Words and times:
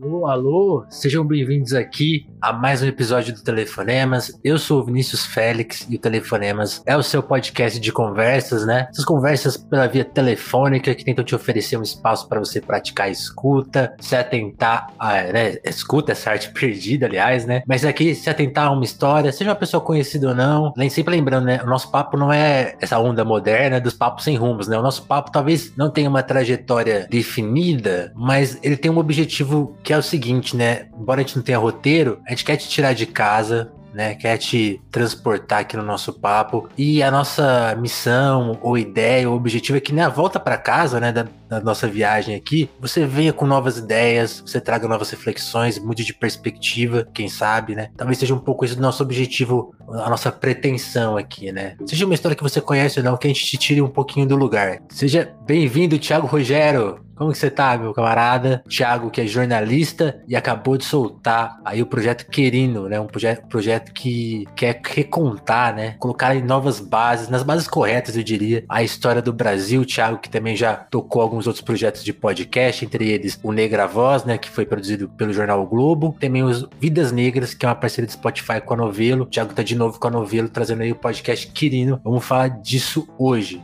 Alô, 0.00 0.26
alô, 0.26 0.86
sejam 0.88 1.26
bem-vindos 1.26 1.72
aqui 1.72 2.24
a 2.40 2.52
mais 2.52 2.80
um 2.80 2.86
episódio 2.86 3.34
do 3.34 3.42
Telefonemas. 3.42 4.38
Eu 4.44 4.56
sou 4.56 4.80
o 4.80 4.84
Vinícius 4.84 5.26
Félix 5.26 5.88
e 5.90 5.96
o 5.96 5.98
Telefonemas 5.98 6.80
é 6.86 6.96
o 6.96 7.02
seu 7.02 7.20
podcast 7.20 7.80
de 7.80 7.90
conversas, 7.90 8.64
né? 8.64 8.86
Essas 8.90 9.04
conversas 9.04 9.56
pela 9.56 9.88
via 9.88 10.04
telefônica 10.04 10.94
que 10.94 11.04
tentam 11.04 11.24
te 11.24 11.34
oferecer 11.34 11.76
um 11.76 11.82
espaço 11.82 12.28
para 12.28 12.38
você 12.38 12.60
praticar 12.60 13.08
a 13.08 13.10
escuta, 13.10 13.92
se 13.98 14.14
atentar 14.14 14.92
a, 14.96 15.14
né? 15.32 15.56
Escuta 15.64 16.12
essa 16.12 16.30
arte 16.30 16.50
perdida, 16.54 17.06
aliás, 17.06 17.44
né? 17.44 17.62
Mas 17.66 17.84
aqui 17.84 18.14
se 18.14 18.30
atentar 18.30 18.68
a 18.68 18.70
uma 18.70 18.84
história, 18.84 19.32
seja 19.32 19.50
uma 19.50 19.56
pessoa 19.56 19.80
conhecida 19.80 20.28
ou 20.28 20.34
não. 20.34 20.72
Nem 20.76 20.88
sempre 20.88 21.16
lembrando, 21.16 21.46
né? 21.46 21.60
O 21.64 21.66
nosso 21.66 21.90
papo 21.90 22.16
não 22.16 22.32
é 22.32 22.76
essa 22.80 23.00
onda 23.00 23.24
moderna 23.24 23.80
dos 23.80 23.94
papos 23.94 24.22
sem 24.22 24.36
rumos, 24.36 24.68
né? 24.68 24.78
O 24.78 24.82
nosso 24.82 25.04
papo 25.06 25.32
talvez 25.32 25.72
não 25.76 25.90
tenha 25.90 26.08
uma 26.08 26.22
trajetória 26.22 27.08
definida, 27.10 28.12
mas 28.14 28.60
ele 28.62 28.76
tem 28.76 28.92
um 28.92 28.98
objetivo 28.98 29.76
que 29.88 29.92
é 29.94 29.96
o 29.96 30.02
seguinte, 30.02 30.54
né? 30.54 30.86
Embora 31.00 31.22
a 31.22 31.24
gente 31.24 31.34
não 31.34 31.42
tenha 31.42 31.56
roteiro, 31.56 32.20
a 32.26 32.30
gente 32.32 32.44
quer 32.44 32.58
te 32.58 32.68
tirar 32.68 32.92
de 32.92 33.06
casa, 33.06 33.72
né? 33.94 34.14
Quer 34.16 34.36
te 34.36 34.82
transportar 34.90 35.60
aqui 35.60 35.78
no 35.78 35.82
nosso 35.82 36.12
papo. 36.12 36.68
E 36.76 37.02
a 37.02 37.10
nossa 37.10 37.74
missão, 37.80 38.58
ou 38.60 38.76
ideia, 38.76 39.30
ou 39.30 39.34
objetivo 39.34 39.78
é 39.78 39.80
que 39.80 39.94
na 39.94 40.10
volta 40.10 40.38
para 40.38 40.58
casa, 40.58 41.00
né, 41.00 41.10
da, 41.10 41.26
da, 41.48 41.60
nossa 41.60 41.88
viagem 41.88 42.34
aqui, 42.34 42.68
você 42.78 43.06
venha 43.06 43.32
com 43.32 43.46
novas 43.46 43.78
ideias, 43.78 44.42
você 44.44 44.60
traga 44.60 44.86
novas 44.86 45.08
reflexões, 45.08 45.78
mude 45.78 46.04
de 46.04 46.12
perspectiva, 46.12 47.08
quem 47.14 47.26
sabe, 47.26 47.74
né? 47.74 47.88
Talvez 47.96 48.18
seja 48.18 48.34
um 48.34 48.38
pouco 48.38 48.66
esse 48.66 48.76
o 48.76 48.82
nosso 48.82 49.02
objetivo, 49.02 49.74
a 49.88 50.10
nossa 50.10 50.30
pretensão 50.30 51.16
aqui, 51.16 51.50
né? 51.50 51.76
Seja 51.86 52.04
uma 52.04 52.14
história 52.14 52.36
que 52.36 52.42
você 52.42 52.60
conhece 52.60 52.98
ou 52.98 53.04
não, 53.06 53.16
que 53.16 53.26
a 53.26 53.30
gente 53.30 53.46
te 53.46 53.56
tire 53.56 53.80
um 53.80 53.88
pouquinho 53.88 54.26
do 54.26 54.36
lugar. 54.36 54.82
Seja 54.90 55.34
bem-vindo, 55.46 55.98
Thiago 55.98 56.26
Rogério. 56.26 57.07
Como 57.18 57.32
que 57.32 57.38
você 57.38 57.50
tá, 57.50 57.76
meu 57.76 57.92
camarada? 57.92 58.62
Thiago, 58.68 59.10
que 59.10 59.20
é 59.20 59.26
jornalista 59.26 60.22
e 60.28 60.36
acabou 60.36 60.78
de 60.78 60.84
soltar 60.84 61.60
aí 61.64 61.82
o 61.82 61.86
projeto 61.86 62.26
Querino, 62.30 62.88
né? 62.88 63.00
Um 63.00 63.06
projeto, 63.06 63.46
projeto 63.48 63.92
que 63.92 64.46
quer 64.54 64.80
recontar, 64.84 65.74
né? 65.74 65.96
Colocar 65.98 66.36
em 66.36 66.42
novas 66.42 66.78
bases, 66.78 67.28
nas 67.28 67.42
bases 67.42 67.66
corretas, 67.66 68.16
eu 68.16 68.22
diria, 68.22 68.64
a 68.68 68.84
história 68.84 69.20
do 69.20 69.32
Brasil. 69.32 69.84
Thiago, 69.84 70.18
que 70.18 70.30
também 70.30 70.54
já 70.54 70.76
tocou 70.76 71.20
alguns 71.20 71.48
outros 71.48 71.64
projetos 71.64 72.04
de 72.04 72.12
podcast, 72.12 72.84
entre 72.84 73.10
eles 73.10 73.38
o 73.42 73.50
Negra 73.50 73.86
Voz, 73.86 74.24
né? 74.24 74.38
Que 74.38 74.48
foi 74.48 74.64
produzido 74.64 75.08
pelo 75.08 75.32
jornal 75.32 75.60
o 75.60 75.66
Globo. 75.66 76.16
Também 76.20 76.44
os 76.44 76.68
Vidas 76.78 77.10
Negras, 77.10 77.52
que 77.52 77.66
é 77.66 77.68
uma 77.68 77.74
parceria 77.74 78.06
do 78.06 78.12
Spotify 78.12 78.60
com 78.64 78.74
a 78.74 78.76
Novelo. 78.76 79.26
Thiago 79.26 79.52
tá 79.52 79.64
de 79.64 79.74
novo 79.74 79.98
com 79.98 80.06
a 80.06 80.10
Novelo, 80.10 80.48
trazendo 80.48 80.82
aí 80.82 80.92
o 80.92 80.96
podcast 80.96 81.48
Querino. 81.48 82.00
Vamos 82.04 82.24
falar 82.24 82.48
disso 82.48 83.08
hoje. 83.18 83.60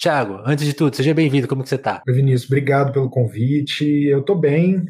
Tiago, 0.00 0.40
antes 0.46 0.64
de 0.64 0.72
tudo, 0.72 0.96
seja 0.96 1.12
bem-vindo, 1.12 1.46
como 1.46 1.62
que 1.62 1.68
você 1.68 1.74
está? 1.74 2.02
Vinícius, 2.06 2.46
obrigado 2.46 2.90
pelo 2.90 3.10
convite. 3.10 3.84
Eu 4.06 4.20
estou 4.20 4.34
bem, 4.34 4.86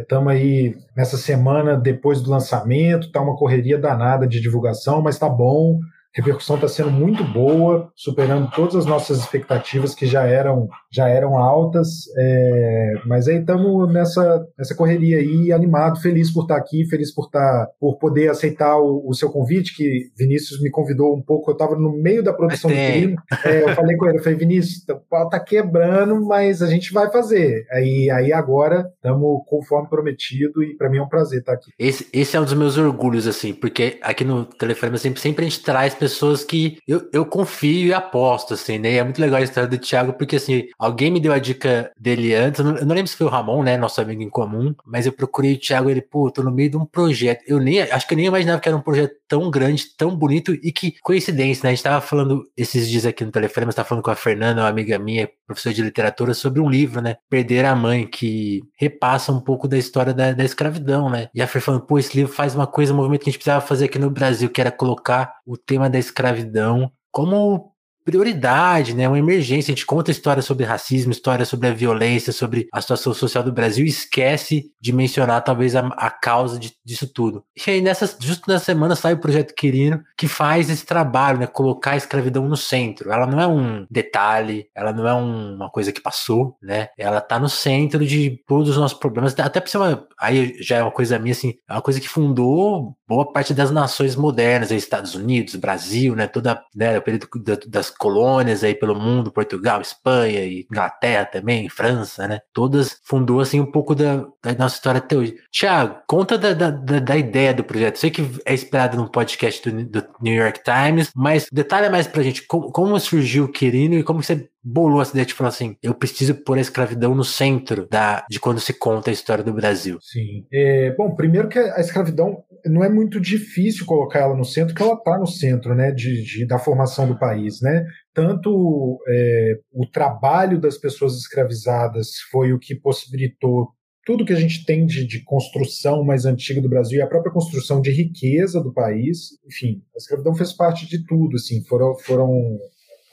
estamos 0.00 0.32
é, 0.32 0.34
aí 0.34 0.76
nessa 0.96 1.18
semana 1.18 1.76
depois 1.76 2.22
do 2.22 2.30
lançamento, 2.30 3.12
tá 3.12 3.20
uma 3.20 3.36
correria 3.36 3.76
danada 3.76 4.26
de 4.26 4.40
divulgação, 4.40 5.02
mas 5.02 5.18
tá 5.18 5.28
bom. 5.28 5.78
A 6.16 6.20
repercussão 6.20 6.56
está 6.56 6.66
sendo 6.66 6.90
muito 6.90 7.22
boa, 7.22 7.90
superando 7.94 8.50
todas 8.50 8.74
as 8.74 8.84
nossas 8.84 9.18
expectativas 9.18 9.94
que 9.94 10.06
já 10.06 10.24
eram, 10.24 10.68
já 10.90 11.08
eram 11.08 11.38
altas. 11.38 11.88
É, 12.18 12.94
mas 13.06 13.28
aí 13.28 13.38
estamos 13.38 13.92
nessa, 13.92 14.44
nessa 14.58 14.74
correria 14.74 15.18
aí, 15.18 15.52
animado, 15.52 16.00
feliz 16.00 16.32
por 16.32 16.42
estar 16.42 16.56
tá 16.56 16.60
aqui, 16.60 16.84
feliz 16.86 17.14
por 17.14 17.26
estar, 17.26 17.66
tá, 17.66 17.70
por 17.78 17.96
poder 17.98 18.28
aceitar 18.28 18.76
o, 18.76 19.08
o 19.08 19.14
seu 19.14 19.30
convite, 19.30 19.76
que 19.76 20.10
Vinícius 20.18 20.60
me 20.60 20.68
convidou 20.68 21.14
um 21.14 21.22
pouco. 21.22 21.50
Eu 21.50 21.54
estava 21.54 21.76
no 21.76 21.92
meio 21.92 22.24
da 22.24 22.32
produção 22.32 22.70
do 22.70 22.76
crime. 22.76 23.16
É, 23.44 23.62
eu 23.62 23.74
falei 23.76 23.96
com 23.96 24.06
ele, 24.06 24.18
eu 24.18 24.22
falei, 24.22 24.38
Vinícius, 24.38 24.84
o 24.88 24.96
pau 25.08 25.28
tá 25.28 25.38
quebrando, 25.38 26.20
mas 26.26 26.60
a 26.60 26.66
gente 26.66 26.92
vai 26.92 27.10
fazer. 27.10 27.64
Aí, 27.70 28.10
aí 28.10 28.32
agora 28.32 28.90
estamos 28.96 29.42
conforme 29.46 29.88
prometido 29.88 30.62
e 30.62 30.76
para 30.76 30.90
mim 30.90 30.98
é 30.98 31.02
um 31.02 31.08
prazer 31.08 31.40
estar 31.40 31.52
tá 31.52 31.58
aqui. 31.58 31.70
Esse, 31.78 32.08
esse 32.12 32.36
é 32.36 32.40
um 32.40 32.44
dos 32.44 32.54
meus 32.54 32.76
orgulhos, 32.76 33.28
assim, 33.28 33.54
porque 33.54 33.98
aqui 34.02 34.24
no 34.24 34.44
telefone 34.44 34.98
sempre, 34.98 35.20
sempre 35.20 35.44
a 35.44 35.48
gente 35.48 35.62
traz 35.62 35.94
pessoas 36.00 36.42
que 36.42 36.78
eu, 36.88 37.08
eu 37.12 37.26
confio 37.26 37.88
e 37.88 37.92
aposto, 37.92 38.54
assim, 38.54 38.78
né? 38.78 38.92
E 38.94 38.96
é 38.96 39.04
muito 39.04 39.20
legal 39.20 39.38
a 39.38 39.42
história 39.42 39.68
do 39.68 39.78
Thiago, 39.78 40.14
porque, 40.14 40.36
assim, 40.36 40.66
alguém 40.78 41.10
me 41.10 41.20
deu 41.20 41.32
a 41.32 41.38
dica 41.38 41.92
dele 41.98 42.34
antes, 42.34 42.58
eu 42.58 42.64
não, 42.64 42.76
eu 42.78 42.86
não 42.86 42.94
lembro 42.94 43.08
se 43.08 43.16
foi 43.16 43.26
o 43.26 43.30
Ramon, 43.30 43.62
né? 43.62 43.76
Nosso 43.76 44.00
amigo 44.00 44.22
em 44.22 44.30
comum, 44.30 44.74
mas 44.84 45.04
eu 45.06 45.12
procurei 45.12 45.54
o 45.54 45.60
Thiago, 45.60 45.90
ele, 45.90 46.00
pô, 46.00 46.30
tô 46.30 46.42
no 46.42 46.50
meio 46.50 46.70
de 46.70 46.76
um 46.78 46.86
projeto. 46.86 47.44
Eu 47.46 47.60
nem, 47.60 47.82
acho 47.82 48.08
que 48.08 48.14
eu 48.14 48.16
nem 48.16 48.26
imaginava 48.26 48.60
que 48.60 48.68
era 48.68 48.76
um 48.76 48.80
projeto 48.80 49.14
tão 49.28 49.50
grande, 49.50 49.84
tão 49.96 50.16
bonito 50.16 50.54
e 50.54 50.72
que 50.72 50.94
coincidência, 51.02 51.64
né? 51.64 51.70
A 51.70 51.74
gente 51.74 51.84
tava 51.84 52.00
falando 52.00 52.44
esses 52.56 52.88
dias 52.88 53.04
aqui 53.04 53.24
no 53.24 53.30
telefone, 53.30 53.66
mas 53.66 53.74
tava 53.74 53.88
falando 53.88 54.04
com 54.04 54.10
a 54.10 54.16
Fernanda, 54.16 54.62
uma 54.62 54.68
amiga 54.68 54.98
minha, 54.98 55.28
professora 55.50 55.74
de 55.74 55.82
literatura, 55.82 56.32
sobre 56.34 56.60
um 56.60 56.70
livro, 56.70 57.00
né? 57.00 57.16
Perder 57.28 57.64
a 57.64 57.74
Mãe, 57.74 58.06
que 58.06 58.62
repassa 58.76 59.32
um 59.32 59.40
pouco 59.40 59.66
da 59.66 59.76
história 59.76 60.14
da, 60.14 60.32
da 60.32 60.44
escravidão, 60.44 61.10
né? 61.10 61.28
E 61.34 61.42
a 61.42 61.46
Fer 61.46 61.60
falando, 61.60 61.86
pô, 61.86 61.98
esse 61.98 62.16
livro 62.16 62.32
faz 62.32 62.54
uma 62.54 62.66
coisa, 62.66 62.92
um 62.92 62.96
movimento 62.96 63.22
que 63.22 63.30
a 63.30 63.32
gente 63.32 63.38
precisava 63.38 63.66
fazer 63.66 63.86
aqui 63.86 63.98
no 63.98 64.10
Brasil, 64.10 64.48
que 64.48 64.60
era 64.60 64.70
colocar 64.70 65.34
o 65.44 65.56
tema 65.56 65.90
da 65.90 65.98
escravidão 65.98 66.90
como 67.10 67.72
prioridade, 68.10 68.94
né? 68.94 69.08
Uma 69.08 69.18
emergência. 69.18 69.72
A 69.72 69.74
gente 69.74 69.86
conta 69.86 70.10
histórias 70.10 70.44
sobre 70.44 70.64
racismo, 70.64 71.12
histórias 71.12 71.48
sobre 71.48 71.68
a 71.68 71.72
violência, 71.72 72.32
sobre 72.32 72.66
a 72.72 72.80
situação 72.80 73.14
social 73.14 73.44
do 73.44 73.52
Brasil 73.52 73.86
e 73.86 73.88
esquece 73.88 74.72
de 74.80 74.92
mencionar 74.92 75.42
talvez 75.44 75.76
a, 75.76 75.86
a 75.86 76.10
causa 76.10 76.58
de, 76.58 76.72
disso 76.84 77.06
tudo. 77.12 77.44
E 77.56 77.70
aí, 77.70 77.80
nessas, 77.80 78.16
justo 78.20 78.50
nessa 78.50 78.64
semana, 78.64 78.96
sai 78.96 79.12
o 79.12 79.18
Projeto 79.18 79.54
Quirino, 79.54 80.02
que 80.18 80.26
faz 80.26 80.68
esse 80.68 80.84
trabalho, 80.84 81.38
né? 81.38 81.46
Colocar 81.46 81.92
a 81.92 81.96
escravidão 81.96 82.48
no 82.48 82.56
centro. 82.56 83.12
Ela 83.12 83.26
não 83.26 83.40
é 83.40 83.46
um 83.46 83.86
detalhe, 83.88 84.66
ela 84.74 84.92
não 84.92 85.06
é 85.06 85.14
um, 85.14 85.54
uma 85.54 85.70
coisa 85.70 85.92
que 85.92 86.00
passou, 86.00 86.56
né? 86.60 86.88
Ela 86.98 87.20
tá 87.20 87.38
no 87.38 87.48
centro 87.48 88.04
de 88.04 88.42
todos 88.46 88.70
os 88.70 88.76
nossos 88.76 88.98
problemas. 88.98 89.38
Até 89.38 89.60
por 89.60 89.68
ser 89.68 89.78
uma. 89.78 90.06
Aí 90.18 90.56
já 90.60 90.78
é 90.78 90.82
uma 90.82 90.90
coisa 90.90 91.18
minha, 91.18 91.32
assim, 91.32 91.54
é 91.68 91.72
uma 91.74 91.82
coisa 91.82 92.00
que 92.00 92.08
fundou 92.08 92.96
boa 93.10 93.32
parte 93.32 93.52
das 93.52 93.72
nações 93.72 94.14
modernas, 94.14 94.70
Estados 94.70 95.16
Unidos, 95.16 95.56
Brasil, 95.56 96.14
né? 96.14 96.28
Toda, 96.28 96.62
né? 96.72 96.96
O 96.96 97.02
período 97.02 97.28
das 97.66 97.90
colônias 97.90 98.62
aí 98.62 98.72
pelo 98.72 98.94
mundo, 98.94 99.32
Portugal, 99.32 99.80
Espanha 99.80 100.46
Inglaterra 100.46 101.24
também, 101.24 101.68
França, 101.68 102.28
né? 102.28 102.40
Todas 102.52 103.00
fundou 103.02 103.40
assim 103.40 103.58
um 103.58 103.66
pouco 103.66 103.96
da, 103.96 104.24
da 104.40 104.54
nossa 104.56 104.76
história 104.76 104.98
até 104.98 105.16
hoje. 105.16 105.34
Tiago, 105.50 105.96
conta 106.06 106.38
da, 106.38 106.52
da, 106.52 106.70
da, 106.70 107.16
ideia 107.16 107.52
do 107.52 107.64
projeto. 107.64 107.96
Sei 107.96 108.12
que 108.12 108.24
é 108.44 108.54
inspirado 108.54 108.96
num 108.96 109.08
podcast 109.08 109.68
do, 109.68 109.84
do 109.84 110.06
New 110.22 110.34
York 110.34 110.60
Times, 110.62 111.10
mas 111.16 111.48
detalha 111.50 111.90
mais 111.90 112.06
pra 112.06 112.22
gente 112.22 112.46
como, 112.46 112.70
como 112.70 113.00
surgiu 113.00 113.46
o 113.46 113.52
Quirino 113.52 113.96
e 113.96 114.04
como 114.04 114.22
você 114.22 114.48
bolou 114.62 115.00
essa 115.00 115.12
ideia 115.12 115.26
de 115.26 115.34
falar 115.34 115.48
assim: 115.48 115.76
eu 115.82 115.94
preciso 115.94 116.34
pôr 116.34 116.58
a 116.58 116.60
escravidão 116.60 117.14
no 117.14 117.24
centro 117.24 117.88
da, 117.88 118.24
de 118.28 118.38
quando 118.38 118.60
se 118.60 118.72
conta 118.72 119.10
a 119.10 119.12
história 119.12 119.42
do 119.42 119.52
Brasil. 119.52 119.98
Sim. 120.00 120.46
É, 120.52 120.94
bom, 120.96 121.14
primeiro 121.14 121.48
que 121.48 121.58
a 121.58 121.80
escravidão 121.80 122.44
não 122.66 122.84
é 122.84 122.88
muito 122.88 123.20
difícil 123.20 123.86
colocar 123.86 124.20
ela 124.20 124.36
no 124.36 124.44
centro, 124.44 124.74
que 124.74 124.82
ela 124.82 124.94
está 124.94 125.18
no 125.18 125.26
centro 125.26 125.74
né, 125.74 125.90
de, 125.90 126.22
de, 126.22 126.46
da 126.46 126.58
formação 126.58 127.06
do 127.06 127.18
país. 127.18 127.60
Né? 127.60 127.84
Tanto 128.12 128.98
é, 129.08 129.54
o 129.72 129.86
trabalho 129.86 130.60
das 130.60 130.76
pessoas 130.76 131.16
escravizadas 131.16 132.08
foi 132.30 132.52
o 132.52 132.58
que 132.58 132.74
possibilitou 132.74 133.68
tudo 134.04 134.24
que 134.24 134.32
a 134.32 134.40
gente 134.40 134.64
tem 134.64 134.86
de, 134.86 135.06
de, 135.06 135.22
construção 135.22 136.02
mais 136.02 136.24
antiga 136.24 136.60
do 136.60 136.68
Brasil 136.68 136.98
e 136.98 137.02
a 137.02 137.06
própria 137.06 137.32
construção 137.32 137.80
de 137.80 137.90
riqueza 137.90 138.60
do 138.60 138.72
país. 138.72 139.38
Enfim, 139.46 139.82
a 139.94 139.98
escravidão 139.98 140.34
fez 140.34 140.52
parte 140.52 140.88
de 140.88 141.04
tudo. 141.06 141.36
Assim, 141.36 141.62
foram, 141.64 141.96
foram 141.98 142.58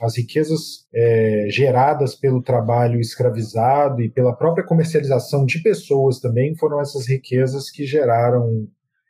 as 0.01 0.17
riquezas 0.17 0.85
é, 0.93 1.47
geradas 1.49 2.15
pelo 2.15 2.41
trabalho 2.41 2.99
escravizado 2.99 4.01
e 4.01 4.09
pela 4.09 4.35
própria 4.35 4.65
comercialização 4.65 5.45
de 5.45 5.61
pessoas 5.61 6.19
também 6.19 6.55
foram 6.55 6.79
essas 6.79 7.07
riquezas 7.07 7.69
que 7.71 7.85
geraram 7.85 8.67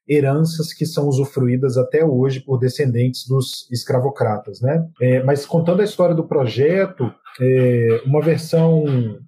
heranças 0.08 0.74
que 0.74 0.86
são 0.86 1.08
usufruídas 1.08 1.78
até 1.78 2.06
hoje 2.06 2.40
por 2.40 2.58
descendentes 2.58 3.28
dos 3.28 3.70
escravocratas, 3.70 4.62
né? 4.62 4.88
É, 5.02 5.22
mas 5.24 5.46
contando 5.46 5.82
a 5.82 5.84
história 5.84 6.16
do 6.16 6.28
projeto, 6.28 7.12
é, 7.42 8.02
uma 8.06 8.22
versão, 8.22 8.86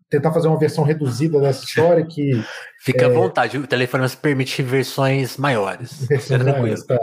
tentar 0.10 0.32
fazer 0.32 0.48
uma 0.48 0.58
versão 0.58 0.84
reduzida 0.84 1.40
dessa 1.40 1.64
história 1.64 2.06
que 2.06 2.32
fica 2.82 3.08
à 3.08 3.10
é, 3.10 3.14
vontade, 3.14 3.58
o 3.58 3.68
telefone 3.68 4.08
permite 4.22 4.62
versões 4.62 5.38
maiores. 5.38 6.08
Versões 6.08 6.44
maiores 6.44 6.86
tá. 6.86 6.98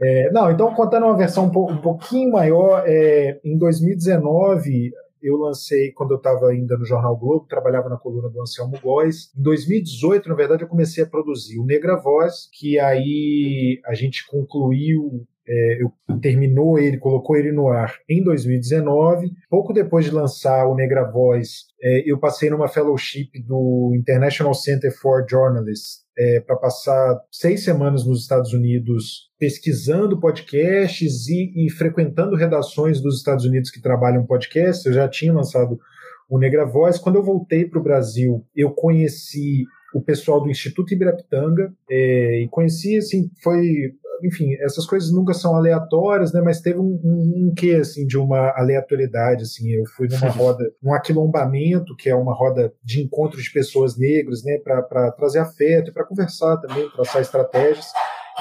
É, 0.00 0.30
não, 0.30 0.50
então 0.50 0.74
contando 0.74 1.06
uma 1.06 1.16
versão 1.16 1.46
um, 1.46 1.72
um 1.72 1.78
pouquinho 1.78 2.32
maior, 2.32 2.82
é, 2.86 3.40
em 3.44 3.56
2019 3.56 4.92
eu 5.24 5.38
lancei 5.38 5.90
quando 5.92 6.10
eu 6.10 6.18
estava 6.18 6.50
ainda 6.50 6.76
no 6.76 6.84
Jornal 6.84 7.16
Globo, 7.16 7.46
trabalhava 7.48 7.88
na 7.88 7.96
coluna 7.96 8.28
do 8.28 8.42
Anselmo 8.42 8.78
Góes. 8.78 9.32
Em 9.34 9.42
2018, 9.42 10.28
na 10.28 10.34
verdade, 10.34 10.64
eu 10.64 10.68
comecei 10.68 11.02
a 11.02 11.06
produzir 11.06 11.58
o 11.58 11.64
Negra 11.64 11.96
Voz, 11.96 12.46
que 12.52 12.78
aí 12.78 13.80
a 13.86 13.94
gente 13.94 14.26
concluiu 14.26 15.26
é, 15.48 15.78
terminou 16.20 16.78
ele, 16.78 16.98
colocou 16.98 17.36
ele 17.36 17.52
no 17.52 17.68
ar 17.68 17.94
em 18.08 18.22
2019. 18.22 19.30
Pouco 19.50 19.72
depois 19.72 20.04
de 20.04 20.10
lançar 20.10 20.66
o 20.66 20.74
Negra 20.74 21.04
Voz, 21.10 21.64
é, 21.82 22.10
eu 22.10 22.18
passei 22.18 22.50
numa 22.50 22.68
fellowship 22.68 23.30
do 23.46 23.92
International 23.94 24.54
Center 24.54 24.90
for 24.96 25.26
Journalists 25.28 26.04
é, 26.16 26.40
para 26.40 26.56
passar 26.56 27.20
seis 27.30 27.64
semanas 27.64 28.06
nos 28.06 28.22
Estados 28.22 28.52
Unidos 28.52 29.30
pesquisando 29.38 30.20
podcasts 30.20 31.28
e, 31.28 31.66
e, 31.66 31.70
frequentando 31.70 32.36
redações 32.36 33.00
dos 33.00 33.18
Estados 33.18 33.44
Unidos 33.44 33.70
que 33.70 33.82
trabalham 33.82 34.24
podcasts. 34.24 34.86
Eu 34.86 34.92
já 34.92 35.08
tinha 35.08 35.32
lançado 35.32 35.78
o 36.28 36.38
Negra 36.38 36.64
Voz. 36.64 36.98
Quando 36.98 37.16
eu 37.16 37.22
voltei 37.22 37.66
para 37.66 37.80
o 37.80 37.82
Brasil, 37.82 38.44
eu 38.54 38.70
conheci 38.70 39.64
o 39.94 40.00
pessoal 40.00 40.40
do 40.40 40.50
Instituto 40.50 40.92
Ibirapitanga 40.92 41.72
é, 41.88 42.42
e 42.42 42.48
conheci, 42.48 42.96
assim, 42.96 43.30
foi 43.42 43.94
enfim, 44.22 44.54
essas 44.60 44.86
coisas 44.86 45.12
nunca 45.12 45.34
são 45.34 45.54
aleatórias, 45.54 46.32
né? 46.32 46.40
Mas 46.40 46.60
teve 46.60 46.78
um, 46.78 47.00
um, 47.04 47.48
um 47.48 47.54
quê, 47.54 47.78
assim, 47.80 48.06
de 48.06 48.18
uma 48.18 48.52
aleatoriedade, 48.56 49.42
assim. 49.42 49.70
Eu 49.70 49.84
fui 49.86 50.08
numa 50.08 50.28
roda, 50.32 50.64
num 50.82 50.94
aquilombamento, 50.94 51.96
que 51.96 52.08
é 52.08 52.14
uma 52.14 52.34
roda 52.34 52.72
de 52.82 53.02
encontro 53.02 53.40
de 53.40 53.52
pessoas 53.52 53.96
negras, 53.96 54.44
né? 54.44 54.58
Para 54.58 55.10
trazer 55.12 55.38
afeto 55.38 55.90
e 55.90 55.92
para 55.92 56.04
conversar 56.04 56.56
também, 56.58 56.88
traçar 56.90 57.22
estratégias 57.22 57.86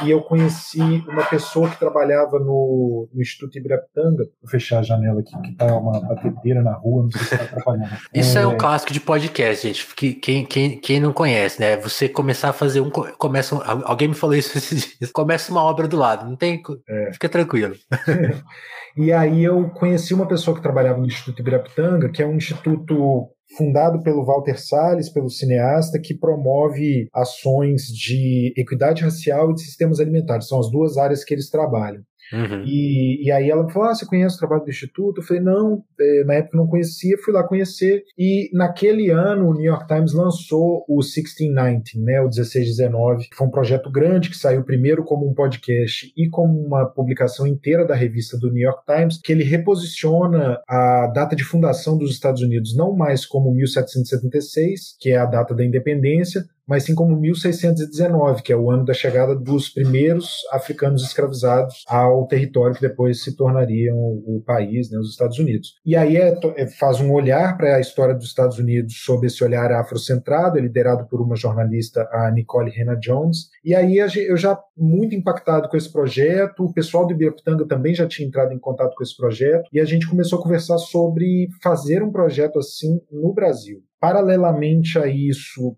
e 0.02 0.10
eu 0.10 0.22
conheci 0.22 0.82
uma 0.82 1.24
pessoa 1.26 1.70
que 1.70 1.78
trabalhava 1.78 2.40
no, 2.40 3.08
no 3.14 3.22
Instituto 3.22 3.58
Ibirapitanga. 3.58 4.24
Vou 4.42 4.50
fechar 4.50 4.80
a 4.80 4.84
janela 4.84 5.20
aqui, 5.20 5.40
que 5.42 5.56
tá 5.56 5.66
uma 5.78 6.00
batedeira 6.00 6.64
na 6.64 6.74
rua, 6.74 7.04
não 7.04 7.12
sei 7.12 7.22
se 7.22 7.34
está 7.34 7.46
atrapalhando. 7.46 7.96
Isso 8.14 8.38
é... 8.38 8.42
é... 8.42 8.48
um 8.48 8.58
clássico 8.58 8.92
de 8.92 9.00
podcast, 9.00 9.68
gente. 9.68 9.94
Que, 9.96 10.14
quem, 10.14 10.46
quem, 10.46 10.80
quem 10.80 11.00
não 11.00 11.14
conhece, 11.14 11.60
né? 11.60 11.78
Você 11.78 12.10
começar 12.10 12.50
a 12.50 12.54
fazer 12.54 12.82
um. 12.82 12.90
Começa 12.90 13.56
alguém 13.84 14.08
me 14.08 14.16
falou 14.16 14.36
isso 14.36 14.58
esses 14.58 14.98
dias. 14.98 15.12
Começa 15.12 15.52
uma 15.52 15.64
obra 15.64 15.88
do 15.88 15.98
lado, 15.98 16.28
não 16.28 16.36
tem. 16.36 16.62
É. 16.88 17.14
Fica 17.14 17.30
tranquilo. 17.30 17.76
e 18.98 19.12
aí 19.12 19.44
eu 19.44 19.70
conheci 19.70 20.14
uma 20.14 20.28
pessoa 20.28 20.56
que 20.56 20.64
trabalhava 20.64 21.00
no 21.00 21.06
Instituto 21.06 21.40
Ibirapitanga, 21.40 22.10
que 22.10 22.22
é 22.22 22.26
um 22.26 22.36
instituto 22.36 23.30
fundado 23.58 24.02
pelo 24.02 24.26
Walter 24.26 24.60
Salles, 24.60 25.10
pelo 25.10 25.30
cineasta, 25.30 26.00
que 26.00 26.14
promove 26.14 27.08
ações 27.14 27.88
de 27.88 28.54
equidade 28.58 29.04
racial 29.04 29.52
e 29.52 29.56
de 29.56 29.62
sistemas 29.62 30.00
alimentares. 30.00 30.48
São 30.48 30.60
as 30.60 30.70
duas 30.70 30.98
áreas 30.98 31.24
que 31.24 31.34
eles 31.34 31.50
trabalham. 31.50 32.04
Uhum. 32.34 32.64
E, 32.66 33.26
e 33.26 33.32
aí 33.32 33.50
ela 33.50 33.70
falou: 33.70 33.90
Ah, 33.90 33.96
você 33.96 34.06
conhece 34.06 34.36
o 34.36 34.40
trabalho 34.40 34.64
do 34.64 34.70
Instituto? 34.70 35.22
Eu 35.22 35.26
falei: 35.26 35.42
Não, 35.42 35.84
é, 36.00 36.24
na 36.24 36.34
época 36.36 36.58
não 36.58 36.68
conhecia, 36.68 37.18
fui 37.24 37.32
lá 37.32 37.44
conhecer. 37.44 38.04
E 38.18 38.50
naquele 38.54 39.12
ano 39.12 39.50
o 39.50 39.54
New 39.54 39.64
York 39.64 39.88
Times 39.88 40.14
lançou 40.14 40.84
o 40.88 40.98
1619, 40.98 42.04
né, 42.04 42.20
o 42.20 42.26
1619, 42.26 43.30
que 43.30 43.36
foi 43.36 43.48
um 43.48 43.52
projeto 43.52 43.92
grande 43.92 44.30
que 44.30 44.38
saiu 44.38 44.64
primeiro 44.64 45.04
como 45.04 45.30
um 45.30 45.34
podcast 45.34 46.12
e 46.18 46.28
como 46.28 46.60
uma 46.60 46.86
publicação 46.86 47.46
inteira 47.46 47.86
da 47.86 47.96
revista 47.96 48.38
do 48.38 48.52
New 48.52 48.64
York 48.64 48.84
Times, 48.86 49.20
que 49.22 49.32
ele 49.32 49.44
reposiciona 49.44 50.60
a 50.68 51.08
data 51.14 51.36
de 51.36 51.44
fundação 51.44 51.98
dos 51.98 52.12
Estados 52.12 52.42
Unidos 52.42 52.76
não 52.76 52.96
mais 52.96 53.26
como 53.26 53.54
1776, 53.54 54.96
que 55.00 55.12
é 55.12 55.18
a 55.18 55.26
data 55.26 55.54
da 55.54 55.64
independência, 55.64 56.44
mas 56.68 56.84
sim 56.84 56.96
como 56.96 57.20
1619, 57.20 58.42
que 58.42 58.54
é 58.54 58.56
o 58.56 58.72
ano 58.72 58.86
da 58.86 58.94
chegada 58.94 59.36
dos 59.36 59.70
primeiros 59.70 60.38
africanos 60.52 61.04
escravizados 61.04 61.84
ao 61.88 62.28
território 62.28 62.76
que 62.76 62.82
depois 62.82 63.24
se 63.24 63.36
tornariam 63.36 63.96
o, 63.98 64.42
país, 64.46 64.90
né, 64.90 64.98
os 64.98 65.10
Estados 65.10 65.40
Unidos. 65.40 65.76
E 65.86 65.96
aí 65.96 66.18
é, 66.18 66.38
é, 66.56 66.68
faz 66.68 67.00
um 67.00 67.12
olhar 67.12 67.58
para 67.58 67.76
a 67.76 67.80
história 67.80 68.16
dos 68.16 68.26
Estados 68.26 68.58
Unidos 68.58 68.94
sob 69.04 69.28
esse 69.28 69.44
olhar 69.44 69.72
afrocentrado, 69.72 70.58
é 70.58 70.62
liderado 70.62 71.08
por 71.08 71.22
uma 71.22 71.36
jornalista, 71.36 72.08
a 72.12 72.32
Nicole 72.32 72.72
Hannah 72.72 73.00
Jones. 73.00 73.50
E 73.64 73.76
aí 73.76 73.98
eu 73.98 74.38
já 74.38 74.60
muito 74.78 75.16
impactado 75.16 75.70
com 75.70 75.78
esse 75.78 75.92
projeto, 75.92 76.64
o 76.64 76.74
pessoal 76.74 77.06
do 77.06 77.14
Ibirapitanga 77.14 77.68
também 77.68 77.94
já 77.94 78.08
tinha 78.08 78.28
entrado 78.28 78.54
em 78.54 78.60
contato 78.60 78.96
com 78.96 79.04
esse 79.04 79.16
projeto, 79.16 79.70
e 79.72 79.80
a 79.80 79.86
gente 79.86 80.10
começou 80.10 80.40
a 80.40 80.44
conversar 80.44 80.78
sobre 80.78 81.48
fazer 81.62 82.04
um 82.04 82.12
projeto 82.12 82.60
assim 82.60 83.00
no 83.12 83.34
Brasil. 83.34 83.82
Paralelamente 84.00 85.00
a 85.00 85.08
isso, 85.08 85.78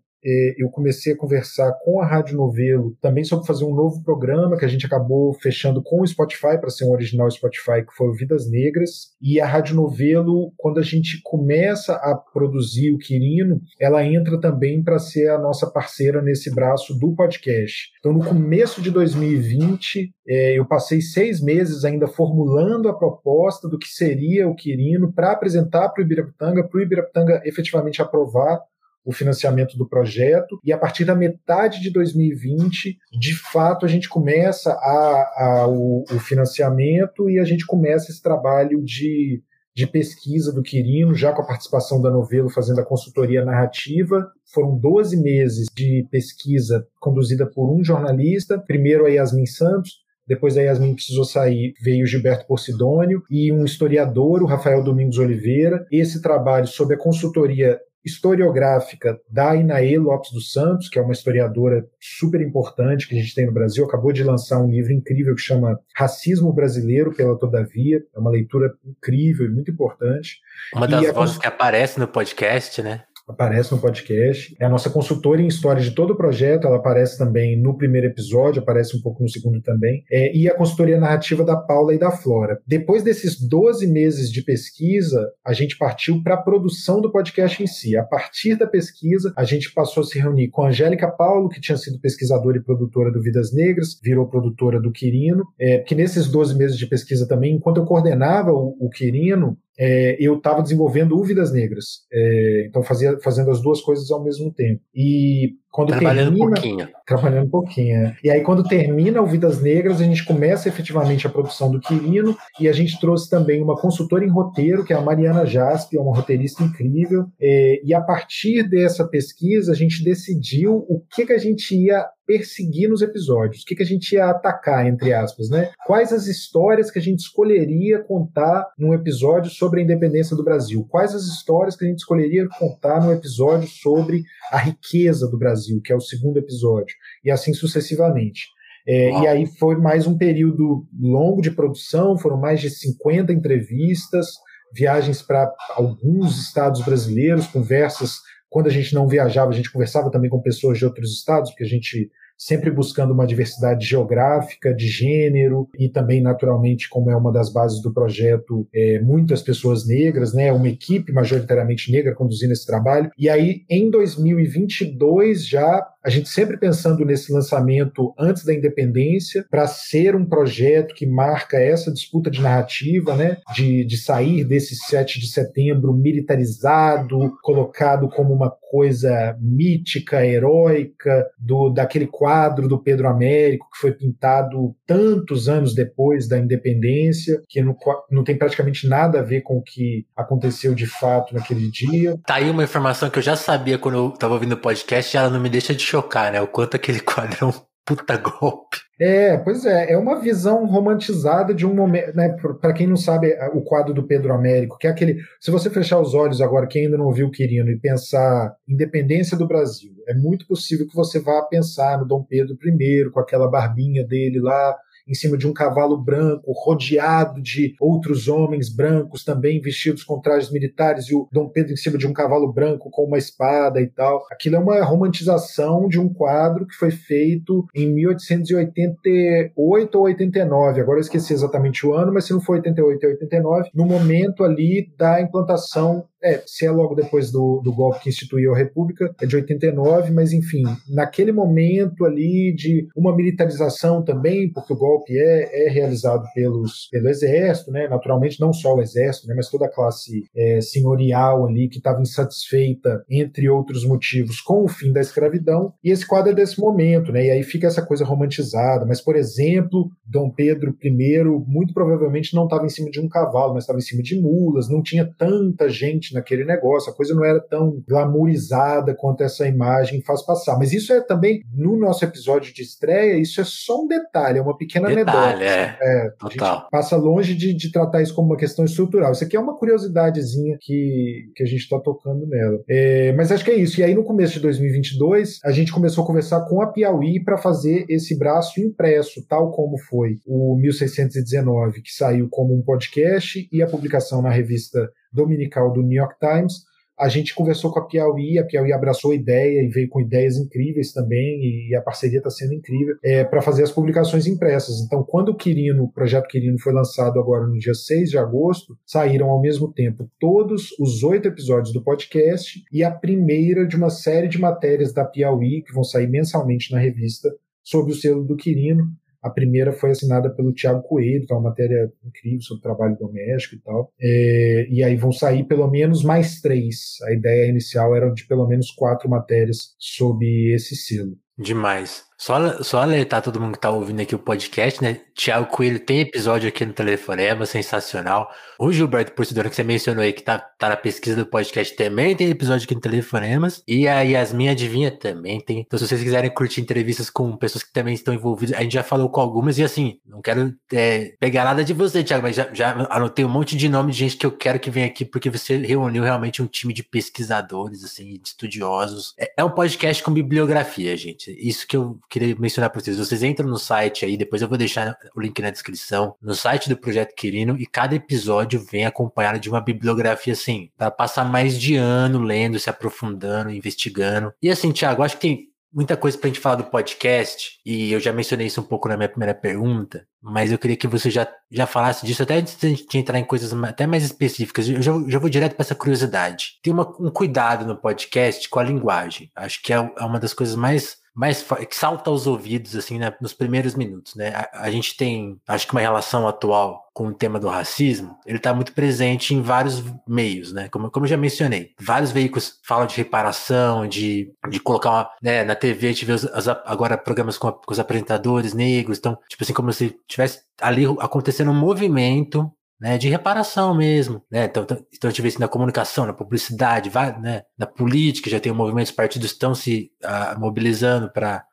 eu 0.57 0.69
comecei 0.69 1.13
a 1.13 1.17
conversar 1.17 1.71
com 1.83 2.01
a 2.01 2.05
Rádio 2.05 2.35
Novelo 2.35 2.97
também 3.01 3.23
sobre 3.23 3.45
fazer 3.45 3.65
um 3.65 3.75
novo 3.75 4.03
programa 4.03 4.57
que 4.57 4.65
a 4.65 4.67
gente 4.67 4.85
acabou 4.85 5.33
fechando 5.33 5.83
com 5.83 6.01
o 6.01 6.07
Spotify 6.07 6.59
para 6.59 6.69
ser 6.69 6.85
um 6.85 6.91
original 6.91 7.29
Spotify, 7.29 7.85
que 7.85 7.95
foi 7.95 8.07
o 8.07 8.13
Vidas 8.13 8.49
Negras. 8.49 9.13
E 9.21 9.39
a 9.39 9.45
Rádio 9.45 9.75
Novelo, 9.75 10.51
quando 10.57 10.79
a 10.79 10.83
gente 10.83 11.21
começa 11.23 11.93
a 11.93 12.15
produzir 12.15 12.91
o 12.91 12.97
Quirino, 12.97 13.61
ela 13.79 14.03
entra 14.03 14.39
também 14.39 14.83
para 14.83 14.99
ser 14.99 15.29
a 15.29 15.39
nossa 15.39 15.69
parceira 15.69 16.21
nesse 16.21 16.53
braço 16.53 16.97
do 16.97 17.15
podcast. 17.15 17.91
Então, 17.99 18.13
no 18.13 18.25
começo 18.25 18.81
de 18.81 18.89
2020, 18.91 20.11
é, 20.27 20.57
eu 20.57 20.65
passei 20.65 21.01
seis 21.01 21.41
meses 21.41 21.85
ainda 21.85 22.07
formulando 22.07 22.89
a 22.89 22.97
proposta 22.97 23.67
do 23.67 23.77
que 23.77 23.87
seria 23.87 24.47
o 24.47 24.55
Quirino 24.55 25.13
para 25.13 25.31
apresentar 25.31 25.89
para 25.89 26.01
o 26.01 26.05
Ibirapitanga, 26.05 26.67
para 26.67 26.77
o 26.77 26.81
Ibirapitanga 26.81 27.41
efetivamente 27.45 28.01
aprovar 28.01 28.59
o 29.05 29.13
financiamento 29.13 29.77
do 29.77 29.87
projeto, 29.87 30.59
e 30.63 30.73
a 30.73 30.77
partir 30.77 31.05
da 31.05 31.15
metade 31.15 31.79
de 31.79 31.91
2020, 31.91 32.97
de 33.19 33.35
fato, 33.35 33.85
a 33.85 33.89
gente 33.89 34.09
começa 34.09 34.71
a, 34.71 35.33
a 35.37 35.67
o, 35.67 36.03
o, 36.11 36.19
financiamento 36.19 37.29
e 37.29 37.39
a 37.39 37.43
gente 37.43 37.65
começa 37.65 38.11
esse 38.11 38.21
trabalho 38.21 38.83
de, 38.83 39.43
de 39.75 39.85
pesquisa 39.85 40.51
do 40.51 40.63
Quirino, 40.63 41.13
já 41.13 41.31
com 41.31 41.43
a 41.43 41.45
participação 41.45 42.01
da 42.01 42.09
Novelo 42.09 42.49
fazendo 42.49 42.81
a 42.81 42.85
consultoria 42.85 43.45
narrativa. 43.45 44.27
Foram 44.51 44.75
12 44.75 45.21
meses 45.21 45.67
de 45.75 46.07
pesquisa 46.09 46.87
conduzida 46.99 47.45
por 47.45 47.71
um 47.71 47.83
jornalista, 47.83 48.57
primeiro 48.57 49.05
a 49.05 49.09
Yasmin 49.09 49.45
Santos, 49.45 50.03
depois 50.27 50.57
a 50.57 50.61
Yasmin 50.61 50.95
precisou 50.95 51.23
sair, 51.23 51.73
veio 51.79 52.07
Gilberto 52.07 52.47
Porcidônio 52.47 53.21
e 53.29 53.51
um 53.51 53.63
historiador, 53.63 54.41
o 54.41 54.47
Rafael 54.47 54.83
Domingos 54.83 55.19
Oliveira. 55.19 55.85
Esse 55.91 56.19
trabalho, 56.19 56.65
sob 56.65 56.95
a 56.95 56.97
consultoria 56.97 57.79
historiográfica 58.05 59.19
da 59.29 59.55
Inaê 59.55 59.97
Lopes 59.97 60.31
dos 60.31 60.51
Santos, 60.51 60.87
que 60.87 60.99
é 60.99 61.01
uma 61.01 61.13
historiadora 61.13 61.85
super 61.99 62.39
importante 62.39 63.07
que 63.07 63.17
a 63.17 63.21
gente 63.21 63.33
tem 63.33 63.45
no 63.45 63.51
Brasil, 63.51 63.83
acabou 63.83 64.13
de 64.13 64.23
lançar 64.23 64.61
um 64.61 64.69
livro 64.69 64.93
incrível 64.93 65.33
que 65.33 65.41
chama 65.41 65.79
Racismo 65.95 66.53
Brasileiro 66.53 67.13
pela 67.13 67.37
Todavia, 67.37 68.03
é 68.15 68.19
uma 68.19 68.31
leitura 68.31 68.73
incrível 68.85 69.47
e 69.47 69.49
muito 69.49 69.71
importante. 69.71 70.39
Uma 70.73 70.87
das 70.87 71.11
vozes 71.11 71.37
que 71.37 71.47
aparece 71.47 71.99
no 71.99 72.07
podcast, 72.07 72.81
né? 72.81 73.03
Aparece 73.27 73.71
no 73.71 73.79
podcast. 73.79 74.55
É 74.59 74.65
a 74.65 74.69
nossa 74.69 74.89
consultora 74.89 75.41
em 75.41 75.47
história 75.47 75.81
de 75.81 75.91
todo 75.91 76.11
o 76.11 76.15
projeto, 76.15 76.67
ela 76.67 76.77
aparece 76.77 77.17
também 77.17 77.59
no 77.59 77.77
primeiro 77.77 78.07
episódio, 78.07 78.61
aparece 78.61 78.95
um 78.95 79.01
pouco 79.01 79.23
no 79.23 79.29
segundo 79.29 79.61
também. 79.61 80.03
É, 80.11 80.35
e 80.35 80.49
a 80.49 80.55
consultoria 80.55 80.99
narrativa 80.99 81.43
da 81.43 81.55
Paula 81.55 81.93
e 81.93 81.97
da 81.97 82.11
Flora. 82.11 82.59
Depois 82.67 83.03
desses 83.03 83.39
12 83.39 83.87
meses 83.87 84.31
de 84.31 84.43
pesquisa, 84.43 85.31
a 85.45 85.53
gente 85.53 85.77
partiu 85.77 86.21
para 86.23 86.35
a 86.35 86.41
produção 86.41 87.01
do 87.01 87.11
podcast 87.11 87.61
em 87.61 87.67
si. 87.67 87.97
A 87.97 88.03
partir 88.03 88.55
da 88.55 88.67
pesquisa, 88.67 89.33
a 89.35 89.43
gente 89.43 89.73
passou 89.73 90.01
a 90.01 90.05
se 90.05 90.19
reunir 90.19 90.49
com 90.49 90.63
a 90.63 90.69
Angélica 90.69 91.09
Paulo, 91.09 91.49
que 91.49 91.61
tinha 91.61 91.77
sido 91.77 91.99
pesquisadora 91.99 92.57
e 92.57 92.63
produtora 92.63 93.11
do 93.11 93.21
Vidas 93.21 93.53
Negras, 93.53 93.99
virou 94.03 94.27
produtora 94.27 94.79
do 94.79 94.91
Quirino, 94.91 95.43
é, 95.59 95.79
que 95.79 95.95
nesses 95.95 96.27
12 96.27 96.55
meses 96.57 96.77
de 96.77 96.87
pesquisa 96.87 97.27
também, 97.27 97.55
enquanto 97.55 97.77
eu 97.77 97.85
coordenava 97.85 98.51
o, 98.51 98.75
o 98.79 98.89
Quirino, 98.89 99.57
é, 99.77 100.15
eu 100.19 100.37
estava 100.37 100.61
desenvolvendo 100.61 101.17
o 101.17 101.23
Vidas 101.23 101.51
Negras. 101.51 102.05
É, 102.11 102.65
então 102.67 102.83
fazia, 102.83 103.19
fazendo 103.19 103.51
as 103.51 103.61
duas 103.61 103.81
coisas 103.81 104.09
ao 104.11 104.23
mesmo 104.23 104.53
tempo. 104.53 104.81
E 104.93 105.55
quando 105.75 105.89
trabalhando 105.89 106.27
termina, 106.27 106.45
um 106.45 106.53
pouquinho. 106.53 106.89
Trabalhando 107.05 107.45
um 107.47 107.49
pouquinho. 107.49 107.97
É. 107.97 108.17
E 108.23 108.29
aí, 108.29 108.41
quando 108.41 108.63
termina 108.63 109.21
o 109.21 109.25
Vidas 109.25 109.61
Negras, 109.61 109.99
a 109.99 110.05
gente 110.05 110.23
começa 110.23 110.69
efetivamente 110.69 111.27
a 111.27 111.29
produção 111.29 111.69
do 111.69 111.81
Quirino 111.81 112.33
e 112.57 112.69
a 112.69 112.71
gente 112.71 112.97
trouxe 112.97 113.29
também 113.29 113.61
uma 113.61 113.75
consultora 113.75 114.23
em 114.23 114.29
roteiro, 114.29 114.85
que 114.85 114.93
é 114.93 114.95
a 114.95 115.01
Mariana 115.01 115.45
Jaspe, 115.45 115.97
é 115.97 116.01
uma 116.01 116.15
roteirista 116.15 116.63
incrível. 116.63 117.25
É, 117.41 117.81
e 117.83 117.93
a 117.93 117.99
partir 117.99 118.63
dessa 118.69 119.05
pesquisa, 119.05 119.73
a 119.73 119.75
gente 119.75 120.01
decidiu 120.01 120.77
o 120.87 121.03
que, 121.13 121.25
que 121.25 121.33
a 121.33 121.37
gente 121.37 121.75
ia 121.75 122.05
perseguir 122.25 122.89
nos 122.89 123.01
episódios, 123.01 123.61
o 123.61 123.65
que, 123.65 123.75
que 123.75 123.83
a 123.83 123.85
gente 123.85 124.13
ia 124.13 124.29
atacar, 124.29 124.87
entre 124.87 125.13
aspas, 125.13 125.49
né? 125.49 125.71
Quais 125.85 126.11
as 126.11 126.27
histórias 126.27 126.89
que 126.89 126.99
a 126.99 127.01
gente 127.01 127.19
escolheria 127.19 127.99
contar 128.03 128.67
num 128.77 128.93
episódio 128.93 129.51
sobre 129.51 129.79
a 129.79 129.83
independência 129.83 130.35
do 130.35 130.43
Brasil? 130.43 130.85
Quais 130.89 131.13
as 131.13 131.23
histórias 131.23 131.75
que 131.75 131.85
a 131.85 131.87
gente 131.87 131.99
escolheria 131.99 132.47
contar 132.59 132.99
num 133.01 133.11
episódio 133.11 133.67
sobre 133.67 134.23
a 134.51 134.57
riqueza 134.57 135.29
do 135.29 135.37
Brasil, 135.37 135.64
que 135.81 135.91
é 135.91 135.95
o 135.95 136.01
segundo 136.01 136.37
episódio, 136.37 136.95
e 137.23 137.31
assim 137.31 137.53
sucessivamente. 137.53 138.47
É, 138.87 139.09
e 139.09 139.27
aí 139.27 139.45
foi 139.57 139.75
mais 139.77 140.05
um 140.05 140.15
período 140.15 140.87
longo 140.99 141.41
de 141.41 141.49
produção, 141.49 142.17
foram 142.17 142.37
mais 142.37 142.61
de 142.61 142.69
50 142.69 143.33
entrevistas, 143.33 144.27
viagens 144.71 145.21
para 145.21 145.51
alguns 145.75 146.37
estados 146.39 146.81
brasileiros, 146.83 147.47
conversas. 147.47 148.19
Quando 148.47 148.67
a 148.67 148.71
gente 148.71 148.93
não 148.93 149.07
viajava, 149.07 149.49
a 149.49 149.55
gente 149.55 149.71
conversava 149.71 150.11
também 150.11 150.29
com 150.29 150.41
pessoas 150.41 150.77
de 150.77 150.85
outros 150.85 151.17
estados, 151.17 151.49
porque 151.49 151.63
a 151.63 151.67
gente 151.67 152.11
sempre 152.37 152.69
buscando 152.69 153.13
uma 153.13 153.25
diversidade 153.25 153.85
geográfica, 153.85 154.73
de 154.73 154.87
gênero 154.87 155.69
e 155.77 155.89
também, 155.89 156.21
naturalmente, 156.21 156.89
como 156.89 157.09
é 157.09 157.15
uma 157.15 157.31
das 157.31 157.51
bases 157.51 157.81
do 157.81 157.93
projeto, 157.93 158.67
é, 158.73 158.99
muitas 158.99 159.41
pessoas 159.41 159.87
negras, 159.87 160.33
né, 160.33 160.51
uma 160.51 160.67
equipe 160.67 161.11
majoritariamente 161.11 161.91
negra 161.91 162.13
conduzindo 162.13 162.51
esse 162.51 162.65
trabalho. 162.65 163.09
E 163.17 163.29
aí, 163.29 163.63
em 163.69 163.89
2022, 163.89 165.47
já 165.47 165.85
a 166.05 166.09
gente 166.09 166.29
sempre 166.29 166.55
pensando 166.55 167.03
nesse 167.03 167.33
lançamento 167.33 168.13
antes 168.19 168.45
da 168.45 168.53
independência, 168.53 169.43
para 169.49 169.65
ser 169.65 170.15
um 170.15 170.23
projeto 170.23 170.93
que 170.93 171.07
marca 171.07 171.57
essa 171.57 171.91
disputa 171.91 172.29
de 172.29 172.41
narrativa, 172.41 173.15
né, 173.15 173.37
de, 173.55 173.83
de 173.83 173.97
sair 173.97 174.43
desse 174.43 174.75
7 174.75 175.19
de 175.19 175.27
setembro 175.27 175.93
militarizado, 175.93 177.35
colocado 177.41 178.07
como 178.09 178.33
uma 178.33 178.51
coisa 178.69 179.35
mítica, 179.39 180.25
heróica, 180.25 181.25
do 181.39 181.69
daquele 181.69 182.07
quadro 182.07 182.67
do 182.67 182.77
Pedro 182.77 183.07
Américo 183.07 183.67
que 183.73 183.79
foi 183.79 183.93
pintado 183.93 184.75
tantos 184.85 185.47
anos 185.47 185.73
depois 185.73 186.27
da 186.27 186.37
independência, 186.37 187.41
que 187.47 187.61
não, 187.61 187.75
não 188.11 188.23
tem 188.23 188.37
praticamente 188.37 188.87
nada 188.87 189.19
a 189.19 189.23
ver 189.23 189.41
com 189.41 189.57
o 189.57 189.61
que 189.61 190.05
aconteceu 190.15 190.75
de 190.75 190.85
fato 190.85 191.33
naquele 191.33 191.71
dia. 191.71 192.19
Tá 192.27 192.35
aí 192.35 192.49
uma 192.49 192.63
informação 192.63 193.09
que 193.09 193.17
eu 193.17 193.23
já 193.23 193.35
sabia 193.35 193.77
quando 193.77 193.95
eu 193.95 194.09
estava 194.09 194.33
ouvindo 194.33 194.53
o 194.53 194.57
podcast 194.57 195.15
e 195.15 195.17
ela 195.17 195.29
não 195.29 195.39
me 195.39 195.49
deixa 195.49 195.73
de 195.73 195.83
chocar, 195.95 196.31
né? 196.31 196.41
O 196.41 196.47
quanto 196.47 196.75
aquele 196.75 196.99
quadro 197.01 197.37
é 197.41 197.45
um 197.45 197.53
puta 197.85 198.17
golpe. 198.17 198.77
É, 198.99 199.37
pois 199.37 199.65
é, 199.65 199.91
é 199.91 199.97
uma 199.97 200.19
visão 200.19 200.65
romantizada 200.65 201.53
de 201.53 201.65
um 201.65 201.73
momento, 201.73 202.15
né? 202.15 202.35
Para 202.61 202.73
quem 202.73 202.87
não 202.87 202.95
sabe, 202.95 203.37
o 203.53 203.61
quadro 203.61 203.93
do 203.93 204.07
Pedro 204.07 204.33
Américo, 204.33 204.77
que 204.77 204.87
é 204.87 204.89
aquele. 204.89 205.17
Se 205.39 205.51
você 205.51 205.69
fechar 205.69 205.99
os 205.99 206.13
olhos 206.13 206.41
agora, 206.41 206.65
quem 206.65 206.85
ainda 206.85 206.97
não 206.97 207.05
ouviu 207.05 207.27
o 207.27 207.31
Quirino, 207.31 207.69
e 207.69 207.77
pensar 207.77 208.55
independência 208.67 209.37
do 209.37 209.47
Brasil, 209.47 209.93
é 210.07 210.13
muito 210.15 210.47
possível 210.47 210.87
que 210.87 210.95
você 210.95 211.19
vá 211.19 211.41
pensar 211.43 211.99
no 211.99 212.07
Dom 212.07 212.23
Pedro 212.23 212.55
I, 212.55 213.09
com 213.11 213.19
aquela 213.19 213.49
barbinha 213.49 214.05
dele 214.05 214.39
lá, 214.39 214.75
em 215.07 215.13
cima 215.13 215.37
de 215.37 215.47
um 215.47 215.53
cavalo 215.53 215.97
branco, 215.97 216.51
rodeado 216.51 217.41
de 217.41 217.75
outros 217.79 218.27
homens 218.27 218.69
brancos 218.69 219.23
também 219.23 219.61
vestidos 219.61 220.03
com 220.03 220.19
trajes 220.19 220.51
militares, 220.51 221.09
e 221.09 221.15
o 221.15 221.27
Dom 221.31 221.47
Pedro 221.49 221.73
em 221.73 221.77
cima 221.77 221.97
de 221.97 222.07
um 222.07 222.13
cavalo 222.13 222.51
branco 222.51 222.89
com 222.89 223.05
uma 223.05 223.17
espada 223.17 223.81
e 223.81 223.87
tal. 223.87 224.25
Aquilo 224.31 224.55
é 224.55 224.59
uma 224.59 224.83
romantização 224.83 225.87
de 225.87 225.99
um 225.99 226.09
quadro 226.09 226.65
que 226.65 226.75
foi 226.75 226.91
feito 226.91 227.65
em 227.73 227.93
1888 227.93 229.97
ou 229.97 230.03
89, 230.03 230.81
agora 230.81 230.97
eu 230.97 231.01
esqueci 231.01 231.33
exatamente 231.33 231.85
o 231.85 231.93
ano, 231.93 232.13
mas 232.13 232.25
se 232.25 232.33
não 232.33 232.41
foi 232.41 232.57
88 232.57 233.05
ou 233.05 233.11
89, 233.11 233.69
no 233.73 233.85
momento 233.85 234.43
ali 234.43 234.91
da 234.97 235.21
implantação 235.21 236.05
é, 236.25 236.41
se 236.47 236.65
é 236.65 236.71
logo 236.71 236.95
depois 236.95 237.31
do, 237.31 237.61
do 237.63 237.71
golpe 237.71 238.01
que 238.01 238.09
instituiu 238.09 238.53
a 238.53 238.57
República, 238.57 239.13
é 239.21 239.25
de 239.27 239.35
89, 239.35 240.11
mas 240.11 240.33
enfim, 240.33 240.63
naquele 240.89 241.31
momento 241.31 242.03
ali 242.03 242.53
de 242.55 242.87
uma 242.95 243.15
militarização 243.15 244.03
também, 244.03 244.51
porque 244.51 244.73
o 244.73 244.77
golpe 244.77 245.15
é, 245.15 245.67
é 245.67 245.69
realizado 245.69 246.25
pelos, 246.33 246.87
pelo 246.91 247.07
Exército, 247.07 247.71
né? 247.71 247.87
naturalmente 247.87 248.39
não 248.39 248.51
só 248.51 248.75
o 248.75 248.81
Exército, 248.81 249.27
né? 249.27 249.35
mas 249.35 249.49
toda 249.49 249.65
a 249.65 249.71
classe 249.71 250.23
é, 250.35 250.59
senhorial 250.61 251.45
ali 251.45 251.69
que 251.69 251.77
estava 251.77 252.01
insatisfeita, 252.01 253.03
entre 253.07 253.47
outros 253.47 253.85
motivos, 253.85 254.41
com 254.41 254.63
o 254.63 254.67
fim 254.67 254.91
da 254.91 255.01
escravidão, 255.01 255.73
e 255.83 255.91
esse 255.91 256.07
quadro 256.07 256.31
é 256.31 256.35
desse 256.35 256.59
momento, 256.59 257.11
né? 257.11 257.27
e 257.27 257.31
aí 257.31 257.43
fica 257.43 257.67
essa 257.67 257.85
coisa 257.85 258.03
romantizada, 258.03 258.85
mas, 258.85 258.99
por 258.99 259.15
exemplo, 259.15 259.91
Dom 260.03 260.31
Pedro 260.31 260.75
I 260.83 261.23
muito 261.45 261.73
provavelmente 261.73 262.33
não 262.33 262.45
estava 262.45 262.65
em 262.65 262.69
cima 262.69 262.89
de 262.89 262.99
um 262.99 263.07
cavalo, 263.07 263.53
mas 263.53 263.63
estava 263.63 263.77
em 263.77 263.83
cima 263.83 264.01
de 264.01 264.19
mulas, 264.19 264.67
não 264.67 264.81
tinha 264.81 265.05
tanta 265.17 265.69
gente 265.69 266.14
naquele 266.15 266.43
negócio, 266.43 266.91
a 266.91 266.95
coisa 266.95 267.13
não 267.13 267.23
era 267.23 267.39
tão 267.39 267.83
glamourizada 267.87 268.95
quanto 268.95 269.21
essa 269.21 269.47
imagem 269.47 270.01
faz 270.01 270.25
passar. 270.25 270.57
Mas 270.57 270.73
isso 270.73 270.91
é 270.93 271.01
também, 271.01 271.41
no 271.53 271.77
nosso 271.77 272.03
episódio 272.03 272.53
de 272.53 272.61
estreia, 272.61 273.19
isso 273.19 273.39
é 273.39 273.43
só 273.45 273.83
um 273.83 273.87
detalhe, 273.87 274.39
é 274.39 274.41
uma 274.41 274.57
pequena 274.57 274.87
detalhe, 274.87 275.43
anedota. 275.43 275.43
É, 275.43 275.77
é, 275.81 276.09
Total. 276.17 276.67
passa 276.71 276.95
longe 276.95 277.35
de, 277.35 277.53
de, 277.53 277.71
tratar 277.71 278.01
isso 278.01 278.15
como 278.15 278.29
uma 278.29 278.37
questão 278.37 278.65
estrutural. 278.65 279.11
Isso 279.11 279.23
aqui 279.23 279.35
é 279.35 279.39
uma 279.39 279.57
curiosidadezinha 279.57 280.57
que, 280.61 281.31
que 281.35 281.43
a 281.43 281.45
gente 281.45 281.61
está 281.61 281.79
tocando 281.79 282.25
nela. 282.27 282.59
É, 282.69 283.11
mas 283.13 283.31
acho 283.31 283.43
que 283.43 283.51
é 283.51 283.55
isso. 283.55 283.79
E 283.79 283.83
aí, 283.83 283.93
no 283.93 284.03
começo 284.03 284.33
de 284.33 284.39
2022, 284.39 285.39
a 285.43 285.51
gente 285.51 285.71
começou 285.71 286.03
a 286.03 286.07
conversar 286.07 286.41
com 286.45 286.61
a 286.61 286.67
Piauí 286.67 287.23
para 287.23 287.37
fazer 287.37 287.85
esse 287.89 288.17
braço 288.17 288.59
impresso, 288.61 289.25
tal 289.27 289.51
como 289.51 289.77
foi 289.77 290.17
o 290.25 290.55
1619, 290.57 291.81
que 291.81 291.91
saiu 291.91 292.27
como 292.29 292.55
um 292.55 292.61
podcast 292.61 293.47
e 293.51 293.61
a 293.61 293.67
publicação 293.67 294.21
na 294.21 294.29
revista 294.29 294.89
dominical 295.15 295.71
do 295.71 295.81
New 295.81 295.97
York 295.97 296.15
Times, 296.19 296.65
a 296.97 297.09
gente 297.09 297.35
conversou 297.35 297.71
com 297.71 297.79
a 297.79 297.85
Piauí, 297.85 298.39
a 298.39 298.45
Piauí 298.45 298.71
abraçou 298.71 299.11
a 299.11 299.15
ideia 299.15 299.61
e 299.61 299.67
veio 299.67 299.89
com 299.89 299.99
ideias 299.99 300.37
incríveis 300.37 300.93
também, 300.93 301.67
e 301.67 301.75
a 301.75 301.81
parceria 301.81 302.19
está 302.19 302.29
sendo 302.29 302.53
incrível, 302.53 302.95
é, 303.03 303.23
para 303.23 303.41
fazer 303.41 303.63
as 303.63 303.71
publicações 303.71 304.25
impressas. 304.25 304.79
Então, 304.79 305.03
quando 305.03 305.29
o 305.29 305.35
Quirino, 305.35 305.83
o 305.83 305.91
projeto 305.91 306.27
Quirino 306.27 306.57
foi 306.57 306.71
lançado 306.71 307.19
agora 307.19 307.45
no 307.45 307.59
dia 307.59 307.73
6 307.73 308.09
de 308.09 308.17
agosto, 308.17 308.77
saíram 308.85 309.29
ao 309.29 309.41
mesmo 309.41 309.73
tempo 309.73 310.09
todos 310.19 310.71
os 310.79 311.03
oito 311.03 311.27
episódios 311.27 311.73
do 311.73 311.83
podcast 311.83 312.63
e 312.71 312.81
a 312.81 312.91
primeira 312.91 313.67
de 313.67 313.75
uma 313.75 313.89
série 313.89 314.29
de 314.29 314.39
matérias 314.39 314.93
da 314.93 315.03
Piauí, 315.03 315.63
que 315.63 315.73
vão 315.73 315.83
sair 315.83 316.07
mensalmente 316.07 316.71
na 316.71 316.79
revista, 316.79 317.29
sob 317.61 317.91
o 317.91 317.95
selo 317.95 318.23
do 318.23 318.37
Quirino, 318.37 318.85
a 319.25 319.29
primeira 319.31 319.73
foi 319.73 319.89
assinada 319.89 320.29
pelo 320.29 320.53
Tiago 320.53 320.83
Coelho, 320.83 321.25
que 321.25 321.33
é 321.33 321.35
uma 321.35 321.49
matéria 321.49 321.91
incrível 322.05 322.41
sobre 322.41 322.61
trabalho 322.61 322.95
doméstico 322.95 323.55
e 323.55 323.59
tal. 323.59 323.91
É, 323.99 324.67
e 324.69 324.83
aí 324.83 324.95
vão 324.95 325.11
sair 325.11 325.43
pelo 325.45 325.67
menos 325.67 326.03
mais 326.03 326.41
três. 326.41 326.97
A 327.07 327.11
ideia 327.11 327.49
inicial 327.49 327.95
era 327.95 328.11
de 328.11 328.27
pelo 328.27 328.47
menos 328.47 328.69
quatro 328.69 329.09
matérias 329.09 329.75
sob 329.79 330.23
esse 330.53 330.75
selo. 330.75 331.17
Demais. 331.37 332.05
Só, 332.17 332.63
só 332.63 332.81
alertar 332.81 333.21
todo 333.21 333.41
mundo 333.41 333.53
que 333.53 333.59
tá 333.59 333.69
ouvindo 333.69 334.01
aqui 334.01 334.15
o 334.15 334.19
podcast, 334.19 334.81
né? 334.81 335.01
Tiago 335.13 335.47
Coelho 335.47 335.79
tem 335.79 335.99
episódio 335.99 336.47
aqui 336.47 336.65
no 336.65 336.71
Telefonema, 336.71 337.45
sensacional. 337.45 338.29
O 338.57 338.71
Gilberto 338.71 339.11
Porcidona, 339.11 339.49
que 339.49 339.55
você 339.55 339.63
mencionou 339.63 340.01
aí, 340.01 340.13
que 340.13 340.23
tá, 340.23 340.39
tá 340.39 340.69
na 340.69 340.77
pesquisa 340.77 341.17
do 341.17 341.25
podcast, 341.25 341.75
também 341.75 342.15
tem 342.15 342.29
episódio 342.29 342.63
aqui 342.63 342.73
no 342.73 342.79
Telefonemas. 342.79 343.61
E 343.67 343.85
a 343.87 344.01
Yasmin 344.01 344.47
Adivinha 344.47 344.91
também 344.91 345.41
tem. 345.41 345.59
Então, 345.59 345.77
se 345.77 345.87
vocês 345.87 346.01
quiserem 346.01 346.29
curtir 346.29 346.61
entrevistas 346.61 347.09
com 347.09 347.35
pessoas 347.35 347.63
que 347.63 347.73
também 347.73 347.93
estão 347.93 348.13
envolvidas, 348.13 348.57
a 348.57 348.61
gente 348.61 348.73
já 348.73 348.83
falou 348.83 349.09
com 349.09 349.19
algumas. 349.19 349.57
E 349.57 349.63
assim, 349.63 349.99
não 350.05 350.21
quero 350.21 350.53
é, 350.71 351.13
pegar 351.19 351.43
nada 351.43 351.65
de 351.65 351.73
você, 351.73 352.01
Tiago, 352.01 352.23
mas 352.23 352.35
já, 352.35 352.49
já 352.53 352.87
anotei 352.89 353.25
um 353.25 353.29
monte 353.29 353.57
de 353.57 353.67
nome 353.67 353.91
de 353.91 353.99
gente 353.99 354.15
que 354.17 354.25
eu 354.25 354.31
quero 354.31 354.59
que 354.59 354.69
venha 354.69 354.87
aqui, 354.87 355.03
porque 355.03 355.29
você 355.29 355.57
reuniu 355.57 356.03
realmente 356.03 356.41
um 356.41 356.47
time 356.47 356.73
de 356.73 356.83
pesquisadores, 356.83 357.83
assim, 357.83 358.17
de 358.19 358.29
estudiosos. 358.29 359.13
É, 359.17 359.33
é 359.37 359.43
um 359.43 359.51
podcast 359.51 360.01
com 360.01 360.11
bibliografia, 360.11 360.95
gente. 360.95 361.35
Isso 361.37 361.67
que 361.67 361.75
eu 361.75 361.99
queria 362.09 362.35
mencionar 362.37 362.69
para 362.69 362.81
vocês. 362.81 362.97
Vocês 362.97 363.23
entram 363.23 363.47
no 363.47 363.57
site 363.57 364.05
aí, 364.05 364.17
depois 364.17 364.41
eu 364.41 364.47
vou 364.47 364.57
deixar 364.57 364.97
o 365.15 365.21
link 365.21 365.41
na 365.41 365.49
descrição, 365.49 366.15
no 366.21 366.35
site 366.35 366.69
do 366.69 366.77
Projeto 366.77 367.15
Quirino, 367.15 367.57
e 367.59 367.65
cada 367.65 367.95
episódio 367.95 368.65
vem 368.71 368.85
acompanhado 368.85 369.39
de 369.39 369.49
uma 369.49 369.61
bibliografia 369.61 370.33
assim, 370.33 370.69
para 370.77 370.91
passar 370.91 371.25
mais 371.25 371.59
de 371.59 371.75
ano 371.75 372.19
lendo, 372.19 372.59
se 372.59 372.69
aprofundando, 372.69 373.51
investigando. 373.51 374.33
E 374.41 374.49
assim, 374.49 374.71
Thiago, 374.71 375.03
acho 375.03 375.15
que 375.15 375.21
tem 375.21 375.55
muita 375.75 375.97
coisa 375.97 376.17
pra 376.17 376.29
gente 376.29 376.39
falar 376.39 376.55
do 376.55 376.63
podcast, 376.63 377.59
e 377.65 377.91
eu 377.91 377.99
já 377.99 378.13
mencionei 378.13 378.47
isso 378.47 378.61
um 378.61 378.63
pouco 378.63 378.87
na 378.87 378.95
minha 378.95 379.09
primeira 379.09 379.35
pergunta, 379.35 380.07
mas 380.21 380.49
eu 380.49 380.57
queria 380.57 380.77
que 380.77 380.87
você 380.87 381.11
já, 381.11 381.27
já 381.51 381.67
falasse 381.67 382.05
disso, 382.05 382.23
até 382.23 382.35
antes 382.35 382.57
de 382.57 382.85
a 382.93 382.97
entrar 382.97 383.19
em 383.19 383.25
coisas 383.25 383.51
até 383.61 383.85
mais 383.85 384.03
específicas. 384.03 384.69
Eu 384.69 384.81
já, 384.81 384.93
já 385.07 385.19
vou 385.19 385.29
direto 385.29 385.53
para 385.53 385.63
essa 385.63 385.75
curiosidade. 385.75 386.59
Tem 386.63 386.71
uma, 386.71 386.87
um 386.97 387.11
cuidado 387.11 387.65
no 387.65 387.75
podcast 387.75 388.47
com 388.47 388.59
a 388.59 388.63
linguagem. 388.63 389.29
Acho 389.35 389.61
que 389.61 389.73
é, 389.73 389.75
é 389.75 390.03
uma 390.05 390.19
das 390.19 390.33
coisas 390.33 390.55
mais 390.55 390.97
mais 391.15 391.41
que 391.41 391.75
salta 391.75 392.09
aos 392.09 392.27
ouvidos 392.27 392.75
assim 392.75 392.99
né, 392.99 393.13
nos 393.21 393.33
primeiros 393.33 393.73
minutos, 393.73 394.15
né? 394.15 394.33
A, 394.35 394.63
a, 394.63 394.71
gente 394.71 394.97
tem, 394.97 395.39
acho 395.47 395.65
que 395.65 395.71
uma 395.71 395.79
relação 395.79 396.27
atual 396.27 396.89
com 396.93 397.07
o 397.07 397.13
tema 397.13 397.39
do 397.39 397.47
racismo, 397.47 398.17
ele 398.25 398.37
está 398.37 398.53
muito 398.53 398.73
presente 398.73 399.33
em 399.33 399.41
vários 399.41 399.81
meios, 400.05 400.51
né? 400.51 400.67
Como, 400.67 400.91
como 400.91 401.05
eu 401.05 401.09
já 401.09 401.17
mencionei, 401.17 401.73
vários 401.79 402.11
veículos 402.11 402.59
falam 402.63 402.85
de 402.85 402.97
reparação, 402.97 403.87
de, 403.87 404.33
de 404.49 404.59
colocar 404.59 404.89
uma, 404.91 405.09
né, 405.21 405.43
na 405.45 405.55
TV 405.55 405.87
a 405.87 405.91
gente 405.91 406.05
vê 406.05 406.13
os, 406.13 406.25
as, 406.25 406.47
agora 406.47 406.97
programas 406.97 407.37
com, 407.37 407.49
com 407.51 407.71
os 407.71 407.79
apresentadores 407.79 408.53
negros, 408.53 408.97
então 408.97 409.17
tipo 409.29 409.43
assim 409.43 409.53
como 409.53 409.71
se 409.71 409.97
tivesse 410.07 410.41
ali 410.61 410.85
acontecendo 410.99 411.51
um 411.51 411.59
movimento 411.59 412.51
né, 412.79 412.97
de 412.97 413.07
reparação 413.09 413.73
mesmo, 413.73 414.21
né? 414.29 414.45
Então, 414.45 414.63
então, 414.63 414.77
então 414.93 415.11
vê 415.11 415.27
isso 415.27 415.39
na 415.39 415.47
comunicação, 415.47 416.05
na 416.05 416.13
publicidade, 416.13 416.89
vai, 416.89 417.17
né, 417.19 417.43
na 417.57 417.65
política, 417.65 418.29
já 418.29 418.39
tem 418.39 418.51
um 418.51 418.55
movimento, 418.55 418.87
os 418.87 418.91
partidos 418.91 419.31
estão 419.31 419.55
se 419.55 419.91
uh, 420.03 420.39
mobilizando 420.39 421.09
para 421.11 421.45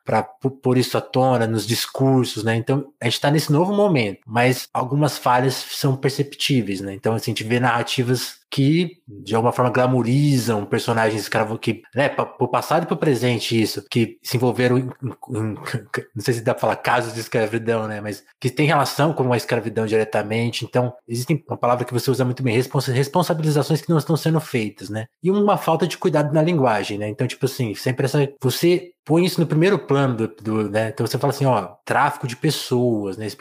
pôr 0.61 0.77
isso 0.77 0.97
à 0.97 1.01
tona 1.01 1.47
nos 1.47 1.65
discursos, 1.65 2.43
né? 2.43 2.55
Então 2.55 2.91
a 3.01 3.05
gente 3.05 3.13
está 3.13 3.31
nesse 3.31 3.51
novo 3.51 3.73
momento, 3.73 4.19
mas 4.25 4.67
algumas 4.73 5.17
falhas 5.17 5.53
são 5.53 5.95
perceptíveis, 5.95 6.81
né? 6.81 6.93
Então 6.93 7.13
assim, 7.13 7.31
a 7.31 7.33
gente 7.33 7.43
vê 7.43 7.59
narrativas 7.59 8.43
que 8.53 8.97
de 9.07 9.33
alguma 9.33 9.51
forma 9.51 9.71
glamourizam 9.71 10.63
personagens 10.63 11.23
escravos 11.23 11.57
que, 11.59 11.81
né, 11.95 12.07
pro 12.07 12.47
passado 12.47 12.83
e 12.83 12.85
pro 12.85 12.95
presente 12.95 13.59
isso, 13.59 13.83
que 13.89 14.19
se 14.21 14.37
envolveram 14.37 14.77
em, 14.77 14.83
em, 14.83 15.55
não 16.15 16.23
sei 16.23 16.35
se 16.35 16.41
dá 16.41 16.53
pra 16.53 16.61
falar 16.61 16.75
casos 16.75 17.15
de 17.15 17.19
escravidão, 17.19 17.87
né, 17.87 17.99
mas 17.99 18.23
que 18.39 18.51
tem 18.51 18.67
relação 18.67 19.11
com 19.11 19.33
a 19.33 19.37
escravidão 19.37 19.87
diretamente. 19.87 20.65
Então, 20.65 20.93
existem 21.07 21.43
uma 21.47 21.57
palavra 21.57 21.83
que 21.83 21.93
você 21.93 22.11
usa 22.11 22.23
muito 22.23 22.43
bem, 22.43 22.53
responsabilizações 22.53 23.81
que 23.81 23.89
não 23.89 23.97
estão 23.97 24.15
sendo 24.15 24.39
feitas, 24.39 24.87
né? 24.87 25.07
E 25.23 25.31
uma 25.31 25.57
falta 25.57 25.87
de 25.87 25.97
cuidado 25.97 26.31
na 26.31 26.41
linguagem, 26.41 26.99
né? 26.99 27.09
Então, 27.09 27.25
tipo 27.25 27.47
assim, 27.47 27.73
sempre 27.73 28.05
essa 28.05 28.29
você 28.39 28.93
põe 29.05 29.25
isso 29.25 29.39
no 29.39 29.47
primeiro 29.47 29.77
plano 29.79 30.15
do, 30.15 30.27
do, 30.27 30.69
né? 30.69 30.89
Então 30.89 31.05
você 31.05 31.17
fala 31.17 31.33
assim, 31.33 31.45
ó, 31.45 31.75
tráfico 31.85 32.27
de 32.27 32.35
pessoas, 32.35 33.17
né? 33.17 33.25
Esse, 33.25 33.37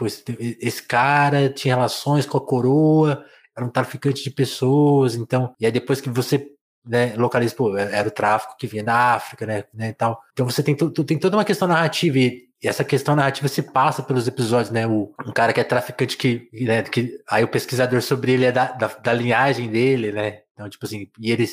esse 0.60 0.82
cara 0.82 1.48
tinha 1.48 1.74
relações 1.74 2.26
com 2.26 2.38
a 2.38 2.44
coroa, 2.44 3.24
era 3.56 3.66
um 3.66 3.70
traficante 3.70 4.22
de 4.22 4.30
pessoas, 4.30 5.14
então, 5.14 5.54
e 5.60 5.66
aí 5.66 5.72
depois 5.72 6.00
que 6.00 6.10
você 6.10 6.48
né, 6.84 7.14
localiza, 7.16 7.54
pô, 7.54 7.76
era 7.76 8.08
o 8.08 8.10
tráfico 8.10 8.56
que 8.58 8.66
vinha 8.66 8.82
da 8.82 9.14
África, 9.14 9.46
né, 9.46 9.64
né 9.72 9.92
tal. 9.92 10.20
Então 10.32 10.48
você 10.48 10.62
tem, 10.62 10.74
tem 10.74 11.18
toda 11.18 11.36
uma 11.36 11.44
questão 11.44 11.68
narrativa 11.68 12.18
e, 12.18 12.48
e 12.62 12.68
essa 12.68 12.84
questão 12.84 13.14
narrativa 13.14 13.46
se 13.48 13.62
passa 13.62 14.02
pelos 14.02 14.26
episódios, 14.26 14.70
né, 14.70 14.86
o, 14.86 15.12
um 15.24 15.32
cara 15.32 15.52
que 15.52 15.60
é 15.60 15.64
traficante 15.64 16.16
que, 16.16 16.48
né, 16.52 16.82
que 16.82 17.20
aí 17.30 17.44
o 17.44 17.48
pesquisador 17.48 18.02
sobre 18.02 18.32
ele 18.32 18.46
é 18.46 18.52
da, 18.52 18.72
da, 18.72 18.88
da 18.88 19.12
linhagem 19.12 19.68
dele, 19.68 20.10
né, 20.12 20.40
então, 20.62 20.70
tipo 20.70 20.86
assim, 20.86 21.08
e 21.18 21.30
ele 21.30 21.46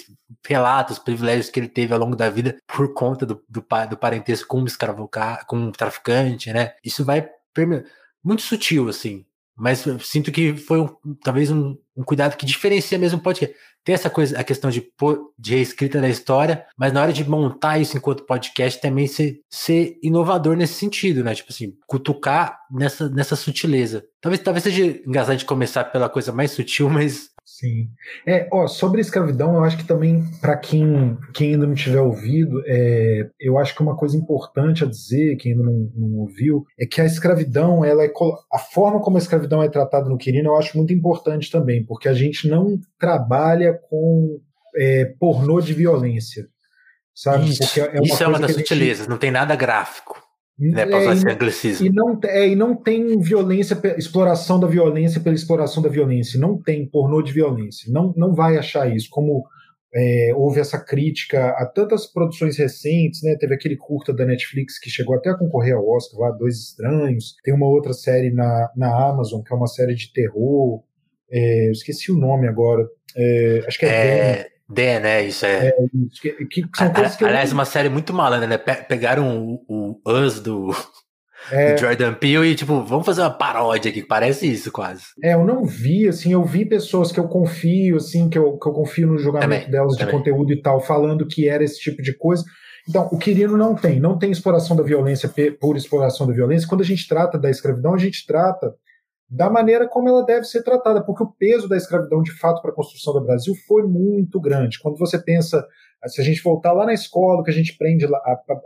relata 0.48 0.94
os 0.94 1.00
privilégios 1.00 1.50
que 1.50 1.60
ele 1.60 1.68
teve 1.68 1.94
ao 1.94 2.00
longo 2.00 2.16
da 2.16 2.30
vida 2.30 2.58
por 2.68 2.94
conta 2.94 3.25
do, 3.25 3.44
do, 3.50 3.66
do 3.89 3.98
parentesco 3.98 4.48
com 4.48 4.62
um 4.62 4.66
escravo, 4.66 5.10
com 5.48 5.58
um 5.58 5.72
traficante, 5.72 6.54
né? 6.54 6.74
Isso 6.84 7.04
vai 7.04 7.28
muito 8.24 8.42
sutil, 8.42 8.88
assim. 8.88 9.25
Mas 9.60 9.86
eu 9.86 10.00
sinto 10.00 10.32
que 10.32 10.56
foi 10.56 10.80
um, 10.80 10.88
talvez 11.22 11.51
um, 11.51 11.75
um, 11.96 12.04
cuidado 12.04 12.38
que 12.38 12.46
diferencia 12.46 12.98
mesmo 12.98 13.20
o 13.20 13.22
podcast. 13.22 13.54
Tem 13.84 13.94
essa 13.94 14.10
coisa, 14.10 14.39
a 14.39 14.44
questão 14.44 14.70
de, 14.70 14.89
de 15.38 15.56
reescrita 15.56 16.00
da 16.00 16.08
história, 16.08 16.66
mas 16.78 16.94
na 16.94 17.01
hora 17.01 17.12
de 17.12 17.30
montar 17.30 17.78
isso 17.78 17.98
enquanto 17.98 18.25
podcast 18.25 18.80
também 18.80 19.06
ser, 19.06 19.42
ser 19.50 19.98
inovador 20.01 20.56
nesse 20.56 20.75
sentido, 20.75 21.25
né? 21.25 21.36
Tipo 21.36 21.51
assim, 21.51 21.74
cutucar 21.86 22.58
nessa, 22.72 23.10
nessa 23.10 23.36
sutileza. 23.36 24.06
Talvez, 24.22 24.42
talvez 24.42 24.63
seja 24.63 24.86
engraçado 24.86 25.38
de 25.38 25.46
começar 25.46 25.84
pela 25.86 26.08
coisa 26.08 26.32
mais 26.32 26.51
sutil, 26.51 26.88
mas 26.89 27.30
Sim. 27.58 27.89
É, 28.27 28.48
ó, 28.53 28.68
sobre 28.68 29.01
escravidão, 29.01 29.56
eu 29.56 29.63
acho 29.63 29.75
que 29.75 29.84
também, 29.84 30.24
para 30.39 30.56
quem, 30.56 31.18
quem 31.34 31.53
ainda 31.53 31.65
não 31.65 31.74
tiver 31.74 32.00
ouvido, 32.00 32.62
é, 32.65 33.27
eu 33.39 33.58
acho 33.58 33.75
que 33.75 33.82
uma 33.82 33.98
coisa 33.98 34.15
importante 34.15 34.84
a 34.84 34.88
dizer, 34.88 35.36
quem 35.36 35.53
ainda 35.53 35.63
não, 35.63 35.91
não, 35.96 36.20
ouviu, 36.20 36.63
é 36.79 36.86
que 36.86 37.01
a 37.01 37.06
escravidão, 37.06 37.84
ela 37.84 38.06
é, 38.06 38.13
a 38.53 38.60
forma 38.60 39.01
como 39.01 39.18
a 39.18 39.20
escravidão 39.20 39.63
é 39.63 39.68
tratada 39.68 40.08
no 40.08 40.18
Quirino, 40.18 40.50
eu 40.50 40.58
acho 40.58 40.77
muito 40.77 40.94
importante 40.94 41.51
também, 41.51 41.84
porque 41.84 42.08
a 42.08 42.13
gente 42.13 42.48
não 42.48 42.79
trabalha 43.00 43.74
com 43.89 44.39
é, 44.77 45.06
pornô 45.20 45.60
de 45.60 45.74
violência. 45.74 46.48
Sabe? 47.15 47.50
Isso, 47.50 47.79
é 47.79 47.89
uma, 47.89 48.03
isso 48.03 48.24
é 48.24 48.27
uma 48.27 48.39
das 48.39 48.53
sutilezas, 48.53 49.00
gente... 49.00 49.10
não 49.10 49.18
tem 49.18 49.32
nada 49.32 49.56
gráfico. 49.56 50.28
Né, 50.60 50.84
esse 51.13 51.30
anglicismo. 51.30 51.88
E 51.88 51.89
não, 51.89 52.20
é, 52.25 52.50
e 52.50 52.56
não 52.56 52.75
tem 52.75 53.18
violência, 53.18 53.80
exploração 53.98 54.60
da 54.60 54.68
violência 54.68 55.22
pela 55.22 55.36
exploração 55.36 55.82
da 55.82 55.88
violência. 55.88 56.39
Não 56.39 56.62
tem 56.62 56.86
pornô 56.86 57.22
de 57.22 57.32
violência. 57.32 57.92
Não, 57.92 58.13
não 58.18 58.34
vai 58.34 58.58
achar 58.58 58.94
isso. 58.94 59.08
Como 59.10 59.46
é, 59.96 60.34
houve 60.36 60.60
essa 60.60 60.78
crítica 60.78 61.50
a 61.51 61.66
tantas 61.66 62.06
produções 62.06 62.58
recentes, 62.58 63.24
né? 63.24 63.38
Teve 63.39 63.56
aquele 63.56 63.78
curta 63.78 64.13
da 64.13 64.25
Netflix 64.25 64.78
que 64.78 64.89
chegou 64.89 65.16
até 65.16 65.30
a 65.30 65.38
concorrer 65.38 65.75
ao 65.75 65.88
Oscar, 65.88 66.20
lá, 66.20 66.32
Dois 66.32 66.58
Estranhos. 66.58 67.36
Tem 67.44 67.54
uma 67.54 67.68
outra 67.68 67.94
série 67.94 68.30
na, 68.30 68.70
na 68.75 69.10
Amazon, 69.10 69.42
que 69.42 69.54
é 69.54 69.56
uma 69.56 69.68
série 69.68 69.96
de 69.96 70.12
terror. 70.12 70.84
É, 71.32 71.72
esqueci 71.72 72.12
o 72.12 72.18
nome 72.18 72.48
agora. 72.48 72.86
É, 73.16 73.63
acho 73.66 73.80
que 73.80 73.86
é, 73.86 73.89
é... 73.89 74.48
Dan, 74.70 75.00
né? 75.00 75.24
Isso 75.24 75.46
é. 75.46 75.68
é 75.68 75.74
que, 76.22 76.46
que 76.46 76.78
são 76.78 76.94
coisas 76.94 77.16
que 77.16 77.26
Aliás, 77.26 77.50
eu... 77.50 77.56
uma 77.56 77.66
série 77.66 77.90
muito 77.90 78.14
malandra, 78.14 78.48
né? 78.48 78.58
Pegaram 78.58 79.60
o, 79.68 80.00
o 80.06 80.12
Us 80.12 80.40
do, 80.40 80.70
é... 81.52 81.74
do 81.74 81.82
Jordan 81.82 82.14
Peele 82.14 82.50
e, 82.50 82.56
tipo, 82.56 82.84
vamos 82.84 83.06
fazer 83.06 83.22
uma 83.22 83.32
paródia 83.32 83.90
aqui, 83.90 84.02
que 84.02 84.08
parece 84.08 84.48
isso 84.48 84.72
quase. 84.72 85.06
É, 85.24 85.34
eu 85.34 85.44
não 85.44 85.66
vi, 85.66 86.08
assim, 86.08 86.34
eu 86.34 86.44
vi 86.44 86.66
pessoas 86.66 87.12
que 87.12 87.20
eu 87.20 87.28
confio, 87.28 87.98
assim, 87.98 88.30
que 88.30 88.38
eu, 88.38 88.60
que 88.60 88.68
eu 88.68 88.74
confio 88.74 89.08
no 89.08 89.18
julgamento 89.18 89.66
também, 89.66 89.72
delas 89.72 89.96
também. 89.96 90.14
de 90.14 90.20
conteúdo 90.20 90.54
e 90.54 90.62
tal, 90.62 90.80
falando 90.80 91.26
que 91.26 91.50
era 91.50 91.64
esse 91.64 91.80
tipo 91.80 92.04
de 92.04 92.16
coisa. 92.16 92.44
Então, 92.88 93.08
o 93.12 93.18
Quirino 93.18 93.58
não 93.58 93.76
tem, 93.76 94.00
não 94.00 94.18
tem 94.18 94.32
exploração 94.32 94.76
da 94.76 94.84
violência 94.84 95.32
por 95.60 95.76
exploração 95.76 96.28
da 96.28 96.34
violência. 96.34 96.68
Quando 96.68 96.82
a 96.82 96.86
gente 96.86 97.08
trata 97.08 97.38
da 97.38 97.50
escravidão, 97.50 97.94
a 97.94 98.00
gente 98.00 98.26
trata 98.26 98.74
da 99.29 99.50
maneira 99.50 99.88
como 99.88 100.09
ela 100.09 100.25
deve 100.25 100.45
ser 100.45 100.63
tratada, 100.63 101.03
porque 101.03 101.24
o 101.24 101.31
peso 101.31 101.67
da 101.69 101.77
escravidão, 101.77 102.21
de 102.21 102.31
fato, 102.31 102.62
para 102.62 102.71
a 102.71 102.75
construção 102.75 103.13
do 103.13 103.21
Brasil 103.21 103.53
foi 103.67 103.83
muito 103.83 104.39
grande. 104.39 104.79
Quando 104.79 104.98
você 104.98 105.19
pensa, 105.21 105.63
se 106.07 106.19
a 106.19 106.24
gente 106.24 106.41
voltar 106.41 106.74
lá 106.74 106.86
na 106.86 106.93
escola, 106.93 107.43
que 107.43 107.51
a 107.51 107.53
gente 107.53 107.74
aprende 107.74 108.07
lá, 108.07 108.19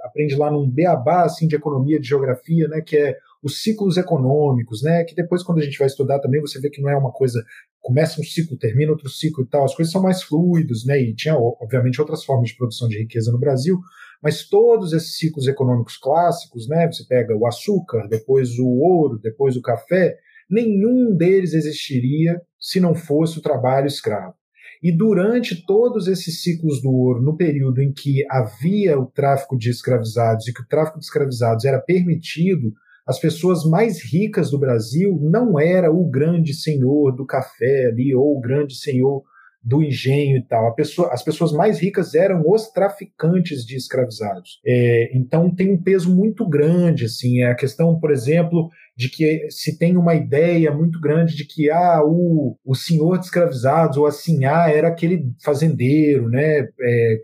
aprende 0.04 0.36
lá 0.36 0.50
num 0.50 0.70
beabá 0.70 1.24
assim, 1.24 1.48
de 1.48 1.56
economia, 1.56 2.00
de 2.00 2.08
geografia, 2.08 2.68
né, 2.70 2.82
que 2.82 2.96
é 2.96 3.18
os 3.42 3.62
ciclos 3.62 3.98
econômicos, 3.98 4.82
né, 4.84 5.04
que 5.04 5.14
depois, 5.14 5.44
quando 5.44 5.60
a 5.60 5.64
gente 5.64 5.78
vai 5.78 5.88
estudar 5.88 6.20
também, 6.20 6.40
você 6.40 6.62
vê 6.62 6.70
que 6.70 6.82
não 6.82 6.90
é 6.90 6.96
uma 6.96 7.12
coisa, 7.12 7.44
começa 7.82 8.22
um 8.22 8.24
ciclo, 8.24 8.58
termina 8.58 8.92
outro 8.92 9.10
ciclo 9.10 9.44
e 9.44 9.48
tal, 9.48 9.66
as 9.66 9.76
coisas 9.76 9.92
são 9.92 10.02
mais 10.02 10.24
fluidas, 10.24 10.86
né, 10.86 11.02
e 11.02 11.14
tinha, 11.14 11.36
obviamente, 11.36 12.00
outras 12.00 12.24
formas 12.24 12.50
de 12.50 12.56
produção 12.56 12.88
de 12.88 13.00
riqueza 13.00 13.34
no 13.34 13.40
Brasil, 13.40 13.78
mas 14.22 14.48
todos 14.48 14.94
esses 14.94 15.18
ciclos 15.18 15.46
econômicos 15.46 15.98
clássicos, 15.98 16.70
né, 16.70 16.90
você 16.90 17.04
pega 17.06 17.36
o 17.36 17.46
açúcar, 17.46 18.08
depois 18.08 18.58
o 18.58 18.66
ouro, 18.66 19.20
depois 19.20 19.58
o 19.58 19.62
café, 19.62 20.16
nenhum 20.54 21.16
deles 21.16 21.54
existiria 21.54 22.40
se 22.60 22.80
não 22.80 22.94
fosse 22.94 23.40
o 23.40 23.42
trabalho 23.42 23.88
escravo. 23.88 24.36
E 24.82 24.92
durante 24.92 25.66
todos 25.66 26.08
esses 26.08 26.44
ciclos 26.44 26.82
do 26.82 26.92
ouro, 26.92 27.22
no 27.22 27.38
período 27.38 27.82
em 27.82 27.92
que 27.92 28.26
havia 28.30 29.00
o 29.00 29.06
tráfico 29.06 29.58
de 29.58 29.70
escravizados 29.70 30.48
e 30.48 30.54
que 30.54 30.62
o 30.62 30.68
tráfico 30.68 31.00
de 31.00 31.06
escravizados 31.06 31.64
era 31.64 31.80
permitido, 31.80 32.74
as 33.08 33.20
pessoas 33.20 33.66
mais 33.66 34.04
ricas 34.04 34.52
do 34.52 34.60
Brasil 34.60 35.18
não 35.22 35.60
era 35.60 35.92
o 35.92 36.10
grande 36.10 36.54
senhor 36.54 37.16
do 37.16 37.26
café 37.26 37.88
ali 37.88 38.14
ou 38.14 38.38
o 38.38 38.42
grande 38.42 38.76
senhor 38.76 39.24
do 39.64 39.82
engenho 39.82 40.38
e 40.38 40.44
tal. 40.44 40.76
Pessoa, 40.76 41.14
as 41.14 41.24
pessoas 41.24 41.54
mais 41.54 41.80
ricas 41.80 42.14
eram 42.14 42.44
os 42.46 42.70
traficantes 42.70 43.66
de 43.66 43.78
escravizados. 43.78 44.60
É, 44.66 45.10
então 45.14 45.54
tem 45.54 45.72
um 45.72 45.82
peso 45.82 46.14
muito 46.14 46.48
grande, 46.48 47.06
assim, 47.06 47.42
é 47.42 47.46
a 47.46 47.56
questão, 47.56 47.98
por 47.98 48.12
exemplo, 48.12 48.70
de 48.96 49.10
que 49.10 49.48
se 49.50 49.78
tem 49.78 49.98
uma 49.98 50.14
ideia 50.14 50.72
muito 50.72 51.00
grande 51.00 51.36
de 51.36 51.46
que 51.46 51.70
ah, 51.70 52.02
o, 52.04 52.58
o 52.64 52.76
senhor 52.76 53.18
de 53.18 53.26
escravizados 53.26 53.98
ou 53.98 54.06
assim 54.06 54.46
ah, 54.46 54.70
era 54.70 54.88
aquele 54.88 55.26
fazendeiro, 55.44 56.30
né? 56.30 56.68
É, 56.80 57.18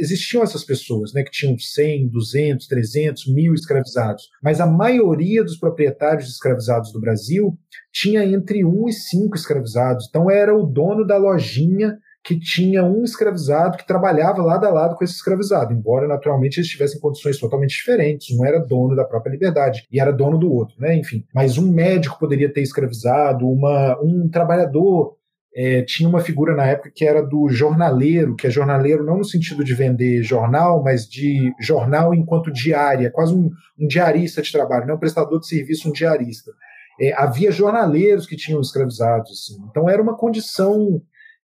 existiam 0.00 0.42
essas 0.42 0.64
pessoas, 0.64 1.12
né? 1.12 1.22
Que 1.22 1.30
tinham 1.30 1.58
100, 1.58 2.08
200, 2.08 2.66
300, 2.66 3.34
mil 3.34 3.52
escravizados, 3.52 4.28
mas 4.42 4.60
a 4.60 4.66
maioria 4.66 5.42
dos 5.42 5.58
proprietários 5.58 6.26
de 6.26 6.32
escravizados 6.32 6.92
do 6.92 7.00
Brasil 7.00 7.58
tinha 7.92 8.24
entre 8.24 8.64
um 8.64 8.88
e 8.88 8.92
cinco 8.92 9.36
escravizados. 9.36 10.06
Então 10.08 10.30
era 10.30 10.56
o 10.56 10.64
dono 10.64 11.04
da 11.04 11.16
lojinha 11.16 11.98
que 12.28 12.38
tinha 12.38 12.84
um 12.84 13.04
escravizado 13.04 13.78
que 13.78 13.86
trabalhava 13.86 14.42
lado 14.42 14.66
a 14.66 14.70
lado 14.70 14.94
com 14.94 15.02
esse 15.02 15.14
escravizado, 15.14 15.72
embora 15.72 16.06
naturalmente 16.06 16.58
eles 16.58 16.68
tivessem 16.68 17.00
condições 17.00 17.38
totalmente 17.38 17.70
diferentes. 17.70 18.36
Um 18.36 18.44
era 18.44 18.58
dono 18.58 18.94
da 18.94 19.02
própria 19.02 19.30
liberdade 19.30 19.86
e 19.90 19.98
era 19.98 20.12
dono 20.12 20.36
do 20.36 20.52
outro, 20.52 20.74
né? 20.78 20.94
Enfim, 20.94 21.24
mas 21.34 21.56
um 21.56 21.72
médico 21.72 22.18
poderia 22.18 22.52
ter 22.52 22.60
escravizado, 22.60 23.48
uma, 23.48 23.98
um 24.02 24.28
trabalhador 24.28 25.16
é, 25.56 25.80
tinha 25.80 26.06
uma 26.06 26.20
figura 26.20 26.54
na 26.54 26.66
época 26.66 26.92
que 26.94 27.06
era 27.06 27.22
do 27.22 27.48
jornaleiro, 27.48 28.36
que 28.36 28.46
é 28.46 28.50
jornaleiro 28.50 29.02
não 29.02 29.16
no 29.16 29.24
sentido 29.24 29.64
de 29.64 29.72
vender 29.72 30.22
jornal, 30.22 30.82
mas 30.84 31.08
de 31.08 31.50
jornal 31.58 32.12
enquanto 32.12 32.52
diária, 32.52 33.10
quase 33.10 33.34
um, 33.34 33.48
um 33.80 33.86
diarista 33.86 34.42
de 34.42 34.52
trabalho, 34.52 34.86
não 34.86 34.96
um 34.96 35.00
prestador 35.00 35.40
de 35.40 35.48
serviço, 35.48 35.88
um 35.88 35.92
diarista. 35.92 36.52
É, 37.00 37.14
havia 37.14 37.50
jornaleiros 37.50 38.26
que 38.26 38.36
tinham 38.36 38.60
escravizados, 38.60 39.30
assim. 39.30 39.66
então 39.70 39.88
era 39.88 40.02
uma 40.02 40.14
condição 40.14 41.00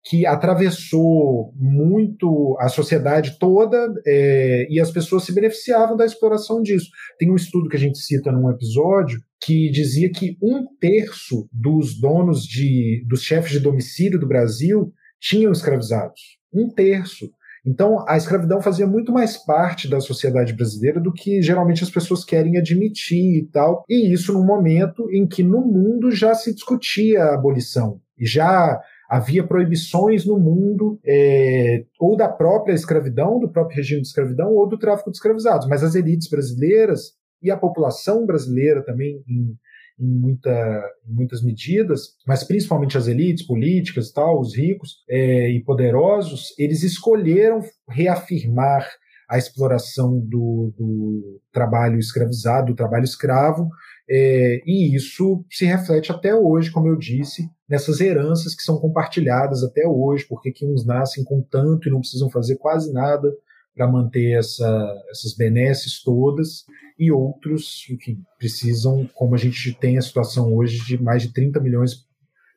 que 0.02 0.24
atravessou 0.24 1.52
muito 1.56 2.56
a 2.58 2.68
sociedade 2.68 3.38
toda 3.38 3.92
é, 4.06 4.66
e 4.70 4.80
as 4.80 4.90
pessoas 4.90 5.24
se 5.24 5.34
beneficiavam 5.34 5.96
da 5.96 6.06
exploração 6.06 6.62
disso. 6.62 6.88
Tem 7.18 7.30
um 7.30 7.36
estudo 7.36 7.68
que 7.68 7.76
a 7.76 7.80
gente 7.80 7.98
cita 7.98 8.32
num 8.32 8.50
episódio 8.50 9.20
que 9.42 9.70
dizia 9.70 10.10
que 10.10 10.36
um 10.42 10.66
terço 10.78 11.48
dos 11.52 11.98
donos 11.98 12.42
de, 12.44 13.04
dos 13.08 13.22
chefes 13.22 13.52
de 13.52 13.60
domicílio 13.60 14.18
do 14.18 14.28
Brasil 14.28 14.92
tinham 15.20 15.52
escravizados. 15.52 16.38
Um 16.52 16.68
terço. 16.68 17.30
Então, 17.64 18.02
a 18.08 18.16
escravidão 18.16 18.62
fazia 18.62 18.86
muito 18.86 19.12
mais 19.12 19.36
parte 19.36 19.86
da 19.86 20.00
sociedade 20.00 20.54
brasileira 20.54 20.98
do 20.98 21.12
que 21.12 21.42
geralmente 21.42 21.84
as 21.84 21.90
pessoas 21.90 22.24
querem 22.24 22.56
admitir 22.56 23.36
e 23.38 23.46
tal. 23.52 23.84
E 23.88 24.12
isso 24.12 24.32
num 24.32 24.44
momento 24.44 25.10
em 25.10 25.26
que 25.26 25.42
no 25.42 25.60
mundo 25.60 26.10
já 26.10 26.34
se 26.34 26.54
discutia 26.54 27.22
a 27.22 27.34
abolição. 27.34 28.00
E 28.18 28.26
já 28.26 28.80
havia 29.10 29.42
proibições 29.42 30.24
no 30.24 30.38
mundo, 30.38 31.00
é, 31.04 31.84
ou 31.98 32.16
da 32.16 32.28
própria 32.28 32.72
escravidão, 32.72 33.40
do 33.40 33.50
próprio 33.50 33.78
regime 33.78 34.02
de 34.02 34.06
escravidão, 34.06 34.54
ou 34.54 34.68
do 34.68 34.78
tráfico 34.78 35.10
de 35.10 35.16
escravizados. 35.16 35.66
Mas 35.66 35.82
as 35.82 35.96
elites 35.96 36.28
brasileiras 36.28 37.14
e 37.42 37.50
a 37.50 37.56
população 37.56 38.24
brasileira 38.24 38.84
também, 38.84 39.20
em, 39.28 39.56
em, 39.98 40.06
muita, 40.06 40.84
em 41.08 41.12
muitas 41.12 41.42
medidas, 41.42 42.14
mas 42.24 42.44
principalmente 42.44 42.96
as 42.96 43.08
elites 43.08 43.44
políticas, 43.44 44.12
tal, 44.12 44.40
os 44.40 44.56
ricos 44.56 45.02
é, 45.10 45.50
e 45.50 45.60
poderosos, 45.64 46.54
eles 46.56 46.84
escolheram 46.84 47.62
reafirmar 47.88 48.88
a 49.28 49.38
exploração 49.38 50.20
do, 50.20 50.72
do 50.76 51.40
trabalho 51.52 51.98
escravizado, 51.98 52.72
do 52.72 52.76
trabalho 52.76 53.04
escravo, 53.04 53.68
é, 54.08 54.60
e 54.64 54.94
isso 54.94 55.44
se 55.50 55.64
reflete 55.64 56.12
até 56.12 56.34
hoje, 56.34 56.70
como 56.70 56.88
eu 56.88 56.96
disse, 56.96 57.48
nessas 57.70 58.00
heranças 58.00 58.54
que 58.54 58.62
são 58.62 58.78
compartilhadas 58.78 59.62
até 59.62 59.86
hoje, 59.86 60.26
porque 60.28 60.50
que 60.50 60.66
uns 60.66 60.84
nascem 60.84 61.22
com 61.22 61.40
tanto 61.40 61.88
e 61.88 61.90
não 61.90 62.00
precisam 62.00 62.28
fazer 62.28 62.56
quase 62.56 62.92
nada 62.92 63.32
para 63.74 63.86
manter 63.86 64.36
essa, 64.36 65.02
essas 65.10 65.34
benesses 65.34 66.02
todas, 66.02 66.64
e 66.98 67.10
outros, 67.10 67.86
enfim, 67.88 68.22
precisam, 68.38 69.08
como 69.14 69.34
a 69.34 69.38
gente 69.38 69.72
tem 69.74 69.96
a 69.96 70.02
situação 70.02 70.52
hoje 70.54 70.84
de 70.84 71.02
mais 71.02 71.22
de 71.22 71.32
30 71.32 71.60
milhões 71.60 72.04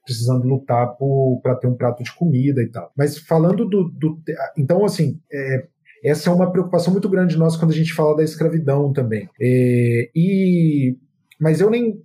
precisando 0.04 0.46
lutar 0.46 0.98
para 1.42 1.56
ter 1.56 1.68
um 1.68 1.76
prato 1.76 2.04
de 2.04 2.14
comida 2.14 2.62
e 2.62 2.68
tal. 2.68 2.92
Mas 2.98 3.18
falando 3.18 3.66
do. 3.66 3.90
do 3.90 4.20
então, 4.58 4.84
assim, 4.84 5.20
é, 5.32 5.68
essa 6.04 6.30
é 6.30 6.34
uma 6.34 6.52
preocupação 6.52 6.92
muito 6.92 7.08
grande 7.08 7.38
nossa 7.38 7.58
quando 7.58 7.72
a 7.72 7.76
gente 7.76 7.94
fala 7.94 8.18
da 8.18 8.24
escravidão 8.24 8.92
também. 8.92 9.30
É, 9.40 10.10
e, 10.14 10.98
mas 11.40 11.62
eu 11.62 11.70
nem. 11.70 12.02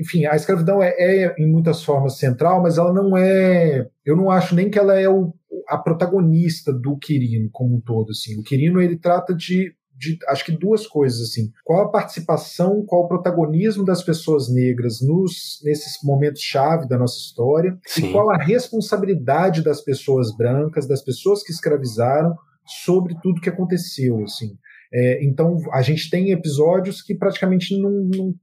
Enfim, 0.00 0.24
a 0.24 0.34
escravidão 0.34 0.82
é, 0.82 0.94
é, 0.98 1.34
em 1.38 1.50
muitas 1.50 1.84
formas 1.84 2.18
central, 2.18 2.62
mas 2.62 2.78
ela 2.78 2.92
não 2.92 3.16
é. 3.16 3.86
Eu 4.04 4.16
não 4.16 4.30
acho 4.30 4.54
nem 4.54 4.70
que 4.70 4.78
ela 4.78 4.98
é 4.98 5.08
o, 5.08 5.34
a 5.68 5.76
protagonista 5.76 6.72
do 6.72 6.96
Quirino 6.96 7.50
como 7.52 7.76
um 7.76 7.80
todo. 7.80 8.10
Assim. 8.10 8.38
O 8.38 8.42
Quirino 8.42 8.80
ele 8.80 8.96
trata 8.96 9.34
de 9.34 9.74
de, 10.00 10.18
acho 10.28 10.46
que 10.46 10.52
duas 10.52 10.86
coisas 10.86 11.20
assim. 11.20 11.52
Qual 11.62 11.82
a 11.82 11.90
participação, 11.90 12.82
qual 12.86 13.02
o 13.02 13.08
protagonismo 13.08 13.84
das 13.84 14.02
pessoas 14.02 14.48
negras 14.48 15.02
nos 15.02 15.60
nesses 15.62 16.02
momentos 16.02 16.40
chave 16.40 16.88
da 16.88 16.96
nossa 16.96 17.18
história 17.18 17.78
Sim. 17.86 18.06
e 18.06 18.12
qual 18.12 18.30
a 18.30 18.38
responsabilidade 18.38 19.62
das 19.62 19.82
pessoas 19.82 20.34
brancas, 20.34 20.88
das 20.88 21.04
pessoas 21.04 21.42
que 21.42 21.52
escravizaram 21.52 22.34
sobre 22.82 23.14
tudo 23.22 23.42
que 23.42 23.50
aconteceu, 23.50 24.22
assim. 24.22 24.56
É, 24.92 25.22
então, 25.24 25.58
a 25.72 25.82
gente 25.82 26.08
tem 26.08 26.30
episódios 26.30 27.02
que 27.02 27.14
praticamente 27.14 27.78
não, 27.78 27.90
não 27.90 28.34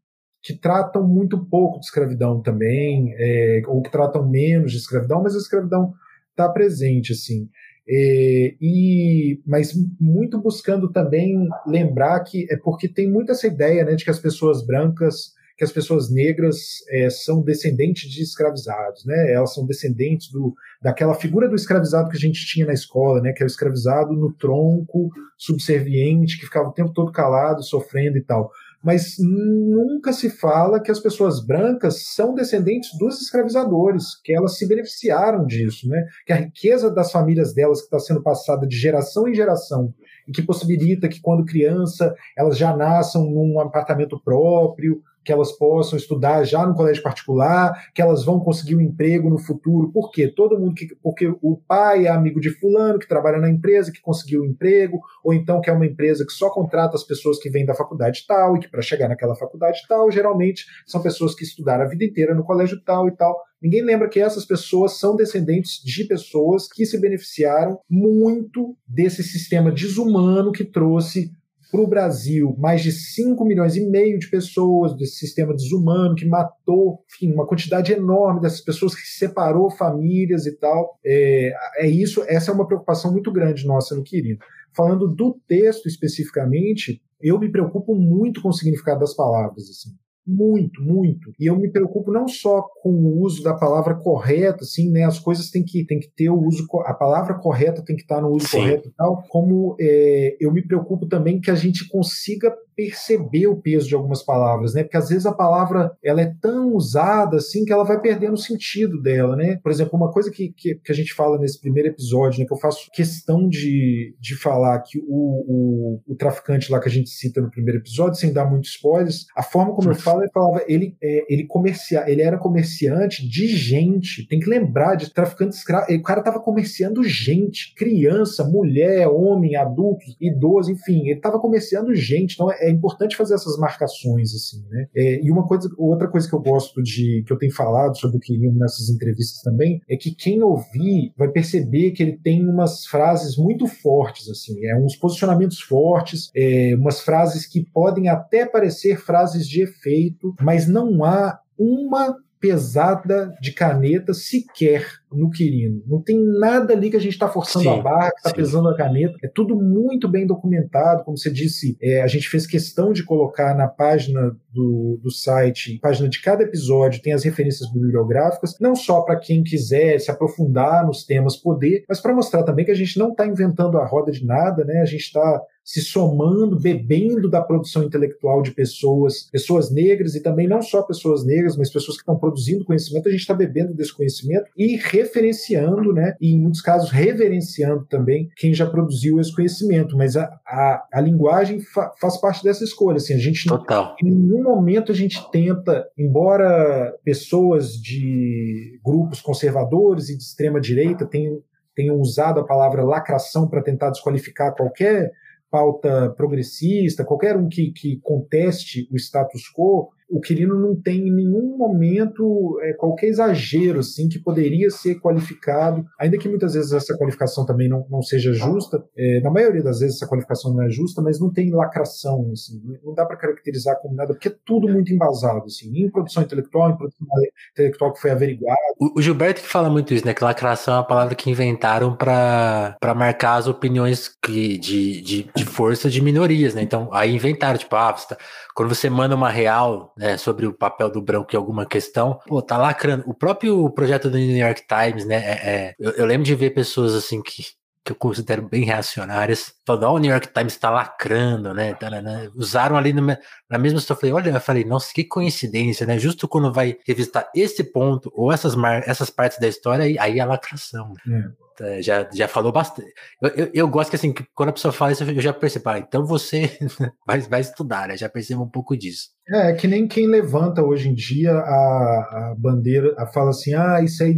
que 0.47 0.57
tratam 0.57 1.05
muito 1.05 1.45
pouco 1.45 1.77
de 1.77 1.87
escravidão 1.87 2.41
também, 2.41 3.13
é, 3.17 3.61
ou 3.67 3.81
que 3.81 3.91
tratam 3.91 4.25
menos 4.25 4.71
de 4.71 4.77
escravidão, 4.77 5.21
mas 5.21 5.35
a 5.35 5.39
escravidão 5.39 5.93
está 6.29 6.47
presente, 6.47 7.11
assim. 7.11 7.49
É, 7.85 8.55
e, 8.61 9.41
mas 9.45 9.73
muito 9.99 10.41
buscando 10.41 10.89
também 10.89 11.35
lembrar 11.65 12.21
que 12.21 12.47
é 12.49 12.55
porque 12.55 12.87
tem 12.87 13.11
muito 13.11 13.29
essa 13.29 13.45
ideia 13.45 13.83
né, 13.83 13.95
de 13.95 14.05
que 14.05 14.09
as 14.09 14.19
pessoas 14.19 14.65
brancas 14.65 15.35
que 15.57 15.63
as 15.63 15.71
pessoas 15.71 16.11
negras 16.11 16.57
é, 16.91 17.09
são 17.09 17.41
descendentes 17.41 18.11
de 18.11 18.21
escravizados, 18.21 19.03
né? 19.05 19.33
Elas 19.33 19.55
são 19.55 19.65
descendentes 19.65 20.29
do, 20.29 20.53
daquela 20.79 21.15
figura 21.15 21.49
do 21.49 21.55
escravizado 21.55 22.11
que 22.11 22.15
a 22.15 22.19
gente 22.19 22.45
tinha 22.45 22.67
na 22.67 22.73
escola, 22.73 23.19
né? 23.21 23.33
Que 23.33 23.41
é 23.41 23.45
o 23.45 23.47
escravizado 23.47 24.13
no 24.13 24.31
tronco, 24.33 25.09
subserviente, 25.35 26.37
que 26.37 26.45
ficava 26.45 26.69
o 26.69 26.73
tempo 26.73 26.93
todo 26.93 27.11
calado, 27.11 27.63
sofrendo 27.63 28.19
e 28.19 28.23
tal. 28.23 28.51
Mas 28.87 29.15
nunca 29.19 30.13
se 30.13 30.29
fala 30.29 30.79
que 30.79 30.89
as 30.89 30.97
pessoas 30.97 31.45
brancas 31.45 32.05
são 32.15 32.33
descendentes 32.33 32.97
dos 32.97 33.19
escravizadores, 33.21 34.15
que 34.23 34.33
elas 34.33 34.57
se 34.57 34.65
beneficiaram 34.65 35.45
disso, 35.45 35.89
né? 35.89 36.05
Que 36.25 36.31
a 36.31 36.37
riqueza 36.37 36.89
das 36.89 37.11
famílias 37.11 37.53
delas 37.53 37.81
que 37.81 37.87
está 37.87 37.99
sendo 37.99 38.23
passada 38.23 38.65
de 38.65 38.77
geração 38.77 39.27
em 39.27 39.35
geração 39.35 39.93
e 40.25 40.31
que 40.31 40.41
possibilita 40.41 41.09
que 41.09 41.19
quando 41.19 41.43
criança 41.43 42.15
elas 42.37 42.57
já 42.57 42.77
nasçam 42.77 43.25
num 43.25 43.59
apartamento 43.59 44.17
próprio, 44.23 45.01
que 45.27 45.33
elas 45.33 45.51
possam 45.51 45.97
estudar 45.97 46.45
já 46.45 46.65
no 46.65 46.73
colégio 46.73 47.03
particular, 47.03 47.91
que 47.93 48.01
elas 48.01 48.23
vão 48.23 48.39
conseguir 48.39 48.77
um 48.77 48.81
emprego 48.81 49.29
no 49.29 49.37
futuro. 49.37 49.91
Por 49.91 50.09
quê? 50.09 50.25
Todo 50.33 50.57
mundo 50.57 50.73
que. 50.73 50.87
Porque 51.03 51.27
o 51.41 51.57
pai 51.67 52.05
é 52.05 52.09
amigo 52.09 52.39
de 52.39 52.49
fulano, 52.49 52.97
que 52.97 53.09
trabalha 53.09 53.37
na 53.37 53.49
empresa, 53.49 53.91
que 53.91 53.99
conseguiu 53.99 54.41
um 54.41 54.45
emprego, 54.45 55.01
ou 55.21 55.33
então 55.33 55.59
que 55.59 55.69
é 55.69 55.73
uma 55.73 55.85
empresa 55.85 56.25
que 56.25 56.31
só 56.31 56.49
contrata 56.49 56.95
as 56.95 57.03
pessoas 57.03 57.39
que 57.39 57.49
vêm 57.49 57.65
da 57.65 57.75
faculdade 57.75 58.23
tal, 58.25 58.55
e 58.55 58.59
que 58.61 58.69
para 58.69 58.81
chegar 58.81 59.09
naquela 59.09 59.35
faculdade 59.35 59.81
tal, 59.89 60.09
geralmente 60.09 60.65
são 60.85 61.01
pessoas 61.01 61.35
que 61.35 61.43
estudaram 61.43 61.83
a 61.83 61.89
vida 61.89 62.05
inteira 62.05 62.33
no 62.33 62.45
colégio 62.45 62.81
tal 62.85 63.09
e 63.09 63.11
tal. 63.11 63.37
Ninguém 63.61 63.81
lembra 63.81 64.07
que 64.07 64.21
essas 64.21 64.45
pessoas 64.45 64.97
são 64.97 65.15
descendentes 65.15 65.81
de 65.83 66.05
pessoas 66.05 66.67
que 66.71 66.85
se 66.85 67.01
beneficiaram 67.01 67.79
muito 67.89 68.77
desse 68.87 69.23
sistema 69.23 69.71
desumano 69.71 70.53
que 70.53 70.63
trouxe 70.63 71.31
para 71.71 71.81
o 71.81 71.87
Brasil 71.87 72.55
mais 72.57 72.81
de 72.81 72.91
5 72.91 73.43
milhões 73.45 73.75
e 73.75 73.85
meio 73.89 74.17
de 74.19 74.29
pessoas 74.29 74.95
desse 74.95 75.17
sistema 75.17 75.53
desumano 75.53 76.15
que 76.15 76.25
matou 76.25 77.03
enfim, 77.09 77.33
uma 77.33 77.47
quantidade 77.47 77.91
enorme 77.91 78.41
dessas 78.41 78.61
pessoas 78.61 78.95
que 78.95 79.07
separou 79.07 79.69
famílias 79.69 80.45
e 80.45 80.57
tal. 80.57 80.97
É, 81.05 81.53
é 81.79 81.87
isso, 81.87 82.23
essa 82.27 82.51
é 82.51 82.53
uma 82.53 82.67
preocupação 82.67 83.11
muito 83.11 83.31
grande 83.31 83.65
nossa 83.65 83.95
no 83.95 84.03
querido. 84.03 84.39
Falando 84.75 85.07
do 85.07 85.39
texto 85.47 85.87
especificamente, 85.87 87.01
eu 87.19 87.39
me 87.39 87.51
preocupo 87.51 87.95
muito 87.95 88.41
com 88.41 88.49
o 88.49 88.53
significado 88.53 88.99
das 88.99 89.15
palavras. 89.15 89.69
Assim 89.69 89.95
muito, 90.27 90.81
muito. 90.81 91.31
E 91.39 91.45
eu 91.45 91.57
me 91.57 91.69
preocupo 91.69 92.11
não 92.11 92.27
só 92.27 92.61
com 92.81 92.89
o 92.89 93.21
uso 93.21 93.41
da 93.41 93.53
palavra 93.53 93.95
correta, 93.95 94.63
assim, 94.63 94.91
né? 94.91 95.03
As 95.03 95.19
coisas 95.19 95.49
têm 95.49 95.63
que, 95.63 95.85
têm 95.85 95.99
que 95.99 96.09
ter 96.09 96.29
o 96.29 96.39
uso, 96.39 96.67
a 96.85 96.93
palavra 96.93 97.35
correta 97.35 97.83
tem 97.83 97.95
que 97.95 98.01
estar 98.01 98.21
no 98.21 98.29
uso 98.29 98.47
Sim. 98.47 98.57
correto 98.57 98.89
e 98.89 98.91
tal, 98.91 99.23
como 99.29 99.75
é, 99.79 100.35
eu 100.39 100.51
me 100.51 100.61
preocupo 100.61 101.07
também 101.07 101.39
que 101.39 101.49
a 101.49 101.55
gente 101.55 101.87
consiga 101.87 102.53
perceber 102.77 103.47
o 103.47 103.59
peso 103.59 103.87
de 103.87 103.95
algumas 103.95 104.21
palavras, 104.21 104.75
né? 104.75 104.83
Porque 104.83 104.97
às 104.97 105.09
vezes 105.09 105.25
a 105.25 105.33
palavra 105.33 105.91
ela 106.03 106.21
é 106.21 106.31
tão 106.39 106.75
usada 106.75 107.37
assim 107.37 107.65
que 107.65 107.73
ela 107.73 107.83
vai 107.83 107.99
perdendo 107.99 108.35
o 108.35 108.37
sentido 108.37 109.01
dela, 109.01 109.35
né? 109.35 109.59
Por 109.63 109.71
exemplo, 109.71 109.97
uma 109.97 110.11
coisa 110.11 110.29
que, 110.29 110.49
que, 110.49 110.75
que 110.75 110.91
a 110.91 110.95
gente 110.95 111.11
fala 111.15 111.39
nesse 111.39 111.59
primeiro 111.59 111.89
episódio, 111.89 112.39
né? 112.39 112.45
Que 112.45 112.53
eu 112.53 112.57
faço 112.57 112.87
questão 112.93 113.49
de, 113.49 114.15
de 114.19 114.35
falar 114.35 114.79
que 114.81 114.99
o, 114.99 115.05
o, 115.07 116.01
o 116.07 116.15
traficante 116.15 116.71
lá 116.71 116.79
que 116.79 116.87
a 116.87 116.91
gente 116.91 117.09
cita 117.09 117.41
no 117.41 117.49
primeiro 117.49 117.79
episódio, 117.79 118.19
sem 118.19 118.31
dar 118.31 118.45
muitos 118.45 118.69
spoilers, 118.69 119.25
a 119.35 119.41
forma 119.41 119.73
como 119.73 119.89
eu 119.89 119.95
falo, 119.95 120.16
ele 120.21 120.31
falava, 120.31 120.63
ele, 120.67 120.95
é, 121.01 121.25
ele 121.33 121.45
comercia, 121.45 122.05
ele 122.07 122.21
era 122.21 122.37
comerciante 122.37 123.27
de 123.27 123.47
gente. 123.47 124.27
Tem 124.27 124.39
que 124.39 124.49
lembrar 124.49 124.95
de 124.95 125.11
traficante 125.11 125.55
escravo. 125.55 125.91
O 125.91 126.03
cara 126.03 126.21
tava 126.21 126.39
comerciando 126.39 127.03
gente, 127.03 127.73
criança, 127.75 128.43
mulher, 128.43 129.07
homem, 129.07 129.55
adulto, 129.55 130.05
idoso, 130.21 130.71
enfim, 130.71 131.09
ele 131.09 131.19
tava 131.19 131.39
comerciando 131.39 131.95
gente. 131.95 132.33
Então 132.33 132.51
é 132.51 132.67
é 132.67 132.71
importante 132.71 133.15
fazer 133.15 133.35
essas 133.35 133.57
marcações, 133.57 134.33
assim, 134.35 134.63
né? 134.69 134.87
É, 134.95 135.23
e 135.23 135.31
uma 135.31 135.47
coisa, 135.47 135.69
outra 135.77 136.07
coisa 136.07 136.27
que 136.27 136.35
eu 136.35 136.41
gosto 136.41 136.83
de, 136.83 137.23
que 137.25 137.31
eu 137.31 137.37
tenho 137.37 137.53
falado 137.53 137.97
sobre 137.97 138.17
o 138.17 138.19
Quirino 138.19 138.59
nessas 138.59 138.89
entrevistas 138.89 139.41
também, 139.41 139.81
é 139.89 139.95
que 139.95 140.13
quem 140.13 140.43
ouvir 140.43 141.13
vai 141.17 141.29
perceber 141.29 141.91
que 141.91 142.03
ele 142.03 142.17
tem 142.17 142.47
umas 142.47 142.85
frases 142.85 143.37
muito 143.37 143.65
fortes, 143.67 144.29
assim, 144.29 144.65
é 144.65 144.75
uns 144.75 144.95
posicionamentos 144.95 145.59
fortes, 145.59 146.29
é, 146.35 146.75
umas 146.75 146.99
frases 146.99 147.45
que 147.45 147.65
podem 147.73 148.09
até 148.09 148.45
parecer 148.45 148.97
frases 148.97 149.47
de 149.47 149.61
efeito, 149.61 150.06
mas 150.41 150.67
não 150.67 151.03
há 151.03 151.39
uma 151.57 152.15
pesada 152.39 153.33
de 153.41 153.51
caneta 153.51 154.13
sequer 154.13 154.87
no 155.11 155.29
Quirino. 155.29 155.81
Não 155.87 156.01
tem 156.01 156.17
nada 156.39 156.73
ali 156.73 156.89
que 156.89 156.97
a 156.97 157.01
gente 157.01 157.13
está 157.13 157.27
forçando 157.27 157.65
sim, 157.65 157.79
a 157.79 157.81
barra, 157.81 158.11
que 158.11 158.17
está 158.17 158.33
pesando 158.33 158.69
a 158.69 158.75
caneta. 158.75 159.15
É 159.23 159.27
tudo 159.27 159.55
muito 159.55 160.07
bem 160.07 160.25
documentado. 160.25 161.03
Como 161.03 161.17
você 161.17 161.31
disse, 161.31 161.77
é, 161.81 162.01
a 162.01 162.07
gente 162.07 162.29
fez 162.29 162.45
questão 162.45 162.91
de 162.91 163.03
colocar 163.03 163.55
na 163.55 163.67
página 163.67 164.35
do, 164.53 164.99
do 165.01 165.11
site, 165.11 165.79
página 165.81 166.09
de 166.09 166.21
cada 166.21 166.43
episódio, 166.43 167.01
tem 167.01 167.13
as 167.13 167.23
referências 167.23 167.71
bibliográficas, 167.71 168.55
não 168.59 168.75
só 168.75 169.01
para 169.01 169.19
quem 169.19 169.43
quiser 169.43 169.99
se 169.99 170.09
aprofundar 170.09 170.85
nos 170.85 171.05
temas 171.05 171.35
poder, 171.35 171.83
mas 171.87 172.01
para 172.01 172.15
mostrar 172.15 172.43
também 172.43 172.65
que 172.65 172.71
a 172.71 172.75
gente 172.75 172.97
não 172.97 173.11
está 173.11 173.25
inventando 173.25 173.77
a 173.77 173.85
roda 173.85 174.11
de 174.11 174.25
nada, 174.25 174.65
né? 174.65 174.81
A 174.81 174.85
gente 174.85 175.01
está 175.01 175.41
se 175.67 175.81
somando, 175.81 176.57
bebendo 176.57 177.29
da 177.29 177.41
produção 177.41 177.83
intelectual 177.83 178.41
de 178.41 178.51
pessoas, 178.51 179.29
pessoas 179.29 179.69
negras 179.69 180.15
e 180.15 180.23
também 180.23 180.47
não 180.47 180.61
só 180.61 180.81
pessoas 180.81 181.25
negras, 181.25 181.57
mas 181.57 181.69
pessoas 181.69 181.97
que 181.97 182.03
estão 182.03 182.17
produzindo 182.17 182.63
conhecimento, 182.63 183.09
a 183.09 183.11
gente 183.11 183.19
está 183.19 183.33
bebendo 183.33 183.73
desse 183.73 183.93
conhecimento 183.93 184.45
e 184.55 184.77
referenciando, 184.97 185.93
né, 185.93 186.15
e 186.19 186.33
em 186.33 186.39
muitos 186.39 186.61
casos 186.61 186.89
reverenciando 186.89 187.85
também 187.85 188.29
quem 188.35 188.53
já 188.53 188.65
produziu 188.65 189.19
esse 189.19 189.33
conhecimento, 189.33 189.97
mas 189.97 190.15
a, 190.15 190.23
a, 190.45 190.87
a 190.93 191.01
linguagem 191.01 191.59
fa 191.59 191.91
faz 191.99 192.19
parte 192.19 192.43
dessa 192.43 192.63
escolha, 192.63 192.97
assim, 192.97 193.13
a 193.13 193.17
gente 193.17 193.47
Total. 193.47 193.95
em 194.01 194.09
nenhum 194.09 194.43
momento 194.43 194.91
a 194.91 194.95
gente 194.95 195.19
tenta, 195.31 195.85
embora 195.97 196.93
pessoas 197.03 197.73
de 197.73 198.79
grupos 198.83 199.21
conservadores 199.21 200.09
e 200.09 200.17
de 200.17 200.23
extrema 200.23 200.59
direita 200.59 201.05
tenham 201.05 201.41
tenham 201.75 201.99
usado 201.99 202.39
a 202.39 202.43
palavra 202.43 202.83
lacração 202.83 203.47
para 203.47 203.61
tentar 203.61 203.91
desqualificar 203.91 204.55
qualquer 204.55 205.11
pauta 205.49 206.09
progressista, 206.17 207.05
qualquer 207.05 207.37
um 207.37 207.47
que, 207.47 207.71
que 207.71 207.99
conteste 208.01 208.87
o 208.91 208.95
status 208.95 209.43
quo, 209.55 209.91
o 210.09 210.21
Quirino 210.21 210.59
não 210.59 210.75
tem 210.75 211.07
em 211.07 211.13
nenhum 211.13 211.57
momento 211.57 212.59
é, 212.61 212.73
qualquer 212.73 213.07
exagero 213.07 213.79
assim 213.79 214.07
que 214.07 214.19
poderia 214.19 214.69
ser 214.69 214.99
qualificado, 214.99 215.85
ainda 215.99 216.17
que 216.17 216.29
muitas 216.29 216.53
vezes 216.53 216.71
essa 216.71 216.97
qualificação 216.97 217.45
também 217.45 217.67
não, 217.67 217.85
não 217.89 218.01
seja 218.01 218.33
justa, 218.33 218.83
é, 218.97 219.19
na 219.21 219.29
maioria 219.29 219.61
das 219.61 219.79
vezes 219.79 219.97
essa 219.97 220.07
qualificação 220.07 220.53
não 220.53 220.63
é 220.63 220.69
justa, 220.69 221.01
mas 221.01 221.19
não 221.19 221.31
tem 221.31 221.51
lacração, 221.51 222.29
assim, 222.31 222.61
não 222.83 222.93
dá 222.93 223.05
para 223.05 223.17
caracterizar 223.17 223.79
como 223.81 223.95
nada, 223.95 224.13
porque 224.13 224.29
é 224.29 224.35
tudo 224.45 224.67
muito 224.67 224.93
embasado, 224.93 225.45
assim, 225.45 225.69
em 225.75 225.89
produção 225.89 226.23
intelectual, 226.23 226.71
em 226.71 226.77
produção 226.77 227.05
intelectual 227.51 227.93
que 227.93 228.01
foi 228.01 228.11
averiguado. 228.11 228.57
O, 228.79 228.99
o 228.99 229.01
Gilberto 229.01 229.41
que 229.41 229.47
fala 229.47 229.69
muito 229.69 229.93
isso, 229.93 230.05
né, 230.05 230.13
que 230.13 230.23
lacração 230.23 230.75
é 230.75 230.77
uma 230.77 230.87
palavra 230.87 231.15
que 231.15 231.29
inventaram 231.29 231.95
para 231.95 232.77
marcar 232.95 233.35
as 233.35 233.47
opiniões 233.47 234.09
que, 234.23 234.57
de, 234.57 235.01
de, 235.01 235.29
de 235.35 235.45
força 235.45 235.89
de 235.89 236.01
minorias, 236.01 236.55
né, 236.55 236.61
então 236.61 236.89
aí 236.93 237.13
inventaram, 237.13 237.57
tipo, 237.57 237.75
ah, 237.75 237.91
você 237.91 238.07
tá, 238.07 238.17
quando 238.57 238.73
você 238.73 238.89
manda 238.89 239.13
uma 239.13 239.29
real 239.29 239.93
né, 239.95 240.17
sobre 240.17 240.47
o 240.47 240.51
papel 240.51 240.89
do 240.89 240.99
branco 240.99 241.29
em 241.31 241.37
alguma 241.37 241.63
questão, 241.63 242.19
pô, 242.25 242.41
tá 242.41 242.57
lacrando. 242.57 243.03
O 243.05 243.13
próprio 243.13 243.69
projeto 243.69 244.09
do 244.09 244.17
New 244.17 244.35
York 244.35 244.63
Times, 244.67 245.05
né? 245.05 245.15
É, 245.15 245.31
é, 245.31 245.75
eu, 245.77 245.91
eu, 245.91 246.05
lembro 246.07 246.25
de 246.25 246.33
ver 246.33 246.49
pessoas 246.55 246.95
assim 246.95 247.21
que 247.21 247.43
que 247.85 247.91
eu 247.91 247.95
considero 247.95 248.41
bem 248.41 248.65
reacionárias. 248.65 249.53
Falando, 249.65 249.93
o 249.93 249.97
New 249.99 250.11
York 250.11 250.27
Times 250.33 250.53
está 250.53 250.71
lacrando, 250.71 251.53
né? 251.53 251.75
Tarana. 251.75 252.29
Usaram 252.35 252.75
ali 252.75 252.91
no, 252.91 253.05
na 253.47 253.57
mesma 253.59 253.79
situação. 253.79 253.95
Eu 253.95 254.13
falei, 254.15 254.29
olha, 254.31 254.37
eu 254.37 254.41
falei, 254.41 254.65
nossa, 254.65 254.91
que 254.91 255.03
coincidência, 255.03 255.85
né? 255.85 255.97
Justo 255.99 256.27
quando 256.27 256.51
vai 256.51 256.77
revisitar 256.85 257.29
esse 257.33 257.63
ponto 257.63 258.11
ou 258.13 258.31
essas, 258.31 258.55
essas 258.85 259.09
partes 259.11 259.39
da 259.39 259.47
história, 259.47 259.85
aí, 259.85 259.97
aí 259.99 260.19
é 260.19 260.21
a 260.21 260.25
lacração. 260.25 260.93
É. 261.07 261.46
É, 261.59 261.81
já, 261.81 262.07
já 262.13 262.27
falou 262.27 262.51
bastante. 262.51 262.93
Eu, 263.21 263.29
eu, 263.29 263.49
eu, 263.53 263.67
gosto 263.67 263.89
que 263.89 263.95
assim, 263.95 264.13
quando 264.35 264.49
a 264.49 264.53
pessoa 264.53 264.71
fala 264.71 264.91
isso, 264.91 265.03
eu 265.03 265.21
já 265.21 265.33
percebo, 265.33 265.69
ah, 265.69 265.79
então 265.79 266.05
você 266.05 266.57
vai, 267.05 267.19
vai 267.21 267.41
estudar, 267.41 267.87
né? 267.87 267.97
Já 267.97 268.07
percebo 268.07 268.43
um 268.43 268.49
pouco 268.49 268.77
disso. 268.77 269.09
É, 269.29 269.51
que 269.53 269.67
nem 269.67 269.87
quem 269.87 270.07
levanta 270.07 270.63
hoje 270.63 270.87
em 270.87 270.93
dia 270.93 271.31
a, 271.33 272.31
a 272.31 272.35
bandeira, 272.37 272.95
a 272.97 273.05
fala 273.07 273.31
assim, 273.31 273.53
ah, 273.53 273.81
isso 273.81 274.01
é 274.01 274.13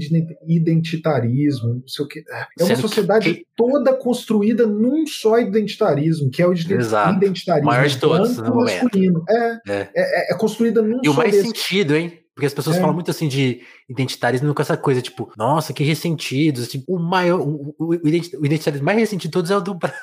identitarismo, 0.48 1.76
não 1.76 1.88
sei 1.88 2.06
o 2.06 2.08
que. 2.08 2.20
É 2.20 2.64
uma 2.64 2.68
Sendo 2.68 2.82
sociedade 2.82 3.34
que... 3.34 3.46
toda 3.56 3.92
construída 3.94 4.68
num 4.68 5.08
só 5.08 5.40
identitarismo, 5.40 6.30
que 6.30 6.44
é 6.44 6.48
o 6.48 6.54
Exato. 6.54 7.18
identitarismo. 7.18 7.70
O 7.70 7.74
maior 7.74 7.88
de 7.88 7.98
todos, 7.98 8.38
no 8.38 8.56
masculino. 8.56 9.24
É, 9.28 9.60
é. 9.68 9.90
É, 9.96 10.34
é, 10.34 10.38
construída 10.38 10.82
num 10.82 11.00
e 11.02 11.06
só. 11.06 11.06
E 11.06 11.10
o 11.10 11.14
mais 11.14 11.32
desse. 11.32 11.48
sentido, 11.48 11.96
hein? 11.96 12.19
Porque 12.40 12.46
as 12.46 12.54
pessoas 12.54 12.78
é. 12.78 12.80
falam 12.80 12.96
muito 12.96 13.12
assim 13.12 13.28
de 13.28 13.60
identitarismo 13.90 14.56
com 14.56 14.62
essa 14.62 14.78
coisa, 14.78 15.02
tipo, 15.02 15.30
nossa, 15.36 15.74
que 15.74 15.84
ressentidos. 15.84 16.70
Tipo, 16.70 16.96
o 16.96 16.98
maior, 16.98 17.42
o, 17.42 17.76
o, 17.78 17.90
o 17.90 18.46
identitarismo 18.46 18.86
mais 18.86 18.98
ressentido 18.98 19.30
de 19.30 19.34
todos 19.34 19.52
é 19.52 19.58
o 19.58 19.60
do 19.60 19.74
branco. 19.74 19.98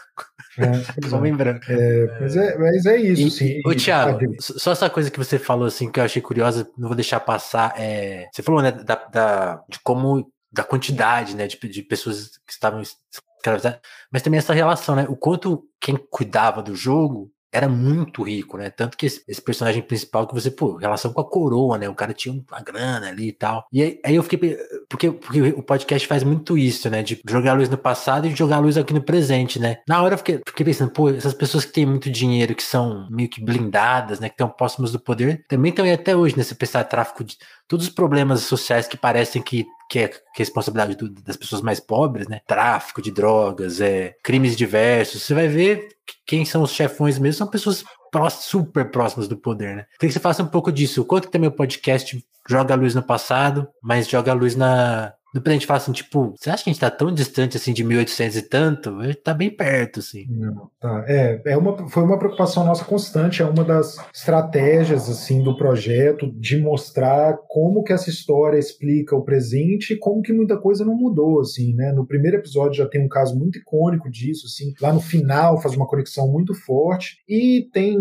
É, 0.58 0.68
Homem 1.16 1.34
branco. 1.34 1.64
É, 1.66 2.20
mas, 2.20 2.36
é, 2.36 2.58
mas 2.58 2.84
é 2.84 2.96
isso, 2.98 3.22
e, 3.22 3.30
sim. 3.30 3.60
Ô, 3.64 3.74
Thiago, 3.74 4.18
só 4.38 4.72
essa 4.72 4.90
coisa 4.90 5.10
que 5.10 5.16
você 5.16 5.38
falou 5.38 5.66
assim, 5.66 5.90
que 5.90 5.98
eu 5.98 6.04
achei 6.04 6.20
curiosa, 6.20 6.68
não 6.76 6.88
vou 6.88 6.94
deixar 6.94 7.20
passar. 7.20 7.72
É, 7.78 8.28
você 8.30 8.42
falou, 8.42 8.60
né, 8.60 8.70
da, 8.70 8.96
da, 9.10 9.64
de 9.66 9.80
como, 9.80 10.30
da 10.52 10.62
quantidade, 10.62 11.34
né, 11.34 11.46
de, 11.46 11.56
de 11.56 11.82
pessoas 11.82 12.32
que 12.46 12.52
estavam 12.52 12.82
escravizadas, 12.82 13.80
mas 14.12 14.20
também 14.20 14.36
essa 14.36 14.52
relação, 14.52 14.94
né, 14.94 15.06
o 15.08 15.16
quanto 15.16 15.64
quem 15.80 15.96
cuidava 15.96 16.62
do 16.62 16.74
jogo 16.74 17.30
era 17.56 17.68
muito 17.68 18.22
rico, 18.22 18.58
né? 18.58 18.68
Tanto 18.70 18.96
que 18.96 19.06
esse, 19.06 19.22
esse, 19.26 19.40
personagem 19.40 19.82
principal 19.82 20.26
que 20.26 20.34
você, 20.34 20.50
pô, 20.50 20.76
relação 20.76 21.12
com 21.12 21.20
a 21.20 21.28
coroa, 21.28 21.78
né? 21.78 21.88
O 21.88 21.94
cara 21.94 22.12
tinha 22.12 22.34
uma 22.34 22.60
grana 22.60 23.08
ali 23.08 23.28
e 23.28 23.32
tal. 23.32 23.66
E 23.72 23.82
aí, 23.82 24.00
aí 24.04 24.14
eu 24.14 24.22
fiquei. 24.22 24.58
Porque, 24.88 25.10
porque 25.10 25.40
o 25.40 25.62
podcast 25.62 26.06
faz 26.06 26.22
muito 26.22 26.58
isso, 26.58 26.90
né? 26.90 27.02
De 27.02 27.20
jogar 27.26 27.52
a 27.52 27.54
luz 27.54 27.68
no 27.68 27.78
passado 27.78 28.26
e 28.26 28.34
jogar 28.34 28.56
a 28.56 28.60
luz 28.60 28.76
aqui 28.76 28.92
no 28.92 29.02
presente, 29.02 29.58
né? 29.58 29.78
Na 29.88 30.02
hora 30.02 30.14
eu 30.14 30.18
fiquei, 30.18 30.40
fiquei 30.46 30.66
pensando, 30.66 30.90
pô, 30.90 31.08
essas 31.08 31.34
pessoas 31.34 31.64
que 31.64 31.72
têm 31.72 31.86
muito 31.86 32.10
dinheiro, 32.10 32.54
que 32.54 32.62
são 32.62 33.08
meio 33.10 33.28
que 33.28 33.42
blindadas, 33.42 34.20
né? 34.20 34.28
Que 34.28 34.34
estão 34.34 34.48
próximas 34.48 34.92
do 34.92 35.00
poder, 35.00 35.44
também 35.48 35.70
estão 35.70 35.84
aí 35.84 35.92
até 35.92 36.14
hoje, 36.14 36.36
né? 36.36 36.42
Se 36.42 36.54
pensar 36.54 36.84
tráfico 36.84 37.24
de. 37.24 37.36
Todos 37.66 37.86
os 37.86 37.92
problemas 37.92 38.42
sociais 38.42 38.86
que 38.86 38.96
parecem 38.96 39.42
que 39.42 39.66
é, 39.94 40.08
que 40.08 40.42
é 40.42 40.42
responsabilidade 40.42 40.96
do, 40.96 41.08
das 41.08 41.36
pessoas 41.36 41.62
mais 41.62 41.80
pobres, 41.80 42.28
né? 42.28 42.40
Tráfico 42.46 43.00
de 43.00 43.10
drogas, 43.10 43.80
é, 43.80 44.14
crimes 44.22 44.56
diversos. 44.56 45.22
Você 45.22 45.34
vai 45.34 45.48
ver 45.48 45.95
quem 46.26 46.44
são 46.44 46.62
os 46.62 46.72
chefões 46.72 47.18
mesmo, 47.18 47.38
são 47.38 47.46
pessoas 47.46 47.84
super 48.30 48.90
próximas 48.90 49.28
do 49.28 49.36
poder, 49.36 49.76
né? 49.76 49.86
Queria 49.98 50.08
que 50.08 50.12
você 50.12 50.20
faça 50.20 50.42
um 50.42 50.46
pouco 50.46 50.72
disso. 50.72 51.02
O 51.02 51.04
quanto 51.04 51.28
também 51.28 51.48
o 51.48 51.52
podcast 51.52 52.24
joga 52.48 52.74
a 52.74 52.76
luz 52.76 52.94
no 52.94 53.02
passado, 53.02 53.68
mas 53.82 54.08
joga 54.08 54.30
a 54.32 54.34
luz 54.34 54.56
na, 54.56 55.12
no 55.40 55.50
a 55.50 55.52
gente 55.52 55.66
fala 55.66 55.78
assim, 55.78 55.92
tipo, 55.92 56.34
você 56.36 56.50
acha 56.50 56.64
que 56.64 56.70
a 56.70 56.72
gente 56.72 56.80
tá 56.80 56.90
tão 56.90 57.12
distante 57.12 57.56
assim 57.56 57.72
de 57.72 57.84
1800 57.84 58.36
e 58.36 58.42
tanto? 58.42 58.90
A 59.00 59.06
gente 59.06 59.16
tá 59.16 59.34
bem 59.34 59.50
perto, 59.50 60.00
assim. 60.00 60.26
Não, 60.28 60.70
tá. 60.80 61.04
É, 61.06 61.40
é 61.46 61.56
uma, 61.56 61.88
foi 61.88 62.02
uma 62.02 62.18
preocupação 62.18 62.64
nossa 62.64 62.84
constante, 62.84 63.42
é 63.42 63.44
uma 63.44 63.64
das 63.64 63.96
estratégias, 64.14 65.08
assim, 65.08 65.42
do 65.42 65.56
projeto 65.56 66.30
de 66.32 66.58
mostrar 66.58 67.38
como 67.48 67.82
que 67.82 67.92
essa 67.92 68.10
história 68.10 68.58
explica 68.58 69.14
o 69.14 69.22
presente 69.22 69.92
e 69.92 69.98
como 69.98 70.22
que 70.22 70.32
muita 70.32 70.56
coisa 70.56 70.84
não 70.84 70.94
mudou, 70.94 71.40
assim, 71.40 71.74
né? 71.74 71.92
No 71.92 72.06
primeiro 72.06 72.36
episódio 72.36 72.78
já 72.78 72.86
tem 72.86 73.04
um 73.04 73.08
caso 73.08 73.38
muito 73.38 73.58
icônico 73.58 74.10
disso, 74.10 74.46
assim, 74.46 74.72
lá 74.80 74.92
no 74.92 75.00
final 75.00 75.60
faz 75.60 75.74
uma 75.74 75.86
conexão 75.86 76.28
muito 76.28 76.54
forte 76.54 77.18
e 77.28 77.68
tem, 77.72 77.96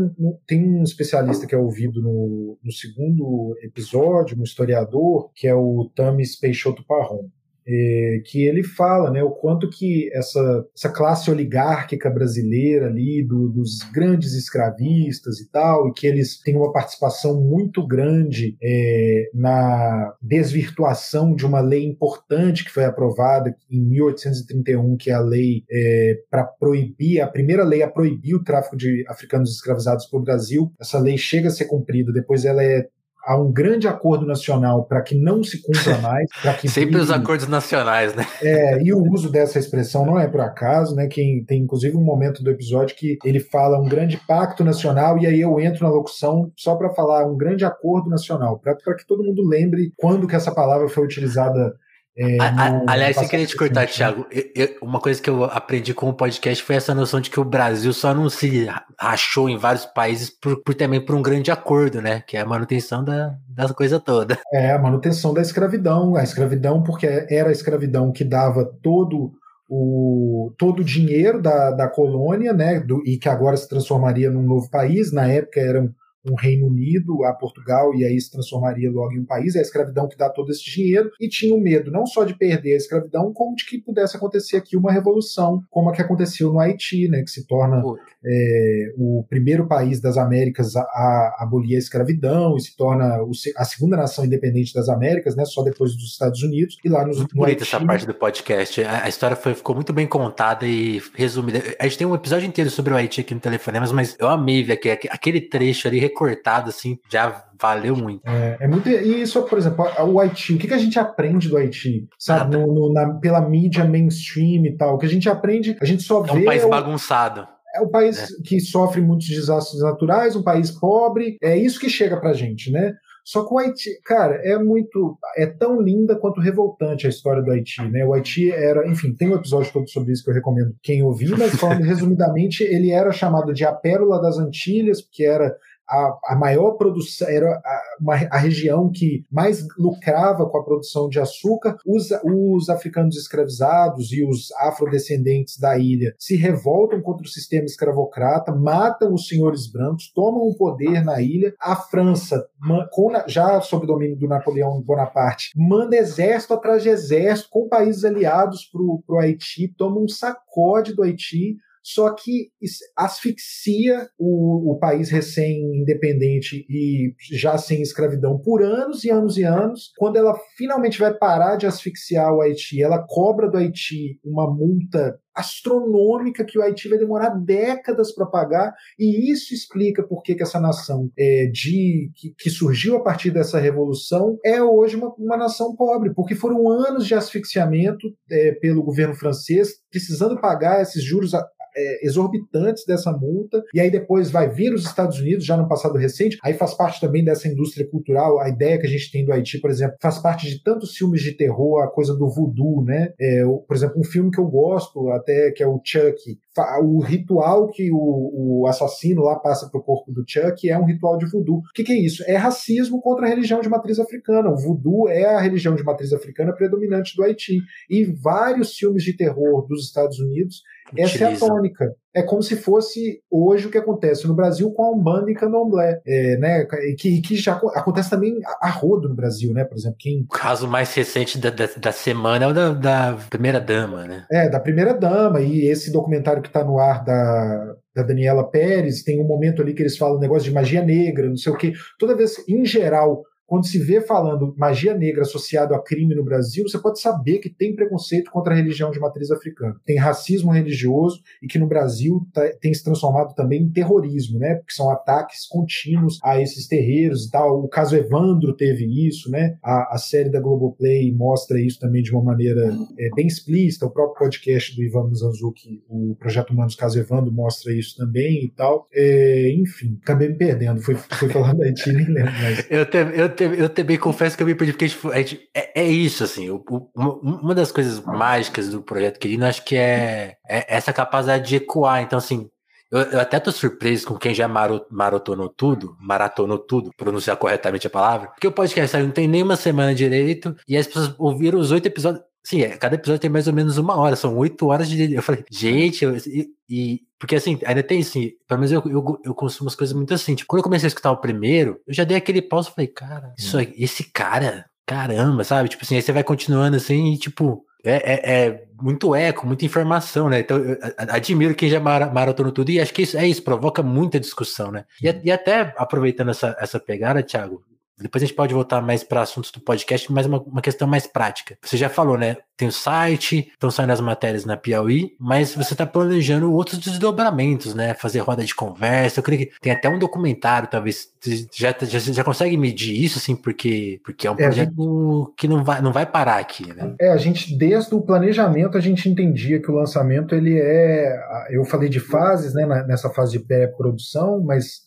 tem 0.47 0.63
um 0.63 0.83
especialista 0.83 1.45
que 1.45 1.55
é 1.55 1.57
ouvido 1.57 2.01
no, 2.01 2.57
no 2.63 2.71
segundo 2.71 3.55
episódio, 3.61 4.37
um 4.39 4.43
historiador, 4.43 5.31
que 5.33 5.47
é 5.47 5.55
o 5.55 5.89
Tamis 5.95 6.35
Peixoto 6.39 6.83
Parron 6.85 7.24
é, 7.67 8.21
que 8.25 8.43
ele 8.43 8.63
fala 8.63 9.09
né, 9.11 9.23
o 9.23 9.31
quanto 9.31 9.69
que 9.69 10.09
essa, 10.13 10.65
essa 10.75 10.89
classe 10.89 11.31
oligárquica 11.31 12.09
brasileira 12.09 12.87
ali, 12.87 13.23
do, 13.23 13.49
dos 13.49 13.79
grandes 13.93 14.33
escravistas 14.33 15.39
e 15.39 15.49
tal, 15.49 15.87
e 15.87 15.93
que 15.93 16.05
eles 16.05 16.39
têm 16.39 16.55
uma 16.55 16.71
participação 16.71 17.41
muito 17.41 17.85
grande 17.85 18.55
é, 18.61 19.29
na 19.33 20.13
desvirtuação 20.21 21.35
de 21.35 21.45
uma 21.45 21.59
lei 21.59 21.85
importante 21.85 22.63
que 22.63 22.71
foi 22.71 22.85
aprovada 22.85 23.55
em 23.69 23.81
1831, 23.81 24.97
que 24.97 25.09
é 25.09 25.13
a 25.13 25.19
lei 25.19 25.63
é, 25.71 26.19
para 26.29 26.43
proibir, 26.43 27.21
a 27.21 27.27
primeira 27.27 27.63
lei 27.63 27.81
a 27.81 27.89
proibir 27.89 28.35
o 28.35 28.43
tráfico 28.43 28.77
de 28.77 29.03
africanos 29.07 29.51
escravizados 29.51 30.05
para 30.05 30.19
o 30.19 30.23
Brasil. 30.23 30.71
Essa 30.79 30.99
lei 30.99 31.17
chega 31.17 31.47
a 31.47 31.51
ser 31.51 31.65
cumprida, 31.65 32.11
depois 32.11 32.45
ela 32.45 32.63
é 32.63 32.87
há 33.25 33.37
um 33.37 33.51
grande 33.51 33.87
acordo 33.87 34.25
nacional 34.25 34.85
para 34.85 35.01
que 35.01 35.15
não 35.15 35.43
se 35.43 35.61
cumpra 35.61 35.97
mais. 35.99 36.29
Que 36.61 36.69
Sempre 36.69 36.97
os 36.97 37.09
acordos 37.09 37.47
nacionais, 37.47 38.13
né? 38.13 38.25
É, 38.41 38.81
e 38.81 38.93
o 38.93 39.01
uso 39.11 39.31
dessa 39.31 39.57
expressão 39.57 40.05
não 40.05 40.19
é 40.19 40.27
por 40.27 40.41
acaso, 40.41 40.95
né? 40.95 41.07
Que 41.07 41.43
tem 41.47 41.61
inclusive 41.63 41.97
um 41.97 42.03
momento 42.03 42.43
do 42.43 42.51
episódio 42.51 42.95
que 42.95 43.17
ele 43.25 43.39
fala 43.39 43.79
um 43.79 43.89
grande 43.89 44.17
pacto 44.27 44.63
nacional, 44.63 45.17
e 45.17 45.25
aí 45.25 45.41
eu 45.41 45.59
entro 45.59 45.85
na 45.85 45.91
locução 45.91 46.51
só 46.55 46.75
para 46.75 46.93
falar 46.93 47.25
um 47.25 47.35
grande 47.35 47.65
acordo 47.65 48.09
nacional, 48.09 48.59
para 48.59 48.95
que 48.95 49.07
todo 49.07 49.23
mundo 49.23 49.47
lembre 49.47 49.91
quando 49.97 50.27
que 50.27 50.35
essa 50.35 50.53
palavra 50.53 50.87
foi 50.87 51.03
utilizada 51.03 51.73
é, 52.17 52.37
no, 52.37 52.89
aliás, 52.89 53.17
sem 53.17 53.27
querer 53.27 53.45
te 53.45 53.57
cortar, 53.57 53.87
Thiago, 53.87 54.25
eu, 54.31 54.43
eu, 54.55 54.69
uma 54.81 55.01
coisa 55.01 55.21
que 55.21 55.29
eu 55.29 55.43
aprendi 55.43 55.93
com 55.93 56.09
o 56.09 56.13
podcast 56.13 56.63
foi 56.63 56.77
essa 56.77 56.95
noção 56.95 57.19
de 57.19 57.29
que 57.29 57.39
o 57.39 57.43
Brasil 57.43 57.91
só 57.91 58.13
não 58.13 58.29
se 58.29 58.67
rachou 58.97 59.49
em 59.49 59.57
vários 59.57 59.85
países 59.85 60.29
por, 60.29 60.63
por 60.63 60.73
também 60.73 61.03
por 61.03 61.13
um 61.13 61.21
grande 61.21 61.51
acordo, 61.51 62.01
né? 62.01 62.23
Que 62.25 62.37
é 62.37 62.41
a 62.41 62.45
manutenção 62.45 63.03
da, 63.03 63.35
da 63.49 63.73
coisa 63.73 63.99
toda. 63.99 64.39
É, 64.53 64.71
a 64.71 64.79
manutenção 64.79 65.33
da 65.33 65.41
escravidão. 65.41 66.15
A 66.15 66.23
escravidão, 66.23 66.81
porque 66.81 67.05
era 67.29 67.49
a 67.49 67.51
escravidão 67.51 68.13
que 68.13 68.23
dava 68.23 68.63
todo 68.81 69.33
o 69.67 70.53
todo 70.57 70.81
o 70.81 70.85
dinheiro 70.85 71.41
da, 71.41 71.71
da 71.71 71.87
colônia, 71.89 72.53
né? 72.53 72.79
Do, 72.79 73.03
e 73.05 73.17
que 73.17 73.27
agora 73.27 73.57
se 73.57 73.67
transformaria 73.67 74.31
num 74.31 74.43
novo 74.43 74.69
país. 74.69 75.11
Na 75.11 75.27
época 75.27 75.59
eram 75.59 75.93
um 76.25 76.35
Reino 76.35 76.67
Unido 76.67 77.23
a 77.23 77.33
Portugal 77.33 77.93
e 77.95 78.05
aí 78.05 78.19
se 78.19 78.31
transformaria 78.31 78.91
logo 78.91 79.13
em 79.13 79.19
um 79.19 79.25
país, 79.25 79.55
é 79.55 79.59
a 79.59 79.61
escravidão 79.61 80.07
que 80.07 80.17
dá 80.17 80.29
todo 80.29 80.51
esse 80.51 80.63
dinheiro, 80.63 81.11
e 81.19 81.27
tinha 81.27 81.55
o 81.55 81.59
medo 81.59 81.91
não 81.91 82.05
só 82.05 82.23
de 82.23 82.37
perder 82.37 82.73
a 82.73 82.77
escravidão, 82.77 83.33
como 83.33 83.55
de 83.55 83.65
que 83.65 83.77
pudesse 83.77 84.15
acontecer 84.17 84.57
aqui 84.57 84.75
uma 84.75 84.91
revolução, 84.91 85.63
como 85.69 85.89
a 85.89 85.93
que 85.93 86.01
aconteceu 86.01 86.51
no 86.51 86.59
Haiti, 86.59 87.07
né, 87.07 87.21
que 87.21 87.29
se 87.29 87.45
torna 87.45 87.81
é, 88.25 88.93
o 88.97 89.25
primeiro 89.29 89.67
país 89.67 89.99
das 90.01 90.17
Américas 90.17 90.75
a, 90.75 90.81
a, 90.81 91.37
abolir 91.41 91.75
a 91.75 91.79
escravidão 91.79 92.55
e 92.57 92.61
se 92.61 92.75
torna 92.75 93.21
o, 93.23 93.31
a 93.57 93.65
segunda 93.65 93.95
nação 93.95 94.25
independente 94.25 94.73
das 94.73 94.89
Américas, 94.89 95.35
né, 95.35 95.45
só 95.45 95.63
depois 95.63 95.93
dos 95.93 96.11
Estados 96.11 96.41
Unidos, 96.41 96.77
e 96.83 96.89
lá 96.89 97.05
nos, 97.05 97.17
muito 97.17 97.35
no 97.35 97.43
Haiti, 97.45 97.63
essa 97.63 97.79
parte 97.79 98.05
do 98.05 98.13
podcast, 98.13 98.83
a, 98.83 99.05
a 99.05 99.09
história 99.09 99.35
foi, 99.35 99.53
ficou 99.53 99.75
muito 99.75 99.93
bem 99.93 100.07
contada 100.07 100.65
e 100.65 101.01
resumida. 101.13 101.61
A 101.79 101.83
gente 101.83 101.97
tem 101.97 102.07
um 102.07 102.15
episódio 102.15 102.47
inteiro 102.47 102.69
sobre 102.69 102.93
o 102.93 102.97
Haiti 102.97 103.21
aqui 103.21 103.33
no 103.33 103.39
Telefonemas, 103.39 103.91
mas 103.91 104.15
eu 104.19 104.27
amei 104.27 104.63
ver 104.63 104.79
aquele 105.09 105.41
trecho 105.41 105.87
ali 105.87 106.07
cortado, 106.09 106.69
assim, 106.69 106.97
já 107.09 107.45
valeu 107.59 107.95
muito. 107.95 108.21
É, 108.27 108.57
é 108.61 108.67
muito. 108.67 108.89
E 108.89 109.21
isso, 109.21 109.41
por 109.43 109.57
exemplo, 109.57 109.85
o 110.07 110.19
Haiti, 110.19 110.53
o 110.53 110.57
que, 110.57 110.67
que 110.67 110.73
a 110.73 110.77
gente 110.77 110.99
aprende 110.99 111.49
do 111.49 111.57
Haiti? 111.57 112.07
Sabe, 112.17 112.57
no, 112.57 112.67
no, 112.67 112.93
na, 112.93 113.13
pela 113.15 113.41
mídia 113.41 113.85
mainstream 113.85 114.65
e 114.65 114.75
tal. 114.75 114.95
O 114.95 114.97
que 114.97 115.05
a 115.05 115.09
gente 115.09 115.29
aprende, 115.29 115.77
a 115.81 115.85
gente 115.85 116.03
só 116.03 116.21
vê. 116.21 116.31
É 116.31 116.33
um 116.33 116.45
país 116.45 116.63
o... 116.63 116.69
bagunçado. 116.69 117.54
É 117.75 117.81
um 117.81 117.89
país 117.89 118.31
é. 118.31 118.41
que 118.43 118.59
sofre 118.59 119.01
muitos 119.01 119.27
desastres 119.27 119.81
naturais, 119.81 120.35
um 120.35 120.43
país 120.43 120.71
pobre. 120.71 121.37
É 121.41 121.57
isso 121.57 121.79
que 121.79 121.89
chega 121.89 122.17
pra 122.17 122.33
gente, 122.33 122.71
né? 122.71 122.95
Só 123.25 123.43
que 123.43 123.51
o 123.51 123.57
Haiti, 123.57 123.89
cara, 124.05 124.35
é 124.43 124.55
muito. 124.57 125.17
É 125.35 125.47
tão 125.47 125.81
linda 125.81 126.15
quanto 126.15 126.39
revoltante 126.39 127.07
a 127.07 127.09
história 127.09 127.41
do 127.41 127.51
Haiti, 127.51 127.81
né? 127.89 128.05
O 128.05 128.13
Haiti 128.13 128.51
era. 128.51 128.87
Enfim, 128.87 129.13
tem 129.15 129.29
um 129.29 129.35
episódio 129.35 129.73
todo 129.73 129.89
sobre 129.89 130.13
isso 130.13 130.23
que 130.23 130.29
eu 130.29 130.35
recomendo 130.35 130.75
quem 130.83 131.01
ouvir, 131.01 131.35
mas 131.35 131.55
falando 131.55 131.81
resumidamente, 131.83 132.63
ele 132.63 132.91
era 132.91 133.11
chamado 133.11 133.51
de 133.51 133.65
a 133.65 133.73
Pérola 133.73 134.21
das 134.21 134.37
Antilhas, 134.37 135.01
porque 135.01 135.25
era 135.25 135.55
a, 135.89 136.17
a 136.33 136.35
maior 136.35 136.71
produção, 136.71 137.27
era 137.27 137.49
a, 137.49 137.81
uma, 137.99 138.15
a 138.15 138.37
região 138.37 138.91
que 138.91 139.23
mais 139.31 139.65
lucrava 139.77 140.49
com 140.49 140.57
a 140.57 140.63
produção 140.63 141.07
de 141.09 141.19
açúcar. 141.19 141.77
Os, 141.85 142.09
os 142.23 142.69
africanos 142.69 143.15
escravizados 143.15 144.11
e 144.11 144.23
os 144.23 144.51
afrodescendentes 144.59 145.57
da 145.57 145.77
ilha 145.77 146.15
se 146.19 146.35
revoltam 146.35 147.01
contra 147.01 147.25
o 147.25 147.29
sistema 147.29 147.65
escravocrata, 147.65 148.53
matam 148.53 149.13
os 149.13 149.27
senhores 149.27 149.71
brancos, 149.71 150.11
tomam 150.13 150.41
o 150.41 150.55
poder 150.55 151.03
na 151.03 151.21
ilha. 151.21 151.53
A 151.59 151.75
França, 151.75 152.47
com, 152.91 153.11
já 153.27 153.61
sob 153.61 153.85
domínio 153.85 154.17
do 154.17 154.27
Napoleão 154.27 154.81
Bonaparte, 154.81 155.51
manda 155.55 155.95
exército 155.95 156.53
atrás 156.53 156.83
de 156.83 156.89
exército 156.89 157.49
com 157.51 157.67
países 157.67 158.03
aliados 158.03 158.65
para 158.65 158.81
o 158.81 159.19
Haiti, 159.19 159.67
toma 159.77 159.99
um 159.99 160.07
sacode 160.07 160.93
do 160.93 161.03
Haiti 161.03 161.57
só 161.85 162.11
que 162.15 162.49
asfixia 162.97 164.09
o, 164.17 164.71
o 164.71 164.79
país 164.79 165.11
recém-independente 165.11 166.65
e 166.67 167.13
já 167.31 167.59
sem 167.59 167.79
escravidão 167.83 168.39
por 168.39 168.63
anos 168.63 169.03
e 169.03 169.11
anos 169.11 169.37
e 169.37 169.43
anos. 169.43 169.91
Quando 169.95 170.17
ela 170.17 170.35
finalmente 170.57 170.97
vai 170.97 171.13
parar 171.13 171.57
de 171.57 171.67
asfixiar 171.67 172.33
o 172.33 172.41
Haiti, 172.41 172.81
ela 172.81 173.05
cobra 173.07 173.47
do 173.47 173.57
Haiti 173.57 174.19
uma 174.25 174.51
multa 174.51 175.19
astronômica 175.35 176.45
que 176.45 176.57
o 176.57 176.61
Haiti 176.61 176.87
vai 176.87 176.97
demorar 176.97 177.29
décadas 177.31 178.13
para 178.15 178.25
pagar, 178.25 178.73
e 178.97 179.31
isso 179.31 179.53
explica 179.53 180.01
por 180.01 180.23
que, 180.23 180.35
essa 180.41 180.59
nação 180.59 181.11
é, 181.17 181.47
de 181.51 182.09
que, 182.15 182.33
que, 182.37 182.49
surgiu 182.49 182.95
a 182.95 183.03
partir 183.03 183.31
dessa 183.31 183.59
revolução 183.59 184.39
é 184.45 184.63
hoje 184.63 184.95
uma, 184.95 185.13
uma 185.15 185.35
nação 185.35 185.75
pobre, 185.75 186.13
porque 186.13 186.35
foram 186.35 186.69
anos 186.69 187.05
de 187.05 187.13
asfixiamento 187.13 188.07
é, 188.31 188.53
pelo 188.53 188.81
governo 188.81 189.13
francês, 189.13 189.73
precisando 189.91 190.39
pagar 190.39 190.81
esses 190.81 191.03
juros 191.03 191.33
é, 191.75 192.05
exorbitantes 192.05 192.85
dessa 192.85 193.11
multa, 193.11 193.63
e 193.73 193.79
aí 193.79 193.91
depois 193.91 194.31
vai 194.31 194.49
vir 194.49 194.73
os 194.73 194.85
Estados 194.85 195.19
Unidos, 195.19 195.45
já 195.45 195.57
no 195.57 195.67
passado 195.67 195.97
recente, 195.97 196.37
aí 196.43 196.53
faz 196.53 196.73
parte 196.73 196.99
também 196.99 197.23
dessa 197.23 197.47
indústria 197.47 197.87
cultural, 197.89 198.39
a 198.39 198.49
ideia 198.49 198.79
que 198.79 198.85
a 198.85 198.89
gente 198.89 199.11
tem 199.11 199.25
do 199.25 199.31
Haiti, 199.31 199.59
por 199.59 199.69
exemplo, 199.69 199.95
faz 200.01 200.19
parte 200.19 200.47
de 200.47 200.63
tantos 200.63 200.95
filmes 200.95 201.21
de 201.21 201.33
terror, 201.33 201.83
a 201.83 201.87
coisa 201.87 202.15
do 202.15 202.29
voodoo, 202.29 202.83
né? 202.83 203.13
É, 203.19 203.43
por 203.43 203.75
exemplo, 203.75 203.99
um 203.99 204.03
filme 204.03 204.31
que 204.31 204.39
eu 204.39 204.47
gosto 204.47 205.09
até, 205.09 205.51
que 205.51 205.63
é 205.63 205.67
o 205.67 205.81
Chuck, 205.83 206.37
o 206.81 206.99
ritual 206.99 207.69
que 207.69 207.91
o, 207.91 208.61
o 208.61 208.67
assassino 208.67 209.23
lá 209.23 209.35
passa 209.35 209.69
pro 209.69 209.83
corpo 209.83 210.11
do 210.11 210.23
Chuck 210.27 210.69
é 210.69 210.77
um 210.77 210.85
ritual 210.85 211.17
de 211.17 211.25
voodoo. 211.29 211.57
O 211.57 211.73
que, 211.73 211.83
que 211.83 211.91
é 211.91 211.99
isso? 211.99 212.23
É 212.27 212.35
racismo 212.35 213.01
contra 213.01 213.25
a 213.25 213.29
religião 213.29 213.61
de 213.61 213.69
matriz 213.69 213.99
africana. 213.99 214.49
O 214.49 214.57
voodoo 214.57 215.09
é 215.09 215.25
a 215.25 215.39
religião 215.39 215.75
de 215.75 215.83
matriz 215.83 216.13
africana 216.13 216.53
predominante 216.53 217.15
do 217.15 217.23
Haiti. 217.23 217.59
E 217.89 218.05
vários 218.05 218.75
filmes 218.75 219.03
de 219.03 219.15
terror 219.15 219.67
dos 219.67 219.85
Estados 219.85 220.19
Unidos 220.19 220.61
essa 220.97 221.23
é 221.23 221.33
a 221.33 221.37
tônica. 221.37 221.95
É 222.15 222.23
como 222.23 222.41
se 222.41 222.55
fosse 222.55 223.19
hoje 223.29 223.67
o 223.67 223.69
que 223.69 223.77
acontece 223.77 224.25
no 224.25 224.33
Brasil 224.33 224.71
com 224.71 224.83
a 224.83 224.91
Umbanda 224.91 225.29
e 225.29 225.35
Candomblé, 225.35 225.99
é, 226.07 226.37
né? 226.37 226.65
Que, 226.97 227.21
que 227.21 227.35
já 227.35 227.53
acontece 227.53 228.09
também 228.09 228.39
a 228.61 228.69
rodo 228.69 229.09
no 229.09 229.15
Brasil, 229.15 229.53
né? 229.53 229.65
Por 229.65 229.75
exemplo, 229.75 229.97
quem... 229.99 230.21
O 230.21 230.27
caso 230.27 230.67
mais 230.67 230.93
recente 230.93 231.37
da, 231.37 231.49
da, 231.49 231.67
da 231.77 231.91
semana 231.91 232.45
é 232.45 232.47
o 232.47 232.53
da, 232.53 232.73
da 232.73 233.17
primeira 233.29 233.59
dama, 233.59 234.05
né? 234.05 234.25
É, 234.31 234.49
da 234.49 234.59
primeira 234.59 234.93
dama, 234.93 235.41
e 235.41 235.67
esse 235.67 235.91
documentário 235.91 236.41
que 236.41 236.47
está 236.47 236.63
no 236.63 236.79
ar 236.79 237.03
da, 237.03 237.75
da 237.93 238.03
Daniela 238.03 238.49
Pérez, 238.49 239.03
tem 239.03 239.21
um 239.21 239.27
momento 239.27 239.61
ali 239.61 239.73
que 239.73 239.81
eles 239.81 239.97
falam 239.97 240.17
um 240.17 240.21
negócio 240.21 240.47
de 240.47 240.53
magia 240.53 240.83
negra, 240.83 241.27
não 241.27 241.37
sei 241.37 241.51
o 241.51 241.57
quê. 241.57 241.73
Toda 241.99 242.15
vez, 242.15 242.37
em 242.47 242.65
geral, 242.65 243.23
quando 243.45 243.67
se 243.67 243.77
vê 243.79 244.01
falando 244.01 244.53
magia 244.57 244.93
negra 244.93 245.21
associado 245.21 245.73
a 245.73 245.81
crime 245.81 246.15
no 246.15 246.23
Brasil, 246.23 246.67
você 246.67 246.79
pode 246.79 246.99
saber 246.99 247.39
que 247.39 247.49
tem 247.49 247.75
preconceito 247.75 248.31
contra 248.31 248.53
a 248.53 248.55
religião 248.55 248.91
de 248.91 248.99
matriz 248.99 249.29
africana. 249.31 249.75
Tem 249.85 249.97
racismo 249.97 250.51
religioso 250.51 251.21
e 251.41 251.47
que 251.47 251.59
no 251.59 251.67
Brasil 251.67 252.25
tá, 252.33 252.41
tem 252.59 252.73
se 252.73 252.83
transformado 252.83 253.35
também 253.35 253.63
em 253.63 253.71
terrorismo, 253.71 254.39
né? 254.39 254.55
Porque 254.55 254.73
são 254.73 254.89
ataques 254.89 255.45
contínuos 255.47 256.19
a 256.23 256.41
esses 256.41 256.67
terreiros 256.67 257.25
e 257.25 257.31
tal. 257.31 257.63
O 257.63 257.67
caso 257.67 257.95
Evandro 257.95 258.55
teve 258.55 259.07
isso, 259.07 259.29
né? 259.29 259.57
A, 259.63 259.95
a 259.95 259.97
série 259.97 260.29
da 260.29 260.39
Globoplay 260.39 261.13
mostra 261.13 261.59
isso 261.59 261.79
também 261.79 262.01
de 262.01 262.11
uma 262.11 262.23
maneira 262.23 262.73
é, 262.97 263.09
bem 263.15 263.27
explícita. 263.27 263.85
O 263.85 263.91
próprio 263.91 264.25
podcast 264.27 264.75
do 264.75 264.83
Ivan 264.83 265.13
Zanzuki, 265.13 265.83
o 265.87 266.15
Projeto 266.19 266.51
Humanos 266.51 266.75
Caso 266.75 266.99
Evandro, 266.99 267.31
mostra 267.31 267.73
isso 267.73 267.95
também 267.97 268.45
e 268.45 268.51
tal. 268.51 268.87
É, 268.93 269.51
enfim, 269.51 269.99
acabei 270.01 270.29
me 270.29 270.35
perdendo. 270.35 270.81
Fui, 270.81 270.95
fui 270.95 271.29
falando 271.29 271.59
da 271.59 271.65
Haiti, 271.65 271.91
nem 271.93 272.07
lembro 272.07 272.31
mais. 272.31 272.65
Eu, 272.69 272.85
te, 272.85 272.97
eu 272.97 273.34
eu 273.43 273.69
também 273.69 273.97
confesso 273.97 274.35
que 274.35 274.43
eu 274.43 274.47
me 274.47 274.55
perdi, 274.55 274.73
porque 274.73 274.89
tipo, 274.89 275.09
a 275.09 275.17
gente, 275.17 275.49
é, 275.53 275.81
é, 275.81 275.87
isso, 275.87 276.23
assim, 276.23 276.49
o, 276.49 276.63
o, 276.69 276.89
uma 277.21 277.55
das 277.55 277.71
coisas 277.71 277.99
mágicas 277.99 278.69
do 278.69 278.81
projeto 278.81 279.19
Querido, 279.19 279.45
acho 279.45 279.63
que 279.63 279.75
é, 279.75 280.37
é, 280.47 280.75
essa 280.75 280.93
capacidade 280.93 281.47
de 281.47 281.57
ecoar. 281.57 282.01
Então, 282.01 282.17
assim, 282.17 282.49
eu, 282.91 282.99
eu 282.99 283.19
até 283.19 283.39
tô 283.39 283.51
surpreso 283.51 284.07
com 284.07 284.15
quem 284.15 284.33
já 284.33 284.47
maratonou 284.47 285.49
tudo, 285.49 285.97
maratonou 285.99 286.57
tudo, 286.59 286.91
pronunciar 286.95 287.37
corretamente 287.37 287.87
a 287.87 287.89
palavra, 287.89 288.27
porque 288.27 288.47
o 288.47 288.51
podcast 288.51 288.97
não 288.97 289.11
tem 289.11 289.27
nenhuma 289.27 289.55
semana 289.55 289.93
direito, 289.93 290.55
e 290.67 290.77
as 290.77 290.87
pessoas 290.87 291.13
ouviram 291.17 291.59
os 291.59 291.71
oito 291.71 291.87
episódios. 291.87 292.23
Sim, 292.45 292.61
é, 292.61 292.77
cada 292.77 292.93
episódio 292.93 293.19
tem 293.19 293.29
mais 293.29 293.47
ou 293.47 293.53
menos 293.53 293.79
uma 293.79 293.97
hora, 293.97 294.15
são 294.15 294.37
oito 294.37 294.67
horas 294.67 294.87
de. 294.87 295.15
Eu 295.15 295.23
falei, 295.23 295.43
gente, 295.49 296.05
eu, 296.05 296.15
e, 296.15 296.47
e, 296.69 297.01
Porque 297.19 297.35
assim, 297.35 297.59
ainda 297.65 297.81
tem 297.81 298.01
assim, 298.01 298.33
pelo 298.47 298.59
menos 298.59 298.71
eu, 298.71 298.83
eu, 298.85 299.19
eu 299.25 299.33
consumo 299.33 299.67
as 299.67 299.75
coisas 299.75 299.95
muito 299.95 300.13
assim. 300.13 300.35
Tipo, 300.35 300.49
quando 300.49 300.59
eu 300.59 300.63
comecei 300.63 300.85
a 300.85 300.89
escutar 300.89 301.11
o 301.11 301.17
primeiro, 301.17 301.81
eu 301.87 301.93
já 301.93 302.03
dei 302.03 302.15
aquele 302.15 302.43
pause 302.43 302.69
e 302.69 302.71
falei, 302.71 302.87
cara, 302.87 303.33
isso, 303.35 303.57
hum. 303.57 303.65
esse 303.75 304.03
cara, 304.11 304.65
caramba, 304.85 305.43
sabe? 305.43 305.69
Tipo 305.69 305.83
assim, 305.83 305.95
aí 305.95 306.03
você 306.03 306.11
vai 306.11 306.23
continuando 306.23 306.77
assim 306.77 307.13
e 307.13 307.17
tipo. 307.17 307.65
É, 307.83 308.13
é, 308.13 308.47
é, 308.47 308.63
muito 308.81 309.13
eco, 309.13 309.45
muita 309.45 309.63
informação, 309.63 310.27
né? 310.27 310.39
Então, 310.39 310.57
eu 310.57 310.77
admiro 310.97 311.53
quem 311.53 311.69
já 311.69 311.79
maratonou 311.79 312.51
tudo 312.51 312.71
e 312.71 312.79
acho 312.79 312.91
que 312.91 313.03
isso 313.03 313.15
é 313.15 313.27
isso, 313.27 313.43
provoca 313.43 313.83
muita 313.83 314.19
discussão, 314.19 314.71
né? 314.71 314.85
E, 314.99 315.07
e 315.23 315.31
até 315.31 315.71
aproveitando 315.77 316.31
essa, 316.31 316.57
essa 316.59 316.79
pegada, 316.79 317.21
Thiago, 317.21 317.63
depois 317.97 318.21
a 318.21 318.25
gente 318.25 318.35
pode 318.35 318.53
voltar 318.53 318.81
mais 318.81 319.03
para 319.03 319.21
assuntos 319.21 319.51
do 319.51 319.59
podcast, 319.61 320.11
mas 320.11 320.25
uma, 320.25 320.41
uma 320.41 320.61
questão 320.61 320.87
mais 320.87 321.07
prática. 321.07 321.57
Você 321.61 321.77
já 321.77 321.87
falou, 321.87 322.17
né? 322.17 322.37
Tem 322.57 322.67
o 322.67 322.71
site, 322.71 323.49
estão 323.51 323.71
saindo 323.71 323.91
as 323.91 324.01
matérias 324.01 324.45
na 324.45 324.57
Piauí, 324.57 325.13
mas 325.19 325.53
você 325.55 325.73
está 325.73 325.85
planejando 325.85 326.53
outros 326.53 326.79
desdobramentos, 326.79 327.73
né? 327.73 327.93
Fazer 327.93 328.19
roda 328.19 328.43
de 328.43 328.55
conversa. 328.55 329.19
Eu 329.19 329.23
creio 329.23 329.45
que 329.45 329.59
tem 329.59 329.71
até 329.71 329.89
um 329.89 329.99
documentário, 329.99 330.67
talvez. 330.69 331.09
Você 331.19 331.47
já, 331.53 331.75
já, 331.81 331.99
já 331.99 332.23
consegue 332.23 332.57
medir 332.57 333.01
isso, 333.01 333.17
assim, 333.17 333.35
porque, 333.35 333.99
porque 334.03 334.27
é 334.27 334.31
um 334.31 334.35
projeto 334.35 334.71
é, 334.71 335.25
gente... 335.25 335.35
que 335.37 335.47
não 335.47 335.63
vai, 335.63 335.81
não 335.81 335.91
vai 335.91 336.05
parar 336.05 336.37
aqui, 336.37 336.73
né? 336.73 336.95
É, 336.99 337.09
a 337.09 337.17
gente, 337.17 337.57
desde 337.57 337.93
o 337.95 338.01
planejamento, 338.01 338.77
a 338.77 338.81
gente 338.81 339.09
entendia 339.09 339.61
que 339.61 339.71
o 339.71 339.75
lançamento, 339.75 340.35
ele 340.35 340.59
é. 340.59 341.17
Eu 341.49 341.65
falei 341.65 341.89
de 341.89 341.99
fases, 341.99 342.53
né? 342.53 342.65
Nessa 342.87 343.09
fase 343.09 343.33
de 343.33 343.39
pré-produção, 343.39 344.41
mas 344.41 344.84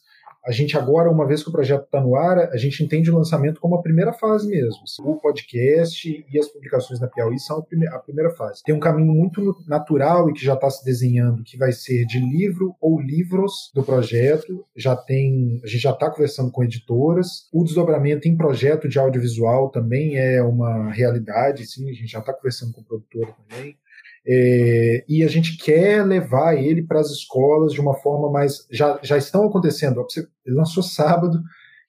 a 0.48 0.50
gente 0.50 0.78
agora, 0.78 1.10
uma 1.10 1.26
vez 1.26 1.42
que 1.42 1.50
o 1.50 1.52
projeto 1.52 1.84
está 1.84 2.00
no 2.00 2.16
ar, 2.16 2.38
a 2.38 2.56
gente 2.56 2.82
entende 2.82 3.10
o 3.10 3.14
lançamento 3.14 3.60
como 3.60 3.74
a 3.74 3.82
primeira 3.82 4.14
fase 4.14 4.48
mesmo. 4.48 4.80
O 5.00 5.16
podcast 5.16 6.26
e 6.26 6.38
as 6.38 6.48
publicações 6.48 6.98
da 6.98 7.06
Piauí 7.06 7.38
são 7.38 7.58
a 7.92 7.98
primeira 7.98 8.30
fase. 8.30 8.62
Tem 8.64 8.74
um 8.74 8.80
caminho 8.80 9.12
muito 9.12 9.54
natural 9.66 10.30
e 10.30 10.32
que 10.32 10.42
já 10.42 10.54
está 10.54 10.70
se 10.70 10.82
desenhando, 10.82 11.44
que 11.44 11.58
vai 11.58 11.70
ser 11.70 12.06
de 12.06 12.18
livro 12.18 12.74
ou 12.80 12.98
livros 12.98 13.70
do 13.74 13.84
projeto. 13.84 14.64
Já 14.74 14.96
tem, 14.96 15.60
a 15.62 15.66
gente 15.66 15.82
já 15.82 15.90
está 15.90 16.10
conversando 16.10 16.50
com 16.50 16.64
editoras. 16.64 17.46
O 17.52 17.62
desdobramento 17.62 18.26
em 18.26 18.34
projeto 18.34 18.88
de 18.88 18.98
audiovisual 18.98 19.68
também 19.68 20.16
é 20.16 20.42
uma 20.42 20.90
realidade, 20.90 21.66
sim, 21.66 21.90
a 21.90 21.92
gente 21.92 22.08
já 22.08 22.20
está 22.20 22.32
conversando 22.32 22.72
com 22.72 22.82
produtora 22.82 23.34
também. 23.46 23.76
É, 24.30 25.04
e 25.08 25.24
a 25.24 25.28
gente 25.28 25.56
quer 25.56 26.04
levar 26.04 26.54
ele 26.54 26.82
para 26.82 27.00
as 27.00 27.10
escolas 27.10 27.72
de 27.72 27.80
uma 27.80 27.94
forma 27.94 28.30
mais. 28.30 28.66
Já, 28.70 28.98
já 29.02 29.16
estão 29.16 29.46
acontecendo. 29.46 30.04
Ele 30.44 30.54
lançou 30.54 30.82
sábado, 30.82 31.40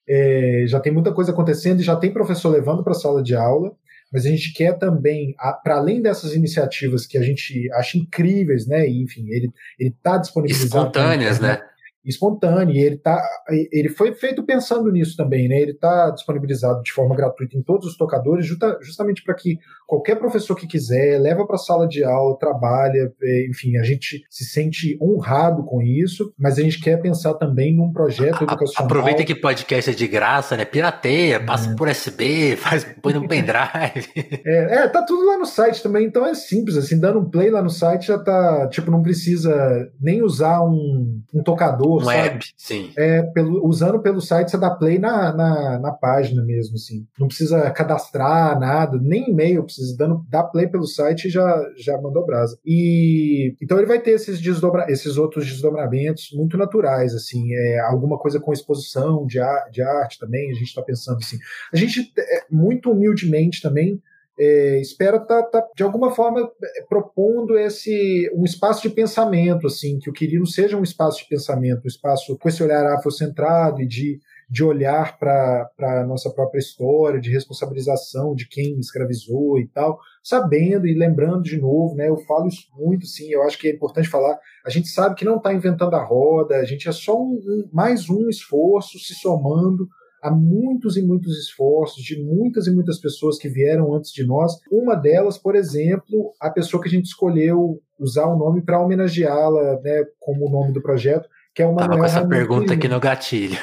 é, 0.08 0.64
já 0.66 0.80
tem 0.80 0.90
muita 0.90 1.12
coisa 1.12 1.32
acontecendo 1.32 1.80
e 1.80 1.84
já 1.84 1.94
tem 1.96 2.12
professor 2.12 2.48
levando 2.48 2.82
para 2.82 2.92
a 2.92 2.96
sala 2.96 3.22
de 3.22 3.34
aula. 3.34 3.72
Mas 4.10 4.24
a 4.24 4.28
gente 4.30 4.54
quer 4.54 4.76
também, 4.76 5.36
para 5.62 5.76
além 5.76 6.00
dessas 6.02 6.34
iniciativas 6.34 7.06
que 7.06 7.16
a 7.16 7.22
gente 7.22 7.70
acha 7.74 7.96
incríveis, 7.96 8.66
né? 8.66 8.88
E, 8.88 9.02
enfim, 9.02 9.28
ele 9.28 9.52
está 9.78 10.16
disponibilizado. 10.16 10.88
Espontâneas, 10.88 11.38
né? 11.38 11.60
espontâneo. 12.04 12.74
E 12.74 12.78
ele, 12.78 12.96
tá, 12.96 13.22
ele 13.70 13.88
foi 13.88 14.14
feito 14.14 14.42
pensando 14.42 14.90
nisso 14.90 15.16
também, 15.16 15.48
né? 15.48 15.60
Ele 15.60 15.72
está 15.72 16.10
disponibilizado 16.10 16.82
de 16.82 16.92
forma 16.92 17.14
gratuita 17.14 17.56
em 17.56 17.62
todos 17.62 17.86
os 17.86 17.96
tocadores, 17.96 18.46
justa, 18.46 18.78
justamente 18.80 19.22
para 19.22 19.34
que 19.34 19.58
qualquer 19.90 20.14
professor 20.14 20.54
que 20.54 20.68
quiser 20.68 21.20
leva 21.20 21.44
para 21.44 21.56
a 21.56 21.58
sala 21.58 21.88
de 21.88 22.04
aula, 22.04 22.38
trabalha, 22.38 23.12
é, 23.20 23.48
enfim, 23.50 23.76
a 23.76 23.82
gente 23.82 24.24
se 24.30 24.44
sente 24.44 24.96
honrado 25.02 25.64
com 25.64 25.82
isso, 25.82 26.32
mas 26.38 26.60
a 26.60 26.62
gente 26.62 26.80
quer 26.80 27.02
pensar 27.02 27.34
também 27.34 27.76
num 27.76 27.92
projeto 27.92 28.44
educacional. 28.44 28.84
Aproveita 28.84 29.24
que 29.24 29.34
podcast 29.34 29.90
é 29.90 29.92
de 29.92 30.06
graça, 30.06 30.56
né? 30.56 30.64
Pirateia, 30.64 31.40
passa 31.40 31.72
é. 31.72 31.74
por 31.74 31.88
USB, 31.88 32.54
faz, 32.62 32.86
põe 33.02 33.14
no 33.14 33.26
pendrive. 33.26 34.06
é, 34.46 34.84
é, 34.84 34.88
tá 34.88 35.02
tudo 35.02 35.26
lá 35.26 35.36
no 35.36 35.44
site 35.44 35.82
também, 35.82 36.06
então 36.06 36.24
é 36.24 36.34
simples, 36.34 36.76
assim, 36.76 37.00
dando 37.00 37.18
um 37.18 37.28
play 37.28 37.50
lá 37.50 37.60
no 37.60 37.70
site 37.70 38.06
já 38.06 38.18
tá, 38.18 38.68
tipo, 38.68 38.92
não 38.92 39.02
precisa 39.02 39.90
nem 40.00 40.22
usar 40.22 40.62
um, 40.62 41.20
um 41.34 41.42
tocador 41.42 42.00
um 42.00 42.04
sabe? 42.04 42.28
app, 42.28 42.44
sim. 42.56 42.92
É, 42.96 43.22
pelo, 43.22 43.66
usando 43.66 43.98
pelo 43.98 44.20
site, 44.20 44.52
você 44.52 44.56
dá 44.56 44.70
play 44.70 45.00
na, 45.00 45.32
na, 45.34 45.78
na, 45.80 45.90
página 45.90 46.44
mesmo, 46.44 46.76
assim. 46.76 47.04
Não 47.18 47.26
precisa 47.26 47.68
cadastrar 47.72 48.56
nada, 48.58 48.96
nem 49.02 49.30
e-mail, 49.30 49.64
precisa 49.64 49.79
dando, 49.96 50.24
dar 50.28 50.44
play 50.44 50.66
pelo 50.66 50.86
site 50.86 51.26
e 51.26 51.30
já, 51.30 51.62
já 51.76 52.00
mandou 52.00 52.24
brasa. 52.24 52.58
E 52.64 53.54
então 53.60 53.78
ele 53.78 53.86
vai 53.86 54.00
ter 54.00 54.12
esses, 54.12 54.40
desdobra, 54.40 54.86
esses 54.88 55.16
outros 55.16 55.46
desdobramentos 55.46 56.30
muito 56.32 56.56
naturais, 56.56 57.14
assim, 57.14 57.52
é, 57.54 57.80
alguma 57.80 58.18
coisa 58.18 58.40
com 58.40 58.52
exposição 58.52 59.26
de, 59.26 59.38
de 59.70 59.82
arte 59.82 60.18
também, 60.18 60.50
a 60.50 60.54
gente 60.54 60.68
está 60.68 60.82
pensando 60.82 61.18
assim. 61.18 61.38
A 61.72 61.76
gente, 61.76 62.12
é, 62.18 62.44
muito 62.50 62.90
humildemente 62.90 63.62
também, 63.62 64.00
é, 64.38 64.80
espera 64.80 65.18
tá, 65.18 65.42
tá, 65.42 65.62
de 65.76 65.82
alguma 65.82 66.10
forma 66.14 66.40
é, 66.40 66.82
propondo 66.88 67.58
esse 67.58 68.30
um 68.34 68.44
espaço 68.44 68.80
de 68.80 68.88
pensamento, 68.88 69.66
assim, 69.66 69.98
que 69.98 70.08
o 70.08 70.12
Quirino 70.12 70.46
seja 70.46 70.78
um 70.78 70.82
espaço 70.82 71.22
de 71.22 71.28
pensamento, 71.28 71.84
um 71.84 71.88
espaço 71.88 72.38
com 72.38 72.48
esse 72.48 72.62
olhar 72.62 72.86
afrocentrado 72.86 73.82
e 73.82 73.86
de, 73.86 74.18
de 74.50 74.64
olhar 74.64 75.16
para 75.16 75.70
a 75.78 76.04
nossa 76.04 76.28
própria 76.28 76.58
história, 76.58 77.20
de 77.20 77.30
responsabilização 77.30 78.34
de 78.34 78.48
quem 78.48 78.76
escravizou 78.80 79.60
e 79.60 79.68
tal, 79.68 79.98
sabendo 80.24 80.88
e 80.88 80.98
lembrando 80.98 81.42
de 81.42 81.56
novo, 81.56 81.94
né? 81.94 82.08
Eu 82.08 82.16
falo 82.18 82.48
isso 82.48 82.66
muito, 82.76 83.06
sim, 83.06 83.30
eu 83.30 83.44
acho 83.44 83.56
que 83.56 83.68
é 83.68 83.72
importante 83.72 84.08
falar. 84.08 84.36
A 84.66 84.70
gente 84.70 84.88
sabe 84.88 85.14
que 85.14 85.24
não 85.24 85.36
está 85.36 85.54
inventando 85.54 85.94
a 85.94 86.04
roda, 86.04 86.56
a 86.56 86.64
gente 86.64 86.88
é 86.88 86.92
só 86.92 87.16
um, 87.16 87.34
um, 87.34 87.68
mais 87.72 88.10
um 88.10 88.28
esforço 88.28 88.98
se 88.98 89.14
somando 89.14 89.88
há 90.22 90.30
muitos 90.30 90.96
e 90.96 91.02
muitos 91.02 91.38
esforços 91.38 92.02
de 92.02 92.22
muitas 92.22 92.66
e 92.66 92.74
muitas 92.74 92.98
pessoas 92.98 93.38
que 93.38 93.48
vieram 93.48 93.94
antes 93.94 94.12
de 94.12 94.26
nós. 94.26 94.52
Uma 94.70 94.94
delas, 94.94 95.38
por 95.38 95.54
exemplo, 95.54 96.32
a 96.40 96.50
pessoa 96.50 96.82
que 96.82 96.88
a 96.88 96.92
gente 96.92 97.06
escolheu 97.06 97.80
usar 97.98 98.26
o 98.26 98.36
nome 98.36 98.62
para 98.62 98.82
homenageá-la, 98.82 99.80
né, 99.80 100.04
como 100.18 100.46
o 100.46 100.50
nome 100.50 100.72
do 100.72 100.82
projeto, 100.82 101.28
que 101.54 101.62
é 101.62 101.66
o 101.66 101.74
Manuel 101.74 101.88
Tava 101.88 101.98
com 101.98 102.04
essa 102.04 102.28
pergunta 102.28 102.74
aqui 102.74 102.88
no 102.88 103.00
gatilho. 103.00 103.58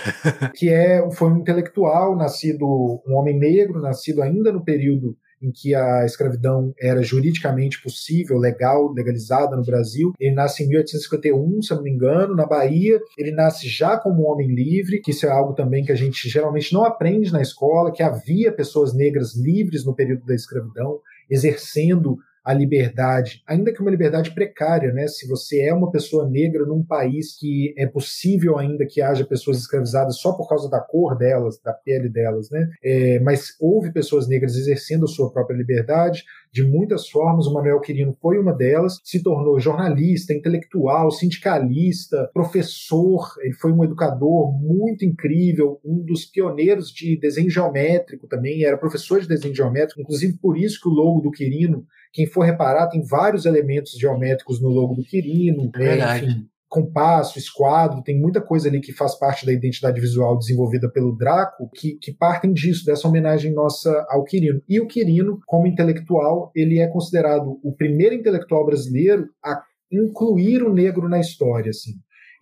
que 0.56 0.70
é, 0.70 1.10
foi 1.12 1.30
um 1.30 1.38
intelectual, 1.38 2.16
nascido, 2.16 2.66
um 3.08 3.16
homem 3.16 3.38
negro, 3.38 3.82
nascido 3.82 4.22
ainda 4.22 4.52
no 4.52 4.64
período 4.64 5.16
em 5.42 5.52
que 5.52 5.76
a 5.76 6.04
escravidão 6.04 6.74
era 6.80 7.04
juridicamente 7.04 7.82
possível, 7.82 8.38
legal, 8.38 8.92
legalizada 8.92 9.56
no 9.56 9.64
Brasil. 9.64 10.12
Ele 10.20 10.34
nasce 10.34 10.64
em 10.64 10.68
1851, 10.68 11.62
se 11.62 11.72
eu 11.72 11.78
não 11.78 11.84
me 11.84 11.92
engano, 11.92 12.36
na 12.36 12.46
Bahia. 12.46 13.00
Ele 13.18 13.32
nasce 13.32 13.70
já 13.70 13.98
como 13.98 14.24
um 14.24 14.32
homem 14.32 14.48
livre, 14.48 15.00
que 15.00 15.12
isso 15.12 15.26
é 15.26 15.30
algo 15.30 15.54
também 15.54 15.84
que 15.84 15.92
a 15.92 15.96
gente 15.96 16.28
geralmente 16.28 16.74
não 16.74 16.84
aprende 16.84 17.32
na 17.32 17.42
escola, 17.42 17.92
que 17.92 18.02
havia 18.02 18.52
pessoas 18.52 18.94
negras 18.94 19.36
livres 19.36 19.86
no 19.86 19.96
período 19.96 20.26
da 20.26 20.34
escravidão, 20.34 21.00
exercendo 21.30 22.18
a 22.48 22.54
liberdade, 22.54 23.44
ainda 23.46 23.74
que 23.74 23.82
uma 23.82 23.92
liberdade 23.92 24.34
precária, 24.34 24.94
né? 24.94 25.06
Se 25.10 25.28
você 25.28 25.64
é 25.64 25.74
uma 25.74 25.92
pessoa 25.92 26.30
negra 26.30 26.66
num 26.66 26.82
país 26.82 27.38
que 27.38 27.76
é 27.78 27.86
possível 27.86 28.58
ainda 28.58 28.86
que 28.86 29.02
haja 29.02 29.26
pessoas 29.26 29.58
escravizadas 29.58 30.18
só 30.18 30.32
por 30.32 30.48
causa 30.48 30.70
da 30.70 30.80
cor 30.80 31.18
delas, 31.18 31.60
da 31.62 31.74
pele 31.74 32.08
delas, 32.08 32.50
né? 32.50 32.70
É, 32.82 33.20
mas 33.20 33.50
houve 33.60 33.92
pessoas 33.92 34.30
negras 34.30 34.56
exercendo 34.56 35.04
a 35.04 35.10
sua 35.10 35.30
própria 35.30 35.58
liberdade 35.58 36.24
de 36.50 36.64
muitas 36.64 37.10
formas. 37.10 37.48
O 37.48 37.54
Manuel 37.54 37.82
Quirino 37.82 38.16
foi 38.22 38.40
uma 38.40 38.54
delas, 38.54 39.02
se 39.04 39.22
tornou 39.22 39.60
jornalista, 39.60 40.34
intelectual, 40.34 41.12
sindicalista, 41.12 42.30
professor. 42.34 43.28
Ele 43.42 43.56
foi 43.56 43.74
um 43.74 43.84
educador 43.84 44.58
muito 44.58 45.04
incrível, 45.04 45.82
um 45.84 46.02
dos 46.02 46.24
pioneiros 46.24 46.92
de 46.92 47.20
desenho 47.20 47.50
geométrico 47.50 48.26
também. 48.26 48.64
Era 48.64 48.78
professor 48.78 49.20
de 49.20 49.28
desenho 49.28 49.54
geométrico, 49.54 50.00
inclusive 50.00 50.38
por 50.38 50.58
isso 50.58 50.80
que 50.82 50.88
o 50.88 50.94
logo 50.94 51.20
do 51.20 51.30
Quirino 51.30 51.86
quem 52.18 52.26
for 52.26 52.42
reparar, 52.42 52.88
tem 52.88 53.04
vários 53.04 53.46
elementos 53.46 53.92
geométricos 53.92 54.60
no 54.60 54.70
logo 54.70 54.96
do 54.96 55.04
Quirino, 55.04 55.70
né? 55.76 56.18
enfim, 56.18 56.48
compasso, 56.68 57.38
esquadro, 57.38 58.02
tem 58.02 58.20
muita 58.20 58.42
coisa 58.42 58.68
ali 58.68 58.82
que 58.82 58.92
faz 58.92 59.14
parte 59.14 59.46
da 59.46 59.54
identidade 59.54 60.02
visual 60.02 60.36
desenvolvida 60.36 60.90
pelo 60.90 61.16
Draco, 61.16 61.70
que, 61.76 61.94
que 62.02 62.12
partem 62.12 62.52
disso, 62.52 62.84
dessa 62.84 63.08
homenagem 63.08 63.54
nossa 63.54 64.04
ao 64.10 64.24
Quirino. 64.24 64.64
E 64.68 64.80
o 64.80 64.88
Quirino, 64.88 65.38
como 65.46 65.68
intelectual, 65.68 66.52
ele 66.56 66.80
é 66.80 66.88
considerado 66.88 67.60
o 67.64 67.76
primeiro 67.76 68.16
intelectual 68.16 68.66
brasileiro 68.66 69.28
a 69.46 69.62
incluir 69.92 70.64
o 70.64 70.74
negro 70.74 71.08
na 71.08 71.20
história. 71.20 71.70
Assim. 71.70 71.92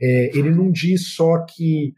É, 0.01 0.37
ele 0.37 0.51
não 0.51 0.71
diz 0.71 1.13
só 1.15 1.39
que 1.39 1.93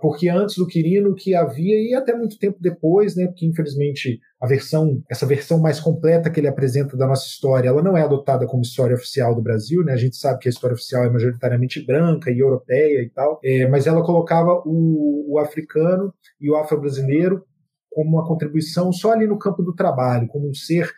porque 0.00 0.28
antes 0.28 0.56
do 0.56 0.66
Quirino 0.66 1.14
que 1.14 1.34
havia 1.34 1.76
e 1.76 1.94
até 1.94 2.14
muito 2.14 2.36
tempo 2.36 2.58
depois, 2.60 3.16
né, 3.16 3.26
porque 3.26 3.46
infelizmente 3.46 4.20
a 4.42 4.46
versão, 4.48 5.00
essa 5.08 5.24
versão 5.24 5.60
mais 5.60 5.78
completa 5.78 6.28
que 6.28 6.40
ele 6.40 6.48
apresenta 6.48 6.96
da 6.96 7.06
nossa 7.06 7.28
história, 7.28 7.68
ela 7.68 7.80
não 7.80 7.96
é 7.96 8.02
adotada 8.02 8.44
como 8.44 8.62
história 8.62 8.96
oficial 8.96 9.36
do 9.36 9.40
Brasil, 9.40 9.84
né? 9.84 9.92
A 9.92 9.96
gente 9.96 10.16
sabe 10.16 10.40
que 10.40 10.48
a 10.48 10.50
história 10.50 10.74
oficial 10.74 11.04
é 11.04 11.10
majoritariamente 11.10 11.86
branca 11.86 12.28
e 12.28 12.40
europeia 12.40 13.02
e 13.02 13.08
tal, 13.10 13.38
é, 13.44 13.68
mas 13.68 13.86
ela 13.86 14.02
colocava 14.02 14.60
o, 14.66 15.34
o 15.34 15.38
africano 15.38 16.12
e 16.40 16.50
o 16.50 16.56
afro-brasileiro 16.56 17.44
como 17.88 18.16
uma 18.16 18.26
contribuição 18.26 18.92
só 18.92 19.12
ali 19.12 19.28
no 19.28 19.38
campo 19.38 19.62
do 19.62 19.76
trabalho, 19.76 20.26
como 20.26 20.50
um 20.50 20.54
ser 20.54 20.90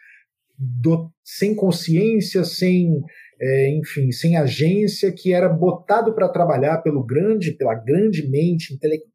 do, 0.56 1.10
sem 1.22 1.54
consciência, 1.54 2.44
sem 2.44 3.02
é, 3.38 3.68
enfim, 3.76 4.10
sem 4.10 4.38
agência, 4.38 5.12
que 5.12 5.34
era 5.34 5.50
botado 5.50 6.14
para 6.14 6.30
trabalhar 6.30 6.78
pelo 6.78 7.04
grande, 7.04 7.52
pela 7.52 7.74
grande 7.74 8.26
mente 8.26 8.72
intelectual, 8.72 9.13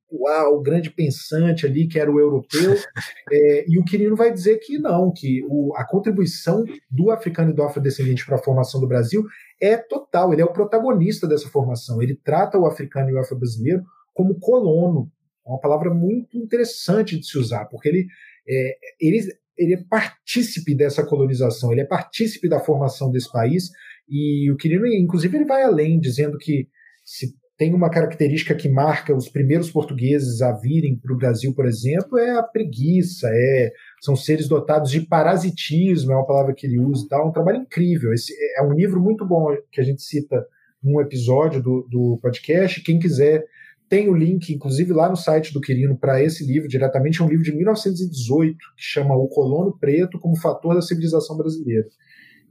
grande 0.61 0.89
pensante 0.89 1.65
ali, 1.65 1.87
que 1.87 1.99
era 1.99 2.11
o 2.11 2.19
europeu. 2.19 2.75
É, 3.31 3.65
e 3.69 3.77
o 3.77 3.83
Quirino 3.83 4.15
vai 4.15 4.33
dizer 4.33 4.57
que 4.57 4.79
não, 4.79 5.13
que 5.15 5.43
o, 5.47 5.71
a 5.75 5.85
contribuição 5.85 6.65
do 6.89 7.11
africano 7.11 7.51
e 7.51 7.53
do 7.53 7.61
afrodescendente 7.61 8.25
para 8.25 8.37
a 8.37 8.41
formação 8.43 8.81
do 8.81 8.87
Brasil 8.87 9.23
é 9.61 9.77
total, 9.77 10.33
ele 10.33 10.41
é 10.41 10.45
o 10.45 10.51
protagonista 10.51 11.27
dessa 11.27 11.47
formação. 11.47 12.01
Ele 12.01 12.15
trata 12.15 12.57
o 12.57 12.65
africano 12.65 13.11
e 13.11 13.13
o 13.13 13.19
afro-brasileiro 13.19 13.83
como 14.15 14.39
colono. 14.39 15.11
É 15.45 15.49
uma 15.49 15.59
palavra 15.59 15.93
muito 15.93 16.37
interessante 16.39 17.19
de 17.19 17.27
se 17.27 17.37
usar, 17.37 17.65
porque 17.65 17.87
ele, 17.87 18.07
é, 18.47 18.77
ele, 18.99 19.27
ele 19.55 19.73
é 19.75 19.83
partícipe 19.87 20.73
dessa 20.73 21.05
colonização, 21.05 21.71
ele 21.71 21.81
é 21.81 21.85
partícipe 21.85 22.49
da 22.49 22.59
formação 22.59 23.11
desse 23.11 23.31
país, 23.31 23.69
e 24.09 24.49
o 24.51 24.57
Quirino, 24.57 24.87
inclusive, 24.87 25.37
ele 25.37 25.45
vai 25.45 25.61
além, 25.61 25.99
dizendo 25.99 26.37
que 26.39 26.67
se 27.05 27.35
tem 27.59 27.73
uma 27.73 27.89
característica 27.89 28.55
que 28.55 28.69
marca 28.69 29.13
os 29.13 29.27
primeiros 29.27 29.69
portugueses 29.69 30.41
a 30.41 30.53
virem 30.53 30.95
para 30.95 31.13
o 31.13 31.17
Brasil, 31.17 31.53
por 31.53 31.65
exemplo, 31.65 32.17
é 32.17 32.31
a 32.39 32.41
preguiça, 32.41 33.27
é, 33.29 33.73
são 34.01 34.15
seres 34.15 34.47
dotados 34.47 34.89
de 34.89 35.01
parasitismo, 35.01 36.13
é 36.13 36.15
uma 36.15 36.25
palavra 36.25 36.53
que 36.53 36.65
ele 36.65 36.79
usa 36.79 37.05
e 37.05 37.09
tal, 37.09 37.25
é 37.25 37.27
um 37.27 37.33
trabalho 37.33 37.57
incrível. 37.57 38.13
Esse 38.13 38.33
é 38.55 38.63
um 38.63 38.71
livro 38.71 39.01
muito 39.01 39.27
bom 39.27 39.53
que 39.69 39.81
a 39.81 39.83
gente 39.83 40.01
cita 40.01 40.41
num 40.81 41.01
episódio 41.01 41.61
do, 41.61 41.85
do 41.91 42.17
podcast. 42.21 42.81
Quem 42.81 42.97
quiser, 42.97 43.43
tem 43.89 44.07
o 44.07 44.15
link, 44.15 44.53
inclusive, 44.53 44.93
lá 44.93 45.09
no 45.09 45.17
site 45.17 45.51
do 45.53 45.59
Quirino 45.59 45.97
para 45.97 46.23
esse 46.23 46.45
livro, 46.45 46.69
diretamente, 46.69 47.21
é 47.21 47.25
um 47.25 47.29
livro 47.29 47.43
de 47.43 47.53
1918, 47.53 48.57
que 48.77 48.83
chama 48.83 49.17
O 49.17 49.27
Colono 49.27 49.77
Preto 49.77 50.17
como 50.17 50.39
Fator 50.39 50.75
da 50.75 50.81
Civilização 50.81 51.35
Brasileira. 51.35 51.89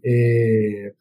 É, 0.04 0.92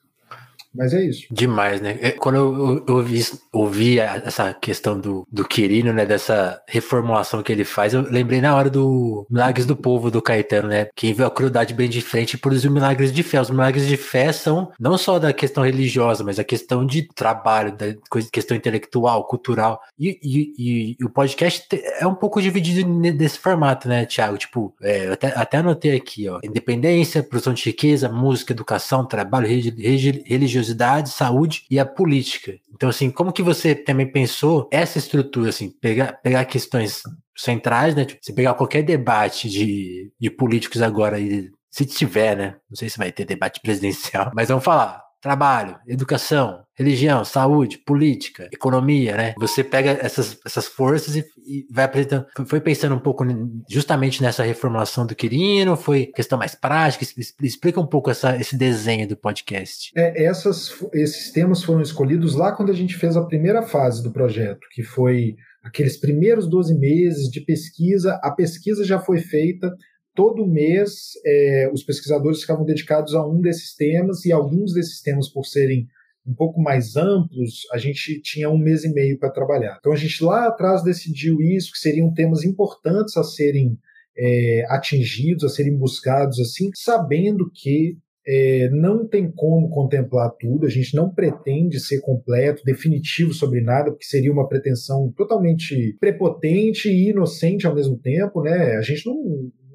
mas 0.78 0.94
é 0.94 1.04
isso. 1.04 1.28
Demais, 1.32 1.82
né? 1.82 1.98
É, 2.02 2.12
quando 2.12 2.36
eu, 2.36 2.86
eu 2.88 2.96
ouvi, 2.96 3.26
ouvi 3.52 4.00
essa 4.00 4.54
questão 4.54 5.00
do, 5.00 5.28
do 5.32 5.46
Quirino, 5.46 5.92
né? 5.92 6.06
Dessa 6.06 6.62
reformulação 6.68 7.42
que 7.42 7.52
ele 7.52 7.66
faz, 7.66 7.94
eu 7.94 8.02
lembrei 8.02 8.40
na 8.40 8.56
hora 8.56 8.70
do 8.70 9.26
Milagres 9.30 9.66
do 9.66 9.76
Povo 9.76 10.12
do 10.12 10.22
Caetano, 10.22 10.68
né? 10.68 10.88
Quem 10.96 11.14
viu 11.14 11.26
a 11.26 11.32
crueldade 11.32 11.74
bem 11.74 11.90
de 11.90 12.02
frente 12.02 12.38
produziu 12.38 12.72
milagres 12.72 13.12
de 13.12 13.24
fé. 13.24 13.42
Os 13.42 13.50
milagres 13.50 13.88
de 13.88 13.98
fé 13.98 14.32
são 14.32 14.72
não 14.80 14.98
só 14.98 15.18
da 15.18 15.34
questão 15.34 15.64
religiosa, 15.64 16.24
mas 16.24 16.38
a 16.38 16.44
questão 16.44 16.86
de 16.86 17.08
trabalho, 17.14 17.76
da 17.76 17.88
questão 18.32 18.56
intelectual, 18.56 19.26
cultural. 19.26 19.82
E, 20.00 20.20
e, 20.24 20.96
e, 21.00 21.04
o 21.04 21.10
podcast 21.10 21.68
é 22.00 22.06
um 22.06 22.16
pouco 22.16 22.42
dividido 22.42 22.88
nesse 22.88 23.40
formato, 23.40 23.88
né, 23.88 24.06
Thiago? 24.06 24.38
Tipo, 24.38 24.74
é, 24.82 25.08
até, 25.08 25.28
até 25.36 25.58
anotei 25.58 25.96
aqui, 25.96 26.30
ó. 26.30 26.40
Independência, 26.44 27.24
produção 27.24 27.54
de 27.54 27.64
riqueza, 27.64 28.08
música, 28.10 28.54
educação, 28.54 29.06
trabalho, 29.06 29.48
religiosidade 29.48 30.67
religiosidade, 30.68 31.10
saúde 31.10 31.64
e 31.70 31.80
a 31.80 31.86
política. 31.86 32.54
Então, 32.74 32.90
assim, 32.90 33.10
como 33.10 33.32
que 33.32 33.42
você 33.42 33.74
também 33.74 34.12
pensou 34.12 34.68
essa 34.72 34.98
estrutura, 34.98 35.50
assim, 35.50 35.70
pegar, 35.70 36.14
pegar 36.22 36.46
questões 36.46 37.02
centrais, 37.36 37.96
né? 37.96 38.06
Tipo, 38.06 38.36
pegar 38.36 38.54
qualquer 38.54 38.84
debate 38.84 39.50
de, 39.50 40.12
de 40.20 40.30
políticos 40.30 40.82
agora, 40.82 41.20
e, 41.20 41.50
se 41.70 41.86
tiver, 41.86 42.36
né? 42.36 42.56
Não 42.70 42.76
sei 42.76 42.90
se 42.90 42.98
vai 42.98 43.12
ter 43.12 43.26
debate 43.26 43.60
presidencial, 43.62 44.32
mas 44.36 44.50
vamos 44.50 44.64
falar 44.64 45.07
trabalho, 45.22 45.78
educação, 45.88 46.64
religião, 46.76 47.26
saúde, 47.26 47.80
política, 47.80 48.48
economia, 48.54 49.18
né? 49.18 49.34
Você 49.40 49.64
pega 49.64 49.98
essas, 50.02 50.38
essas 50.46 50.68
forças 50.68 51.16
e, 51.16 51.26
e 51.46 51.66
vai 51.72 51.86
apresentando. 51.86 52.28
Foi 52.46 52.62
pensando 52.62 52.96
um 52.96 53.00
pouco 53.00 53.26
justamente 53.70 54.22
nessa 54.22 54.44
reformulação 54.44 55.06
do 55.06 55.16
Quirino, 55.16 55.76
foi 55.76 56.08
questão 56.08 56.38
mais 56.38 56.54
prática? 56.54 57.06
Explica 57.42 57.80
um 57.80 57.88
pouco 57.88 58.12
essa, 58.12 58.38
esse 58.38 58.56
desenho 58.56 59.08
do 59.08 59.18
podcast. 59.18 59.92
É, 59.96 60.24
essas, 60.24 60.72
esses 60.94 61.32
temas 61.32 61.64
foram 61.64 61.82
escolhidos 61.82 62.36
lá 62.36 62.52
quando 62.52 62.72
a 62.72 62.76
gente 62.76 62.96
fez 62.96 63.18
a 63.18 63.26
primeira 63.26 63.64
fase 63.64 64.04
do 64.04 64.12
projeto, 64.12 64.68
que 64.72 64.84
foi 64.84 65.36
aqueles 65.64 65.98
primeiros 65.98 66.48
12 66.48 66.78
meses 66.78 67.30
de 67.30 67.42
pesquisa. 67.42 68.20
A 68.24 68.32
pesquisa 68.32 68.86
já 68.86 69.00
foi 69.00 69.18
feita, 69.18 69.74
todo 70.18 70.48
mês 70.48 71.12
é, 71.24 71.70
os 71.72 71.84
pesquisadores 71.84 72.42
ficavam 72.42 72.66
dedicados 72.66 73.14
a 73.14 73.24
um 73.24 73.40
desses 73.40 73.76
temas 73.76 74.26
e 74.26 74.32
alguns 74.32 74.74
desses 74.74 75.00
temas, 75.00 75.30
por 75.30 75.46
serem 75.46 75.88
um 76.26 76.34
pouco 76.34 76.60
mais 76.60 76.98
amplos, 76.98 77.68
a 77.72 77.78
gente 77.78 78.20
tinha 78.22 78.50
um 78.50 78.58
mês 78.58 78.84
e 78.84 78.92
meio 78.92 79.18
para 79.20 79.30
trabalhar. 79.30 79.78
Então 79.80 79.94
a 79.94 79.96
gente 79.96 80.22
lá 80.24 80.48
atrás 80.48 80.84
decidiu 80.84 81.40
isso, 81.40 81.72
que 81.72 81.78
seriam 81.78 82.12
temas 82.12 82.44
importantes 82.44 83.16
a 83.16 83.24
serem 83.24 83.78
é, 84.18 84.66
atingidos, 84.70 85.44
a 85.44 85.50
serem 85.50 85.78
buscados, 85.78 86.40
assim, 86.40 86.72
sabendo 86.74 87.50
que 87.54 87.96
é, 88.28 88.70
não 88.72 89.08
tem 89.08 89.32
como 89.32 89.70
contemplar 89.70 90.32
tudo, 90.38 90.66
a 90.66 90.70
gente 90.70 90.96
não 90.96 91.14
pretende 91.14 91.80
ser 91.80 92.02
completo, 92.02 92.64
definitivo 92.66 93.34
sobre 93.34 93.62
nada, 93.62 93.92
porque 93.92 94.04
seria 94.06 94.34
uma 94.34 94.50
pretensão 94.50 95.14
totalmente 95.16 95.96
prepotente 96.00 96.90
e 96.90 97.12
inocente 97.12 97.68
ao 97.68 97.76
mesmo 97.76 97.98
tempo, 98.00 98.42
né? 98.42 98.76
A 98.76 98.82
gente 98.82 99.06
não, 99.06 99.16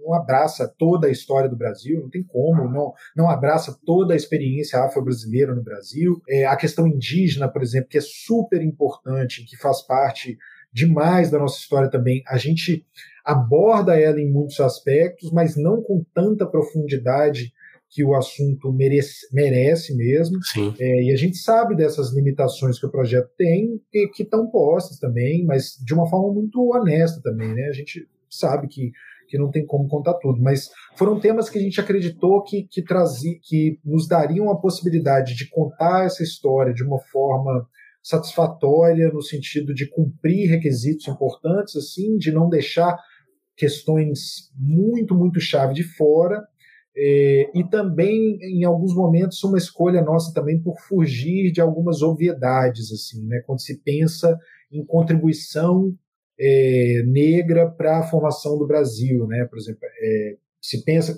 não 0.04 0.14
abraça 0.14 0.72
toda 0.78 1.06
a 1.06 1.10
história 1.10 1.48
do 1.48 1.56
Brasil, 1.56 2.00
não 2.00 2.10
tem 2.10 2.22
como, 2.22 2.68
não, 2.68 2.92
não 3.16 3.30
abraça 3.30 3.76
toda 3.84 4.14
a 4.14 4.16
experiência 4.16 4.80
afro-brasileira 4.80 5.54
no 5.54 5.62
Brasil. 5.62 6.20
É, 6.28 6.46
a 6.46 6.56
questão 6.56 6.86
indígena, 6.86 7.48
por 7.48 7.62
exemplo, 7.62 7.88
que 7.88 7.98
é 7.98 8.02
super 8.02 8.62
importante, 8.62 9.44
que 9.44 9.56
faz 9.56 9.82
parte 9.82 10.36
demais 10.72 11.30
da 11.30 11.38
nossa 11.38 11.58
história 11.58 11.90
também, 11.90 12.22
a 12.26 12.38
gente 12.38 12.84
aborda 13.24 13.98
ela 13.98 14.20
em 14.20 14.30
muitos 14.30 14.58
aspectos, 14.58 15.30
mas 15.30 15.56
não 15.56 15.82
com 15.82 16.04
tanta 16.14 16.46
profundidade 16.46 17.52
que 17.92 18.02
o 18.02 18.14
assunto 18.14 18.72
merece, 18.72 19.28
merece 19.32 19.94
mesmo. 19.94 20.38
É, 20.80 21.04
e 21.04 21.12
a 21.12 21.16
gente 21.16 21.36
sabe 21.36 21.76
dessas 21.76 22.10
limitações 22.12 22.78
que 22.78 22.86
o 22.86 22.90
projeto 22.90 23.28
tem 23.36 23.78
e 23.92 24.08
que 24.08 24.22
estão 24.22 24.50
postas 24.50 24.98
também, 24.98 25.44
mas 25.44 25.76
de 25.84 25.92
uma 25.92 26.08
forma 26.08 26.32
muito 26.32 26.70
honesta 26.72 27.20
também, 27.22 27.54
né? 27.54 27.66
A 27.68 27.72
gente 27.72 28.08
sabe 28.30 28.66
que, 28.66 28.90
que 29.28 29.38
não 29.38 29.50
tem 29.50 29.64
como 29.64 29.88
contar 29.88 30.14
tudo, 30.14 30.40
mas 30.40 30.68
foram 30.96 31.18
temas 31.18 31.48
que 31.48 31.58
a 31.58 31.62
gente 31.62 31.80
acreditou 31.80 32.42
que, 32.42 32.66
que, 32.70 32.82
trazia, 32.82 33.38
que 33.42 33.78
nos 33.84 34.06
dariam 34.06 34.50
a 34.50 34.60
possibilidade 34.60 35.34
de 35.34 35.48
contar 35.48 36.04
essa 36.04 36.22
história 36.22 36.72
de 36.72 36.84
uma 36.84 36.98
forma 37.10 37.66
satisfatória 38.02 39.10
no 39.12 39.22
sentido 39.22 39.72
de 39.72 39.88
cumprir 39.88 40.50
requisitos 40.50 41.06
importantes, 41.06 41.76
assim, 41.76 42.16
de 42.16 42.32
não 42.32 42.48
deixar 42.48 42.98
questões 43.56 44.50
muito, 44.56 45.14
muito 45.14 45.40
chave 45.40 45.72
de 45.72 45.84
fora, 45.84 46.42
é, 46.94 47.50
e 47.54 47.64
também, 47.70 48.36
em 48.42 48.64
alguns 48.64 48.94
momentos, 48.94 49.42
uma 49.44 49.56
escolha 49.56 50.02
nossa 50.02 50.32
também 50.34 50.60
por 50.60 50.78
fugir 50.80 51.50
de 51.50 51.60
algumas 51.60 52.02
obviedades, 52.02 52.92
assim, 52.92 53.26
né? 53.26 53.40
quando 53.46 53.62
se 53.62 53.80
pensa 53.82 54.36
em 54.70 54.84
contribuição 54.84 55.94
é, 56.38 57.02
negra 57.06 57.70
para 57.70 57.98
a 57.98 58.02
formação 58.02 58.58
do 58.58 58.66
Brasil, 58.66 59.26
né? 59.26 59.44
por 59.44 59.58
exemplo, 59.58 59.80
é, 60.00 60.36
se 60.60 60.84
pensa, 60.84 61.16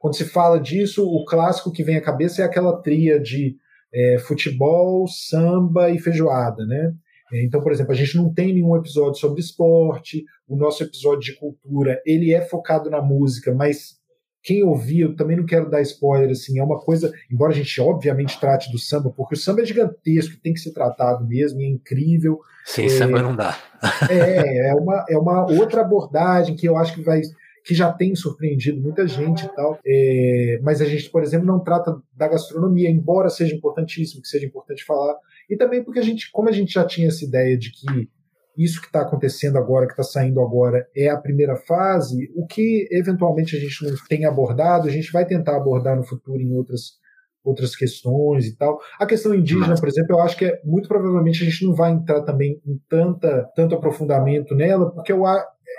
quando 0.00 0.16
se 0.16 0.24
fala 0.24 0.58
disso, 0.58 1.06
o 1.06 1.24
clássico 1.24 1.70
que 1.70 1.84
vem 1.84 1.96
à 1.96 2.00
cabeça 2.00 2.42
é 2.42 2.44
aquela 2.44 2.80
tria 2.80 3.20
de 3.20 3.56
é, 3.92 4.18
futebol, 4.18 5.06
samba 5.06 5.90
e 5.90 5.98
feijoada, 5.98 6.64
né? 6.66 6.94
Então, 7.32 7.60
por 7.60 7.72
exemplo, 7.72 7.92
a 7.92 7.96
gente 7.96 8.16
não 8.16 8.32
tem 8.32 8.54
nenhum 8.54 8.76
episódio 8.76 9.18
sobre 9.18 9.40
esporte, 9.40 10.24
o 10.46 10.56
nosso 10.56 10.84
episódio 10.84 11.32
de 11.32 11.34
cultura, 11.34 12.00
ele 12.06 12.32
é 12.32 12.40
focado 12.40 12.88
na 12.88 13.02
música, 13.02 13.52
mas 13.52 13.95
quem 14.46 14.62
ouvir, 14.62 15.00
eu 15.00 15.16
também 15.16 15.36
não 15.36 15.44
quero 15.44 15.68
dar 15.68 15.82
spoiler, 15.82 16.30
assim, 16.30 16.60
é 16.60 16.62
uma 16.62 16.78
coisa, 16.78 17.12
embora 17.28 17.50
a 17.50 17.54
gente 17.56 17.80
obviamente 17.80 18.38
trate 18.38 18.70
do 18.70 18.78
samba, 18.78 19.10
porque 19.10 19.34
o 19.34 19.36
samba 19.36 19.62
é 19.62 19.64
gigantesco, 19.64 20.40
tem 20.40 20.52
que 20.52 20.60
ser 20.60 20.70
tratado 20.70 21.26
mesmo, 21.26 21.60
é 21.60 21.64
incrível. 21.64 22.38
Sem 22.64 22.86
é, 22.86 22.88
samba 22.90 23.20
não 23.20 23.34
dá. 23.34 23.58
é, 24.08 24.68
é 24.68 24.74
uma, 24.74 25.04
é 25.10 25.18
uma 25.18 25.50
outra 25.50 25.80
abordagem 25.80 26.54
que 26.54 26.64
eu 26.64 26.76
acho 26.76 26.94
que 26.94 27.02
vai 27.02 27.22
que 27.64 27.74
já 27.74 27.92
tem 27.92 28.14
surpreendido 28.14 28.80
muita 28.80 29.08
gente 29.08 29.44
e 29.44 29.48
tal. 29.48 29.80
É, 29.84 30.60
mas 30.62 30.80
a 30.80 30.84
gente, 30.84 31.10
por 31.10 31.24
exemplo, 31.24 31.44
não 31.44 31.58
trata 31.58 32.00
da 32.14 32.28
gastronomia, 32.28 32.88
embora 32.88 33.28
seja 33.28 33.52
importantíssimo, 33.52 34.22
que 34.22 34.28
seja 34.28 34.46
importante 34.46 34.84
falar. 34.84 35.16
E 35.50 35.56
também 35.56 35.82
porque 35.82 35.98
a 35.98 36.02
gente, 36.02 36.30
como 36.30 36.48
a 36.48 36.52
gente 36.52 36.72
já 36.72 36.84
tinha 36.84 37.08
essa 37.08 37.24
ideia 37.24 37.58
de 37.58 37.72
que 37.72 38.08
isso 38.56 38.80
que 38.80 38.86
está 38.86 39.02
acontecendo 39.02 39.58
agora, 39.58 39.86
que 39.86 39.92
está 39.92 40.02
saindo 40.02 40.40
agora, 40.40 40.86
é 40.96 41.08
a 41.08 41.16
primeira 41.16 41.56
fase, 41.56 42.30
o 42.34 42.46
que 42.46 42.88
eventualmente 42.90 43.56
a 43.56 43.60
gente 43.60 43.84
não 43.84 43.94
tem 44.08 44.24
abordado, 44.24 44.88
a 44.88 44.90
gente 44.90 45.12
vai 45.12 45.26
tentar 45.26 45.56
abordar 45.56 45.96
no 45.96 46.04
futuro 46.04 46.40
em 46.40 46.54
outras 46.54 46.96
outras 47.46 47.76
questões 47.76 48.44
e 48.46 48.56
tal. 48.56 48.80
A 48.98 49.06
questão 49.06 49.32
indígena, 49.32 49.76
por 49.76 49.88
exemplo, 49.88 50.16
eu 50.16 50.20
acho 50.20 50.36
que 50.36 50.46
é, 50.46 50.60
muito 50.64 50.88
provavelmente 50.88 51.42
a 51.42 51.48
gente 51.48 51.64
não 51.64 51.74
vai 51.74 51.92
entrar 51.92 52.22
também 52.22 52.60
em 52.66 52.76
tanta, 52.88 53.48
tanto 53.54 53.76
aprofundamento 53.76 54.52
nela, 54.52 54.90
porque 54.90 55.12
eu, 55.12 55.22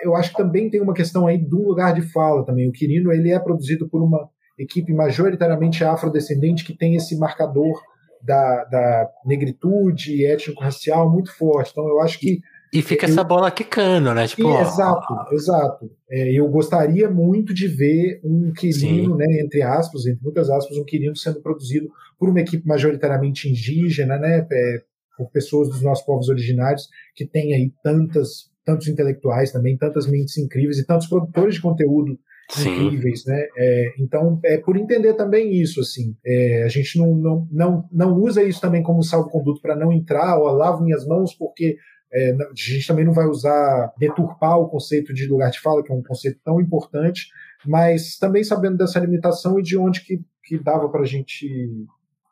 eu 0.02 0.16
acho 0.16 0.32
que 0.32 0.38
também 0.38 0.70
tem 0.70 0.82
uma 0.82 0.94
questão 0.94 1.28
aí 1.28 1.38
do 1.38 1.62
lugar 1.68 1.94
de 1.94 2.02
fala 2.02 2.46
também. 2.46 2.70
O 2.70 2.72
Quirino 2.72 3.12
ele 3.12 3.32
é 3.32 3.40
produzido 3.40 3.90
por 3.90 4.02
uma 4.02 4.30
equipe 4.58 4.94
majoritariamente 4.94 5.84
afrodescendente 5.84 6.64
que 6.64 6.76
tem 6.76 6.96
esse 6.96 7.18
marcador 7.18 7.80
da, 8.24 8.64
da 8.66 9.10
negritude 9.26 10.26
étnico-racial 10.26 11.12
muito 11.12 11.36
forte. 11.36 11.72
Então 11.72 11.88
eu 11.88 12.02
acho 12.02 12.20
que 12.20 12.40
e 12.74 12.82
fica 12.82 13.06
eu, 13.06 13.10
essa 13.10 13.24
bola 13.24 13.50
quicando, 13.52 14.14
né? 14.14 14.28
Tipo, 14.28 14.50
e, 14.50 14.62
exato, 14.62 15.06
ó, 15.10 15.34
exato. 15.34 15.92
É, 16.10 16.32
eu 16.32 16.48
gostaria 16.48 17.10
muito 17.10 17.54
de 17.54 17.68
ver 17.68 18.20
um 18.24 18.52
Quirino, 18.52 19.16
né, 19.16 19.26
entre 19.42 19.62
aspas, 19.62 20.06
entre 20.06 20.24
muitas 20.24 20.50
aspas, 20.50 20.78
um 20.78 20.84
Quirino 20.84 21.16
sendo 21.16 21.42
produzido 21.42 21.90
por 22.20 22.30
uma 22.30 22.40
equipe 22.40 22.68
majoritariamente 22.68 23.50
indígena, 23.50 24.18
né? 24.18 24.46
É, 24.52 24.82
por 25.18 25.32
pessoas 25.32 25.70
dos 25.70 25.82
nossos 25.82 26.06
povos 26.06 26.30
originários 26.30 26.88
que 27.16 27.26
tem 27.26 27.54
aí 27.56 27.72
tantas 27.84 28.56
tantos 28.64 28.90
intelectuais 28.90 29.50
também, 29.50 29.78
tantas 29.78 30.06
mentes 30.06 30.38
incríveis 30.38 30.78
e 30.78 30.86
tantos 30.86 31.08
produtores 31.08 31.56
de 31.56 31.62
conteúdo 31.62 32.20
Sim. 32.50 32.88
incríveis, 32.88 33.24
né? 33.26 33.48
É, 33.58 33.94
então, 33.98 34.40
é 34.44 34.58
por 34.58 34.76
entender 34.76 35.14
também 35.14 35.54
isso, 35.54 35.80
assim, 35.80 36.16
é, 36.26 36.64
a 36.64 36.68
gente 36.68 36.98
não, 36.98 37.16
não, 37.16 37.48
não, 37.50 37.90
não 37.90 38.14
usa 38.16 38.44
isso 38.44 38.60
também 38.60 38.84
como 38.84 39.02
salvo-conduto 39.02 39.62
para 39.62 39.76
não 39.76 39.94
entrar, 39.94 40.38
ou 40.38 40.48
lavo 40.48 40.84
minhas 40.84 41.06
mãos 41.06 41.34
porque 41.34 41.78
é, 42.14 42.32
a 42.32 42.54
gente 42.56 42.88
também 42.88 43.06
não 43.06 43.14
vai 43.14 43.26
usar, 43.26 43.94
deturpar 43.98 44.58
o 44.60 44.70
conceito 44.70 45.14
de 45.14 45.28
lugar 45.28 45.52
de 45.52 45.60
fala, 45.60 45.84
que 45.84 45.92
é 45.92 45.96
um 45.96 46.04
conceito 46.04 46.40
tão 46.44 46.60
importante, 46.62 47.28
mas 47.66 48.18
também 48.18 48.44
sabendo 48.44 48.78
dessa 48.78 49.00
limitação 49.00 49.60
e 49.60 49.64
de 49.64 49.78
onde 49.78 50.02
que, 50.02 50.22
que 50.44 50.58
dava 50.58 50.90
para 50.90 51.02
a 51.02 51.06
gente 51.06 51.48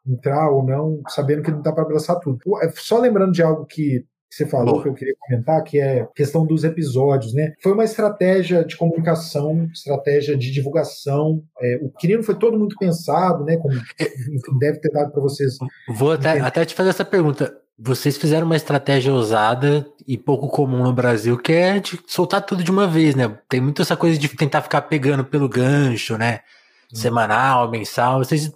entrar 0.07 0.49
ou 0.51 0.63
não, 0.63 1.01
sabendo 1.09 1.41
que 1.41 1.51
não 1.51 1.61
dá 1.61 1.71
para 1.71 1.83
abraçar 1.83 2.19
tudo. 2.19 2.39
É, 2.61 2.69
só 2.75 2.99
lembrando 2.99 3.31
de 3.31 3.41
algo 3.41 3.65
que 3.65 4.05
você 4.29 4.45
falou, 4.45 4.81
que 4.81 4.89
eu 4.89 4.93
queria 4.93 5.15
comentar, 5.19 5.63
que 5.63 5.79
é 5.79 6.01
a 6.01 6.07
questão 6.07 6.45
dos 6.45 6.63
episódios, 6.63 7.33
né? 7.33 7.53
Foi 7.61 7.71
uma 7.71 7.85
estratégia 7.85 8.65
de 8.65 8.75
comunicação, 8.75 9.65
estratégia 9.73 10.35
de 10.35 10.51
divulgação. 10.51 11.41
É, 11.61 11.79
o 11.81 11.89
Quirino 11.89 12.21
foi 12.21 12.35
todo 12.35 12.59
muito 12.59 12.75
pensado, 12.77 13.45
né? 13.45 13.57
Como 13.57 13.73
deve 14.59 14.79
ter 14.79 14.91
dado 14.91 15.11
para 15.11 15.21
vocês. 15.21 15.53
Vou 15.87 16.11
até, 16.11 16.39
até 16.39 16.65
te 16.65 16.75
fazer 16.75 16.89
essa 16.89 17.05
pergunta. 17.05 17.53
Vocês 17.77 18.17
fizeram 18.17 18.45
uma 18.45 18.55
estratégia 18.55 19.13
ousada 19.13 19.85
e 20.07 20.17
pouco 20.17 20.47
comum 20.47 20.81
no 20.83 20.93
Brasil, 20.93 21.37
que 21.37 21.51
é 21.51 21.79
de 21.79 21.99
soltar 22.07 22.41
tudo 22.41 22.63
de 22.63 22.71
uma 22.71 22.87
vez, 22.87 23.15
né? 23.15 23.27
Tem 23.49 23.59
muito 23.59 23.81
essa 23.81 23.97
coisa 23.97 24.17
de 24.17 24.29
tentar 24.29 24.61
ficar 24.61 24.83
pegando 24.83 25.25
pelo 25.25 25.49
gancho, 25.49 26.17
né? 26.17 26.39
Semanal, 26.93 27.69
mensal. 27.69 28.19
Vocês 28.19 28.51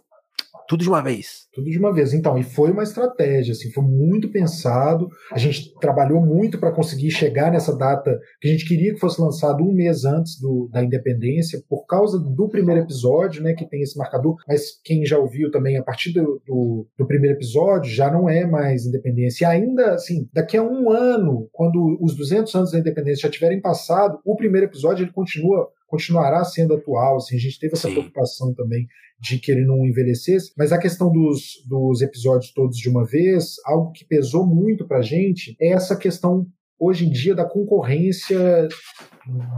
tudo 0.69 0.83
de 0.83 0.89
uma 0.89 1.01
vez. 1.01 1.47
Tudo 1.51 1.67
de 1.67 1.79
uma 1.79 1.91
vez. 1.91 2.13
Então, 2.13 2.37
e 2.37 2.43
foi 2.43 2.69
uma 2.69 2.83
estratégia, 2.83 3.53
assim, 3.53 3.71
foi 3.71 3.83
muito 3.83 4.29
pensado. 4.29 5.09
A 5.31 5.37
gente 5.39 5.73
trabalhou 5.79 6.23
muito 6.23 6.59
para 6.59 6.71
conseguir 6.71 7.09
chegar 7.09 7.51
nessa 7.51 7.75
data 7.75 8.19
que 8.39 8.47
a 8.47 8.51
gente 8.51 8.67
queria 8.67 8.93
que 8.93 8.99
fosse 8.99 9.19
lançado 9.19 9.63
um 9.63 9.73
mês 9.73 10.05
antes 10.05 10.39
do, 10.39 10.69
da 10.71 10.83
independência, 10.83 11.59
por 11.67 11.87
causa 11.87 12.19
do 12.19 12.47
primeiro 12.47 12.81
episódio, 12.81 13.41
né, 13.41 13.53
que 13.53 13.67
tem 13.67 13.81
esse 13.81 13.97
marcador. 13.97 14.35
Mas 14.47 14.79
quem 14.83 15.03
já 15.03 15.17
ouviu 15.17 15.49
também, 15.49 15.75
a 15.75 15.83
partir 15.83 16.13
do, 16.13 16.39
do, 16.45 16.87
do 16.95 17.07
primeiro 17.07 17.35
episódio, 17.35 17.91
já 17.91 18.11
não 18.11 18.29
é 18.29 18.45
mais 18.45 18.85
independência. 18.85 19.45
E 19.45 19.47
ainda, 19.47 19.95
assim, 19.95 20.29
daqui 20.31 20.55
a 20.55 20.61
um 20.61 20.91
ano, 20.91 21.49
quando 21.51 21.97
os 21.99 22.15
200 22.15 22.53
anos 22.53 22.71
da 22.73 22.77
independência 22.77 23.23
já 23.23 23.29
tiverem 23.29 23.59
passado, 23.59 24.19
o 24.23 24.35
primeiro 24.35 24.67
episódio 24.67 25.03
ele 25.03 25.11
continua 25.11 25.67
continuará 25.89 26.43
sendo 26.43 26.73
atual. 26.73 27.17
Assim, 27.17 27.35
a 27.35 27.39
gente 27.39 27.59
teve 27.59 27.73
essa 27.73 27.87
Sim. 27.87 27.95
preocupação 27.95 28.53
também 28.53 28.87
de 29.19 29.37
que 29.37 29.51
ele 29.51 29.65
não 29.65 29.85
envelhecesse, 29.85 30.53
mas 30.57 30.71
a 30.71 30.77
questão 30.77 31.11
dos, 31.11 31.61
dos 31.67 32.01
episódios 32.01 32.53
todos 32.53 32.77
de 32.77 32.87
uma 32.87 33.05
vez, 33.05 33.55
algo 33.65 33.91
que 33.91 34.05
pesou 34.05 34.45
muito 34.45 34.87
pra 34.87 35.01
gente 35.01 35.57
é 35.59 35.73
essa 35.73 35.97
questão 35.97 36.47
hoje 36.79 37.05
em 37.05 37.09
dia 37.09 37.35
da 37.35 37.45
concorrência 37.45 38.67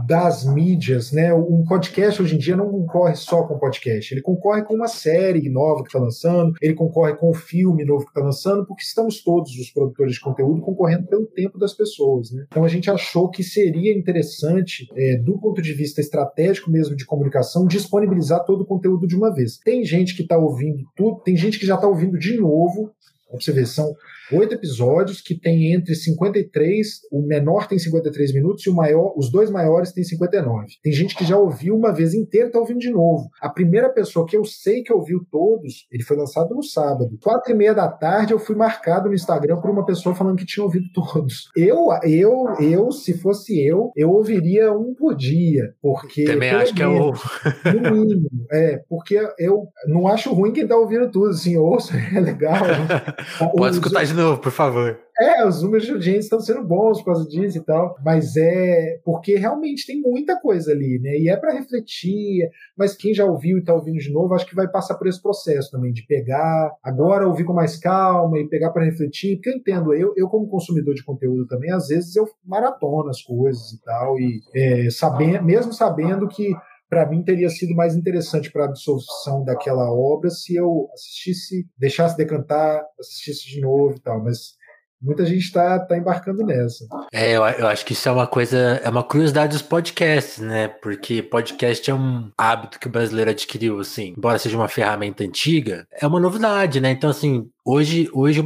das 0.06 0.44
mídias, 0.44 1.12
né? 1.12 1.32
Um 1.32 1.64
podcast 1.64 2.20
hoje 2.20 2.34
em 2.34 2.38
dia 2.38 2.56
não 2.56 2.70
concorre 2.70 3.14
só 3.14 3.44
com 3.44 3.58
podcast, 3.58 4.12
ele 4.12 4.20
concorre 4.20 4.62
com 4.62 4.74
uma 4.74 4.88
série 4.88 5.48
nova 5.48 5.82
que 5.82 5.88
está 5.88 5.98
lançando, 5.98 6.54
ele 6.60 6.74
concorre 6.74 7.14
com 7.14 7.30
o 7.30 7.34
filme 7.34 7.84
novo 7.84 8.04
que 8.04 8.10
está 8.10 8.20
lançando, 8.20 8.66
porque 8.66 8.82
estamos 8.82 9.22
todos 9.22 9.52
os 9.52 9.70
produtores 9.70 10.14
de 10.14 10.20
conteúdo 10.20 10.60
concorrendo 10.60 11.06
pelo 11.06 11.26
tempo 11.26 11.58
das 11.58 11.72
pessoas, 11.72 12.32
né? 12.32 12.44
Então 12.48 12.64
a 12.64 12.68
gente 12.68 12.90
achou 12.90 13.30
que 13.30 13.42
seria 13.42 13.96
interessante, 13.96 14.88
é, 14.94 15.16
do 15.16 15.38
ponto 15.38 15.62
de 15.62 15.72
vista 15.72 16.00
estratégico 16.00 16.70
mesmo 16.70 16.96
de 16.96 17.06
comunicação, 17.06 17.66
disponibilizar 17.66 18.44
todo 18.44 18.62
o 18.62 18.66
conteúdo 18.66 19.06
de 19.06 19.16
uma 19.16 19.32
vez. 19.32 19.58
Tem 19.58 19.84
gente 19.84 20.14
que 20.14 20.22
está 20.22 20.36
ouvindo 20.36 20.84
tudo, 20.96 21.20
tem 21.20 21.36
gente 21.36 21.58
que 21.58 21.66
já 21.66 21.76
está 21.76 21.86
ouvindo 21.86 22.18
de 22.18 22.36
novo. 22.36 22.90
Pra 23.36 23.40
você 23.40 23.52
ver, 23.52 23.66
são 23.66 23.94
oito 24.32 24.54
episódios 24.54 25.20
que 25.20 25.38
tem 25.38 25.72
entre 25.72 25.94
53, 25.94 26.86
o 27.10 27.22
menor 27.22 27.66
tem 27.66 27.78
53 27.78 28.34
minutos 28.34 28.64
e 28.66 28.70
o 28.70 28.74
maior, 28.74 29.12
os 29.16 29.30
dois 29.30 29.50
maiores 29.50 29.92
têm 29.92 30.04
59. 30.04 30.66
Tem 30.82 30.92
gente 30.92 31.16
que 31.16 31.24
já 31.24 31.36
ouviu 31.36 31.76
uma 31.76 31.92
vez 31.92 32.14
inteira 32.14 32.48
e 32.48 32.50
tá 32.50 32.58
ouvindo 32.58 32.80
de 32.80 32.90
novo. 32.90 33.28
A 33.40 33.48
primeira 33.48 33.88
pessoa 33.88 34.26
que 34.26 34.36
eu 34.36 34.44
sei 34.44 34.82
que 34.82 34.92
ouviu 34.92 35.24
todos, 35.30 35.86
ele 35.90 36.02
foi 36.02 36.16
lançado 36.16 36.54
no 36.54 36.62
sábado. 36.62 37.18
Quatro 37.22 37.52
e 37.52 37.54
meia 37.54 37.74
da 37.74 37.88
tarde 37.88 38.32
eu 38.32 38.38
fui 38.38 38.56
marcado 38.56 39.08
no 39.08 39.14
Instagram 39.14 39.60
por 39.60 39.70
uma 39.70 39.84
pessoa 39.84 40.14
falando 40.14 40.36
que 40.36 40.46
tinha 40.46 40.64
ouvido 40.64 40.86
todos. 40.92 41.48
Eu, 41.56 41.88
eu, 42.02 42.44
eu, 42.60 42.90
se 42.92 43.18
fosse 43.18 43.64
eu, 43.64 43.92
eu 43.96 44.10
ouviria 44.10 44.72
um 44.72 44.94
por 44.94 45.14
dia, 45.14 45.74
porque... 45.80 46.24
Também 46.24 46.50
acho 46.50 46.74
que 46.74 46.82
é 46.82 46.86
o... 46.86 47.12
No 47.12 47.90
mínimo, 47.92 48.28
é, 48.50 48.82
porque 48.88 49.18
eu 49.38 49.66
não 49.86 50.06
acho 50.06 50.32
ruim 50.32 50.52
quem 50.52 50.66
tá 50.66 50.76
ouvindo 50.76 51.10
tudo, 51.10 51.30
assim, 51.30 51.56
ouça, 51.56 51.94
é 52.14 52.20
legal. 52.20 52.54
Pode 53.56 53.76
escutar 53.76 54.04
de 54.04 54.14
novo, 54.14 54.40
por 54.40 54.52
favor. 54.52 54.98
É, 55.20 55.46
os 55.46 55.62
números 55.62 55.84
de 55.84 55.92
audiência 55.92 56.20
estão 56.20 56.40
sendo 56.40 56.64
bons 56.64 56.98
por 56.98 57.06
causa 57.06 57.28
disso 57.28 57.58
e 57.58 57.60
tal, 57.60 57.96
mas 58.04 58.34
é 58.36 58.98
porque 59.04 59.36
realmente 59.36 59.86
tem 59.86 60.00
muita 60.00 60.40
coisa 60.40 60.72
ali, 60.72 60.98
né? 60.98 61.16
E 61.18 61.28
é 61.28 61.36
para 61.36 61.52
refletir, 61.52 62.48
mas 62.76 62.96
quem 62.96 63.12
já 63.12 63.24
ouviu 63.24 63.58
e 63.58 63.60
está 63.60 63.74
ouvindo 63.74 63.98
de 63.98 64.10
novo, 64.10 64.34
acho 64.34 64.46
que 64.46 64.54
vai 64.54 64.66
passar 64.66 64.94
por 64.94 65.06
esse 65.06 65.20
processo 65.22 65.70
também 65.70 65.92
de 65.92 66.06
pegar, 66.06 66.72
agora 66.82 67.28
ouvir 67.28 67.44
com 67.44 67.52
mais 67.52 67.76
calma 67.76 68.38
e 68.38 68.48
pegar 68.48 68.70
para 68.70 68.84
refletir, 68.84 69.36
porque 69.36 69.50
eu 69.50 69.56
entendo, 69.56 69.94
eu, 69.94 70.14
eu 70.16 70.28
como 70.28 70.48
consumidor 70.48 70.94
de 70.94 71.04
conteúdo 71.04 71.46
também, 71.46 71.70
às 71.70 71.88
vezes 71.88 72.16
eu 72.16 72.26
maratono 72.44 73.10
as 73.10 73.22
coisas 73.22 73.72
e 73.72 73.82
tal, 73.82 74.18
e 74.18 74.40
é, 74.54 74.90
sabendo, 74.90 75.44
mesmo 75.44 75.72
sabendo 75.72 76.26
que 76.26 76.54
para 76.92 77.08
mim 77.08 77.22
teria 77.22 77.48
sido 77.48 77.74
mais 77.74 77.96
interessante 77.96 78.52
para 78.52 78.64
a 78.64 78.68
absorção 78.68 79.42
daquela 79.42 79.90
obra 79.90 80.28
se 80.28 80.54
eu 80.54 80.90
assistisse, 80.92 81.66
deixasse 81.78 82.18
decantar, 82.18 82.84
assistisse 83.00 83.48
de 83.48 83.62
novo 83.62 83.94
e 83.96 84.00
tal, 84.02 84.22
mas 84.22 84.58
muita 85.02 85.26
gente 85.26 85.40
está 85.40 85.78
tá 85.80 85.96
embarcando 85.96 86.44
nessa. 86.44 86.86
É, 87.12 87.32
eu, 87.32 87.44
eu, 87.44 87.66
acho 87.66 87.84
que 87.84 87.92
isso 87.92 88.08
é 88.08 88.12
uma 88.12 88.26
coisa, 88.26 88.80
é 88.82 88.88
uma 88.88 89.02
curiosidade 89.02 89.52
dos 89.52 89.62
podcasts, 89.62 90.38
né? 90.38 90.68
Porque 90.68 91.22
podcast 91.22 91.90
é 91.90 91.94
um 91.94 92.30
hábito 92.38 92.78
que 92.78 92.86
o 92.86 92.90
brasileiro 92.90 93.30
adquiriu, 93.30 93.80
assim, 93.80 94.14
embora 94.16 94.38
seja 94.38 94.56
uma 94.56 94.68
ferramenta 94.68 95.24
antiga, 95.24 95.86
é 95.92 96.06
uma 96.06 96.20
novidade, 96.20 96.80
né? 96.80 96.90
Então, 96.90 97.10
assim, 97.10 97.48
hoje, 97.64 98.08
hoje 98.12 98.44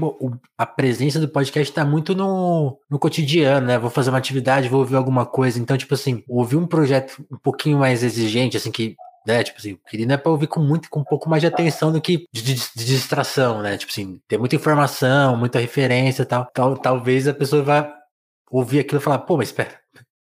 a 0.57 0.67
presença 0.67 1.21
do 1.21 1.29
podcast 1.29 1.71
está 1.71 1.85
muito 1.85 2.15
no, 2.15 2.79
no 2.89 2.99
cotidiano, 2.99 3.67
né? 3.67 3.79
Vou 3.79 3.91
fazer 3.91 4.11
uma 4.11 4.19
atividade, 4.19 4.69
vou 4.69 4.81
ouvir 4.81 4.97
alguma 4.97 5.27
coisa. 5.27 5.61
Então, 5.61 5.77
tipo 5.77 5.95
assim, 5.95 6.23
ouvir 6.29 6.57
um 6.57 6.67
projeto 6.67 7.25
um 7.31 7.37
pouquinho 7.37 7.79
mais 7.79 8.03
exigente, 8.03 8.57
assim, 8.57 8.71
que 8.71 8.97
né? 9.27 9.43
Tipo 9.43 9.59
assim, 9.59 9.79
queria 9.89 10.07
é 10.13 10.17
pra 10.17 10.31
ouvir 10.31 10.47
com 10.47 10.61
muito, 10.61 10.89
com 10.89 11.01
um 11.01 11.05
pouco 11.05 11.29
mais 11.29 11.43
de 11.43 11.49
atenção 11.49 11.93
do 11.93 12.01
que 12.01 12.27
de, 12.33 12.43
de, 12.43 12.55
de 12.55 12.85
distração, 12.85 13.61
né? 13.63 13.77
Tipo 13.77 13.91
assim, 13.91 14.21
ter 14.29 14.39
muita 14.39 14.57
informação, 14.57 15.37
muita 15.37 15.59
referência 15.59 16.23
e 16.23 16.27
tal. 16.27 16.47
tal. 16.55 16.77
Talvez 16.77 17.27
a 17.27 17.35
pessoa 17.35 17.63
vá 17.63 17.93
ouvir 18.51 18.81
aquilo 18.81 19.01
e 19.01 19.05
falar, 19.05 19.19
pô, 19.19 19.37
mas 19.37 19.49
espera, 19.49 19.75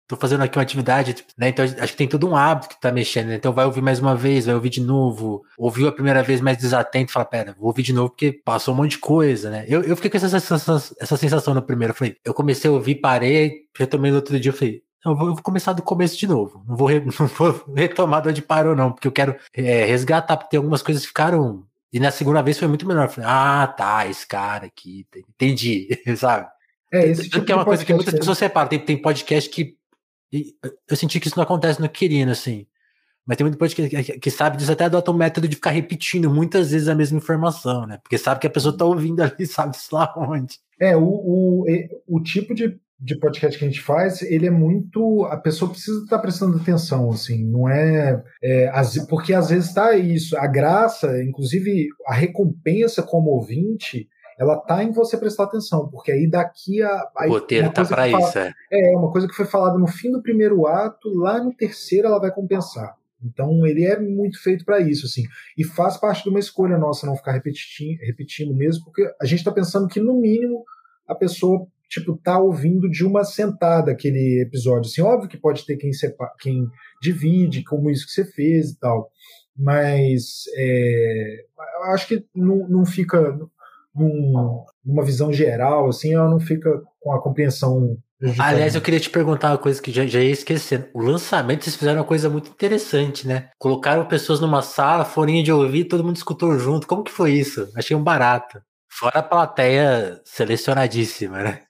tô 0.06 0.16
fazendo 0.16 0.42
aqui 0.42 0.58
uma 0.58 0.62
atividade, 0.62 1.14
tipo, 1.14 1.32
né? 1.36 1.48
Então 1.48 1.64
acho 1.64 1.92
que 1.92 1.96
tem 1.96 2.08
todo 2.08 2.28
um 2.28 2.36
hábito 2.36 2.68
que 2.68 2.80
tá 2.80 2.92
mexendo, 2.92 3.28
né? 3.28 3.36
Então 3.36 3.52
vai 3.52 3.64
ouvir 3.64 3.80
mais 3.80 3.98
uma 3.98 4.14
vez, 4.14 4.46
vai 4.46 4.54
ouvir 4.54 4.70
de 4.70 4.80
novo. 4.80 5.42
Ouviu 5.58 5.88
a 5.88 5.92
primeira 5.92 6.22
vez 6.22 6.40
mais 6.40 6.58
desatento, 6.58 7.12
fala, 7.12 7.24
pera, 7.24 7.54
vou 7.58 7.68
ouvir 7.68 7.82
de 7.82 7.92
novo 7.92 8.10
porque 8.10 8.32
passou 8.44 8.74
um 8.74 8.76
monte 8.76 8.92
de 8.92 8.98
coisa, 8.98 9.50
né? 9.50 9.64
Eu, 9.66 9.82
eu 9.82 9.96
fiquei 9.96 10.10
com 10.10 10.16
essa 10.18 10.28
sensação, 10.28 10.76
essa 11.00 11.16
sensação 11.16 11.54
no 11.54 11.62
primeiro. 11.62 11.92
Eu 11.92 11.96
falei, 11.96 12.16
eu 12.24 12.34
comecei 12.34 12.70
a 12.70 12.72
ouvir, 12.72 12.96
parei, 12.96 13.64
retomei 13.76 14.10
no 14.10 14.18
outro 14.18 14.38
dia, 14.38 14.50
eu 14.50 14.56
falei, 14.56 14.82
eu 15.04 15.16
vou, 15.16 15.28
eu 15.28 15.34
vou, 15.34 15.42
começar 15.42 15.72
do 15.72 15.82
começo 15.82 16.16
de 16.16 16.26
novo. 16.26 16.64
Não 16.66 16.76
vou, 16.76 16.88
re, 16.88 17.00
não 17.18 17.26
vou 17.26 17.64
retomar 17.74 18.22
de 18.22 18.28
onde 18.30 18.42
parou, 18.42 18.74
não, 18.74 18.92
porque 18.92 19.08
eu 19.08 19.12
quero 19.12 19.36
é, 19.52 19.84
resgatar, 19.84 20.36
porque 20.36 20.50
tem 20.50 20.58
algumas 20.58 20.82
coisas 20.82 21.02
que 21.02 21.08
ficaram. 21.08 21.64
E 21.92 22.00
na 22.00 22.10
segunda 22.10 22.42
vez 22.42 22.58
foi 22.58 22.66
muito 22.66 22.86
melhor. 22.86 23.08
Falei, 23.08 23.30
ah, 23.30 23.66
tá, 23.66 24.06
esse 24.06 24.26
cara 24.26 24.66
aqui, 24.66 25.06
entendi, 25.28 25.88
sabe? 26.16 26.48
É, 26.92 27.08
esse 27.08 27.28
tipo 27.28 27.44
que 27.44 27.52
é 27.52 27.54
uma 27.54 27.64
coisa 27.64 27.84
que 27.84 27.92
muitas 27.92 28.14
pessoas 28.14 28.38
separam. 28.38 28.68
Tem, 28.68 28.78
tem 28.78 29.00
podcast 29.00 29.50
que. 29.50 29.76
Eu 30.88 30.96
senti 30.96 31.20
que 31.20 31.28
isso 31.28 31.36
não 31.36 31.44
acontece 31.44 31.80
no 31.80 31.88
Quirino, 31.88 32.32
assim. 32.32 32.66
Mas 33.26 33.36
tem 33.36 33.44
muito 33.44 33.58
podcast 33.58 34.04
que, 34.04 34.18
que, 34.18 34.30
sabe 34.30 34.56
disso, 34.56 34.70
até 34.70 34.84
adota 34.84 35.10
um 35.10 35.16
método 35.16 35.48
de 35.48 35.56
ficar 35.56 35.70
repetindo 35.70 36.30
muitas 36.30 36.72
vezes 36.72 36.88
a 36.88 36.94
mesma 36.94 37.18
informação, 37.18 37.86
né? 37.86 37.98
Porque 38.02 38.18
sabe 38.18 38.40
que 38.40 38.46
a 38.46 38.50
pessoa 38.50 38.76
tá 38.76 38.84
ouvindo 38.84 39.22
ali, 39.22 39.46
sabe 39.46 39.76
lá 39.90 40.12
onde. 40.16 40.58
É, 40.78 40.96
o, 40.96 41.04
o, 41.04 41.64
o 42.06 42.20
tipo 42.20 42.54
de 42.54 42.78
de 42.98 43.18
podcast 43.18 43.58
que 43.58 43.64
a 43.64 43.68
gente 43.68 43.80
faz, 43.80 44.22
ele 44.22 44.46
é 44.46 44.50
muito. 44.50 45.24
A 45.26 45.36
pessoa 45.36 45.70
precisa 45.70 46.02
estar 46.02 46.18
prestando 46.18 46.56
atenção, 46.56 47.10
assim, 47.10 47.44
não 47.44 47.68
é. 47.68 48.22
é 48.42 48.70
porque 49.08 49.34
às 49.34 49.50
vezes 49.50 49.68
está 49.68 49.94
isso. 49.96 50.36
A 50.36 50.46
graça, 50.46 51.22
inclusive 51.22 51.88
a 52.06 52.14
recompensa 52.14 53.02
como 53.02 53.30
ouvinte, 53.30 54.08
ela 54.38 54.56
tá 54.56 54.82
em 54.82 54.92
você 54.92 55.16
prestar 55.16 55.44
atenção, 55.44 55.88
porque 55.88 56.10
aí 56.10 56.28
daqui 56.28 56.82
a. 56.82 57.08
Aí, 57.18 57.28
o 57.28 57.34
roteiro 57.34 57.72
tá 57.72 57.84
para 57.84 58.08
isso, 58.08 58.38
é. 58.38 58.52
É, 58.72 58.96
uma 58.96 59.10
coisa 59.10 59.28
que 59.28 59.34
foi 59.34 59.46
falada 59.46 59.78
no 59.78 59.86
fim 59.86 60.10
do 60.10 60.22
primeiro 60.22 60.66
ato, 60.66 61.08
lá 61.10 61.42
no 61.42 61.54
terceiro 61.54 62.08
ela 62.08 62.20
vai 62.20 62.32
compensar. 62.32 62.96
Então 63.24 63.64
ele 63.66 63.84
é 63.84 63.98
muito 63.98 64.42
feito 64.42 64.64
para 64.64 64.80
isso, 64.80 65.06
assim. 65.06 65.22
E 65.56 65.64
faz 65.64 65.96
parte 65.96 66.24
de 66.24 66.30
uma 66.30 66.38
escolha 66.38 66.76
nossa 66.76 67.06
não 67.06 67.16
ficar 67.16 67.32
repetindo, 67.32 67.98
repetindo 68.00 68.54
mesmo, 68.54 68.84
porque 68.84 69.08
a 69.20 69.24
gente 69.24 69.38
está 69.38 69.50
pensando 69.50 69.88
que, 69.88 70.00
no 70.00 70.20
mínimo, 70.20 70.62
a 71.08 71.14
pessoa 71.14 71.66
tipo, 71.88 72.16
tá 72.22 72.38
ouvindo 72.38 72.88
de 72.88 73.04
uma 73.04 73.24
sentada 73.24 73.92
aquele 73.92 74.42
episódio. 74.42 74.90
Assim, 74.90 75.02
óbvio 75.02 75.28
que 75.28 75.36
pode 75.36 75.64
ter 75.64 75.76
quem, 75.76 75.92
separa, 75.92 76.32
quem 76.40 76.66
divide, 77.00 77.64
como 77.64 77.90
isso 77.90 78.06
que 78.06 78.12
você 78.12 78.24
fez 78.24 78.70
e 78.70 78.78
tal. 78.78 79.10
Mas 79.56 80.44
é, 80.56 81.44
acho 81.92 82.08
que 82.08 82.24
não, 82.34 82.68
não 82.68 82.84
fica 82.84 83.38
num, 83.94 84.64
numa 84.84 85.04
visão 85.04 85.32
geral, 85.32 85.88
assim, 85.88 86.14
ela 86.14 86.28
não 86.28 86.40
fica 86.40 86.82
com 87.00 87.12
a 87.12 87.22
compreensão. 87.22 87.96
Aliás, 88.38 88.74
eu 88.74 88.80
queria 88.80 88.98
te 88.98 89.10
perguntar 89.10 89.50
uma 89.50 89.58
coisa 89.58 89.80
que 89.80 89.92
já, 89.92 90.06
já 90.06 90.20
ia 90.20 90.32
esquecendo. 90.32 90.86
O 90.94 91.02
lançamento, 91.02 91.62
vocês 91.62 91.76
fizeram 91.76 92.00
uma 92.00 92.06
coisa 92.06 92.28
muito 92.28 92.50
interessante, 92.50 93.28
né? 93.28 93.50
Colocaram 93.58 94.06
pessoas 94.06 94.40
numa 94.40 94.62
sala, 94.62 95.04
forinha 95.04 95.42
de 95.42 95.52
ouvir, 95.52 95.84
todo 95.84 96.02
mundo 96.02 96.16
escutou 96.16 96.58
junto. 96.58 96.86
Como 96.86 97.04
que 97.04 97.12
foi 97.12 97.32
isso? 97.32 97.70
Achei 97.76 97.94
um 97.94 98.02
barato. 98.02 98.58
Fora 98.96 99.18
a 99.18 99.22
plateia 99.24 100.20
selecionadíssima, 100.24 101.42
né? 101.42 101.62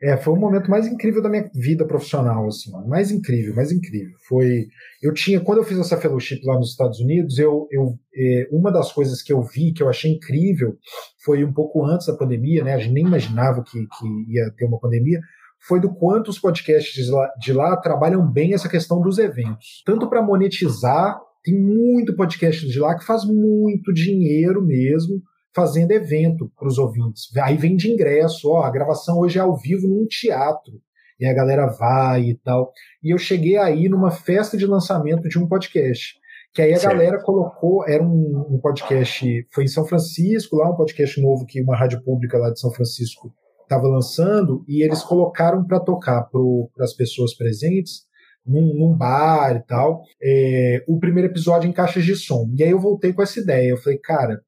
É, 0.00 0.16
foi 0.16 0.34
o 0.34 0.36
momento 0.36 0.70
mais 0.70 0.86
incrível 0.86 1.20
da 1.20 1.28
minha 1.28 1.50
vida 1.52 1.84
profissional, 1.84 2.46
assim, 2.46 2.70
mais 2.86 3.10
incrível, 3.10 3.56
mais 3.56 3.72
incrível. 3.72 4.14
Foi, 4.28 4.66
eu 5.02 5.12
tinha, 5.12 5.40
quando 5.40 5.58
eu 5.58 5.64
fiz 5.64 5.76
essa 5.78 5.96
fellowship 5.96 6.40
lá 6.44 6.54
nos 6.54 6.70
Estados 6.70 7.00
Unidos, 7.00 7.40
eu, 7.40 7.66
eu 7.72 7.98
é, 8.14 8.48
uma 8.52 8.70
das 8.70 8.92
coisas 8.92 9.20
que 9.20 9.32
eu 9.32 9.42
vi 9.42 9.72
que 9.72 9.82
eu 9.82 9.88
achei 9.88 10.12
incrível 10.12 10.78
foi 11.24 11.44
um 11.44 11.52
pouco 11.52 11.84
antes 11.84 12.06
da 12.06 12.16
pandemia, 12.16 12.62
né? 12.62 12.74
A 12.74 12.78
gente 12.78 12.92
nem 12.92 13.04
imaginava 13.04 13.64
que, 13.64 13.78
que 13.78 14.32
ia 14.32 14.48
ter 14.56 14.66
uma 14.66 14.78
pandemia. 14.78 15.18
Foi 15.66 15.80
do 15.80 15.92
quanto 15.92 16.28
os 16.28 16.38
podcasts 16.38 17.04
de 17.04 17.10
lá, 17.10 17.32
de 17.40 17.52
lá 17.52 17.76
trabalham 17.78 18.30
bem 18.30 18.54
essa 18.54 18.68
questão 18.68 19.00
dos 19.00 19.18
eventos, 19.18 19.82
tanto 19.84 20.08
para 20.08 20.22
monetizar. 20.22 21.18
Tem 21.42 21.58
muito 21.58 22.14
podcast 22.14 22.64
de 22.64 22.78
lá 22.78 22.96
que 22.96 23.04
faz 23.04 23.24
muito 23.24 23.92
dinheiro 23.92 24.64
mesmo 24.64 25.20
fazendo 25.54 25.92
evento 25.92 26.50
para 26.58 26.68
os 26.68 26.78
ouvintes. 26.78 27.34
Aí 27.36 27.56
vende 27.56 27.90
ingresso, 27.90 28.50
ó, 28.50 28.62
a 28.62 28.70
gravação 28.70 29.18
hoje 29.18 29.38
é 29.38 29.42
ao 29.42 29.56
vivo 29.56 29.86
num 29.86 30.06
teatro. 30.06 30.80
E 31.18 31.26
a 31.26 31.32
galera 31.32 31.66
vai 31.66 32.22
e 32.22 32.34
tal. 32.34 32.72
E 33.02 33.14
eu 33.14 33.18
cheguei 33.18 33.56
aí 33.56 33.88
numa 33.88 34.10
festa 34.10 34.56
de 34.56 34.66
lançamento 34.66 35.28
de 35.28 35.38
um 35.38 35.46
podcast. 35.46 36.14
Que 36.52 36.62
aí 36.62 36.72
a 36.72 36.76
certo. 36.76 36.92
galera 36.92 37.22
colocou, 37.22 37.84
era 37.86 38.02
um, 38.02 38.46
um, 38.50 38.58
podcast, 38.60 39.46
foi 39.52 39.64
em 39.64 39.68
São 39.68 39.84
Francisco, 39.84 40.56
lá 40.56 40.70
um 40.70 40.76
podcast 40.76 41.20
novo 41.20 41.46
que 41.46 41.60
uma 41.60 41.76
rádio 41.76 42.02
pública 42.02 42.38
lá 42.38 42.50
de 42.50 42.60
São 42.60 42.70
Francisco 42.70 43.32
estava 43.62 43.88
lançando, 43.88 44.64
e 44.68 44.84
eles 44.84 45.02
colocaram 45.02 45.64
para 45.64 45.80
tocar 45.80 46.28
para 46.30 46.84
as 46.84 46.92
pessoas 46.92 47.34
presentes 47.34 48.02
num, 48.46 48.74
num, 48.74 48.96
bar 48.96 49.56
e 49.56 49.66
tal, 49.66 50.02
é, 50.22 50.84
o 50.86 50.98
primeiro 50.98 51.30
episódio 51.30 51.68
em 51.68 51.72
caixas 51.72 52.04
de 52.04 52.14
som. 52.14 52.48
E 52.54 52.62
aí 52.62 52.70
eu 52.70 52.78
voltei 52.78 53.12
com 53.12 53.22
essa 53.22 53.40
ideia. 53.40 53.70
Eu 53.70 53.78
falei, 53.78 53.98
cara, 53.98 54.40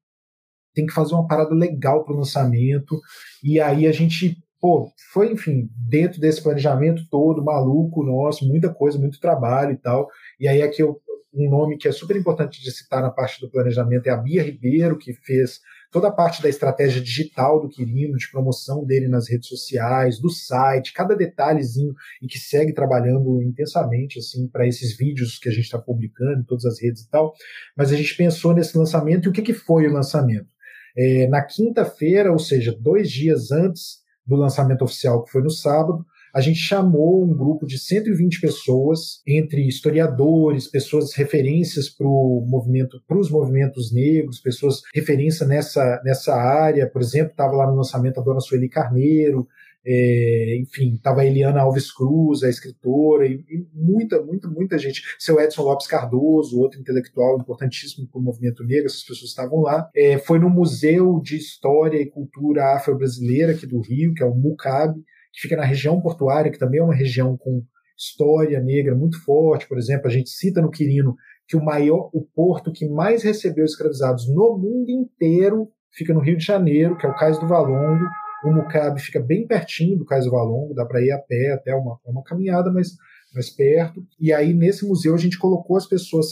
tem 0.77 0.85
que 0.85 0.93
fazer 0.93 1.15
uma 1.15 1.27
parada 1.27 1.55
legal 1.55 2.05
para 2.05 2.13
o 2.13 2.19
lançamento. 2.19 3.01
E 3.43 3.59
aí 3.59 3.87
a 3.87 3.93
gente, 3.93 4.37
pô, 4.61 4.93
foi, 5.11 5.33
enfim, 5.33 5.71
dentro 5.89 6.21
desse 6.21 6.43
planejamento 6.43 7.03
todo, 7.11 7.43
maluco 7.43 8.05
nosso, 8.05 8.47
muita 8.47 8.73
coisa, 8.73 8.99
muito 8.99 9.19
trabalho 9.19 9.73
e 9.73 9.79
tal. 9.79 10.07
E 10.39 10.47
aí 10.47 10.61
aqui 10.61 10.83
eu, 10.83 11.01
um 11.33 11.49
nome 11.49 11.79
que 11.79 11.89
é 11.89 11.93
super 11.93 12.15
importante 12.15 12.63
de 12.63 12.71
citar 12.71 13.01
na 13.01 13.11
parte 13.11 13.41
do 13.41 13.51
planejamento 13.51 14.07
é 14.07 14.11
a 14.11 14.17
Bia 14.19 14.43
Ribeiro, 14.43 14.99
que 14.99 15.15
fez 15.15 15.61
toda 15.91 16.09
a 16.09 16.13
parte 16.13 16.43
da 16.43 16.49
estratégia 16.49 17.01
digital 17.01 17.59
do 17.59 17.71
Quirino, 17.71 18.19
de 18.19 18.31
promoção 18.31 18.85
dele 18.85 19.09
nas 19.09 19.31
redes 19.31 19.49
sociais, 19.49 20.21
do 20.21 20.29
site, 20.29 20.93
cada 20.93 21.17
detalhezinho 21.17 21.95
e 22.21 22.27
que 22.27 22.39
segue 22.39 22.75
trabalhando 22.75 23.43
intensamente 23.43 24.19
assim 24.19 24.47
para 24.47 24.67
esses 24.67 24.95
vídeos 24.95 25.39
que 25.39 25.49
a 25.49 25.53
gente 25.53 25.65
está 25.65 25.79
publicando 25.79 26.41
em 26.41 26.45
todas 26.45 26.67
as 26.67 26.83
redes 26.83 27.03
e 27.03 27.09
tal. 27.09 27.33
Mas 27.75 27.93
a 27.93 27.97
gente 27.97 28.15
pensou 28.15 28.53
nesse 28.53 28.77
lançamento 28.77 29.25
e 29.25 29.29
o 29.31 29.33
que, 29.33 29.41
que 29.41 29.55
foi 29.55 29.87
o 29.87 29.93
lançamento? 29.93 30.56
É, 30.97 31.27
na 31.29 31.43
quinta-feira, 31.43 32.33
ou 32.33 32.39
seja, 32.39 32.77
dois 32.79 33.11
dias 33.11 33.51
antes 33.51 33.99
do 34.27 34.37
lançamento 34.37 34.83
oficial, 34.83 35.23
que 35.25 35.31
foi 35.31 35.43
no 35.43 35.51
sábado, 35.51 36.05
a 36.37 36.41
gente 36.43 36.59
chamou 36.59 37.25
um 37.25 37.35
grupo 37.35 37.67
de 37.67 37.79
120 37.79 38.43
pessoas, 38.43 39.23
entre 39.27 39.67
historiadores, 39.67 40.69
pessoas 40.69 41.15
referências 41.15 41.89
para 41.89 42.07
movimento, 42.07 43.01
os 43.09 43.31
movimentos 43.31 43.91
negros, 43.91 44.39
pessoas 44.39 44.83
referência 44.95 45.47
nessa, 45.47 45.99
nessa 46.05 46.35
área. 46.35 46.87
Por 46.91 47.01
exemplo, 47.01 47.31
estava 47.31 47.57
lá 47.57 47.67
no 47.67 47.77
lançamento 47.77 48.21
a 48.21 48.23
dona 48.23 48.41
Sueli 48.41 48.69
Carneiro, 48.69 49.49
é, 49.87 50.59
enfim, 50.61 50.95
estava 50.95 51.21
a 51.21 51.27
Eliana 51.27 51.61
Alves 51.61 51.93
Cruz, 51.93 52.43
a 52.43 52.49
escritora, 52.49 53.27
e, 53.27 53.35
e, 53.35 53.67
muita, 53.73 54.21
muita, 54.21 54.49
muita 54.49 54.77
gente. 54.79 55.01
Seu 55.17 55.41
Edson 55.41 55.63
Lopes 55.63 55.87
Cardoso, 55.87 56.59
outro 56.59 56.81
intelectual 56.81 57.39
importantíssimo 57.39 58.09
para 58.09 58.21
o 58.21 58.25
movimento 58.25 58.65
negro, 58.65 58.87
essas 58.87 59.05
pessoas 59.05 59.31
estavam 59.31 59.61
lá. 59.61 59.89
É, 59.95 60.19
foi 60.19 60.41
no 60.41 60.51
Museu 60.51 61.21
de 61.23 61.37
História 61.37 62.01
e 62.01 62.11
Cultura 62.11 62.75
Afro-Brasileira 62.75 63.53
aqui 63.53 63.67
do 63.67 63.81
Rio, 63.81 64.13
que 64.13 64.25
é 64.25 64.27
o 64.27 64.35
MUCAB, 64.35 64.95
que 65.33 65.43
fica 65.43 65.57
na 65.57 65.65
região 65.65 66.01
portuária, 66.01 66.51
que 66.51 66.59
também 66.59 66.81
é 66.81 66.85
uma 66.85 66.95
região 66.95 67.37
com 67.37 67.63
história 67.97 68.61
negra 68.61 68.95
muito 68.95 69.23
forte. 69.25 69.69
Por 69.69 69.79
exemplo, 69.79 70.09
a 70.09 70.11
gente 70.11 70.31
cita 70.31 70.61
no 70.61 70.71
Quirino 70.71 71.15
que 71.47 71.57
o 71.57 71.65
maior, 71.65 72.11
o 72.13 72.27
porto 72.35 72.73
que 72.73 72.89
mais 72.89 73.23
recebeu 73.23 73.65
escravizados 73.65 74.29
no 74.29 74.59
mundo 74.59 74.91
inteiro 74.91 75.69
fica 75.93 76.13
no 76.13 76.21
Rio 76.21 76.37
de 76.37 76.45
Janeiro, 76.45 76.97
que 76.97 77.07
é 77.07 77.09
o 77.09 77.15
Cais 77.15 77.39
do 77.39 77.47
Valongo, 77.47 78.05
o 78.45 78.53
Mucabe 78.53 79.01
fica 79.01 79.21
bem 79.21 79.47
pertinho 79.47 79.99
do 79.99 80.05
Cais 80.05 80.27
Valongo, 80.27 80.75
dá 80.75 80.85
para 80.85 81.01
ir 81.01 81.11
a 81.11 81.19
pé 81.19 81.53
até 81.53 81.75
uma, 81.75 81.99
uma 82.05 82.23
caminhada 82.23 82.71
mais, 82.71 82.89
mais 83.35 83.51
perto. 83.51 84.05
E 84.21 84.33
aí, 84.33 84.53
nesse 84.53 84.87
museu, 84.87 85.15
a 85.15 85.19
gente 85.19 85.39
colocou 85.39 85.77
as 85.77 85.87
pessoas 85.87 86.27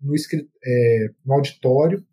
no, 0.00 0.14
é, 0.64 1.08
no 1.24 1.34
auditório, 1.34 2.04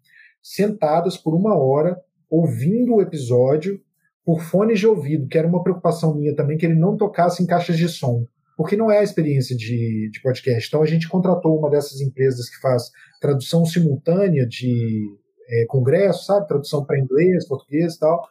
sentadas 0.42 1.18
por 1.18 1.36
uma 1.36 1.56
hora, 1.58 2.00
ouvindo 2.30 2.96
o 2.96 3.02
episódio 3.02 3.82
por 4.24 4.42
fones 4.42 4.80
de 4.80 4.88
ouvido, 4.88 5.28
que 5.28 5.38
era 5.38 5.48
uma 5.48 5.64
preocupação 5.64 6.16
minha 6.16 6.36
também, 6.36 6.58
que 6.58 6.66
ele 6.66 6.76
não 6.76 6.96
tocasse 6.96 7.42
em 7.42 7.48
caixas 7.48 7.78
de 7.78 7.89
som. 7.89 8.26
porque 8.56 8.78
não 8.78 8.92
é 8.92 9.00
a 9.00 9.04
experiência 9.04 9.56
de, 9.58 10.10
de 10.12 10.22
podcast. 10.22 10.68
Então 10.68 10.84
a 10.84 10.86
gente 10.86 11.10
contratou 11.10 11.58
uma 11.58 11.70
dessas 11.70 12.00
empresas 12.00 12.48
que 12.48 12.62
faz 12.62 12.92
tradução 13.20 13.66
simultânea 13.66 14.46
de 14.48 15.04
é, 15.50 15.66
congresso, 15.68 16.26
sabe? 16.26 16.48
Tradução 16.48 16.86
para 16.86 17.00
inglês, 17.00 17.48
português 17.48 17.96
e 17.96 18.00
tal. 18.00 18.22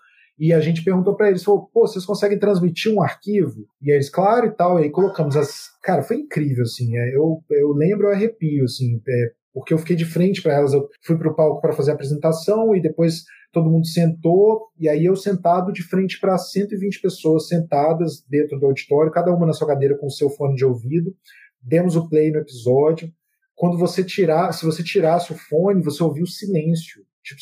E 0.41 0.55
a 0.55 0.61
gente 0.61 0.83
perguntou 0.83 1.15
para 1.15 1.29
eles, 1.29 1.45
falou, 1.45 1.69
pô, 1.71 1.87
vocês 1.87 2.07
conseguem 2.07 2.39
transmitir 2.39 2.91
um 2.91 3.03
arquivo? 3.03 3.67
E 3.83 3.91
eles, 3.91 4.09
claro 4.09 4.47
e 4.47 4.51
tal, 4.51 4.81
e 4.81 4.85
aí 4.85 4.91
colocamos 4.91 5.37
as... 5.37 5.69
Cara, 5.83 6.03
foi 6.03 6.17
incrível, 6.17 6.63
assim, 6.63 6.97
é, 6.97 7.15
eu, 7.15 7.45
eu 7.51 7.73
lembro, 7.73 8.07
eu 8.07 8.13
arrepio, 8.13 8.65
assim, 8.65 9.03
é, 9.07 9.33
porque 9.53 9.75
eu 9.75 9.79
fiquei 9.79 9.95
de 9.95 10.07
frente 10.07 10.41
para 10.43 10.55
elas, 10.55 10.73
eu 10.73 10.89
fui 11.05 11.19
para 11.19 11.31
o 11.31 11.37
palco 11.37 11.61
para 11.61 11.75
fazer 11.75 11.91
a 11.91 11.95
apresentação 11.95 12.75
e 12.75 12.81
depois 12.81 13.25
todo 13.53 13.69
mundo 13.69 13.87
sentou, 13.87 14.69
e 14.79 14.89
aí 14.89 15.05
eu 15.05 15.15
sentado 15.15 15.73
de 15.73 15.83
frente 15.83 16.19
para 16.19 16.39
120 16.39 17.03
pessoas 17.03 17.47
sentadas 17.47 18.25
dentro 18.27 18.59
do 18.59 18.65
auditório, 18.65 19.13
cada 19.13 19.35
uma 19.35 19.45
na 19.45 19.53
sua 19.53 19.67
cadeira 19.67 19.99
com 19.99 20.07
o 20.07 20.11
seu 20.11 20.31
fone 20.31 20.55
de 20.55 20.65
ouvido, 20.65 21.15
demos 21.61 21.97
o 21.97 22.09
play 22.09 22.31
no 22.31 22.39
episódio, 22.39 23.13
quando 23.55 23.77
você 23.77 24.03
tirar, 24.03 24.53
se 24.53 24.65
você 24.65 24.83
tirasse 24.83 25.33
o 25.35 25.37
fone, 25.37 25.83
você 25.83 26.03
ouvia 26.03 26.25
o 26.25 26.27
silêncio, 26.27 27.03
tipo 27.23 27.41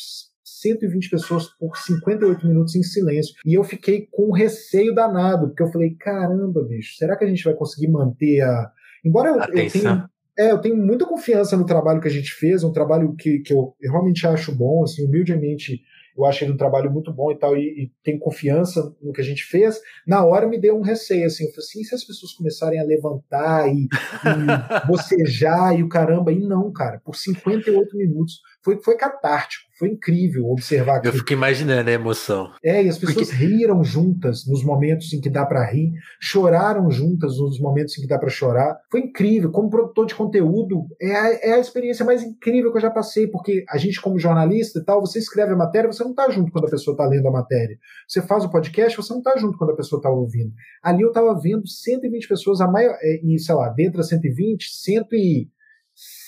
120 0.61 1.09
pessoas 1.09 1.45
por 1.59 1.77
58 1.77 2.47
minutos 2.47 2.75
em 2.75 2.83
silêncio. 2.83 3.35
E 3.45 3.53
eu 3.53 3.63
fiquei 3.63 4.07
com 4.11 4.31
receio 4.31 4.93
danado, 4.93 5.47
porque 5.47 5.63
eu 5.63 5.71
falei, 5.71 5.95
caramba, 5.99 6.63
bicho, 6.63 6.95
será 6.97 7.17
que 7.17 7.25
a 7.25 7.27
gente 7.27 7.43
vai 7.43 7.53
conseguir 7.53 7.87
manter 7.87 8.41
a. 8.41 8.71
Embora 9.03 9.29
eu, 9.29 9.39
eu 9.39 9.71
tenha. 9.71 10.09
É, 10.37 10.51
eu 10.51 10.59
tenho 10.59 10.77
muita 10.77 11.05
confiança 11.05 11.57
no 11.57 11.65
trabalho 11.65 11.99
que 11.99 12.07
a 12.07 12.11
gente 12.11 12.31
fez, 12.31 12.63
um 12.63 12.71
trabalho 12.71 13.13
que, 13.17 13.39
que 13.39 13.53
eu, 13.53 13.75
eu 13.81 13.91
realmente 13.91 14.25
acho 14.25 14.55
bom, 14.55 14.85
assim, 14.85 15.05
humildemente 15.05 15.81
eu 16.19 16.25
achei 16.25 16.51
um 16.51 16.57
trabalho 16.57 16.91
muito 16.91 17.13
bom 17.13 17.31
e 17.31 17.39
tal, 17.39 17.55
e, 17.55 17.61
e, 17.61 17.91
tenho 18.03 18.19
confiança 18.19 18.93
no 19.01 19.13
que 19.13 19.21
a 19.21 19.23
gente 19.23 19.43
fez. 19.43 19.79
Na 20.05 20.25
hora 20.25 20.47
me 20.47 20.59
deu 20.59 20.77
um 20.77 20.81
receio, 20.81 21.25
assim, 21.25 21.45
eu 21.45 21.49
falei 21.51 21.65
assim, 21.65 21.83
se 21.83 21.95
as 21.95 22.03
pessoas 22.03 22.33
começarem 22.33 22.77
a 22.77 22.83
levantar 22.83 23.69
e, 23.69 23.85
e 23.85 23.87
bocejar 24.87 25.79
e 25.79 25.83
o 25.83 25.87
caramba, 25.87 26.33
e 26.33 26.39
não, 26.39 26.71
cara, 26.73 27.01
por 27.05 27.15
58 27.15 27.95
minutos, 27.95 28.41
foi, 28.63 28.81
foi 28.81 28.95
catártico, 28.95 29.69
foi 29.77 29.89
incrível 29.89 30.45
observar 30.47 30.97
aquilo. 30.97 31.13
Eu 31.13 31.19
fico 31.19 31.31
imaginando 31.31 31.89
a 31.89 31.93
emoção. 31.93 32.51
É, 32.63 32.83
e 32.83 32.89
as 32.89 32.97
pessoas 32.97 33.29
Porque... 33.29 33.45
riram 33.45 33.83
juntas 33.83 34.45
nos 34.45 34.63
momentos 34.63 35.13
em 35.13 35.21
que 35.21 35.29
dá 35.29 35.45
para 35.45 35.65
rir, 35.65 35.93
choraram 36.19 36.91
juntas 36.91 37.37
nos 37.37 37.59
momentos 37.59 37.97
em 37.97 38.01
que 38.01 38.07
dá 38.07 38.19
para 38.19 38.29
chorar. 38.29 38.77
Foi 38.91 38.99
incrível. 38.99 39.49
Como 39.51 39.69
produtor 39.69 40.05
de 40.05 40.15
conteúdo, 40.15 40.85
é 41.01 41.15
a, 41.15 41.33
é 41.41 41.53
a 41.53 41.59
experiência 41.59 42.03
mais 42.03 42.21
incrível 42.21 42.71
que 42.71 42.77
eu 42.77 42.81
já 42.81 42.91
passei, 42.91 43.27
porque 43.27 43.63
a 43.69 43.77
gente, 43.77 44.01
como 44.01 44.19
jornalista 44.19 44.79
e 44.79 44.83
tal, 44.83 44.99
você 44.99 45.19
escreve 45.19 45.53
a 45.53 45.57
matéria, 45.57 45.91
você 45.91 46.03
não 46.03 46.13
tá 46.13 46.29
junto 46.29 46.51
quando 46.51 46.65
a 46.65 46.71
pessoa 46.71 46.97
tá 46.97 47.05
lendo 47.05 47.27
a 47.27 47.31
matéria. 47.31 47.77
Você 48.07 48.21
faz 48.21 48.43
o 48.43 48.51
podcast, 48.51 48.97
você 48.97 49.13
não 49.13 49.21
tá 49.21 49.37
junto 49.37 49.57
quando 49.57 49.71
a 49.71 49.75
pessoa 49.75 50.01
tá 50.01 50.09
ouvindo. 50.09 50.51
Ali 50.83 51.01
eu 51.01 51.11
tava 51.13 51.39
vendo 51.39 51.65
120 51.65 52.27
pessoas, 52.27 52.59
a 52.59 52.67
maior, 52.67 52.95
é, 53.01 53.21
e 53.23 53.39
sei 53.39 53.55
lá, 53.55 53.69
dentro 53.69 53.97
das 53.97 54.09
120, 54.09 54.69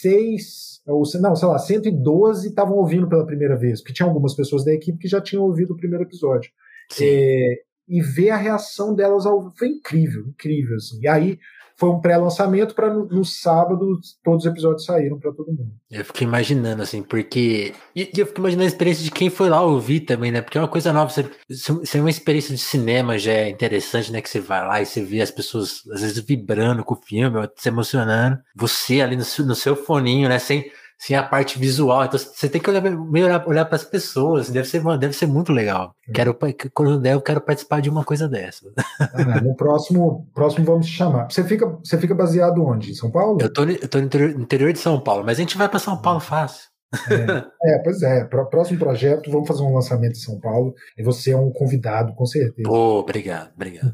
106 0.02 0.82
ou, 0.86 1.04
não, 1.22 1.36
sei 1.36 1.48
lá, 1.48 1.58
112 1.58 2.50
estavam 2.50 2.76
ouvindo 2.78 3.08
pela 3.08 3.26
primeira 3.26 3.56
vez, 3.56 3.82
porque 3.82 3.94
tinha 3.94 4.08
algumas 4.08 4.36
pessoas 4.36 4.66
da 4.66 4.74
equipe 4.74 4.98
que 4.98 5.08
já 5.08 5.22
tinham 5.22 5.44
ouvido 5.44 5.74
o 5.74 5.78
primeiro 5.78 6.04
episódio. 6.04 6.52
É, 7.00 7.62
e 7.88 8.02
ver 8.02 8.32
a 8.32 8.38
reação 8.38 8.94
delas 8.94 9.26
ao, 9.26 9.54
foi 9.56 9.70
incrível, 9.70 10.26
incrível. 10.28 10.76
Assim. 10.76 11.00
E 11.02 11.08
aí 11.08 11.40
foi 11.82 11.90
um 11.90 12.00
pré-lançamento 12.00 12.76
para 12.76 12.94
no, 12.94 13.08
no, 13.08 13.26
sábado 13.26 14.00
todos 14.24 14.46
os 14.46 14.52
episódios 14.52 14.86
saíram 14.86 15.18
para 15.18 15.32
todo 15.32 15.48
mundo. 15.48 15.72
Eu 15.90 16.06
fiquei 16.06 16.28
imaginando, 16.28 16.84
assim, 16.84 17.02
porque. 17.02 17.74
E, 17.96 18.08
eu 18.16 18.28
fico 18.28 18.40
imaginando 18.40 18.66
a 18.66 18.68
experiência 18.68 19.04
de 19.04 19.10
quem 19.10 19.32
foi 19.32 19.50
lá 19.50 19.64
ouvir 19.64 20.02
também, 20.02 20.32
né? 20.32 20.42
Porque 20.44 20.60
é 20.60 20.62
uma 20.62 20.68
coisa 20.68 20.94
nova. 20.94 21.10
Você, 21.10 21.28
você 21.50 21.98
é 21.98 22.02
uma 22.02 22.12
experiência 22.12 22.54
de 22.54 22.62
cinema 22.62 23.18
já 23.18 23.32
é 23.32 23.50
interessante, 23.50 24.12
né? 24.12 24.22
Que 24.22 24.30
você 24.30 24.40
vai 24.40 24.64
lá 24.64 24.80
e 24.80 24.86
você 24.86 25.04
vê 25.04 25.22
as 25.22 25.32
pessoas, 25.32 25.82
às 25.92 26.02
vezes, 26.02 26.20
vibrando 26.20 26.84
com 26.84 26.94
o 26.94 27.02
filme, 27.02 27.50
se 27.56 27.70
emocionando. 27.70 28.38
Você 28.56 29.02
ali 29.02 29.16
no, 29.16 29.24
no 29.48 29.56
seu 29.56 29.76
foninho, 29.76 30.30
né? 30.30 30.38
Sem 30.38 30.72
sem 31.02 31.16
a 31.16 31.24
parte 31.24 31.58
visual. 31.58 32.06
Então 32.06 32.20
você 32.20 32.48
tem 32.48 32.62
que 32.62 32.70
olhar, 32.70 32.80
meio 32.80 33.26
olhar, 33.26 33.48
olhar 33.48 33.66
para 33.66 33.76
as 33.76 33.84
pessoas. 33.84 34.52
Deve 34.52 34.68
ser, 34.68 34.84
deve 35.00 35.14
ser 35.14 35.26
muito 35.26 35.52
legal. 35.52 35.96
Quero, 36.14 36.38
quando 36.76 37.00
der, 37.00 37.14
eu 37.14 37.22
quero 37.22 37.42
participar 37.42 37.82
de 37.82 37.90
uma 37.90 38.04
coisa 38.04 38.30
dessa. 38.30 38.72
Ah, 39.00 39.42
no 39.42 39.56
próximo, 39.56 40.30
próximo 40.32 40.64
vamos 40.64 40.86
te 40.86 40.92
chamar. 40.92 41.32
Você 41.32 41.44
fica, 41.44 41.66
você 41.84 41.98
fica 41.98 42.14
baseado 42.14 42.64
onde? 42.64 42.92
Em 42.92 42.94
São 42.94 43.10
Paulo? 43.10 43.40
Eu 43.42 43.52
tô 43.52 43.66
no 43.66 43.72
interior, 44.06 44.30
interior 44.30 44.72
de 44.72 44.78
São 44.78 45.00
Paulo, 45.00 45.24
mas 45.26 45.40
a 45.40 45.42
gente 45.42 45.58
vai 45.58 45.68
para 45.68 45.80
São 45.80 46.00
Paulo 46.00 46.20
fácil. 46.20 46.70
É, 47.10 47.72
é, 47.74 47.80
pois 47.80 48.04
é. 48.04 48.24
Próximo 48.26 48.78
projeto, 48.78 49.32
vamos 49.32 49.48
fazer 49.48 49.64
um 49.64 49.74
lançamento 49.74 50.12
em 50.12 50.22
São 50.22 50.40
Paulo 50.40 50.76
e 50.96 51.04
você 51.04 51.32
é 51.32 51.38
um 51.38 51.52
convidado, 51.52 52.14
com 52.14 52.28
certeza. 52.28 52.70
Pô, 52.70 53.00
obrigado, 53.00 53.52
obrigado. 53.56 53.92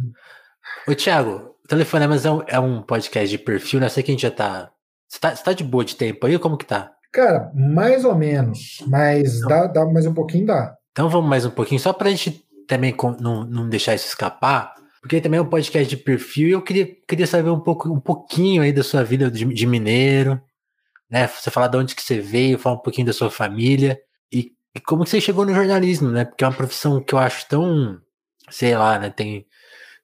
Ô, 0.86 0.94
Thiago, 0.94 1.56
o 1.64 1.68
Telefonemas 1.70 2.26
é 2.26 2.32
um, 2.32 2.42
é 2.48 2.60
um 2.60 2.82
podcast 2.82 3.30
de 3.30 3.42
perfil, 3.42 3.80
né? 3.80 3.86
Eu 3.86 3.92
sei 3.92 4.04
que 4.04 4.12
a 4.12 4.14
gente 4.14 4.24
já 4.24 4.32
tá. 4.32 4.72
Você 5.08 5.20
tá, 5.22 5.34
você 5.34 5.42
tá 5.42 5.54
de 5.54 5.64
boa 5.64 5.86
de 5.86 5.96
tempo 5.96 6.28
aí? 6.28 6.38
Como 6.38 6.58
que 6.58 6.66
tá? 6.66 6.97
Cara, 7.12 7.52
mais 7.54 8.06
ou 8.06 8.16
menos, 8.16 8.84
mas 8.88 9.38
então, 9.38 9.50
dá, 9.50 9.68
dá 9.68 9.86
mais 9.86 10.06
um 10.06 10.14
pouquinho, 10.14 10.46
dá. 10.46 10.76
Então 10.92 11.10
vamos 11.10 11.30
mais 11.30 11.46
um 11.46 11.52
pouquinho, 11.52 11.80
só 11.80 11.94
pra 11.94 12.10
gente 12.10 12.46
também 12.68 12.96
não, 13.20 13.46
não 13.46 13.70
deixar 13.70 13.96
isso 13.96 14.08
escapar, 14.08 14.74
porque 15.02 15.22
também 15.22 15.40
é 15.40 15.42
um 15.42 15.50
podcast 15.50 15.90
de 15.90 16.02
perfil 16.02 16.48
e 16.50 16.52
eu 16.52 16.62
queria, 16.62 16.88
queria 17.08 17.26
saber 17.26 17.50
um, 17.50 17.60
pouco, 17.60 17.90
um 17.90 18.00
pouquinho 18.00 18.62
aí 18.62 18.74
da 18.74 18.84
sua 18.84 19.04
vida 19.04 19.32
de, 19.32 19.46
de 19.46 19.66
mineiro, 19.66 20.42
né? 21.10 21.28
Você 21.28 21.50
falar 21.50 21.68
de 21.68 21.78
onde 21.78 21.96
que 21.96 22.02
você 22.02 22.20
veio, 22.20 22.60
falar 22.60 22.76
um 22.76 22.82
pouquinho 22.82 23.08
da 23.08 23.14
sua 23.14 23.32
família 23.32 24.00
e, 24.32 24.52
e 24.76 24.80
como 24.80 25.04
que 25.04 25.10
você 25.10 25.22
chegou 25.22 25.46
no 25.46 25.54
jornalismo, 25.54 26.10
né? 26.10 26.26
Porque 26.26 26.44
é 26.44 26.48
uma 26.48 26.54
profissão 26.54 27.02
que 27.02 27.14
eu 27.14 27.20
acho 27.20 27.48
tão, 27.48 27.98
sei 28.50 28.76
lá, 28.76 29.00
né? 29.00 29.10
Tem 29.10 29.46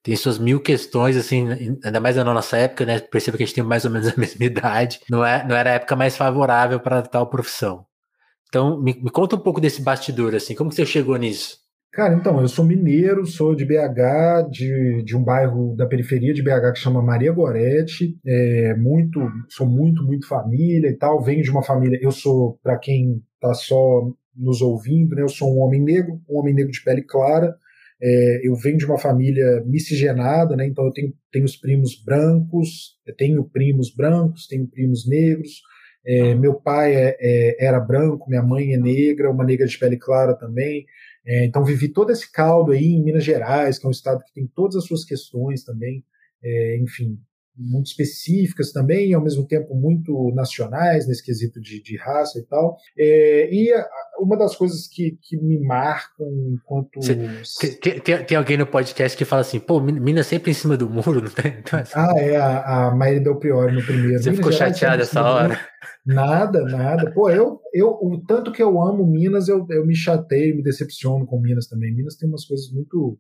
tem 0.04 0.18
suas 0.18 0.38
mil 0.38 0.60
questões, 0.60 1.16
assim, 1.16 1.48
ainda 1.82 2.00
mais 2.02 2.18
na 2.18 2.26
nossa 2.26 2.58
época, 2.58 2.86
né? 2.86 3.00
Perceba 3.00 3.38
que 3.38 3.44
a 3.44 3.46
gente 3.46 3.56
tem 3.56 3.64
mais 3.64 3.86
ou 3.86 3.92
menos 3.92 4.10
a 4.10 4.14
mesma 4.20 4.46
idade. 4.46 5.00
Não, 5.10 5.26
é, 5.26 5.48
não 5.48 5.56
era 5.56 5.72
a 5.72 5.74
época 5.76 5.96
mais 5.96 6.18
favorável 6.18 6.80
para 6.80 7.02
tal 7.02 7.28
profissão. 7.28 7.86
Então, 8.50 8.80
me, 8.80 8.94
me, 8.94 9.10
conta 9.10 9.38
um 9.38 9.40
pouco 9.40 9.62
desse 9.62 9.82
bastidor, 9.82 10.36
assim, 10.36 10.54
como 10.54 10.70
que 10.70 10.76
você 10.76 10.86
chegou 10.86 11.16
nisso? 11.16 11.58
Cara, 11.94 12.16
então, 12.16 12.42
eu 12.42 12.48
sou 12.48 12.66
mineiro, 12.66 13.26
sou 13.26 13.56
de 13.56 13.66
BH, 13.66 14.50
de, 14.52 15.04
de 15.04 15.16
um 15.16 15.24
bairro 15.24 15.76
da 15.76 15.86
periferia 15.86 16.34
de 16.34 16.44
BH 16.44 16.74
que 16.74 16.80
chama 16.80 17.02
Maria 17.02 17.32
Gorete, 17.32 18.18
é, 18.26 18.76
muito, 18.76 19.20
sou 19.50 19.66
muito, 19.66 20.04
muito 20.04 20.28
família 20.28 20.90
e 20.90 20.98
tal, 20.98 21.22
venho 21.22 21.44
de 21.44 21.52
uma 21.52 21.64
família, 21.64 21.98
eu 22.02 22.12
sou, 22.12 22.60
para 22.62 22.78
quem 22.78 23.22
tá 23.40 23.54
só 23.54 24.08
nos 24.36 24.62
ouvindo, 24.62 25.16
né, 25.16 25.22
eu 25.22 25.30
sou 25.30 25.56
um 25.56 25.60
homem 25.60 25.82
negro, 25.82 26.20
um 26.28 26.40
homem 26.40 26.54
negro 26.54 26.72
de 26.72 26.84
pele 26.84 27.04
clara, 27.04 27.56
é, 28.06 28.42
eu 28.44 28.54
venho 28.56 28.78
de 28.78 28.86
uma 28.86 28.98
família 28.98 29.64
miscigenada, 29.66 30.58
né? 30.58 30.68
Então 30.68 30.86
eu 30.86 30.92
tenho, 30.92 31.14
tenho 31.32 31.46
os 31.46 31.56
primos 31.56 31.96
brancos, 32.04 32.98
tenho 33.18 33.46
primos 33.46 33.96
brancos, 33.96 34.46
tenho 34.46 34.68
primos 34.68 35.08
negros. 35.08 35.62
É, 36.06 36.36
meu 36.36 36.56
pai 36.56 36.94
é, 36.94 37.16
é, 37.18 37.66
era 37.66 37.80
branco, 37.80 38.30
minha 38.30 38.44
mãe 38.44 38.74
é 38.74 38.78
negra, 38.78 39.32
uma 39.32 39.46
negra 39.46 39.66
de 39.66 39.78
pele 39.78 39.96
clara 39.96 40.36
também. 40.36 40.86
É, 41.26 41.46
então 41.46 41.64
vivi 41.64 41.88
todo 41.88 42.12
esse 42.12 42.30
caldo 42.30 42.74
aí 42.74 42.88
em 42.88 43.02
Minas 43.02 43.24
Gerais, 43.24 43.80
que 43.80 43.86
é 43.86 43.88
um 43.88 43.92
estado 43.92 44.22
que 44.26 44.34
tem 44.34 44.46
todas 44.54 44.76
as 44.76 44.86
suas 44.86 45.06
questões 45.06 45.64
também. 45.64 46.04
É, 46.44 46.78
enfim, 46.82 47.18
muito 47.56 47.88
específicas 47.88 48.72
também, 48.72 49.10
e 49.10 49.14
ao 49.14 49.22
mesmo 49.22 49.46
tempo 49.46 49.76
muito 49.76 50.32
nacionais, 50.34 51.08
nesse 51.08 51.24
quesito 51.24 51.62
de, 51.62 51.82
de 51.82 51.98
raça 51.98 52.40
e 52.40 52.44
tal. 52.44 52.78
É, 52.98 53.54
e 53.54 53.72
a, 53.72 53.88
uma 54.20 54.38
das 54.38 54.56
coisas 54.56 54.88
que, 54.88 55.18
que 55.22 55.38
me 55.38 55.60
marcam 55.60 56.28
enquanto. 56.54 57.00
tem, 57.80 58.00
tem, 58.00 58.26
tem, 58.26 58.38
alguém 58.38 58.58
no 58.58 58.66
podcast 58.66 59.18
que 59.18 59.26
fala 59.26 59.42
assim, 59.42 59.60
pô, 59.60 59.80
Minas 59.80 60.28
sempre 60.28 60.52
em 60.52 60.56
cima 60.56 60.76
do 60.76 60.90
muro, 60.90 61.22
não 61.22 61.30
tem? 61.30 61.56
Então, 61.60 61.80
assim... 61.80 61.94
Ah, 61.96 62.14
é, 62.18 62.36
a, 62.36 62.88
a 62.88 62.96
Maíra 62.96 63.20
Del 63.20 63.38
Priori 63.38 63.74
no 63.74 63.84
primeiro. 63.84 64.22
Você 64.22 64.32
Minas 64.32 64.46
ficou 64.46 64.52
chateada 64.52 65.04
essa 65.04 65.22
hora? 65.22 65.60
Nada, 66.06 66.64
nada. 66.66 67.12
Pô, 67.12 67.30
eu, 67.30 67.62
eu, 67.74 67.90
o 67.90 68.22
tanto 68.28 68.52
que 68.52 68.62
eu 68.62 68.82
amo 68.82 69.06
Minas, 69.06 69.48
eu, 69.48 69.66
eu 69.70 69.86
me 69.86 69.96
chateio, 69.96 70.56
me 70.56 70.64
decepciono 70.64 71.26
com 71.26 71.40
Minas 71.40 71.68
também. 71.68 71.94
Minas 71.94 72.18
tem 72.18 72.28
umas 72.28 72.46
coisas 72.46 72.70
muito, 72.72 73.18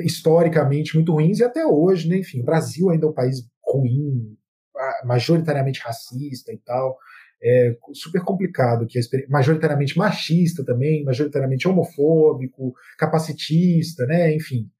historicamente, 0.00 0.94
muito 0.94 1.12
ruins, 1.12 1.38
e 1.38 1.44
até 1.44 1.66
hoje, 1.66 2.08
né? 2.08 2.18
Enfim, 2.18 2.42
o 2.42 2.44
Brasil 2.44 2.90
ainda 2.90 3.06
é 3.06 3.08
um 3.08 3.14
país 3.14 3.46
ruim, 3.76 4.36
majoritariamente 5.04 5.80
racista 5.80 6.52
e 6.52 6.58
tal. 6.58 6.96
É 7.42 7.76
super 7.92 8.22
complicado, 8.22 8.86
que 8.86 8.98
é 8.98 9.02
majoritariamente 9.28 9.96
machista 9.98 10.64
também, 10.64 11.04
majoritariamente 11.04 11.68
homofóbico, 11.68 12.74
capacitista, 12.98 14.06
né? 14.06 14.34
Enfim, 14.34 14.70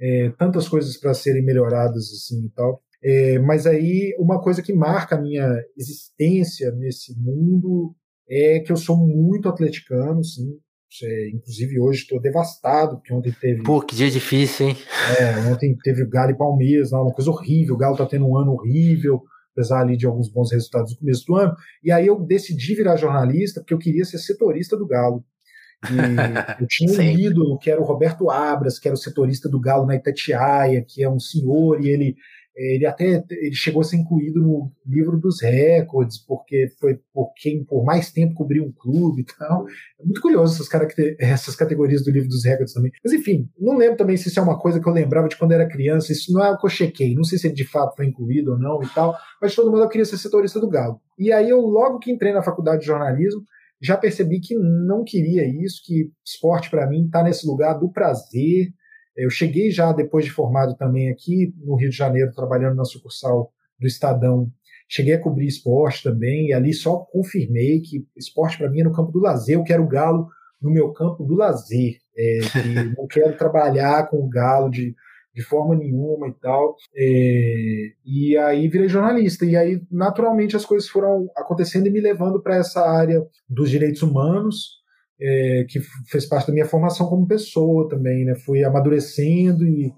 é, 0.00 0.30
tantas 0.38 0.68
coisas 0.68 0.96
para 0.96 1.14
serem 1.14 1.44
melhoradas 1.44 2.04
assim 2.12 2.46
e 2.46 2.50
tal. 2.50 2.82
É, 3.02 3.38
mas 3.38 3.66
aí 3.66 4.16
uma 4.18 4.40
coisa 4.40 4.62
que 4.62 4.72
marca 4.72 5.16
a 5.16 5.20
minha 5.20 5.62
existência 5.76 6.72
nesse 6.72 7.14
mundo 7.18 7.94
é 8.28 8.60
que 8.60 8.72
eu 8.72 8.76
sou 8.76 8.96
muito 8.96 9.48
atleticano, 9.48 10.24
sim. 10.24 10.58
É, 11.02 11.30
inclusive 11.30 11.78
hoje 11.80 12.02
estou 12.02 12.20
devastado, 12.20 12.96
porque 12.96 13.12
ontem 13.12 13.34
teve. 13.40 13.62
Pô, 13.62 13.80
que 13.80 13.94
dia 13.94 14.10
difícil, 14.10 14.68
hein? 14.68 14.76
É, 15.18 15.50
ontem 15.50 15.76
teve 15.82 16.06
Galo 16.06 16.30
e 16.30 16.36
Palmeiras, 16.36 16.92
uma 16.92 17.12
coisa 17.12 17.30
horrível. 17.30 17.74
O 17.74 17.78
Galo 17.78 17.94
está 17.94 18.06
tendo 18.06 18.26
um 18.26 18.36
ano 18.36 18.52
horrível, 18.52 19.22
apesar 19.52 19.80
ali 19.80 19.96
de 19.96 20.06
alguns 20.06 20.28
bons 20.28 20.52
resultados 20.52 20.92
no 20.92 20.98
começo 20.98 21.24
do 21.26 21.36
ano. 21.36 21.54
E 21.82 21.90
aí 21.90 22.06
eu 22.06 22.18
decidi 22.20 22.74
virar 22.74 22.96
jornalista 22.96 23.60
porque 23.60 23.74
eu 23.74 23.78
queria 23.78 24.04
ser 24.04 24.18
setorista 24.18 24.76
do 24.76 24.86
Galo. 24.86 25.24
E 25.84 25.96
eu 26.62 26.66
tinha 26.66 26.92
um 26.92 27.02
ídolo 27.02 27.58
que 27.58 27.70
era 27.70 27.80
o 27.80 27.84
Roberto 27.84 28.30
Abras, 28.30 28.78
que 28.78 28.88
era 28.88 28.94
o 28.94 28.98
setorista 28.98 29.48
do 29.48 29.60
Galo 29.60 29.86
na 29.86 29.96
Itatiaia, 29.96 30.84
que 30.86 31.02
é 31.02 31.08
um 31.08 31.20
senhor, 31.20 31.84
e 31.84 31.88
ele 31.88 32.16
ele 32.56 32.86
até 32.86 33.22
ele 33.30 33.54
chegou 33.54 33.82
a 33.82 33.84
ser 33.84 33.96
incluído 33.96 34.40
no 34.40 34.72
livro 34.86 35.18
dos 35.18 35.42
recordes, 35.42 36.18
porque 36.18 36.68
foi 36.80 36.98
por 37.12 37.32
quem 37.36 37.62
por 37.64 37.84
mais 37.84 38.10
tempo 38.10 38.34
cobriu 38.34 38.64
um 38.64 38.72
clube 38.72 39.22
e 39.22 39.24
tal. 39.24 39.66
É 40.00 40.04
muito 40.04 40.20
curioso 40.22 40.54
essas, 40.54 40.94
essas 41.18 41.54
categorias 41.54 42.02
do 42.02 42.10
livro 42.10 42.28
dos 42.28 42.44
recordes 42.44 42.72
também. 42.72 42.90
Mas 43.04 43.12
enfim, 43.12 43.48
não 43.58 43.76
lembro 43.76 43.98
também 43.98 44.16
se 44.16 44.28
isso 44.28 44.40
é 44.40 44.42
uma 44.42 44.58
coisa 44.58 44.80
que 44.80 44.88
eu 44.88 44.92
lembrava 44.92 45.28
de 45.28 45.36
quando 45.36 45.52
era 45.52 45.68
criança. 45.68 46.12
Isso 46.12 46.32
não 46.32 46.42
é 46.42 46.50
o 46.50 46.58
que 46.58 46.66
eu 46.66 46.70
chequei. 46.70 47.14
Não 47.14 47.24
sei 47.24 47.38
se 47.38 47.46
ele 47.46 47.54
de 47.54 47.68
fato 47.68 47.94
foi 47.94 48.06
incluído 48.06 48.52
ou 48.52 48.58
não 48.58 48.82
e 48.82 48.88
tal. 48.88 49.14
Mas 49.40 49.50
de 49.50 49.56
todo 49.56 49.70
mundo 49.70 49.82
eu 49.82 49.88
queria 49.88 50.06
ser 50.06 50.16
setorista 50.16 50.58
do 50.58 50.68
Galo. 50.68 50.98
E 51.18 51.30
aí 51.32 51.50
eu, 51.50 51.60
logo 51.60 51.98
que 51.98 52.10
entrei 52.10 52.32
na 52.32 52.42
faculdade 52.42 52.80
de 52.80 52.86
jornalismo, 52.86 53.42
já 53.80 53.96
percebi 53.96 54.40
que 54.40 54.54
não 54.54 55.04
queria 55.04 55.46
isso, 55.46 55.82
que 55.84 56.10
esporte 56.24 56.70
para 56.70 56.86
mim 56.88 57.04
está 57.04 57.22
nesse 57.22 57.46
lugar 57.46 57.74
do 57.74 57.90
prazer, 57.90 58.68
eu 59.16 59.30
cheguei 59.30 59.70
já 59.70 59.92
depois 59.92 60.24
de 60.24 60.30
formado 60.30 60.76
também 60.76 61.10
aqui 61.10 61.54
no 61.64 61.74
Rio 61.76 61.90
de 61.90 61.96
Janeiro, 61.96 62.32
trabalhando 62.32 62.76
na 62.76 62.84
sucursal 62.84 63.50
do 63.78 63.86
Estadão. 63.86 64.50
Cheguei 64.88 65.14
a 65.14 65.20
cobrir 65.20 65.46
esporte 65.46 66.02
também, 66.02 66.48
e 66.48 66.52
ali 66.52 66.72
só 66.72 66.98
confirmei 66.98 67.80
que 67.80 68.06
esporte 68.16 68.58
para 68.58 68.70
mim 68.70 68.80
é 68.80 68.84
no 68.84 68.92
campo 68.92 69.10
do 69.10 69.18
lazer. 69.18 69.56
Eu 69.56 69.64
quero 69.64 69.82
o 69.82 69.88
Galo 69.88 70.28
no 70.60 70.70
meu 70.70 70.92
campo 70.92 71.24
do 71.24 71.34
lazer. 71.34 71.96
É, 72.16 72.38
não 72.96 73.06
quero 73.06 73.36
trabalhar 73.36 74.08
com 74.08 74.18
o 74.18 74.28
Galo 74.28 74.70
de, 74.70 74.94
de 75.34 75.42
forma 75.42 75.74
nenhuma 75.74 76.28
e 76.28 76.34
tal. 76.34 76.76
É, 76.94 77.92
e 78.04 78.36
aí 78.36 78.68
virei 78.68 78.88
jornalista. 78.88 79.44
E 79.44 79.56
aí, 79.56 79.82
naturalmente, 79.90 80.54
as 80.54 80.64
coisas 80.64 80.88
foram 80.88 81.28
acontecendo 81.36 81.86
e 81.86 81.90
me 81.90 82.00
levando 82.00 82.40
para 82.40 82.56
essa 82.56 82.80
área 82.80 83.26
dos 83.48 83.70
direitos 83.70 84.02
humanos 84.02 84.76
é, 85.20 85.64
que 85.68 85.80
fez 86.10 86.26
parte 86.26 86.46
da 86.46 86.52
minha 86.52 86.66
formação 86.66 87.08
como 87.08 87.26
pessoa 87.26 87.88
também, 87.88 88.24
né? 88.24 88.34
Fui 88.34 88.62
amadurecendo 88.64 89.66
e 89.66 89.92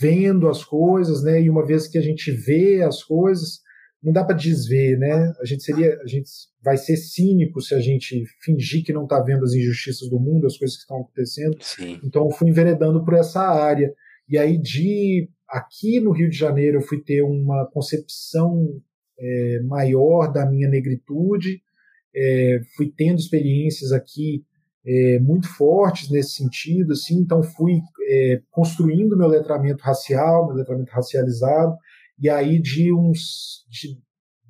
vendo 0.00 0.48
as 0.48 0.64
coisas, 0.64 1.22
né? 1.22 1.40
E 1.40 1.48
uma 1.48 1.64
vez 1.64 1.86
que 1.86 1.98
a 1.98 2.02
gente 2.02 2.30
vê 2.30 2.82
as 2.82 3.02
coisas, 3.02 3.60
não 4.02 4.12
dá 4.12 4.24
para 4.24 4.36
desver, 4.36 4.98
né? 4.98 5.32
A 5.40 5.44
gente 5.44 5.62
seria, 5.62 5.96
a 6.02 6.06
gente 6.06 6.28
vai 6.62 6.76
ser 6.76 6.96
cínico 6.96 7.60
se 7.60 7.74
a 7.74 7.80
gente 7.80 8.24
fingir 8.42 8.84
que 8.84 8.92
não 8.92 9.04
está 9.04 9.20
vendo 9.20 9.44
as 9.44 9.52
injustiças 9.52 10.08
do 10.08 10.18
mundo, 10.18 10.46
as 10.46 10.56
coisas 10.56 10.76
que 10.76 10.82
estão 10.82 11.00
acontecendo. 11.00 11.56
Sim. 11.60 12.00
Então 12.04 12.24
eu 12.24 12.30
fui 12.30 12.48
enveredando 12.48 13.04
por 13.04 13.14
essa 13.14 13.40
área. 13.40 13.92
E 14.28 14.36
aí 14.36 14.58
de 14.58 15.28
aqui 15.48 16.00
no 16.00 16.10
Rio 16.10 16.28
de 16.28 16.36
Janeiro 16.36 16.78
eu 16.78 16.82
fui 16.82 17.00
ter 17.00 17.22
uma 17.22 17.66
concepção 17.72 18.80
é, 19.18 19.60
maior 19.64 20.32
da 20.32 20.44
minha 20.44 20.68
negritude, 20.68 21.62
é, 22.14 22.60
fui 22.76 22.92
tendo 22.96 23.18
experiências 23.18 23.92
aqui 23.92 24.44
é, 24.86 25.18
muito 25.20 25.48
fortes 25.48 26.10
nesse 26.10 26.34
sentido, 26.34 26.92
assim, 26.92 27.16
então 27.16 27.42
fui 27.42 27.80
é, 28.08 28.40
construindo 28.50 29.16
meu 29.16 29.26
letramento 29.26 29.82
racial, 29.82 30.46
meu 30.46 30.56
letramento 30.56 30.92
racializado, 30.92 31.76
e 32.18 32.30
aí 32.30 32.60
de 32.60 32.92
uns 32.92 33.66
de 33.68 33.98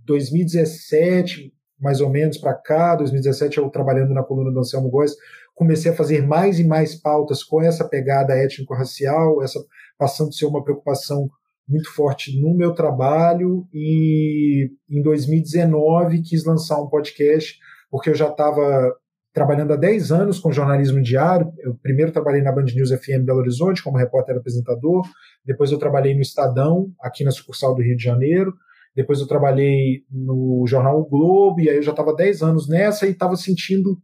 2017 0.04 1.52
mais 1.78 2.00
ou 2.00 2.08
menos 2.08 2.38
para 2.38 2.54
cá, 2.54 2.94
2017 2.96 3.58
eu 3.58 3.68
trabalhando 3.68 4.14
na 4.14 4.22
coluna 4.22 4.50
do 4.50 4.60
Anselmo 4.60 4.88
Góes, 4.88 5.14
comecei 5.54 5.90
a 5.90 5.94
fazer 5.94 6.26
mais 6.26 6.58
e 6.58 6.64
mais 6.64 6.94
pautas 6.94 7.42
com 7.42 7.62
essa 7.62 7.86
pegada 7.86 8.34
étnico-racial, 8.34 9.42
essa 9.42 9.58
passando 9.98 10.28
a 10.28 10.32
ser 10.32 10.46
uma 10.46 10.62
preocupação 10.62 11.28
muito 11.68 11.92
forte 11.92 12.38
no 12.40 12.54
meu 12.54 12.74
trabalho. 12.74 13.66
E 13.72 14.70
em 14.88 15.02
2019 15.02 16.22
quis 16.22 16.44
lançar 16.44 16.80
um 16.80 16.88
podcast 16.88 17.58
porque 17.90 18.10
eu 18.10 18.14
já 18.14 18.28
estava 18.28 18.94
trabalhando 19.36 19.74
há 19.74 19.76
10 19.76 20.12
anos 20.12 20.38
com 20.38 20.50
jornalismo 20.50 21.02
diário. 21.02 21.52
Eu 21.58 21.74
primeiro 21.74 22.10
trabalhei 22.10 22.40
na 22.40 22.50
Band 22.50 22.64
News 22.74 22.90
FM 22.90 23.22
Belo 23.22 23.40
Horizonte 23.40 23.82
como 23.82 23.98
repórter 23.98 24.34
apresentador, 24.34 25.02
depois 25.44 25.70
eu 25.70 25.78
trabalhei 25.78 26.14
no 26.14 26.22
Estadão, 26.22 26.90
aqui 26.98 27.22
na 27.22 27.30
sucursal 27.30 27.74
do 27.74 27.82
Rio 27.82 27.94
de 27.94 28.02
Janeiro, 28.02 28.54
depois 28.94 29.20
eu 29.20 29.26
trabalhei 29.26 30.04
no 30.10 30.64
jornal 30.66 30.98
o 30.98 31.04
Globo, 31.04 31.60
e 31.60 31.68
aí 31.68 31.76
eu 31.76 31.82
já 31.82 31.90
estava 31.90 32.16
10 32.16 32.40
anos 32.40 32.66
nessa 32.66 33.06
e 33.06 33.10
estava 33.10 33.36
sentindo 33.36 33.98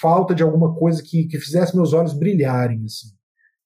falta 0.00 0.34
de 0.34 0.42
alguma 0.42 0.74
coisa 0.74 1.00
que, 1.04 1.28
que 1.28 1.38
fizesse 1.38 1.76
meus 1.76 1.92
olhos 1.92 2.12
brilharem. 2.12 2.82
Assim. 2.84 3.14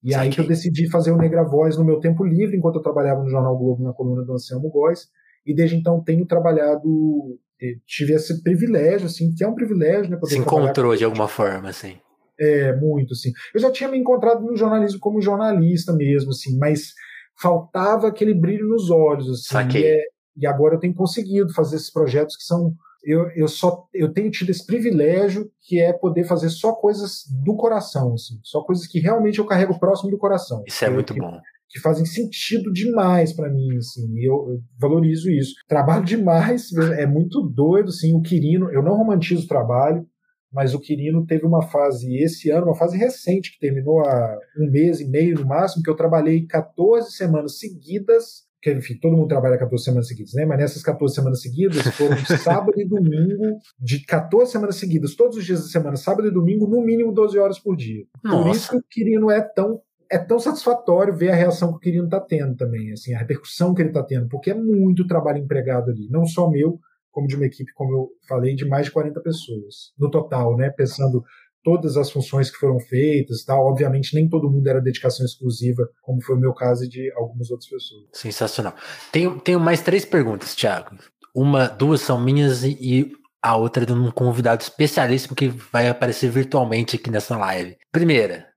E 0.05 0.13
Sim, 0.13 0.19
aí 0.19 0.29
que 0.29 0.43
eu 0.43 0.47
decidi 0.47 0.91
fazer 0.91 1.11
o 1.11 1.17
Negra 1.17 1.43
Voz 1.43 1.79
no 1.79 1.87
meu 1.87 2.01
tempo 2.01 2.23
livre, 2.23 2.55
enquanto 2.55 2.77
eu 2.77 2.83
trabalhava 2.83 3.23
no 3.23 3.31
Jornal 3.31 3.57
Globo, 3.57 3.83
na 3.83 3.95
coluna 3.95 4.23
do 4.27 4.35
Anselmo 4.35 4.69
Góes, 4.69 5.09
e 5.47 5.55
desde 5.55 5.75
então 5.75 6.05
tenho 6.05 6.27
trabalhado 6.27 7.39
tive 7.87 8.15
esse 8.15 8.43
privilégio, 8.43 9.07
assim, 9.07 9.33
que 9.35 9.43
é 9.43 9.49
um 9.49 9.55
privilégio, 9.55 10.11
né? 10.11 10.17
Poder 10.17 10.35
Se 10.35 10.39
encontrou 10.39 10.95
de 10.97 11.05
alguma 11.05 11.29
forma, 11.29 11.69
assim. 11.69 11.97
É, 12.39 12.75
muito, 12.77 13.13
assim. 13.13 13.33
Eu 13.55 13.61
já 13.61 13.71
tinha 13.71 13.89
me 13.89 13.99
encontrado 13.99 14.41
no 14.41 14.57
jornalismo 14.57 15.01
como 15.01 15.21
jornalista 15.21 15.93
mesmo, 15.93 16.31
assim, 16.31 16.57
mas 16.57 16.93
faltava 17.41 18.09
aquele 18.09 18.35
brilho 18.35 18.69
nos 18.69 18.91
olhos, 18.91 19.29
assim. 19.29 19.55
Saquei. 19.55 19.83
E, 19.83 19.87
é, 19.87 20.03
e 20.37 20.47
agora 20.47 20.77
eu 20.77 20.81
tenho 20.81 20.95
conseguido 20.95 21.53
fazer 21.53 21.77
esses 21.77 21.93
projetos 21.93 22.37
que 22.37 22.45
são 22.45 22.75
eu, 23.05 23.31
eu 23.31 23.47
só 23.47 23.87
eu 23.95 24.13
tenho 24.13 24.31
tido 24.31 24.51
esse 24.51 24.67
privilégio 24.67 25.49
que 25.63 25.81
é 25.81 25.93
poder 25.93 26.25
fazer 26.25 26.51
só 26.51 26.73
coisas 26.73 27.23
do 27.45 27.57
coração, 27.57 28.15
assim, 28.15 28.39
só 28.43 28.63
coisas 28.63 28.87
que 28.87 28.99
realmente 28.99 29.39
eu 29.39 29.47
carrego 29.47 29.79
próximo 29.79 30.11
do 30.11 30.19
coração. 30.19 30.63
Isso 30.67 30.85
é 30.85 30.91
muito 30.91 31.15
bom 31.15 31.41
que 31.69 31.81
fazem 31.81 32.07
sentido 32.07 32.73
demais 32.73 33.33
para 33.33 33.51
mim, 33.51 33.77
assim, 33.77 34.11
e 34.15 34.29
eu, 34.29 34.35
eu, 34.51 34.61
valorizo 34.79 35.31
isso. 35.31 35.55
Trabalho 35.69 36.05
demais, 36.05 36.73
é 36.99 37.07
muito 37.07 37.43
doido, 37.43 37.89
assim, 37.89 38.15
o 38.15 38.23
Quirino, 38.23 38.71
eu 38.71 38.83
não 38.83 38.97
romantizo 38.97 39.45
o 39.45 39.49
trabalho, 39.49 40.07
mas 40.53 40.75
o 40.75 40.81
Quirino 40.81 41.27
teve 41.27 41.45
uma 41.45 41.63
fase 41.63 42.17
esse 42.17 42.51
ano, 42.51 42.67
uma 42.67 42.75
fase 42.75 42.97
recente, 42.97 43.53
que 43.53 43.59
terminou 43.59 44.01
há 44.01 44.39
um 44.59 44.71
mês 44.71 45.01
e 45.01 45.09
meio 45.09 45.39
no 45.39 45.47
máximo, 45.47 45.83
que 45.83 45.91
eu 45.91 45.97
trabalhei 45.97 46.47
14 46.47 47.13
semanas 47.13 47.59
seguidas, 47.59 48.49
que 48.63 48.73
enfim, 48.73 48.99
todo 48.99 49.17
mundo 49.17 49.29
trabalha 49.29 49.59
14 49.59 49.85
semanas 49.85 50.09
seguidas, 50.09 50.33
né? 50.33 50.47
Mas 50.47 50.59
nessas 50.59 50.83
14 50.83 51.15
semanas 51.15 51.43
seguidas 51.43 51.83
foram 51.95 52.17
sábado 52.43 52.81
e 52.81 52.85
domingo, 52.89 53.59
de 53.79 54.05
14 54.05 54.53
semanas 54.53 54.77
seguidas, 54.77 55.15
todos 55.15 55.37
os 55.37 55.45
dias 55.45 55.61
da 55.61 55.69
semana, 55.69 55.97
sábado 55.97 56.27
e 56.27 56.33
domingo, 56.33 56.67
no 56.67 56.83
mínimo 56.83 57.13
12 57.13 57.39
horas 57.39 57.59
por 57.59 57.77
dia. 57.77 58.05
Nossa. 58.25 58.43
Por 58.43 58.51
isso 58.51 58.71
que 58.71 58.77
o 58.77 58.83
Quirino 58.91 59.31
é 59.31 59.43
tão 59.43 59.81
é 60.11 60.19
tão 60.19 60.39
satisfatório 60.39 61.15
ver 61.15 61.31
a 61.31 61.35
reação 61.35 61.71
que 61.71 61.77
o 61.77 61.81
Quirino 61.81 62.05
está 62.05 62.21
tendo 62.21 62.57
também, 62.57 62.93
assim, 62.93 63.15
a 63.15 63.19
repercussão 63.19 63.75
que 63.75 63.83
ele 63.83 63.91
está 63.91 64.03
tendo, 64.03 64.29
porque 64.29 64.51
é 64.51 64.55
muito 64.55 65.07
trabalho 65.07 65.39
empregado 65.39 65.91
ali, 65.91 66.09
não 66.11 66.25
só 66.25 66.49
meu, 66.49 66.81
como 67.11 67.27
de 67.27 67.37
uma 67.37 67.47
equipe, 67.47 67.73
como 67.75 67.93
eu 67.93 68.09
falei, 68.29 68.55
de 68.55 68.65
mais 68.65 68.87
de 68.87 68.93
40 68.93 69.21
pessoas 69.21 69.93
no 69.99 70.11
total, 70.11 70.57
né? 70.57 70.71
Pensando 70.71 71.23
todas 71.65 71.97
as 71.97 72.11
funções 72.11 72.51
que 72.51 72.57
foram 72.57 72.79
feitas, 72.79 73.45
tal. 73.45 73.67
Obviamente 73.67 74.15
nem 74.15 74.29
todo 74.29 74.51
mundo 74.51 74.67
era 74.69 74.81
dedicação 74.81 75.27
exclusiva, 75.27 75.89
como 76.01 76.23
foi 76.23 76.37
o 76.37 76.39
meu 76.39 76.55
caso 76.55 76.85
e 76.85 76.89
de 76.89 77.13
algumas 77.17 77.51
outras 77.51 77.69
pessoas. 77.69 78.05
Sensacional. 78.13 78.75
Tenho, 79.11 79.41
tenho 79.41 79.59
mais 79.59 79.83
três 79.83 80.05
perguntas, 80.05 80.55
Thiago. 80.55 80.97
Uma, 81.35 81.67
duas 81.67 82.01
são 82.01 82.21
minhas 82.21 82.63
e, 82.63 82.79
e 82.81 83.13
a 83.43 83.57
outra 83.57 83.85
de 83.85 83.93
um 83.93 84.11
convidado 84.11 84.63
especialíssimo 84.63 85.35
que 85.35 85.49
vai 85.49 85.89
aparecer 85.89 86.31
virtualmente 86.31 86.97
aqui 86.97 87.11
nessa 87.11 87.37
live. 87.37 87.77
Primeira, 87.93 88.48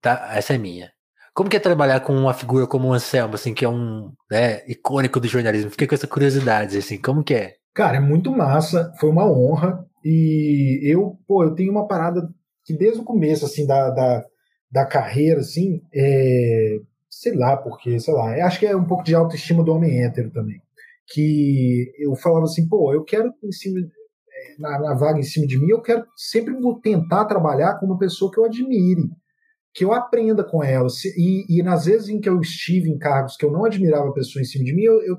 Tá? 0.00 0.30
Essa 0.34 0.54
é 0.54 0.58
minha. 0.58 0.90
Como 1.34 1.48
que 1.48 1.56
é 1.56 1.60
trabalhar 1.60 2.00
com 2.00 2.12
uma 2.14 2.34
figura 2.34 2.66
como 2.66 2.88
o 2.88 2.92
Anselmo, 2.92 3.34
assim, 3.34 3.54
que 3.54 3.64
é 3.64 3.68
um 3.68 4.12
né, 4.30 4.62
icônico 4.66 5.20
do 5.20 5.28
jornalismo? 5.28 5.70
Fiquei 5.70 5.86
com 5.86 5.94
essa 5.94 6.06
curiosidade, 6.06 6.76
assim, 6.76 7.00
como 7.00 7.22
que 7.22 7.34
é? 7.34 7.54
Cara, 7.74 7.98
é 7.98 8.00
muito 8.00 8.32
massa, 8.32 8.92
foi 8.98 9.10
uma 9.10 9.30
honra. 9.30 9.86
E 10.04 10.80
eu, 10.82 11.18
pô, 11.26 11.44
eu 11.44 11.54
tenho 11.54 11.70
uma 11.70 11.86
parada 11.86 12.28
que 12.64 12.76
desde 12.76 13.00
o 13.00 13.04
começo, 13.04 13.44
assim, 13.44 13.66
da, 13.66 13.90
da, 13.90 14.24
da 14.70 14.86
carreira, 14.86 15.40
assim, 15.40 15.80
é, 15.94 16.78
sei 17.08 17.34
lá 17.34 17.56
porque, 17.56 17.98
sei 18.00 18.12
lá, 18.12 18.46
acho 18.46 18.58
que 18.58 18.66
é 18.66 18.76
um 18.76 18.86
pouco 18.86 19.04
de 19.04 19.14
autoestima 19.14 19.62
do 19.62 19.72
homem 19.72 20.02
hétero 20.02 20.30
também. 20.30 20.60
Que 21.12 21.92
eu 21.98 22.14
falava 22.16 22.44
assim, 22.44 22.68
pô, 22.68 22.92
eu 22.92 23.04
quero 23.04 23.32
em 23.42 23.52
cima, 23.52 23.80
é, 23.80 24.60
na, 24.60 24.78
na 24.80 24.94
vaga 24.94 25.18
em 25.18 25.22
cima 25.22 25.46
de 25.46 25.58
mim, 25.58 25.68
eu 25.70 25.80
quero 25.80 26.04
sempre 26.16 26.54
tentar 26.82 27.24
trabalhar 27.26 27.78
com 27.78 27.86
uma 27.86 27.98
pessoa 27.98 28.30
que 28.32 28.38
eu 28.38 28.44
admire 28.44 29.08
que 29.72 29.84
eu 29.84 29.92
aprenda 29.92 30.42
com 30.44 30.62
ela. 30.62 30.88
E, 31.16 31.58
e 31.58 31.62
nas 31.62 31.84
vezes 31.84 32.08
em 32.08 32.20
que 32.20 32.28
eu 32.28 32.40
estive 32.40 32.90
em 32.90 32.98
cargos 32.98 33.36
que 33.36 33.44
eu 33.44 33.52
não 33.52 33.64
admirava 33.64 34.08
a 34.08 34.12
pessoa 34.12 34.42
em 34.42 34.44
cima 34.44 34.64
de 34.64 34.74
mim, 34.74 34.82
eu, 34.82 35.02
eu, 35.02 35.16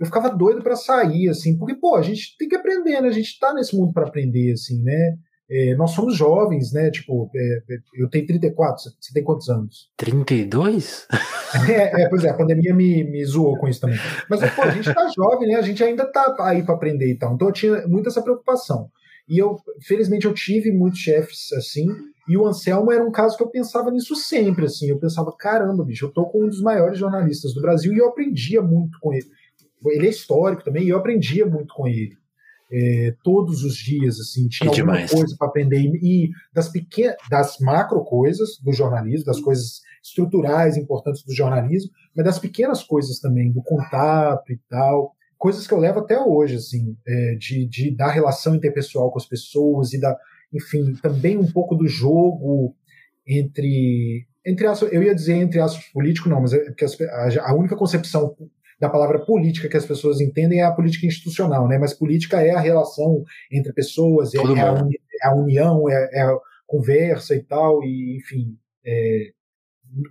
eu 0.00 0.06
ficava 0.06 0.30
doido 0.30 0.62
para 0.62 0.76
sair, 0.76 1.28
assim, 1.28 1.56
porque, 1.58 1.74
pô, 1.74 1.96
a 1.96 2.02
gente 2.02 2.36
tem 2.38 2.48
que 2.48 2.56
aprender, 2.56 3.00
né? 3.00 3.08
A 3.08 3.12
gente 3.12 3.38
tá 3.38 3.52
nesse 3.52 3.76
mundo 3.76 3.92
para 3.92 4.06
aprender, 4.06 4.52
assim, 4.52 4.82
né? 4.82 5.16
É, 5.50 5.74
nós 5.76 5.92
somos 5.92 6.14
jovens, 6.14 6.72
né? 6.72 6.90
Tipo, 6.90 7.30
é, 7.34 7.74
é 7.74 7.78
eu 7.94 8.08
tenho 8.10 8.26
34, 8.26 8.82
você 9.00 9.12
tem 9.14 9.24
quantos 9.24 9.48
anos? 9.48 9.90
32? 9.96 11.06
É, 11.66 12.02
é, 12.02 12.08
pois 12.10 12.22
é, 12.24 12.28
a 12.28 12.36
pandemia 12.36 12.74
me, 12.74 13.02
me 13.04 13.24
zoou 13.24 13.56
com 13.56 13.66
isso 13.66 13.80
também. 13.80 13.96
Mas, 14.28 14.38
pô, 14.50 14.60
a 14.60 14.70
gente 14.70 14.92
tá 14.92 15.08
jovem, 15.16 15.48
né? 15.48 15.54
A 15.54 15.62
gente 15.62 15.82
ainda 15.82 16.04
tá 16.04 16.36
aí 16.40 16.62
para 16.62 16.74
aprender 16.74 17.10
e 17.10 17.16
tal. 17.16 17.32
Então 17.32 17.48
eu 17.48 17.54
tinha 17.54 17.88
muito 17.88 18.06
essa 18.06 18.20
preocupação. 18.20 18.90
E 19.26 19.38
eu, 19.38 19.56
felizmente, 19.80 20.26
eu 20.26 20.34
tive 20.34 20.70
muitos 20.70 21.00
chefes 21.00 21.50
assim, 21.54 21.86
e 22.28 22.36
o 22.36 22.46
Anselmo 22.46 22.92
era 22.92 23.04
um 23.04 23.10
caso 23.10 23.36
que 23.36 23.42
eu 23.42 23.48
pensava 23.48 23.90
nisso 23.90 24.14
sempre, 24.16 24.66
assim. 24.66 24.88
Eu 24.88 24.98
pensava, 24.98 25.32
caramba, 25.36 25.84
bicho, 25.84 26.06
eu 26.06 26.12
tô 26.12 26.26
com 26.26 26.44
um 26.44 26.48
dos 26.48 26.60
maiores 26.60 26.98
jornalistas 26.98 27.54
do 27.54 27.60
Brasil 27.62 27.92
e 27.92 27.98
eu 27.98 28.08
aprendia 28.08 28.60
muito 28.62 28.98
com 29.00 29.12
ele. 29.14 29.26
Ele 29.86 30.06
é 30.06 30.10
histórico 30.10 30.64
também 30.64 30.84
e 30.84 30.88
eu 30.90 30.98
aprendia 30.98 31.46
muito 31.46 31.72
com 31.74 31.86
ele. 31.88 32.16
é, 32.70 33.14
todos 33.22 33.64
os 33.64 33.76
dias, 33.76 34.20
assim, 34.20 34.46
tinha 34.48 34.70
Que 34.70 34.80
alguma 34.80 34.96
demais. 34.96 35.10
coisa 35.10 35.34
para 35.38 35.48
aprender 35.48 35.78
e 35.80 36.30
das 36.52 36.68
pequenas, 36.68 37.16
das 37.30 37.56
macro 37.60 38.04
coisas 38.04 38.58
do 38.62 38.72
jornalismo, 38.72 39.24
das 39.24 39.40
coisas 39.40 39.80
estruturais 40.04 40.76
importantes 40.76 41.22
do 41.24 41.34
jornalismo, 41.34 41.90
mas 42.14 42.26
das 42.26 42.38
pequenas 42.38 42.82
coisas 42.82 43.20
também, 43.20 43.50
do 43.50 43.62
contato 43.62 44.52
e 44.52 44.58
tal, 44.68 45.14
coisas 45.38 45.66
que 45.66 45.72
eu 45.72 45.78
levo 45.78 46.00
até 46.00 46.20
hoje, 46.20 46.56
assim, 46.56 46.94
é, 47.06 47.34
de, 47.36 47.66
de 47.66 47.90
da 47.96 48.10
relação 48.10 48.54
interpessoal 48.54 49.10
com 49.10 49.18
as 49.18 49.26
pessoas 49.26 49.94
e 49.94 50.00
da, 50.00 50.14
enfim, 50.52 50.94
também 51.02 51.36
um 51.36 51.50
pouco 51.50 51.74
do 51.74 51.86
jogo 51.86 52.74
entre 53.26 54.26
entre 54.46 54.66
aspas, 54.66 54.90
eu 54.92 55.02
ia 55.02 55.14
dizer 55.14 55.34
entre 55.34 55.60
aspas 55.60 55.84
político, 55.92 56.28
não, 56.28 56.40
mas 56.40 56.52
é 56.54 56.58
porque 56.64 56.84
as- 56.84 56.98
a, 57.00 57.50
a 57.50 57.54
única 57.54 57.76
concepção 57.76 58.34
da 58.80 58.88
palavra 58.88 59.18
política 59.18 59.68
que 59.68 59.76
as 59.76 59.84
pessoas 59.84 60.20
entendem 60.20 60.60
é 60.60 60.64
a 60.64 60.72
política 60.72 61.06
institucional, 61.06 61.66
né? 61.68 61.76
Mas 61.78 61.92
política 61.92 62.40
é 62.40 62.50
a 62.52 62.60
relação 62.60 63.24
entre 63.52 63.72
pessoas, 63.72 64.32
é, 64.34 64.38
é 64.38 64.40
a, 64.62 64.72
é 65.22 65.26
a 65.28 65.34
união, 65.34 65.88
é, 65.90 66.08
é 66.12 66.22
a 66.22 66.36
conversa 66.66 67.34
e 67.34 67.42
tal, 67.42 67.82
e 67.82 68.16
enfim, 68.18 68.56
é, 68.86 69.32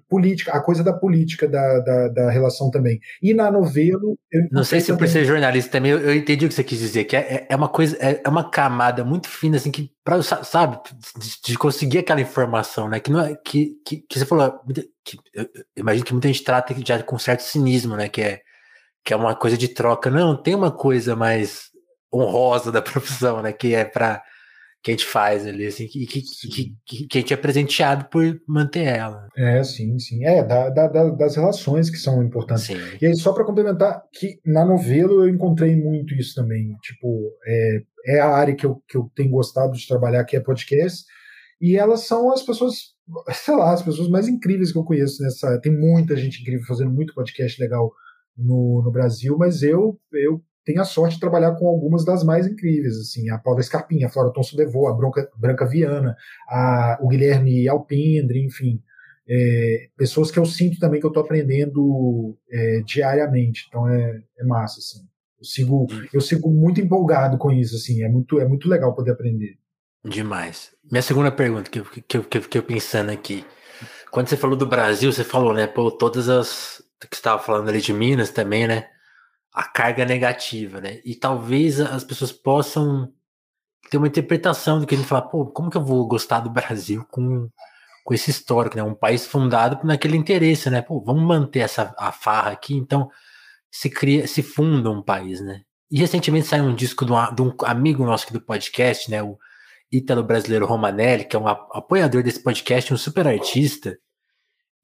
política, 0.09 0.51
a 0.53 0.59
coisa 0.61 0.83
da 0.83 0.91
política 0.93 1.47
da, 1.47 1.79
da, 1.79 2.07
da 2.09 2.29
relação 2.31 2.69
também. 2.71 2.99
E 3.21 3.33
na 3.33 3.51
novela, 3.51 4.01
eu 4.31 4.47
Não 4.51 4.63
sei 4.63 4.79
se 4.81 4.87
por 4.87 4.97
também- 4.97 5.11
ser 5.11 5.25
jornalista 5.25 5.71
também, 5.71 5.91
eu, 5.91 5.99
eu 5.99 6.15
entendi 6.15 6.45
o 6.45 6.49
que 6.49 6.53
você 6.55 6.63
quis 6.63 6.79
dizer, 6.79 7.03
que 7.05 7.15
é, 7.15 7.19
é- 7.19 7.47
é 7.49 7.55
uma 7.55 7.69
coisa, 7.69 7.95
é, 7.99 8.21
é 8.25 8.29
uma 8.29 8.49
camada 8.49 9.03
muito 9.05 9.27
fina, 9.27 9.57
assim, 9.57 9.71
que, 9.71 9.91
pra, 10.03 10.21
sa- 10.23 10.43
sabe, 10.43 10.79
de, 11.19 11.51
de 11.51 11.57
conseguir 11.57 11.99
aquela 11.99 12.21
informação, 12.21 12.89
né, 12.89 12.99
que 12.99 13.11
não 13.11 13.19
é, 13.21 13.35
que, 13.35 13.75
que, 13.85 13.97
que 14.07 14.19
você 14.19 14.25
falou, 14.25 14.59
que, 15.05 15.17
eu, 15.33 15.47
imagino 15.75 16.05
que 16.05 16.13
muita 16.13 16.27
gente 16.27 16.43
trata 16.43 16.75
já 16.85 17.01
com 17.03 17.17
certo 17.19 17.41
cinismo, 17.41 17.95
né, 17.95 18.09
que 18.09 18.21
é, 18.21 18.41
que 19.05 19.13
é 19.13 19.15
uma 19.15 19.35
coisa 19.35 19.57
de 19.57 19.67
troca, 19.69 20.09
não, 20.09 20.35
tem 20.35 20.53
uma 20.55 20.71
coisa 20.71 21.15
mais 21.15 21.69
honrosa 22.13 22.71
da 22.71 22.81
profissão, 22.81 23.41
né, 23.41 23.53
que 23.53 23.73
é 23.75 23.85
pra, 23.85 24.21
que 24.83 24.91
a 24.91 24.93
gente 24.93 25.05
faz 25.05 25.45
ali, 25.45 25.65
assim, 25.67 25.87
que, 25.87 26.05
que, 26.05 26.21
que, 26.21 26.75
que, 26.85 27.07
que 27.07 27.17
a 27.17 27.21
gente 27.21 27.33
é 27.33 27.37
presenteado 27.37 28.05
por 28.05 28.23
manter 28.47 28.83
ela. 28.85 29.27
É, 29.35 29.61
sim, 29.63 29.97
sim. 29.99 30.23
É, 30.23 30.43
da- 30.43 30.69
da- 30.69 31.09
das 31.09 31.35
relações 31.35 31.89
que 31.89 31.97
são 31.97 32.23
importantes. 32.23 32.65
Sim. 32.65 32.77
E 33.01 33.05
aí, 33.07 33.15
só 33.15 33.33
para 33.33 33.43
complementar, 33.43 34.01
que 34.13 34.39
na 34.45 34.63
novela 34.63 35.11
eu 35.11 35.27
encontrei 35.29 35.75
muito 35.75 36.13
isso 36.13 36.35
também. 36.35 36.75
Tipo, 36.81 37.31
é, 37.45 37.81
é 38.05 38.19
a 38.19 38.29
área 38.29 38.55
que 38.55 38.65
eu, 38.65 38.81
que 38.87 38.95
eu 38.97 39.11
tenho 39.15 39.29
gostado 39.31 39.73
de 39.73 39.87
trabalhar, 39.87 40.23
que 40.23 40.37
é 40.37 40.39
podcast. 40.39 41.03
E 41.59 41.75
elas 41.75 42.01
são 42.01 42.31
as 42.31 42.43
pessoas, 42.43 42.75
sei 43.33 43.55
lá, 43.55 43.73
as 43.73 43.81
pessoas 43.81 44.07
mais 44.09 44.27
incríveis 44.27 44.71
que 44.71 44.77
eu 44.77 44.83
conheço 44.85 45.21
nessa. 45.23 45.59
Tem 45.59 45.75
muita 45.75 46.15
gente 46.15 46.41
incrível 46.41 46.65
fazendo 46.67 46.91
muito 46.91 47.13
podcast 47.15 47.59
legal 47.61 47.91
no, 48.37 48.81
no 48.85 48.91
Brasil, 48.91 49.35
mas 49.37 49.63
eu, 49.63 49.99
eu 50.13 50.41
tenho 50.67 50.81
a 50.81 50.85
sorte 50.85 51.15
de 51.15 51.21
trabalhar 51.21 51.53
com 51.55 51.65
algumas 51.65 52.03
das 52.03 52.23
mais 52.25 52.45
incríveis, 52.45 52.97
assim, 52.99 53.29
a 53.29 53.37
Paula 53.37 53.63
Scarpinha, 53.63 54.07
a 54.07 54.09
Flora 54.09 54.33
Thomson 54.33 54.57
Devô, 54.57 54.87
a 54.87 54.93
Branca, 54.93 55.31
Branca 55.37 55.65
Viana, 55.65 56.15
a, 56.49 56.99
o 57.01 57.07
Guilherme 57.07 57.67
Alpendre, 57.69 58.45
enfim, 58.45 58.81
é, 59.29 59.87
pessoas 59.97 60.29
que 60.29 60.37
eu 60.37 60.45
sinto 60.45 60.77
também 60.77 60.99
que 60.99 61.05
eu 61.05 61.09
estou 61.09 61.23
aprendendo 61.23 62.37
é, 62.51 62.81
diariamente, 62.85 63.65
então 63.69 63.87
é, 63.87 64.21
é 64.37 64.43
massa, 64.43 64.79
assim. 64.79 65.07
Eu 65.39 65.45
sigo, 65.45 65.87
eu 66.13 66.19
sigo 66.19 66.49
muito 66.51 66.81
empolgado 66.81 67.37
com 67.37 67.49
isso, 67.51 67.75
assim, 67.77 68.03
é 68.03 68.09
muito, 68.09 68.39
é 68.39 68.45
muito 68.47 68.67
legal 68.67 68.93
poder 68.93 69.11
aprender. 69.11 69.55
Demais. 70.03 70.71
Minha 70.91 71.01
segunda 71.01 71.31
pergunta, 71.31 71.69
que, 71.69 71.81
que, 72.01 72.17
eu- 72.17 72.23
que 72.23 72.57
eu 72.57 72.63
pensando 72.63 73.09
aqui. 73.11 73.45
Quando 74.11 74.27
você 74.27 74.35
falou 74.37 74.57
do 74.57 74.65
Brasil, 74.65 75.11
você 75.11 75.23
falou, 75.23 75.53
né? 75.53 75.67
Pô, 75.67 75.91
todas 75.91 76.27
as. 76.29 76.81
que 77.09 77.15
estava 77.15 77.41
falando 77.41 77.69
ali 77.69 77.81
de 77.81 77.93
Minas 77.93 78.31
também, 78.31 78.67
né? 78.67 78.87
A 79.57 79.63
carga 79.63 80.05
negativa, 80.05 80.79
né? 80.79 81.01
E 81.03 81.15
talvez 81.15 81.79
as 81.79 82.03
pessoas 82.03 82.31
possam 82.31 83.11
ter 83.89 83.97
uma 83.97 84.07
interpretação 84.07 84.79
do 84.79 84.85
que 84.85 84.93
a 84.93 84.97
gente 84.97 85.07
fala, 85.07 85.27
pô, 85.27 85.47
como 85.47 85.69
que 85.69 85.77
eu 85.77 85.83
vou 85.83 86.07
gostar 86.07 86.41
do 86.41 86.49
Brasil 86.49 87.05
com, 87.09 87.49
com 88.03 88.13
esse 88.13 88.29
histórico, 88.29 88.77
né? 88.77 88.83
Um 88.83 88.93
país 88.93 89.25
fundado 89.25 89.79
naquele 89.85 90.15
interesse, 90.15 90.69
né? 90.69 90.81
Pô, 90.81 91.01
vamos 91.01 91.23
manter 91.23 91.61
essa 91.61 91.95
a 91.97 92.11
farra 92.11 92.51
aqui, 92.51 92.75
então 92.75 93.09
se 93.71 93.89
cria, 93.89 94.27
se 94.27 94.43
funda 94.43 94.91
um 94.91 95.01
país, 95.01 95.41
né? 95.41 95.63
E 95.89 95.97
recentemente 95.99 96.47
saiu 96.47 96.65
um 96.65 96.75
disco 96.75 97.05
de 97.05 97.11
um, 97.11 97.35
de 97.35 97.41
um 97.41 97.55
amigo 97.63 98.05
nosso 98.05 98.25
aqui 98.25 98.33
do 98.33 98.41
podcast, 98.41 99.09
né? 99.09 99.23
O 99.23 99.37
Ítalo 99.91 100.23
Brasileiro 100.23 100.65
Romanelli, 100.65 101.25
que 101.25 101.35
é 101.35 101.39
um 101.39 101.47
apoiador 101.47 102.21
desse 102.23 102.43
podcast, 102.43 102.93
um 102.93 102.97
super 102.97 103.27
artista. 103.27 103.97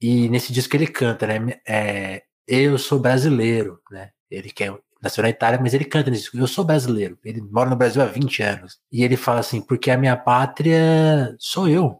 E 0.01 0.29
nesse 0.29 0.51
disco 0.53 0.75
ele 0.75 0.87
canta, 0.87 1.27
né? 1.27 1.59
É, 1.67 2.23
eu 2.47 2.77
sou 2.77 2.99
brasileiro, 2.99 3.79
né? 3.91 4.11
Ele 4.35 4.49
que 4.51 4.63
é, 4.63 4.75
nasceu 5.01 5.21
na 5.23 5.29
Itália, 5.29 5.59
mas 5.61 5.73
ele 5.73 5.85
canta 5.85 6.11
disco. 6.11 6.37
Eu 6.37 6.47
sou 6.47 6.63
brasileiro. 6.65 7.17
Ele 7.23 7.41
mora 7.41 7.69
no 7.69 7.75
Brasil 7.75 8.01
há 8.01 8.05
20 8.05 8.41
anos. 8.43 8.79
E 8.91 9.03
ele 9.03 9.17
fala 9.17 9.39
assim, 9.39 9.61
porque 9.61 9.91
a 9.91 9.97
minha 9.97 10.15
pátria 10.15 11.35
sou 11.39 11.67
eu, 11.67 11.99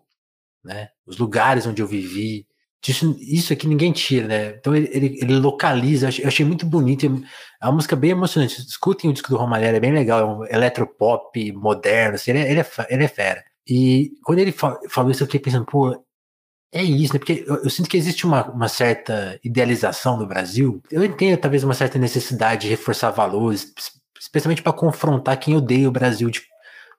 né? 0.63 0.89
Os 1.05 1.17
lugares 1.17 1.65
onde 1.67 1.81
eu 1.81 1.87
vivi. 1.87 2.47
Isso, 2.85 3.15
isso 3.19 3.53
aqui 3.53 3.65
ninguém 3.67 3.93
tira, 3.93 4.27
né? 4.27 4.49
Então 4.59 4.75
ele, 4.75 4.89
ele, 4.91 5.17
ele 5.21 5.35
localiza. 5.39 6.05
Eu 6.05 6.09
achei, 6.09 6.25
eu 6.25 6.27
achei 6.27 6.45
muito 6.45 6.65
bonito. 6.65 7.05
É 7.61 7.65
uma 7.65 7.73
música 7.73 7.95
bem 7.95 8.11
emocionante. 8.11 8.59
Escutem 8.61 9.09
o 9.09 9.13
disco 9.13 9.29
do 9.29 9.37
Romalera, 9.37 9.77
é 9.77 9.79
bem 9.79 9.93
legal. 9.93 10.19
É 10.19 10.25
um 10.25 10.45
eletropop 10.45 11.51
moderno. 11.53 12.15
Assim, 12.15 12.31
ele, 12.31 12.39
é, 12.39 12.51
ele, 12.51 12.59
é, 12.61 12.65
ele 12.89 13.03
é 13.05 13.07
fera. 13.07 13.43
E 13.67 14.11
quando 14.23 14.39
ele 14.39 14.51
fa- 14.51 14.79
falou 14.89 15.11
isso, 15.11 15.23
eu 15.23 15.27
fiquei 15.27 15.39
pensando, 15.39 15.65
pô, 15.65 15.97
é 16.73 16.83
isso, 16.83 17.13
né? 17.13 17.19
Porque 17.19 17.43
eu, 17.47 17.63
eu 17.63 17.69
sinto 17.69 17.89
que 17.89 17.97
existe 17.97 18.25
uma, 18.25 18.45
uma 18.51 18.67
certa 18.67 19.39
idealização 19.43 20.17
do 20.17 20.27
Brasil. 20.27 20.81
Eu 20.91 21.03
entendo, 21.03 21.39
talvez, 21.39 21.63
uma 21.63 21.73
certa 21.73 21.99
necessidade 21.99 22.63
de 22.63 22.69
reforçar 22.69 23.11
valores, 23.11 23.73
es- 23.77 23.91
especialmente 24.19 24.61
para 24.63 24.73
confrontar 24.73 25.39
quem 25.39 25.55
odeia 25.55 25.87
o 25.87 25.91
Brasil 25.91 26.29
de, 26.29 26.41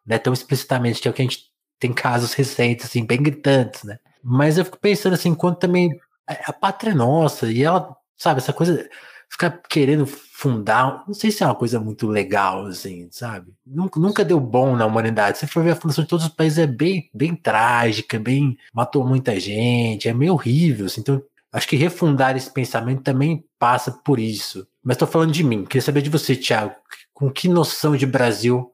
né, 0.06 0.18
tão 0.18 0.32
explicitamente, 0.32 1.00
que 1.00 1.08
é 1.08 1.10
o 1.10 1.14
que 1.14 1.22
a 1.22 1.24
gente 1.24 1.44
tem 1.80 1.92
casos 1.92 2.34
recentes, 2.34 2.86
assim, 2.86 3.04
bem 3.04 3.22
gritantes, 3.22 3.84
né? 3.84 3.98
Mas 4.22 4.58
eu 4.58 4.64
fico 4.64 4.78
pensando 4.80 5.14
assim, 5.14 5.30
enquanto 5.30 5.58
também 5.58 5.90
a, 6.26 6.50
a 6.50 6.52
pátria 6.52 6.92
é 6.92 6.94
nossa, 6.94 7.50
e 7.50 7.62
ela, 7.62 7.96
sabe, 8.16 8.40
essa 8.40 8.52
coisa, 8.52 8.88
ficar 9.34 9.50
querendo 9.68 10.06
fundar, 10.06 11.02
não 11.08 11.12
sei 11.12 11.32
se 11.32 11.42
é 11.42 11.46
uma 11.46 11.56
coisa 11.56 11.80
muito 11.80 12.06
legal, 12.06 12.66
assim, 12.66 13.08
sabe? 13.10 13.52
Nunca, 13.66 13.98
nunca 13.98 14.24
deu 14.24 14.38
bom 14.38 14.76
na 14.76 14.86
humanidade. 14.86 15.38
Se 15.38 15.46
for 15.48 15.64
ver 15.64 15.72
a 15.72 15.76
fundação 15.76 16.04
de 16.04 16.10
todos 16.10 16.26
os 16.26 16.32
países, 16.32 16.58
é 16.58 16.68
bem, 16.68 17.10
bem 17.12 17.34
trágica, 17.34 18.16
bem. 18.18 18.56
matou 18.72 19.04
muita 19.04 19.38
gente, 19.40 20.08
é 20.08 20.14
meio 20.14 20.32
horrível, 20.34 20.86
assim, 20.86 21.00
então. 21.00 21.22
Acho 21.52 21.68
que 21.68 21.76
refundar 21.76 22.36
esse 22.36 22.52
pensamento 22.52 23.02
também 23.02 23.44
passa 23.60 23.92
por 23.92 24.18
isso. 24.18 24.66
Mas 24.82 24.96
estou 24.96 25.06
falando 25.06 25.30
de 25.30 25.44
mim. 25.44 25.64
Queria 25.64 25.82
saber 25.82 26.02
de 26.02 26.10
você, 26.10 26.34
Thiago. 26.34 26.74
Com 27.12 27.30
que 27.30 27.48
noção 27.48 27.96
de 27.96 28.06
Brasil 28.06 28.72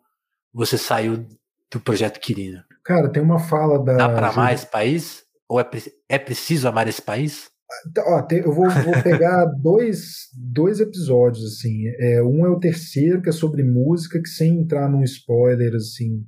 você 0.53 0.79
saiu 0.79 1.27
do 1.71 1.79
projeto 1.79 2.19
Quirino? 2.19 2.63
Cara, 2.83 3.11
tem 3.11 3.23
uma 3.23 3.39
fala 3.39 3.79
da. 3.79 3.97
Dá 3.97 4.09
para 4.09 4.29
amar 4.29 4.55
esse 4.55 4.67
país? 4.67 5.23
Ou 5.47 5.61
é, 5.61 5.69
é 6.09 6.19
preciso 6.19 6.69
amar 6.69 6.89
esse 6.89 7.03
país? 7.03 7.50
Ó, 7.99 8.23
te- 8.23 8.37
eu 8.45 8.53
vou, 8.53 8.69
vou 8.71 8.95
pegar 9.03 9.45
dois, 9.47 10.29
dois 10.35 10.81
episódios, 10.81 11.45
assim. 11.45 11.87
É, 11.99 12.23
um 12.23 12.45
é 12.47 12.49
o 12.51 12.59
terceiro, 12.61 13.23
que 13.23 13.29
é 13.29 13.33
sobre 13.33 13.63
música, 13.63 14.21
que 14.21 14.29
sem 14.29 14.61
entrar 14.61 14.89
num 14.91 15.03
spoiler, 15.05 15.75
assim. 15.75 16.25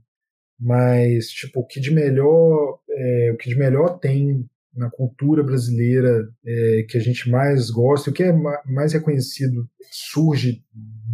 Mas, 0.61 1.29
tipo, 1.29 1.61
o 1.61 1.67
que 1.67 1.81
de 1.81 1.91
melhor, 1.93 2.79
é, 2.89 3.31
o 3.35 3.37
que 3.37 3.49
de 3.49 3.57
melhor 3.59 3.99
tem 3.99 4.45
na 4.75 4.89
cultura 4.91 5.43
brasileira 5.43 6.29
é, 6.47 6.87
que 6.89 6.97
a 6.97 7.01
gente 7.01 7.29
mais 7.29 7.69
gosta, 7.71 8.11
o 8.11 8.13
que 8.13 8.23
é 8.23 8.33
ma- 8.33 8.63
mais 8.67 8.93
reconhecido, 8.93 9.69
surge 9.91 10.63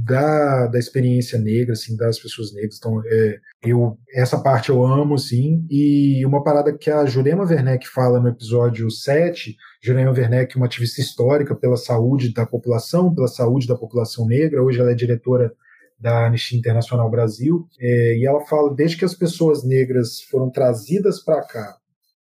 da, 0.09 0.67
da 0.67 0.79
experiência 0.79 1.39
negra, 1.39 1.73
assim, 1.73 1.95
das 1.97 2.19
pessoas 2.19 2.53
negras. 2.55 2.77
Então, 2.79 3.03
é, 3.05 3.39
eu, 3.63 3.99
essa 4.15 4.43
parte 4.43 4.71
eu 4.71 4.85
amo, 4.85 5.15
assim. 5.15 5.67
E 5.71 6.25
uma 6.25 6.43
parada 6.43 6.77
que 6.77 6.91
a 6.91 7.05
Jurema 7.05 7.45
Werneck 7.45 7.87
fala 7.87 8.19
no 8.19 8.29
episódio 8.29 8.91
7, 8.91 9.55
Jurema 9.83 10.11
Werneck, 10.11 10.57
uma 10.57 10.67
ativista 10.67 11.01
histórica 11.01 11.55
pela 11.55 11.77
saúde 11.77 12.33
da 12.33 12.47
população, 12.47 13.15
pela 13.15 13.29
saúde 13.29 13.67
da 13.67 13.77
população 13.77 14.27
negra. 14.27 14.63
Hoje 14.63 14.81
ela 14.81 14.91
é 14.91 14.95
diretora 14.95 15.53
da 16.01 16.27
Anistia 16.27 16.59
Internacional 16.59 17.11
Brasil. 17.11 17.69
É, 17.79 18.17
e 18.17 18.27
ela 18.27 18.41
fala, 18.47 18.75
desde 18.75 18.97
que 18.97 19.05
as 19.05 19.15
pessoas 19.15 19.63
negras 19.63 20.23
foram 20.23 20.51
trazidas 20.51 21.23
para 21.23 21.43
cá, 21.43 21.77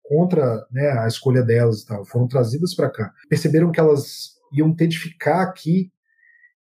contra 0.04 0.66
né, 0.72 0.90
a 1.00 1.08
escolha 1.08 1.44
delas 1.44 1.82
e 1.82 1.86
tal, 1.86 2.06
foram 2.06 2.28
trazidas 2.28 2.74
para 2.74 2.90
cá, 2.90 3.12
perceberam 3.30 3.72
que 3.72 3.80
elas 3.80 4.38
iam 4.54 4.74
ter 4.74 4.88
de 4.88 4.98
ficar 4.98 5.42
aqui, 5.42 5.92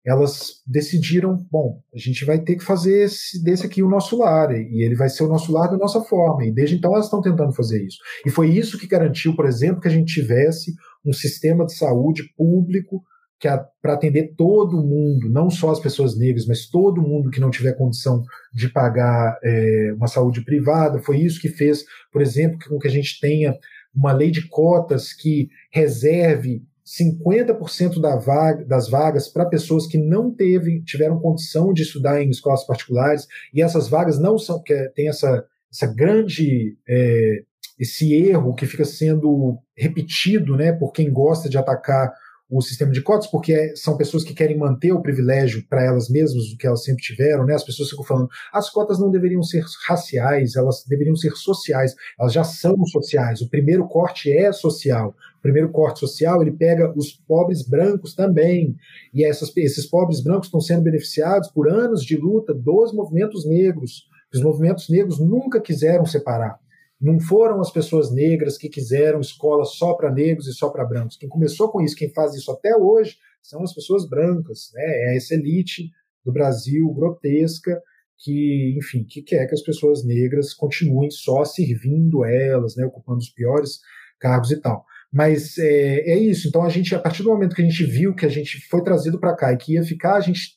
elas 0.07 0.61
decidiram, 0.65 1.45
bom, 1.51 1.81
a 1.93 1.97
gente 1.97 2.23
vai 2.23 2.39
ter 2.39 2.55
que 2.55 2.63
fazer 2.63 3.03
esse, 3.03 3.43
desse 3.43 3.65
aqui 3.65 3.83
o 3.83 3.89
nosso 3.89 4.17
lar, 4.17 4.51
e 4.51 4.81
ele 4.81 4.95
vai 4.95 5.09
ser 5.09 5.23
o 5.23 5.27
nosso 5.27 5.51
lar 5.51 5.69
da 5.69 5.75
nossa 5.75 6.01
forma, 6.01 6.45
e 6.45 6.51
desde 6.51 6.77
então 6.77 6.93
elas 6.93 7.05
estão 7.05 7.21
tentando 7.21 7.53
fazer 7.53 7.85
isso. 7.85 7.97
E 8.25 8.29
foi 8.29 8.49
isso 8.49 8.79
que 8.79 8.87
garantiu, 8.87 9.35
por 9.35 9.45
exemplo, 9.45 9.81
que 9.81 9.87
a 9.89 9.91
gente 9.91 10.13
tivesse 10.13 10.73
um 11.05 11.11
sistema 11.11 11.65
de 11.65 11.75
saúde 11.75 12.23
público 12.37 13.03
que 13.37 13.49
para 13.81 13.93
atender 13.93 14.33
todo 14.35 14.81
mundo, 14.81 15.29
não 15.29 15.49
só 15.49 15.71
as 15.71 15.79
pessoas 15.79 16.17
negras, 16.17 16.47
mas 16.47 16.67
todo 16.67 17.01
mundo 17.01 17.29
que 17.29 17.39
não 17.39 17.51
tiver 17.51 17.73
condição 17.73 18.23
de 18.53 18.69
pagar 18.69 19.37
é, 19.43 19.93
uma 19.95 20.07
saúde 20.07 20.43
privada. 20.43 20.99
Foi 20.99 21.19
isso 21.19 21.39
que 21.39 21.49
fez, 21.49 21.83
por 22.11 22.21
exemplo, 22.21 22.57
com 22.67 22.79
que 22.79 22.87
a 22.87 22.91
gente 22.91 23.19
tenha 23.19 23.55
uma 23.93 24.11
lei 24.11 24.31
de 24.31 24.47
cotas 24.47 25.13
que 25.13 25.49
reserve 25.71 26.63
50% 26.87 27.99
da 27.99 28.15
vaga, 28.15 28.63
das 28.63 28.87
vagas 28.89 29.27
para 29.27 29.45
pessoas 29.45 29.85
que 29.85 29.97
não 29.97 30.33
teve, 30.33 30.81
tiveram 30.83 31.19
condição 31.19 31.73
de 31.73 31.81
estudar 31.83 32.21
em 32.21 32.29
escolas 32.29 32.65
particulares, 32.65 33.27
e 33.53 33.61
essas 33.61 33.89
vagas 33.89 34.17
não 34.17 34.37
são, 34.37 34.63
que 34.63 34.73
é, 34.73 34.87
tem 34.89 35.09
essa, 35.09 35.45
essa 35.69 35.85
grande, 35.85 36.77
é, 36.87 37.43
esse 37.77 38.13
erro 38.13 38.55
que 38.55 38.65
fica 38.65 38.85
sendo 38.85 39.57
repetido 39.75 40.55
né, 40.55 40.71
por 40.71 40.93
quem 40.93 41.11
gosta 41.11 41.49
de 41.49 41.57
atacar 41.57 42.13
o 42.49 42.61
sistema 42.61 42.91
de 42.91 43.01
cotas, 43.01 43.27
porque 43.27 43.53
é, 43.53 43.75
são 43.75 43.97
pessoas 43.97 44.23
que 44.23 44.33
querem 44.33 44.57
manter 44.57 44.93
o 44.93 45.01
privilégio 45.01 45.65
para 45.69 45.83
elas 45.83 46.09
mesmas, 46.09 46.45
o 46.45 46.57
que 46.57 46.65
elas 46.65 46.83
sempre 46.83 47.03
tiveram, 47.03 47.45
né? 47.45 47.53
As 47.53 47.63
pessoas 47.63 47.89
ficam 47.89 48.05
falando, 48.05 48.29
as 48.53 48.69
cotas 48.69 48.99
não 48.99 49.11
deveriam 49.11 49.43
ser 49.43 49.63
raciais, 49.87 50.55
elas 50.55 50.85
deveriam 50.87 51.15
ser 51.15 51.31
sociais, 51.31 51.93
elas 52.17 52.31
já 52.31 52.43
são 52.43 52.77
sociais. 52.85 53.41
O 53.41 53.49
primeiro 53.49 53.85
corte 53.87 54.31
é 54.31 54.51
social. 54.53 55.13
O 55.39 55.41
primeiro 55.41 55.69
corte 55.69 55.99
social 55.99 56.41
ele 56.41 56.51
pega 56.51 56.93
os 56.95 57.11
pobres 57.11 57.67
brancos 57.67 58.15
também, 58.15 58.75
e 59.13 59.25
essas, 59.25 59.51
esses 59.57 59.85
pobres 59.85 60.21
brancos 60.21 60.47
estão 60.47 60.61
sendo 60.61 60.83
beneficiados 60.83 61.49
por 61.51 61.69
anos 61.69 62.01
de 62.03 62.15
luta 62.15 62.53
dos 62.53 62.93
movimentos 62.93 63.45
negros. 63.45 64.07
Os 64.33 64.41
movimentos 64.41 64.89
negros 64.89 65.19
nunca 65.19 65.59
quiseram 65.59 66.05
separar. 66.05 66.59
Não 66.99 67.19
foram 67.19 67.61
as 67.61 67.71
pessoas 67.71 68.11
negras 68.11 68.57
que 68.57 68.69
quiseram 68.69 69.19
escola 69.19 69.65
só 69.65 69.93
para 69.93 70.11
negros 70.11 70.47
e 70.47 70.53
só 70.53 70.69
para 70.69 70.85
brancos. 70.85 71.17
Quem 71.17 71.29
começou 71.29 71.69
com 71.69 71.81
isso, 71.81 71.95
quem 71.95 72.11
faz 72.11 72.33
isso 72.33 72.51
até 72.51 72.75
hoje, 72.75 73.17
são 73.41 73.61
as 73.61 73.73
pessoas 73.73 74.07
brancas. 74.09 74.71
Né? 74.73 74.83
É 74.83 75.17
essa 75.17 75.35
elite 75.35 75.91
do 76.25 76.33
Brasil 76.33 76.91
grotesca 76.93 77.81
que, 78.17 78.75
enfim, 78.77 79.03
que 79.03 79.21
quer 79.21 79.47
que 79.47 79.53
as 79.53 79.61
pessoas 79.61 80.03
negras 80.03 80.53
continuem 80.53 81.11
só 81.11 81.45
servindo 81.45 82.25
elas, 82.25 82.75
né, 82.75 82.85
ocupando 82.85 83.19
os 83.19 83.29
piores 83.29 83.79
cargos 84.19 84.51
e 84.51 84.59
tal. 84.59 84.83
Mas 85.11 85.57
é, 85.57 86.11
é, 86.11 86.17
isso. 86.17 86.47
Então 86.47 86.63
a 86.63 86.69
gente, 86.69 86.93
a 86.95 86.99
partir 86.99 87.23
do 87.23 87.29
momento 87.29 87.55
que 87.55 87.61
a 87.61 87.65
gente 87.65 87.83
viu 87.85 88.15
que 88.15 88.25
a 88.25 88.29
gente 88.29 88.59
foi 88.67 88.83
trazido 88.83 89.19
para 89.19 89.35
cá 89.35 89.53
e 89.53 89.57
que 89.57 89.73
ia 89.73 89.83
ficar, 89.83 90.15
a 90.15 90.19
gente 90.19 90.56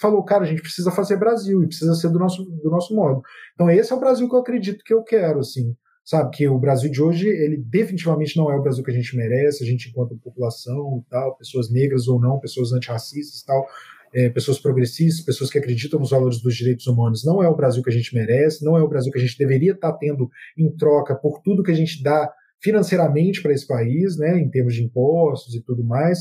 falou, 0.00 0.24
cara, 0.24 0.44
a 0.44 0.46
gente 0.46 0.62
precisa 0.62 0.90
fazer 0.90 1.16
Brasil 1.16 1.62
e 1.62 1.66
precisa 1.66 1.94
ser 1.94 2.08
do 2.08 2.18
nosso, 2.18 2.44
do 2.44 2.70
nosso 2.70 2.94
modo. 2.94 3.22
Então 3.54 3.70
esse 3.70 3.92
é 3.92 3.96
o 3.96 4.00
Brasil 4.00 4.28
que 4.28 4.34
eu 4.34 4.40
acredito 4.40 4.84
que 4.84 4.94
eu 4.94 5.02
quero, 5.02 5.40
assim, 5.40 5.74
sabe? 6.04 6.30
Que 6.36 6.48
o 6.48 6.58
Brasil 6.58 6.90
de 6.90 7.02
hoje, 7.02 7.28
ele 7.28 7.56
definitivamente 7.56 8.36
não 8.36 8.50
é 8.50 8.56
o 8.56 8.62
Brasil 8.62 8.82
que 8.82 8.90
a 8.90 8.94
gente 8.94 9.16
merece, 9.16 9.62
a 9.62 9.66
gente 9.66 9.88
enquanto 9.88 10.18
população 10.18 11.02
e 11.04 11.10
tal, 11.10 11.36
pessoas 11.36 11.70
negras 11.70 12.08
ou 12.08 12.20
não, 12.20 12.40
pessoas 12.40 12.72
antirracistas 12.72 13.40
e 13.40 13.46
tal, 13.46 13.66
é, 14.14 14.28
pessoas 14.28 14.58
progressistas, 14.58 15.24
pessoas 15.24 15.50
que 15.50 15.58
acreditam 15.58 15.98
nos 15.98 16.10
valores 16.10 16.40
dos 16.40 16.54
direitos 16.54 16.86
humanos, 16.86 17.24
não 17.24 17.42
é 17.42 17.48
o 17.48 17.56
Brasil 17.56 17.82
que 17.82 17.90
a 17.90 17.92
gente 17.92 18.14
merece, 18.14 18.64
não 18.64 18.76
é 18.76 18.82
o 18.82 18.88
Brasil 18.88 19.10
que 19.10 19.18
a 19.18 19.22
gente 19.22 19.38
deveria 19.38 19.72
estar 19.72 19.92
tendo 19.94 20.28
em 20.56 20.70
troca 20.76 21.14
por 21.14 21.40
tudo 21.42 21.62
que 21.62 21.70
a 21.70 21.76
gente 21.76 22.02
dá 22.02 22.30
financeiramente 22.60 23.42
para 23.42 23.52
esse 23.52 23.66
país, 23.66 24.16
né, 24.16 24.38
em 24.38 24.48
termos 24.48 24.74
de 24.74 24.84
impostos 24.84 25.54
e 25.54 25.62
tudo 25.62 25.82
mais. 25.82 26.20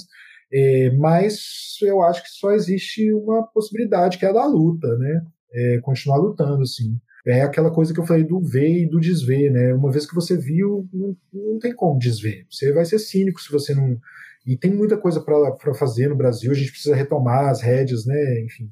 É, 0.54 0.92
mas 0.98 1.78
eu 1.82 2.02
acho 2.02 2.22
que 2.24 2.30
só 2.30 2.52
existe 2.52 3.12
uma 3.14 3.44
possibilidade, 3.48 4.18
que 4.18 4.26
é 4.26 4.30
a 4.30 4.34
da 4.34 4.46
luta, 4.46 4.88
né? 4.98 5.26
É, 5.54 5.80
continuar 5.82 6.18
lutando, 6.18 6.62
assim. 6.62 7.00
É 7.26 7.42
aquela 7.44 7.72
coisa 7.72 7.94
que 7.94 8.00
eu 8.00 8.06
falei 8.06 8.24
do 8.24 8.42
ver 8.42 8.84
e 8.84 8.90
do 8.90 9.00
desver, 9.00 9.52
né? 9.52 9.74
Uma 9.74 9.92
vez 9.92 10.06
que 10.06 10.16
você 10.16 10.36
viu, 10.36 10.88
não, 10.92 11.16
não 11.32 11.60
tem 11.60 11.74
como 11.74 12.00
desver. 12.00 12.46
Você 12.50 12.74
vai 12.74 12.84
ser 12.84 13.00
cínico 13.00 13.42
se 13.42 13.52
você 13.52 13.74
não. 13.76 13.98
E 14.46 14.58
tem 14.58 14.74
muita 14.74 14.98
coisa 14.98 15.22
para 15.22 15.74
fazer 15.76 16.08
no 16.10 16.16
Brasil, 16.16 16.52
a 16.52 16.56
gente 16.56 16.72
precisa 16.72 16.96
retomar 16.96 17.50
as 17.50 17.62
rédeas, 17.62 18.06
né? 18.06 18.42
Enfim, 18.42 18.72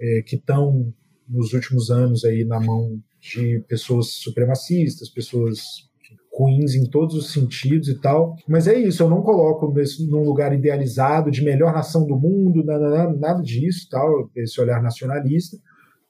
é, 0.00 0.22
que 0.22 0.36
estão 0.36 0.92
nos 1.28 1.52
últimos 1.52 1.90
anos 1.90 2.24
aí 2.24 2.44
na 2.44 2.60
mão 2.60 3.00
de 3.20 3.60
pessoas 3.68 4.08
supremacistas, 4.14 5.08
pessoas 5.08 5.60
ruins 6.36 6.74
em 6.74 6.88
todos 6.88 7.14
os 7.14 7.32
sentidos 7.32 7.88
e 7.88 7.98
tal. 7.98 8.36
Mas 8.46 8.68
é 8.68 8.78
isso, 8.78 9.02
eu 9.02 9.08
não 9.08 9.22
coloco 9.22 9.72
nesse, 9.72 10.06
num 10.06 10.22
lugar 10.22 10.52
idealizado 10.52 11.30
de 11.30 11.42
melhor 11.42 11.72
nação 11.72 12.06
do 12.06 12.16
mundo, 12.16 12.62
nada, 12.62 13.12
nada 13.14 13.42
disso, 13.42 13.88
tal, 13.90 14.30
esse 14.36 14.60
olhar 14.60 14.82
nacionalista. 14.82 15.56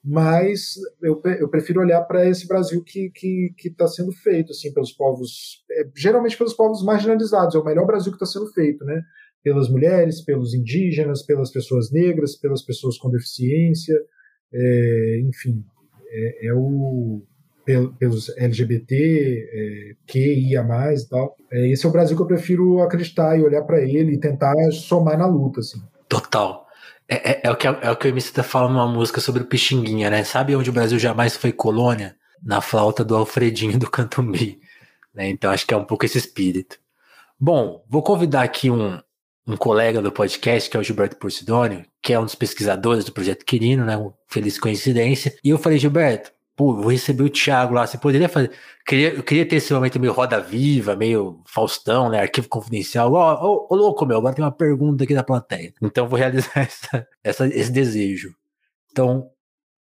Mas 0.03 0.75
eu, 1.01 1.21
eu 1.39 1.49
prefiro 1.49 1.81
olhar 1.81 2.01
para 2.01 2.27
esse 2.29 2.47
Brasil 2.47 2.83
que 2.83 3.09
que 3.09 3.53
está 3.67 3.87
sendo 3.87 4.11
feito 4.11 4.51
assim 4.51 4.73
pelos 4.73 4.91
povos, 4.91 5.63
é, 5.71 5.89
geralmente 5.95 6.37
pelos 6.37 6.53
povos 6.53 6.83
marginalizados. 6.83 7.55
É 7.55 7.59
o 7.59 7.65
melhor 7.65 7.85
Brasil 7.85 8.11
que 8.11 8.23
está 8.23 8.25
sendo 8.25 8.51
feito, 8.53 8.85
né? 8.85 9.01
Pelas 9.43 9.69
mulheres, 9.69 10.21
pelos 10.21 10.53
indígenas, 10.53 11.23
pelas 11.23 11.51
pessoas 11.51 11.91
negras, 11.91 12.35
pelas 12.35 12.61
pessoas 12.61 12.97
com 12.97 13.09
deficiência, 13.09 13.97
é, 14.53 15.21
enfim, 15.25 15.63
é, 16.09 16.47
é 16.47 16.53
o 16.53 17.21
pelos 17.99 18.29
LGBT, 18.37 19.49
é, 19.53 19.95
QIA+, 20.11 20.93
e 20.93 21.09
tal. 21.09 21.35
É, 21.51 21.67
esse 21.67 21.85
é 21.85 21.89
o 21.89 21.91
Brasil 21.91 22.15
que 22.15 22.23
eu 22.23 22.27
prefiro 22.27 22.81
acreditar 22.81 23.37
e 23.37 23.43
olhar 23.43 23.63
para 23.63 23.81
ele 23.81 24.13
e 24.13 24.19
tentar 24.19 24.53
somar 24.71 25.17
na 25.17 25.27
luta, 25.27 25.59
assim. 25.59 25.81
Total. 26.07 26.65
É, 27.09 27.31
é, 27.31 27.41
é, 27.43 27.51
o 27.51 27.55
que, 27.55 27.67
é 27.67 27.91
o 27.91 27.95
que 27.95 28.07
o 28.07 28.09
MC 28.09 28.33
tá 28.33 28.43
falando 28.43 28.73
numa 28.73 28.87
música 28.87 29.21
sobre 29.21 29.43
o 29.43 29.45
Pixinguinha, 29.45 30.09
né? 30.09 30.23
Sabe 30.23 30.55
onde 30.55 30.69
o 30.69 30.73
Brasil 30.73 30.99
jamais 30.99 31.35
foi 31.35 31.51
colônia? 31.51 32.15
Na 32.43 32.61
flauta 32.61 33.03
do 33.03 33.15
Alfredinho 33.15 33.79
do 33.79 33.89
Canto 33.89 34.21
Mi. 34.21 34.59
Né? 35.13 35.29
Então 35.29 35.49
acho 35.49 35.65
que 35.65 35.73
é 35.73 35.77
um 35.77 35.83
pouco 35.83 36.05
esse 36.05 36.17
espírito. 36.17 36.77
Bom, 37.39 37.83
vou 37.89 38.03
convidar 38.03 38.43
aqui 38.43 38.69
um, 38.69 38.99
um 39.47 39.57
colega 39.57 40.01
do 40.01 40.11
podcast, 40.11 40.69
que 40.69 40.77
é 40.77 40.79
o 40.79 40.83
Gilberto 40.83 41.15
Porcidônio, 41.15 41.83
que 42.01 42.13
é 42.13 42.19
um 42.19 42.25
dos 42.25 42.35
pesquisadores 42.35 43.05
do 43.05 43.11
Projeto 43.11 43.43
Quirino, 43.43 43.85
né? 43.85 43.95
Feliz 44.27 44.59
coincidência. 44.59 45.35
E 45.43 45.49
eu 45.49 45.57
falei, 45.57 45.79
Gilberto, 45.79 46.31
pô, 46.57 46.73
vou 46.73 46.91
receber 46.91 47.23
o 47.23 47.29
Thiago 47.29 47.75
lá, 47.75 47.85
você 47.85 47.99
poderia 47.99 48.27
fazer. 48.27 48.51
Queria, 48.85 49.13
eu 49.13 49.23
queria 49.23 49.47
ter 49.47 49.57
esse 49.57 49.71
momento 49.71 49.99
meio 49.99 50.11
roda 50.11 50.41
viva, 50.41 50.95
meio 50.95 51.43
Faustão, 51.45 52.09
né? 52.09 52.19
Arquivo 52.19 52.49
confidencial. 52.49 53.13
Ô, 53.13 53.75
louco, 53.75 54.05
meu, 54.07 54.17
agora 54.17 54.33
tem 54.33 54.43
uma 54.43 54.51
pergunta 54.51 55.03
aqui 55.03 55.13
da 55.13 55.23
plateia. 55.23 55.71
Então 55.81 56.07
vou 56.07 56.17
realizar 56.17 56.51
essa, 56.57 57.07
essa, 57.23 57.47
esse 57.47 57.71
desejo. 57.71 58.33
Então, 58.91 59.29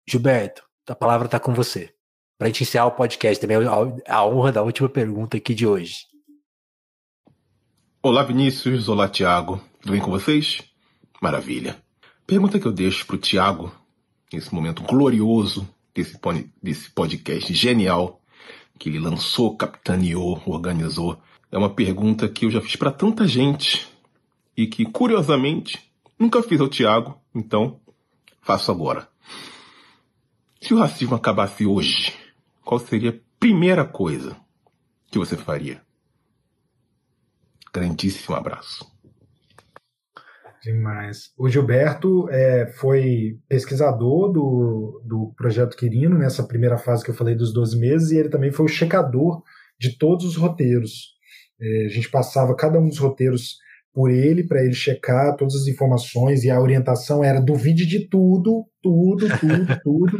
Gilberto, 0.09 0.63
a 0.89 0.95
palavra 0.95 1.27
está 1.27 1.39
com 1.39 1.53
você. 1.53 1.93
Para 2.39 2.49
encerrar 2.49 2.87
o 2.87 2.91
podcast 2.91 3.39
também, 3.39 3.57
a, 3.67 4.15
a 4.15 4.25
honra 4.25 4.51
da 4.51 4.63
última 4.63 4.89
pergunta 4.89 5.37
aqui 5.37 5.53
de 5.53 5.67
hoje. 5.67 6.07
Olá, 8.01 8.23
Vinícius. 8.23 8.89
Olá, 8.89 9.07
Tiago. 9.07 9.61
Tudo 9.79 9.91
bem 9.91 10.01
com 10.01 10.09
vocês? 10.09 10.63
Maravilha. 11.21 11.77
Pergunta 12.25 12.59
que 12.59 12.65
eu 12.65 12.71
deixo 12.71 13.05
para 13.05 13.15
o 13.15 13.19
Tiago, 13.19 13.71
nesse 14.33 14.53
momento 14.53 14.81
glorioso 14.81 15.67
desse, 15.93 16.19
desse 16.61 16.89
podcast 16.91 17.53
genial 17.53 18.19
que 18.77 18.89
ele 18.89 18.99
lançou, 18.99 19.55
capitaneou, 19.55 20.41
organizou. 20.45 21.21
É 21.51 21.57
uma 21.57 21.69
pergunta 21.69 22.27
que 22.27 22.45
eu 22.45 22.51
já 22.51 22.59
fiz 22.59 22.75
para 22.75 22.91
tanta 22.91 23.27
gente 23.27 23.87
e 24.57 24.67
que, 24.67 24.85
curiosamente, 24.85 25.79
nunca 26.17 26.43
fiz 26.43 26.59
ao 26.59 26.67
Tiago, 26.67 27.17
então 27.33 27.79
faço 28.41 28.71
agora. 28.71 29.07
Se 30.61 30.73
o 30.73 30.77
racismo 30.77 31.15
acabasse 31.15 31.65
hoje, 31.65 32.13
qual 32.63 32.79
seria 32.79 33.11
a 33.11 33.39
primeira 33.39 33.85
coisa 33.85 34.37
que 35.11 35.19
você 35.19 35.35
faria? 35.35 35.81
Grandíssimo 37.73 38.35
abraço. 38.35 38.92
Demais. 40.63 41.33
O 41.37 41.49
Gilberto 41.49 42.29
é, 42.29 42.67
foi 42.67 43.37
pesquisador 43.49 44.31
do, 44.31 45.01
do 45.05 45.33
projeto 45.35 45.75
Quirino, 45.75 46.17
nessa 46.17 46.47
primeira 46.47 46.77
fase 46.77 47.03
que 47.03 47.11
eu 47.11 47.15
falei 47.15 47.35
dos 47.35 47.53
12 47.53 47.77
meses, 47.77 48.11
e 48.11 48.17
ele 48.17 48.29
também 48.29 48.49
foi 48.49 48.65
o 48.65 48.69
checador 48.69 49.43
de 49.77 49.97
todos 49.97 50.25
os 50.25 50.37
roteiros. 50.37 51.13
É, 51.59 51.85
a 51.85 51.89
gente 51.89 52.09
passava 52.09 52.55
cada 52.55 52.79
um 52.79 52.87
dos 52.87 52.97
roteiros 52.97 53.57
por 53.93 54.09
ele, 54.09 54.43
para 54.43 54.63
ele 54.63 54.73
checar 54.73 55.35
todas 55.35 55.53
as 55.55 55.67
informações, 55.67 56.43
e 56.43 56.49
a 56.49 56.59
orientação 56.59 57.23
era 57.23 57.39
duvide 57.39 57.85
de 57.85 58.07
tudo, 58.09 58.65
tudo, 58.81 59.27
tudo, 59.39 59.79
tudo. 59.83 60.17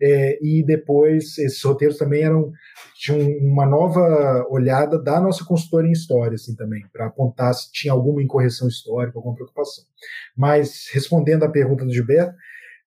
É, 0.00 0.38
e 0.40 0.64
depois 0.64 1.36
esses 1.38 1.62
roteiros 1.62 1.98
também 1.98 2.22
eram 2.22 2.52
tinham 2.94 3.20
uma 3.40 3.66
nova 3.66 4.46
olhada 4.48 5.00
da 5.00 5.20
nossa 5.20 5.44
consultora 5.44 5.86
em 5.86 5.92
história, 5.92 6.34
assim, 6.34 6.54
também, 6.54 6.84
para 6.92 7.06
apontar 7.06 7.54
se 7.54 7.70
tinha 7.72 7.92
alguma 7.92 8.22
incorreção 8.22 8.66
histórica, 8.68 9.18
alguma 9.18 9.34
preocupação. 9.34 9.84
Mas, 10.36 10.86
respondendo 10.92 11.44
à 11.44 11.48
pergunta 11.48 11.84
do 11.84 11.92
Gilberto, 11.92 12.34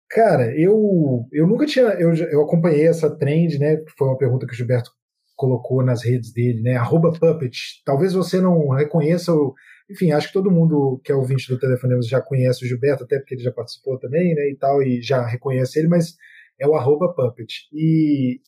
cara, 0.09 0.53
eu, 0.57 1.26
eu 1.33 1.47
nunca 1.47 1.66
tinha, 1.66 1.87
eu, 1.95 2.12
eu 2.14 2.43
acompanhei 2.43 2.87
essa 2.87 3.09
trend, 3.09 3.59
né, 3.59 3.76
que 3.76 3.93
foi 3.97 4.09
uma 4.09 4.18
pergunta 4.18 4.47
que 4.47 4.53
o 4.53 4.57
Gilberto 4.57 4.91
colocou 5.37 5.83
nas 5.85 6.05
redes 6.05 6.33
dele, 6.33 6.61
né, 6.61 6.76
arroba 6.76 7.12
puppet, 7.12 7.81
talvez 7.85 8.12
você 8.12 8.41
não 8.41 8.68
reconheça 8.70 9.33
o, 9.33 9.55
enfim, 9.91 10.12
acho 10.12 10.28
que 10.28 10.32
todo 10.32 10.51
mundo 10.51 11.01
que 11.05 11.11
é 11.11 11.14
ouvinte 11.14 11.49
do 11.49 11.59
Telefonema 11.59 12.01
já 12.03 12.20
conhece 12.20 12.64
o 12.64 12.68
Gilberto, 12.68 13.05
até 13.05 13.18
porque 13.18 13.34
ele 13.34 13.43
já 13.43 13.51
participou 13.51 13.99
também, 13.99 14.34
né, 14.34 14.49
e 14.51 14.57
tal, 14.57 14.82
e 14.82 15.03
já 15.03 15.26
reconhece 15.26 15.78
ele, 15.78 15.88
mas 15.88 16.16
é 16.59 16.66
o 16.66 16.74
arroba 16.74 17.12
puppet. 17.12 17.68
E, 17.72 18.41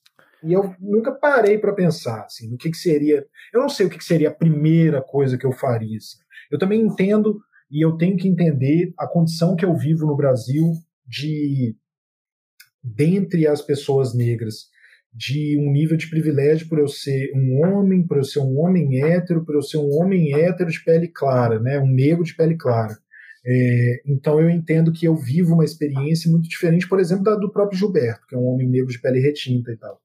e 0.45 0.53
eu 0.53 0.74
nunca 0.78 1.12
parei 1.12 1.59
para 1.59 1.74
pensar, 1.74 2.24
assim, 2.24 2.49
no 2.49 2.57
que, 2.57 2.70
que 2.70 2.76
seria, 2.76 3.26
eu 3.53 3.61
não 3.61 3.68
sei 3.68 3.86
o 3.86 3.90
que, 3.90 3.99
que 3.99 4.05
seria 4.05 4.28
a 4.28 4.34
primeira 4.34 5.03
coisa 5.03 5.36
que 5.36 5.47
eu 5.47 5.53
faria, 5.53 5.97
assim. 5.97 6.19
Eu 6.51 6.59
também 6.59 6.81
entendo, 6.81 7.40
e 7.70 7.85
eu 7.85 7.97
tenho 7.97 8.16
que 8.16 8.28
entender 8.28 8.93
a 8.97 9.09
condição 9.09 9.56
que 9.56 9.64
eu 9.64 9.74
vivo 9.74 10.06
no 10.06 10.16
Brasil 10.16 10.73
de, 11.06 11.74
dentre 12.82 13.48
as 13.48 13.62
pessoas 13.62 14.14
negras, 14.14 14.70
de 15.12 15.59
um 15.59 15.70
nível 15.70 15.97
de 15.97 16.09
privilégio 16.09 16.68
por 16.68 16.78
eu 16.78 16.89
ser 16.89 17.30
um 17.34 17.60
homem, 17.60 18.06
por 18.06 18.16
eu 18.16 18.24
ser 18.24 18.40
um 18.40 18.59
homem 18.59 19.02
hétero, 19.02 19.44
por 19.44 19.55
eu 19.55 19.62
ser 19.62 19.76
um 19.76 19.90
homem 19.93 20.34
hétero 20.34 20.70
de 20.70 20.82
pele 20.82 21.09
clara, 21.09 21.60
né, 21.60 21.78
um 21.78 21.86
negro 21.86 22.24
de 22.24 22.34
pele 22.34 22.56
clara. 22.56 22.97
É, 23.44 24.02
então 24.06 24.40
eu 24.40 24.48
entendo 24.48 24.93
que 24.93 25.06
eu 25.06 25.16
vivo 25.16 25.55
uma 25.55 25.64
experiência 25.64 26.30
muito 26.30 26.48
diferente, 26.48 26.89
por 26.89 27.01
exemplo, 27.01 27.24
da 27.24 27.34
do 27.34 27.51
próprio 27.51 27.78
Gilberto, 27.78 28.26
que 28.28 28.36
é 28.36 28.39
um 28.39 28.47
homem 28.47 28.68
negro 28.68 28.89
de 28.89 29.01
pele 29.01 29.20
retinta 29.20 29.72
e 29.72 29.76
tal. 29.76 30.01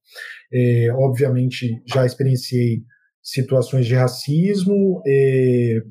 É, 0.52 0.92
obviamente 0.94 1.82
já 1.86 2.06
experienciei 2.06 2.82
situações 3.22 3.86
de 3.86 3.94
racismo, 3.94 5.02
é, 5.08 5.82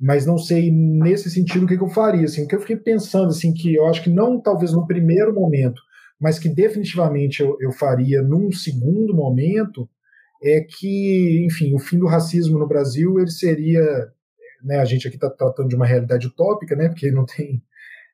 mas 0.00 0.24
não 0.24 0.38
sei 0.38 0.70
nesse 0.70 1.30
sentido 1.30 1.64
o 1.64 1.68
que, 1.68 1.76
que 1.76 1.82
eu 1.82 1.88
faria. 1.88 2.24
Assim, 2.24 2.44
o 2.44 2.48
que 2.48 2.54
eu 2.54 2.60
fiquei 2.60 2.76
pensando, 2.76 3.28
assim, 3.28 3.52
que 3.52 3.74
eu 3.74 3.86
acho 3.86 4.02
que 4.02 4.10
não 4.10 4.40
talvez 4.40 4.72
no 4.72 4.86
primeiro 4.86 5.34
momento, 5.34 5.80
mas 6.22 6.38
que 6.38 6.48
definitivamente 6.48 7.42
eu, 7.42 7.56
eu 7.60 7.72
faria 7.72 8.22
num 8.22 8.50
segundo 8.52 9.14
momento, 9.14 9.88
é 10.42 10.60
que, 10.60 11.44
enfim, 11.44 11.74
o 11.74 11.78
fim 11.78 11.98
do 11.98 12.06
racismo 12.06 12.58
no 12.58 12.66
Brasil 12.66 13.18
ele 13.18 13.30
seria 13.30 14.10
né, 14.62 14.78
a 14.78 14.84
gente 14.84 15.06
aqui 15.06 15.16
está 15.16 15.28
tratando 15.28 15.68
de 15.68 15.76
uma 15.76 15.86
realidade 15.86 16.26
utópica, 16.26 16.76
né, 16.76 16.88
porque 16.88 17.10
não 17.10 17.24
tem 17.24 17.62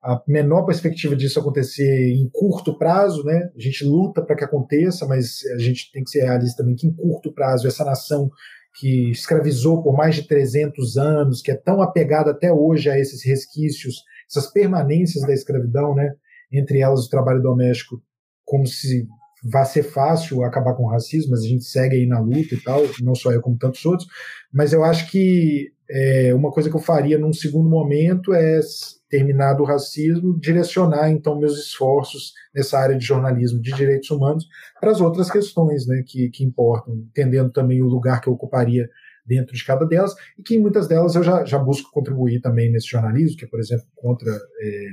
a 0.03 0.23
menor 0.27 0.65
perspectiva 0.65 1.15
disso 1.15 1.41
acontecer 1.41 2.13
em 2.13 2.29
curto 2.33 2.79
prazo, 2.79 3.25
né? 3.25 3.51
A 3.55 3.61
gente 3.61 3.85
luta 3.85 4.23
para 4.23 4.37
que 4.37 4.45
aconteça, 4.45 5.05
mas 5.07 5.41
a 5.57 5.59
gente 5.59 5.91
tem 5.91 6.05
que 6.05 6.11
ser 6.11 6.23
realista 6.23 6.63
também 6.63 6.77
que 6.77 6.87
em 6.87 6.95
curto 6.95 7.33
prazo 7.35 7.67
essa 7.67 7.85
nação 7.85 8.31
que 8.79 9.11
escravizou 9.11 9.83
por 9.83 9.97
mais 9.97 10.15
de 10.15 10.23
300 10.23 10.97
anos, 10.97 11.43
que 11.43 11.51
é 11.51 11.57
tão 11.57 11.83
apegada 11.83 12.31
até 12.31 12.53
hoje 12.53 12.89
a 12.89 12.97
esses 12.97 13.25
resquícios, 13.25 14.05
essas 14.31 14.47
permanências 14.53 15.27
da 15.27 15.35
escravidão, 15.35 15.97
né? 15.97 16.15
Entre 16.53 16.81
elas 16.81 17.07
o 17.07 17.11
trabalho 17.11 17.43
doméstico, 17.43 18.03
como 18.45 18.67
se 18.67 19.07
vai 19.45 19.65
ser 19.65 19.85
fácil 19.85 20.43
acabar 20.43 20.75
com 20.75 20.85
o 20.85 20.91
racismo, 20.91 21.31
mas 21.31 21.41
a 21.41 21.49
gente 21.49 21.65
segue 21.65 21.97
aí 21.97 22.07
na 22.07 22.19
luta 22.19 22.55
e 22.55 22.61
tal, 22.61 22.83
não 23.01 23.15
só 23.15 23.31
eu 23.31 23.41
como 23.41 23.57
tantos 23.57 23.85
outros, 23.85 24.09
mas 24.53 24.73
eu 24.73 24.83
acho 24.83 25.11
que 25.11 25.71
é, 25.91 26.35
uma 26.35 26.51
coisa 26.51 26.69
que 26.69 26.77
eu 26.77 26.81
faria 26.81 27.19
num 27.19 27.33
segundo 27.33 27.69
momento 27.69 28.35
é, 28.35 28.61
terminado 29.09 29.63
o 29.63 29.67
racismo, 29.67 30.39
direcionar 30.39 31.11
então 31.11 31.39
meus 31.39 31.59
esforços 31.59 32.33
nessa 32.55 32.79
área 32.79 32.97
de 32.97 33.05
jornalismo 33.05 33.61
de 33.61 33.73
direitos 33.73 34.11
humanos 34.11 34.47
para 34.81 34.91
as 34.91 35.01
outras 35.01 35.31
questões 35.31 35.87
né, 35.87 36.03
que, 36.07 36.29
que 36.31 36.45
importam, 36.45 36.95
entendendo 36.95 37.51
também 37.51 37.81
o 37.81 37.87
lugar 37.87 38.21
que 38.21 38.29
eu 38.29 38.35
ocuparia 38.35 38.89
dentro 39.25 39.55
de 39.55 39.65
cada 39.65 39.87
delas, 39.87 40.15
e 40.39 40.43
que 40.43 40.57
em 40.57 40.61
muitas 40.61 40.89
delas 40.89 41.15
eu 41.15 41.23
já, 41.23 41.45
já 41.45 41.59
busco 41.59 41.91
contribuir 41.93 42.41
também 42.41 42.73
nesse 42.73 42.89
jornalismo, 42.89 43.37
que 43.37 43.45
é, 43.45 43.49
por 43.49 43.61
exemplo, 43.61 43.85
contra 43.95 44.31
é, 44.31 44.89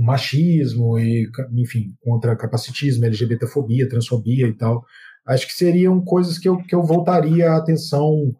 machismo 0.00 0.98
e, 0.98 1.28
enfim, 1.52 1.94
contra 2.00 2.36
capacitismo, 2.36 3.04
LGBTfobia, 3.04 3.88
transfobia 3.88 4.46
e 4.46 4.52
tal. 4.52 4.84
Acho 5.26 5.46
que 5.46 5.52
seriam 5.52 6.00
coisas 6.02 6.38
que 6.38 6.48
eu, 6.48 6.56
que 6.58 6.74
eu 6.74 6.82
voltaria 6.82 7.50
a 7.50 7.56
atenção 7.56 8.34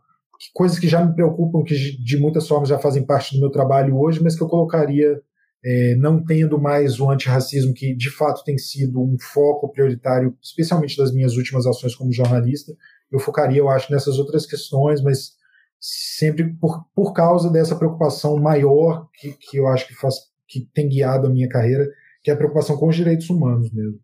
coisas 0.54 0.78
que 0.78 0.88
já 0.88 1.04
me 1.04 1.14
preocupam, 1.14 1.62
que 1.62 1.74
de 1.74 2.16
muitas 2.16 2.48
formas 2.48 2.68
já 2.68 2.78
fazem 2.78 3.04
parte 3.04 3.34
do 3.34 3.40
meu 3.40 3.50
trabalho 3.50 3.98
hoje, 3.98 4.22
mas 4.22 4.36
que 4.36 4.42
eu 4.42 4.48
colocaria, 4.48 5.20
é, 5.62 5.94
não 5.96 6.24
tendo 6.24 6.58
mais 6.58 6.98
o 6.98 7.10
antirracismo, 7.10 7.74
que 7.74 7.94
de 7.94 8.10
fato 8.10 8.42
tem 8.44 8.56
sido 8.56 9.02
um 9.02 9.16
foco 9.18 9.70
prioritário, 9.70 10.34
especialmente 10.42 10.96
das 10.96 11.12
minhas 11.12 11.36
últimas 11.36 11.66
ações 11.66 11.94
como 11.94 12.12
jornalista, 12.12 12.72
eu 13.12 13.18
focaria, 13.18 13.58
eu 13.58 13.68
acho, 13.68 13.92
nessas 13.92 14.18
outras 14.18 14.46
questões, 14.46 15.02
mas 15.02 15.32
sempre 15.78 16.54
por, 16.54 16.84
por 16.94 17.12
causa 17.12 17.50
dessa 17.50 17.76
preocupação 17.76 18.36
maior 18.38 19.08
que, 19.14 19.32
que 19.32 19.56
eu 19.56 19.66
acho 19.66 19.86
que 19.86 19.94
faz 19.94 20.14
que 20.50 20.68
tem 20.74 20.88
guiado 20.88 21.26
a 21.26 21.30
minha 21.30 21.48
carreira, 21.48 21.86
que 22.22 22.30
é 22.30 22.34
a 22.34 22.36
preocupação 22.36 22.76
com 22.76 22.88
os 22.88 22.96
direitos 22.96 23.30
humanos 23.30 23.70
mesmo. 23.70 23.98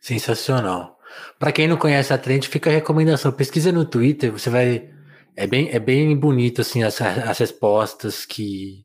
Sensacional. 0.00 0.98
Para 1.38 1.52
quem 1.52 1.68
não 1.68 1.76
conhece 1.76 2.12
a 2.12 2.18
Trend, 2.18 2.48
fica 2.48 2.68
a 2.68 2.72
recomendação. 2.72 3.32
Pesquisa 3.32 3.72
no 3.72 3.84
Twitter, 3.84 4.32
você 4.32 4.50
vai 4.50 4.90
é 5.36 5.46
bem, 5.46 5.68
é 5.70 5.78
bem 5.78 6.16
bonito, 6.16 6.60
assim, 6.60 6.82
as, 6.82 7.00
as 7.00 7.38
respostas 7.38 8.24
que, 8.24 8.84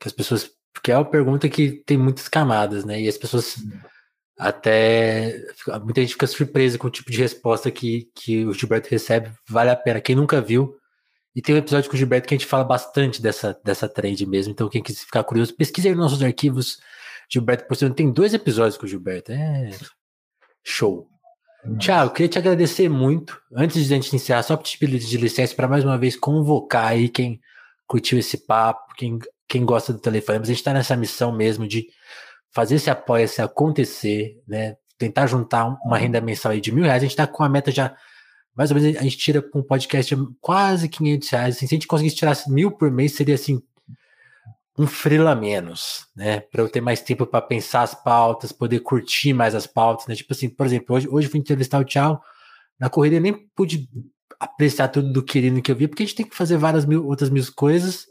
que 0.00 0.08
as 0.08 0.12
pessoas. 0.12 0.50
Porque 0.72 0.90
é 0.90 0.96
uma 0.96 1.08
pergunta 1.08 1.48
que 1.48 1.82
tem 1.86 1.96
muitas 1.96 2.28
camadas, 2.28 2.84
né? 2.84 3.00
E 3.00 3.08
as 3.08 3.18
pessoas 3.18 3.56
até. 4.38 5.38
Muita 5.82 6.00
gente 6.00 6.14
fica 6.14 6.26
surpresa 6.26 6.78
com 6.78 6.86
o 6.88 6.90
tipo 6.90 7.10
de 7.10 7.18
resposta 7.18 7.70
que, 7.70 8.10
que 8.14 8.44
o 8.44 8.52
Gilberto 8.52 8.88
recebe. 8.90 9.30
Vale 9.48 9.70
a 9.70 9.76
pena. 9.76 10.00
Quem 10.00 10.16
nunca 10.16 10.40
viu. 10.40 10.74
E 11.34 11.42
tem 11.42 11.54
um 11.54 11.58
episódio 11.58 11.90
com 11.90 11.96
o 11.96 11.98
Gilberto 11.98 12.28
que 12.28 12.34
a 12.34 12.38
gente 12.38 12.46
fala 12.46 12.64
bastante 12.64 13.20
dessa, 13.20 13.58
dessa 13.64 13.88
trend 13.88 14.24
mesmo. 14.26 14.52
Então, 14.52 14.68
quem 14.68 14.82
quiser 14.82 15.00
ficar 15.00 15.24
curioso, 15.24 15.54
pesquise 15.54 15.88
aí 15.88 15.94
nos 15.94 16.04
nossos 16.04 16.22
arquivos. 16.22 16.78
Gilberto 17.28 17.66
por 17.66 17.76
tem 17.94 18.12
dois 18.12 18.34
episódios 18.34 18.76
com 18.76 18.86
o 18.86 18.88
Gilberto. 18.88 19.32
É 19.32 19.70
show. 20.64 21.08
Tiago, 21.78 22.12
queria 22.12 22.28
te 22.28 22.38
agradecer 22.38 22.88
muito. 22.88 23.40
Antes 23.54 23.86
de 23.86 23.92
a 23.92 23.96
gente 23.96 24.14
encerrar, 24.14 24.42
só 24.42 24.56
te 24.56 24.78
pedir 24.78 24.98
de 24.98 25.16
licença 25.16 25.54
para 25.54 25.68
mais 25.68 25.84
uma 25.84 25.96
vez 25.96 26.16
convocar 26.16 26.88
aí 26.88 27.08
quem 27.08 27.40
curtiu 27.86 28.18
esse 28.18 28.46
papo, 28.46 28.94
quem, 28.96 29.18
quem 29.48 29.64
gosta 29.64 29.92
do 29.92 29.98
telefone. 29.98 30.38
Mas 30.38 30.48
a 30.48 30.52
gente 30.52 30.60
está 30.60 30.72
nessa 30.72 30.96
missão 30.96 31.32
mesmo 31.32 31.66
de 31.66 31.86
fazer 32.52 32.76
esse 32.76 32.90
apoio-se 32.90 33.40
acontecer, 33.40 34.42
né? 34.46 34.76
Tentar 34.98 35.26
juntar 35.26 35.66
uma 35.84 35.98
renda 35.98 36.20
mensal 36.20 36.52
aí 36.52 36.60
de 36.60 36.70
mil 36.70 36.84
reais. 36.84 37.02
A 37.02 37.06
gente 37.06 37.10
está 37.12 37.26
com 37.26 37.42
a 37.42 37.48
meta 37.48 37.70
já, 37.70 37.94
mais 38.56 38.70
ou 38.70 38.78
menos, 38.78 38.96
a 38.96 39.02
gente 39.02 39.18
tira 39.18 39.42
com 39.42 39.58
um 39.60 39.62
podcast 39.62 40.16
quase 40.40 40.88
500 40.88 41.28
reais. 41.30 41.56
Assim, 41.56 41.66
se 41.66 41.74
a 41.74 41.76
gente 41.76 41.86
conseguisse 41.86 42.16
tirar 42.16 42.36
mil 42.48 42.70
por 42.70 42.90
mês, 42.90 43.12
seria 43.12 43.34
assim, 43.34 43.60
um 44.78 44.86
frila 44.86 45.34
menos, 45.34 46.06
né? 46.16 46.40
Para 46.40 46.62
eu 46.62 46.68
ter 46.68 46.80
mais 46.80 47.00
tempo 47.00 47.26
para 47.26 47.40
pensar 47.40 47.82
as 47.82 47.94
pautas, 47.94 48.52
poder 48.52 48.80
curtir 48.80 49.32
mais 49.32 49.54
as 49.54 49.66
pautas, 49.66 50.06
né? 50.06 50.14
Tipo 50.14 50.32
assim, 50.32 50.48
por 50.48 50.66
exemplo, 50.66 50.96
hoje, 50.96 51.08
hoje 51.08 51.26
eu 51.26 51.30
fui 51.30 51.40
entrevistar 51.40 51.78
o 51.78 51.84
Tchau, 51.84 52.22
na 52.78 52.90
corrida 52.90 53.16
eu 53.16 53.20
nem 53.20 53.32
pude 53.54 53.88
apreciar 54.38 54.88
tudo 54.88 55.12
do 55.12 55.22
querido 55.22 55.62
que 55.62 55.70
eu 55.70 55.76
vi, 55.76 55.86
porque 55.86 56.02
a 56.02 56.06
gente 56.06 56.16
tem 56.16 56.26
que 56.26 56.36
fazer 56.36 56.56
várias 56.56 56.84
mil, 56.84 57.06
outras 57.06 57.30
mil 57.30 57.44
coisas. 57.54 58.06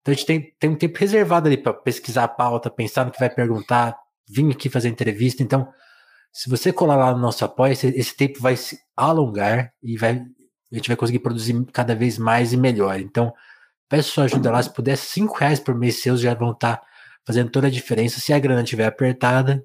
Então 0.00 0.12
a 0.12 0.14
gente 0.14 0.26
tem, 0.26 0.52
tem 0.58 0.70
um 0.70 0.76
tempo 0.76 0.98
reservado 0.98 1.46
ali 1.46 1.56
para 1.56 1.72
pesquisar 1.72 2.24
a 2.24 2.28
pauta, 2.28 2.68
pensar 2.68 3.06
no 3.06 3.12
que 3.12 3.20
vai 3.20 3.30
perguntar, 3.30 3.96
vir 4.28 4.50
aqui 4.50 4.68
fazer 4.68 4.88
entrevista. 4.88 5.42
Então, 5.42 5.68
se 6.32 6.48
você 6.48 6.72
colar 6.72 6.96
lá 6.96 7.12
no 7.12 7.18
nosso 7.18 7.44
apoio, 7.44 7.72
esse, 7.72 7.86
esse 7.88 8.16
tempo 8.16 8.40
vai 8.40 8.56
se 8.56 8.78
alongar 8.96 9.72
e 9.82 9.96
vai, 9.96 10.22
a 10.72 10.74
gente 10.74 10.88
vai 10.88 10.96
conseguir 10.96 11.18
produzir 11.18 11.64
cada 11.72 11.94
vez 11.94 12.18
mais 12.18 12.52
e 12.52 12.56
melhor. 12.56 12.98
Então, 12.98 13.32
Peço 13.92 14.12
sua 14.12 14.24
ajuda 14.24 14.50
lá. 14.50 14.62
Se 14.62 14.72
puder, 14.72 14.96
cinco 14.96 15.36
reais 15.36 15.60
por 15.60 15.74
mês 15.74 16.00
seus 16.00 16.18
já 16.18 16.32
vão 16.32 16.52
estar 16.52 16.78
tá 16.78 16.86
fazendo 17.26 17.50
toda 17.50 17.66
a 17.66 17.70
diferença. 17.70 18.20
Se 18.20 18.32
a 18.32 18.38
grana 18.38 18.62
estiver 18.62 18.86
apertada, 18.86 19.62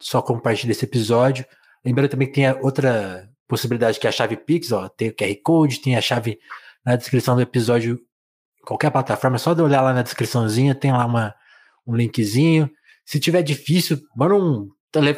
só 0.00 0.22
compartilhe 0.22 0.72
esse 0.72 0.86
episódio. 0.86 1.44
Lembrando 1.84 2.08
também 2.08 2.28
que 2.28 2.32
tem 2.32 2.50
outra 2.62 3.28
possibilidade 3.46 4.00
que 4.00 4.06
é 4.06 4.08
a 4.08 4.12
chave 4.12 4.38
Pix, 4.38 4.72
ó, 4.72 4.88
tem 4.88 5.10
o 5.10 5.14
QR 5.14 5.36
Code, 5.44 5.82
tem 5.82 5.96
a 5.96 6.00
chave 6.00 6.38
na 6.82 6.96
descrição 6.96 7.36
do 7.36 7.42
episódio, 7.42 8.00
qualquer 8.64 8.90
plataforma, 8.90 9.36
é 9.36 9.38
só 9.38 9.52
olhar 9.52 9.82
lá 9.82 9.92
na 9.92 10.00
descriçãozinha, 10.00 10.74
tem 10.74 10.90
lá 10.90 11.04
uma, 11.04 11.34
um 11.86 11.94
linkzinho. 11.94 12.70
Se 13.04 13.20
tiver 13.20 13.42
difícil, 13.42 14.00
manda 14.16 14.34
um 14.34 14.66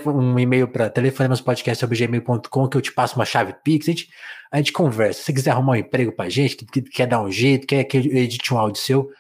um 0.07 0.39
e-mail 0.39 0.69
para 0.69 0.89
telefonemaspodcast.gmail.com 0.89 2.69
que 2.69 2.77
eu 2.77 2.81
te 2.81 2.93
passo 2.93 3.17
uma 3.17 3.25
chave 3.25 3.55
Pix, 3.65 3.89
a 3.89 3.91
gente, 3.91 4.11
a 4.51 4.57
gente 4.59 4.73
conversa. 4.73 5.21
Se 5.21 5.27
você 5.27 5.33
quiser 5.33 5.51
arrumar 5.51 5.73
um 5.73 5.77
emprego 5.77 6.13
pra 6.13 6.29
gente, 6.29 6.57
que, 6.57 6.65
que 6.67 6.83
quer 6.83 7.07
dar 7.07 7.21
um 7.21 7.31
jeito, 7.31 7.67
quer 7.67 7.85
que 7.85 7.97
eu 7.97 8.03
edite 8.03 8.55
um 8.55 8.59
áudio 8.59 8.81
seu, 8.81 9.11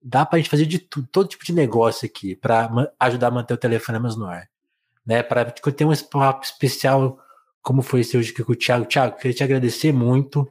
dá 0.00 0.24
pra 0.24 0.38
gente 0.38 0.50
fazer 0.50 0.66
de 0.66 0.78
tudo, 0.78 1.08
todo 1.10 1.28
tipo 1.28 1.44
de 1.44 1.52
negócio 1.52 2.06
aqui, 2.06 2.36
para 2.36 2.70
ajudar 3.00 3.28
a 3.28 3.30
manter 3.30 3.54
o 3.54 3.58
Telefonemas 3.58 4.16
no 4.16 4.26
ar. 4.26 4.48
Né, 5.04 5.22
para 5.22 5.44
ter 5.50 5.84
um 5.84 5.94
papo 6.10 6.46
especial 6.46 7.18
como 7.60 7.82
foi 7.82 8.00
esse 8.00 8.16
hoje 8.16 8.32
com 8.32 8.52
o 8.52 8.54
Thiago. 8.54 8.86
Thiago, 8.86 9.16
queria 9.16 9.34
te 9.34 9.42
agradecer 9.42 9.92
muito, 9.92 10.50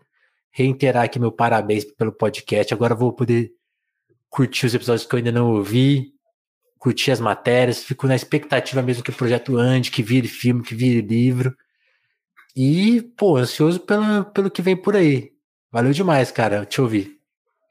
reiterar 0.52 1.06
aqui 1.06 1.19
meu 1.19 1.31
parabéns 1.31 1.85
pelo 1.85 2.11
podcast. 2.11 2.73
Agora 2.73 2.94
vou 2.94 3.14
poder 3.14 3.52
curtir 4.30 4.65
os 4.65 4.73
episódios 4.73 5.06
que 5.06 5.14
eu 5.14 5.18
ainda 5.18 5.31
não 5.31 5.52
ouvi, 5.52 6.14
curti 6.84 7.10
as 7.10 7.22
matérias, 7.22 7.81
fico 7.81 8.05
na 8.05 8.14
expectativa 8.14 8.81
mesmo 8.81 9.01
que 9.01 9.10
o 9.10 9.15
projeto 9.15 9.55
ande, 9.57 9.89
que 9.89 10.03
vire 10.03 10.27
filme, 10.27 10.61
que 10.61 10.76
vire 10.76 10.99
livro. 10.99 11.55
E, 12.53 13.01
pô, 13.18 13.38
ansioso 13.38 13.80
pelo, 13.80 14.26
pelo 14.26 14.51
que 14.51 14.61
vem 14.61 14.76
por 14.76 14.93
aí. 14.93 15.31
Valeu 15.72 15.93
demais, 15.93 16.30
cara, 16.30 16.65
te 16.65 16.81
ouvir. 16.81 17.18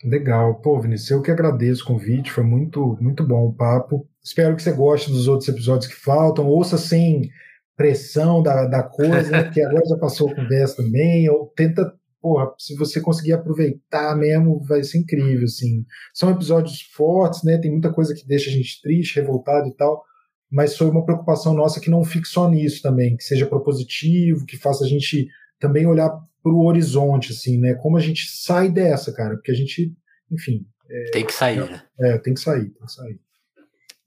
Legal. 0.02 0.54
Pô, 0.62 0.80
Vinícius, 0.80 1.10
eu 1.10 1.20
que 1.20 1.30
agradeço 1.30 1.84
o 1.84 1.86
convite, 1.88 2.32
foi 2.32 2.42
muito, 2.42 2.96
muito 3.02 3.22
bom 3.22 3.48
o 3.48 3.52
papo. 3.52 4.08
Espero 4.24 4.56
que 4.56 4.62
você 4.62 4.72
goste 4.72 5.10
dos 5.10 5.28
outros 5.28 5.46
episódios 5.46 5.92
que 5.92 6.00
faltam, 6.00 6.46
ouça 6.46 6.78
sem 6.78 7.28
pressão 7.76 8.42
da, 8.42 8.64
da 8.64 8.82
coisa, 8.82 9.28
né? 9.30 9.42
porque 9.42 9.60
agora 9.60 9.84
já 9.84 9.98
passou 9.98 10.30
a 10.30 10.34
conversa 10.34 10.82
também, 10.82 11.28
ou 11.28 11.52
tenta 11.54 11.92
porra, 12.22 12.54
se 12.56 12.76
você 12.76 13.00
conseguir 13.00 13.32
aproveitar 13.32 14.16
mesmo, 14.16 14.62
vai 14.64 14.84
ser 14.84 14.98
incrível, 14.98 15.44
assim. 15.44 15.84
São 16.14 16.30
episódios 16.30 16.80
fortes, 16.94 17.42
né? 17.42 17.58
Tem 17.58 17.70
muita 17.70 17.92
coisa 17.92 18.14
que 18.14 18.26
deixa 18.26 18.48
a 18.48 18.52
gente 18.52 18.80
triste, 18.80 19.16
revoltado 19.16 19.68
e 19.68 19.74
tal, 19.74 20.02
mas 20.48 20.76
foi 20.76 20.88
uma 20.88 21.04
preocupação 21.04 21.52
nossa 21.52 21.80
que 21.80 21.90
não 21.90 22.04
fique 22.04 22.28
só 22.28 22.48
nisso 22.48 22.80
também, 22.80 23.16
que 23.16 23.24
seja 23.24 23.44
propositivo, 23.44 24.46
que 24.46 24.56
faça 24.56 24.84
a 24.84 24.88
gente 24.88 25.26
também 25.58 25.84
olhar 25.84 26.10
para 26.42 26.52
o 26.52 26.64
horizonte, 26.64 27.32
assim, 27.32 27.58
né? 27.58 27.74
Como 27.74 27.96
a 27.96 28.00
gente 28.00 28.26
sai 28.30 28.70
dessa, 28.70 29.12
cara, 29.12 29.34
porque 29.34 29.50
a 29.50 29.54
gente, 29.54 29.92
enfim. 30.30 30.64
É, 30.88 31.10
tem 31.10 31.26
que 31.26 31.34
sair, 31.34 31.58
é, 31.58 31.70
né? 31.70 31.82
É, 32.00 32.18
tem 32.18 32.34
que 32.34 32.40
sair, 32.40 32.70
tem 32.70 32.86
que 32.86 32.92
sair. 32.92 33.20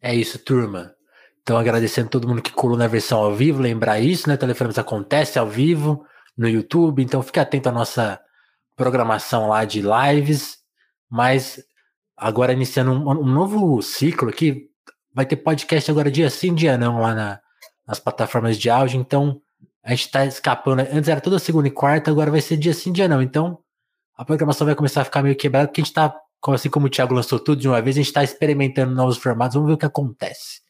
É 0.02 0.16
isso, 0.16 0.40
turma. 0.40 0.94
Então, 1.42 1.58
agradecendo 1.58 2.10
todo 2.10 2.28
mundo 2.28 2.42
que 2.42 2.52
colou 2.52 2.78
na 2.78 2.88
versão 2.88 3.20
ao 3.20 3.36
vivo, 3.36 3.62
lembrar 3.62 4.00
isso, 4.00 4.30
né? 4.30 4.38
Telefonemas 4.38 4.78
acontece 4.80 5.38
ao 5.38 5.50
vivo 5.50 6.04
no 6.38 6.48
YouTube, 6.48 7.02
então 7.02 7.24
fique 7.24 7.40
atento 7.40 7.70
à 7.70 7.72
nossa 7.72 8.20
programação 8.76 9.48
lá 9.48 9.66
de 9.66 9.82
lives. 9.82 10.58
Mas 11.10 11.64
agora 12.18 12.54
iniciando 12.54 12.92
um, 12.92 13.10
um 13.10 13.26
novo 13.26 13.82
ciclo 13.82 14.30
aqui, 14.30 14.70
vai 15.14 15.26
ter 15.26 15.38
podcast 15.38 15.90
agora 15.90 16.12
dia 16.12 16.30
sim, 16.30 16.54
dia 16.54 16.78
não, 16.78 17.00
lá 17.00 17.16
na, 17.16 17.40
nas 17.88 18.00
plataformas 18.00 18.58
de 18.58 18.70
áudio. 18.70 19.00
Então, 19.00 19.42
a 19.84 19.92
gente 19.92 20.12
tá 20.12 20.26
escapando. 20.26 20.80
Antes 20.82 21.08
era 21.08 21.22
toda 21.22 21.40
segunda 21.40 21.68
e 21.68 21.72
quarta, 21.72 22.12
agora 22.12 22.32
vai 22.32 22.42
ser 22.42 22.58
dia 22.58 22.74
sim, 22.74 22.92
dia 22.92 23.08
não. 23.08 23.22
Então, 23.22 23.60
a 24.18 24.26
programação 24.26 24.66
vai 24.66 24.76
começar 24.76 25.02
a 25.02 25.06
ficar 25.06 25.22
meio 25.22 25.36
quebrada, 25.36 25.68
porque 25.68 25.82
a 25.82 25.84
gente 25.84 25.94
tá, 25.94 26.14
assim 26.48 26.70
como 26.70 26.88
o 26.88 26.90
Thiago 26.90 27.14
lançou 27.14 27.40
tudo 27.40 27.62
de 27.62 27.68
uma 27.68 27.82
vez, 27.82 27.96
a 27.96 28.02
gente 28.02 28.12
tá 28.12 28.24
experimentando 28.24 28.94
novos 28.94 29.18
formatos. 29.18 29.56
Vamos 29.56 29.70
ver 29.70 29.76
o 29.76 29.78
que 29.78 29.86
acontece. 29.86 30.62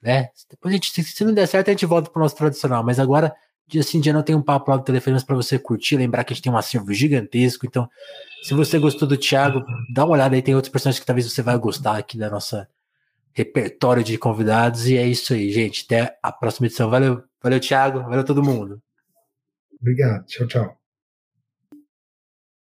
Né? 0.00 0.28
Depois 0.50 0.72
a 0.72 0.76
gente, 0.76 1.02
se 1.02 1.24
não 1.24 1.32
der 1.32 1.46
certo, 1.46 1.68
a 1.68 1.72
gente 1.72 1.86
volta 1.86 2.10
pro 2.10 2.22
nosso 2.22 2.36
tradicional. 2.36 2.82
Mas 2.84 2.98
agora, 2.98 3.34
dia 3.66 3.82
sim, 3.82 4.00
dia 4.00 4.12
não, 4.12 4.22
tem 4.22 4.34
um 4.34 4.42
papo 4.42 4.70
lá 4.70 4.76
do 4.76 4.84
telefone 4.84 5.22
para 5.24 5.36
você 5.36 5.58
curtir. 5.58 5.96
Lembrar 5.96 6.24
que 6.24 6.32
a 6.32 6.34
gente 6.34 6.44
tem 6.44 6.52
um 6.52 6.56
acervo 6.56 6.92
gigantesco. 6.92 7.66
Então, 7.66 7.88
se 8.42 8.54
você 8.54 8.78
gostou 8.78 9.08
do 9.08 9.16
Thiago, 9.16 9.64
dá 9.92 10.04
uma 10.04 10.14
olhada 10.14 10.34
aí. 10.34 10.42
Tem 10.42 10.54
outros 10.54 10.70
personagens 10.70 11.00
que 11.00 11.06
talvez 11.06 11.30
você 11.30 11.42
vai 11.42 11.56
gostar 11.58 11.96
aqui 11.96 12.18
da 12.18 12.28
nossa 12.28 12.68
repertório 13.32 14.04
de 14.04 14.18
convidados. 14.18 14.86
E 14.86 14.96
é 14.96 15.06
isso 15.06 15.32
aí, 15.32 15.50
gente. 15.50 15.84
Até 15.86 16.18
a 16.22 16.30
próxima 16.30 16.66
edição. 16.66 16.90
Valeu, 16.90 17.22
valeu, 17.42 17.60
Thiago. 17.60 18.00
Valeu 18.00 18.24
todo 18.24 18.42
mundo. 18.42 18.82
Obrigado. 19.80 20.26
Tchau, 20.26 20.46
tchau. 20.46 20.81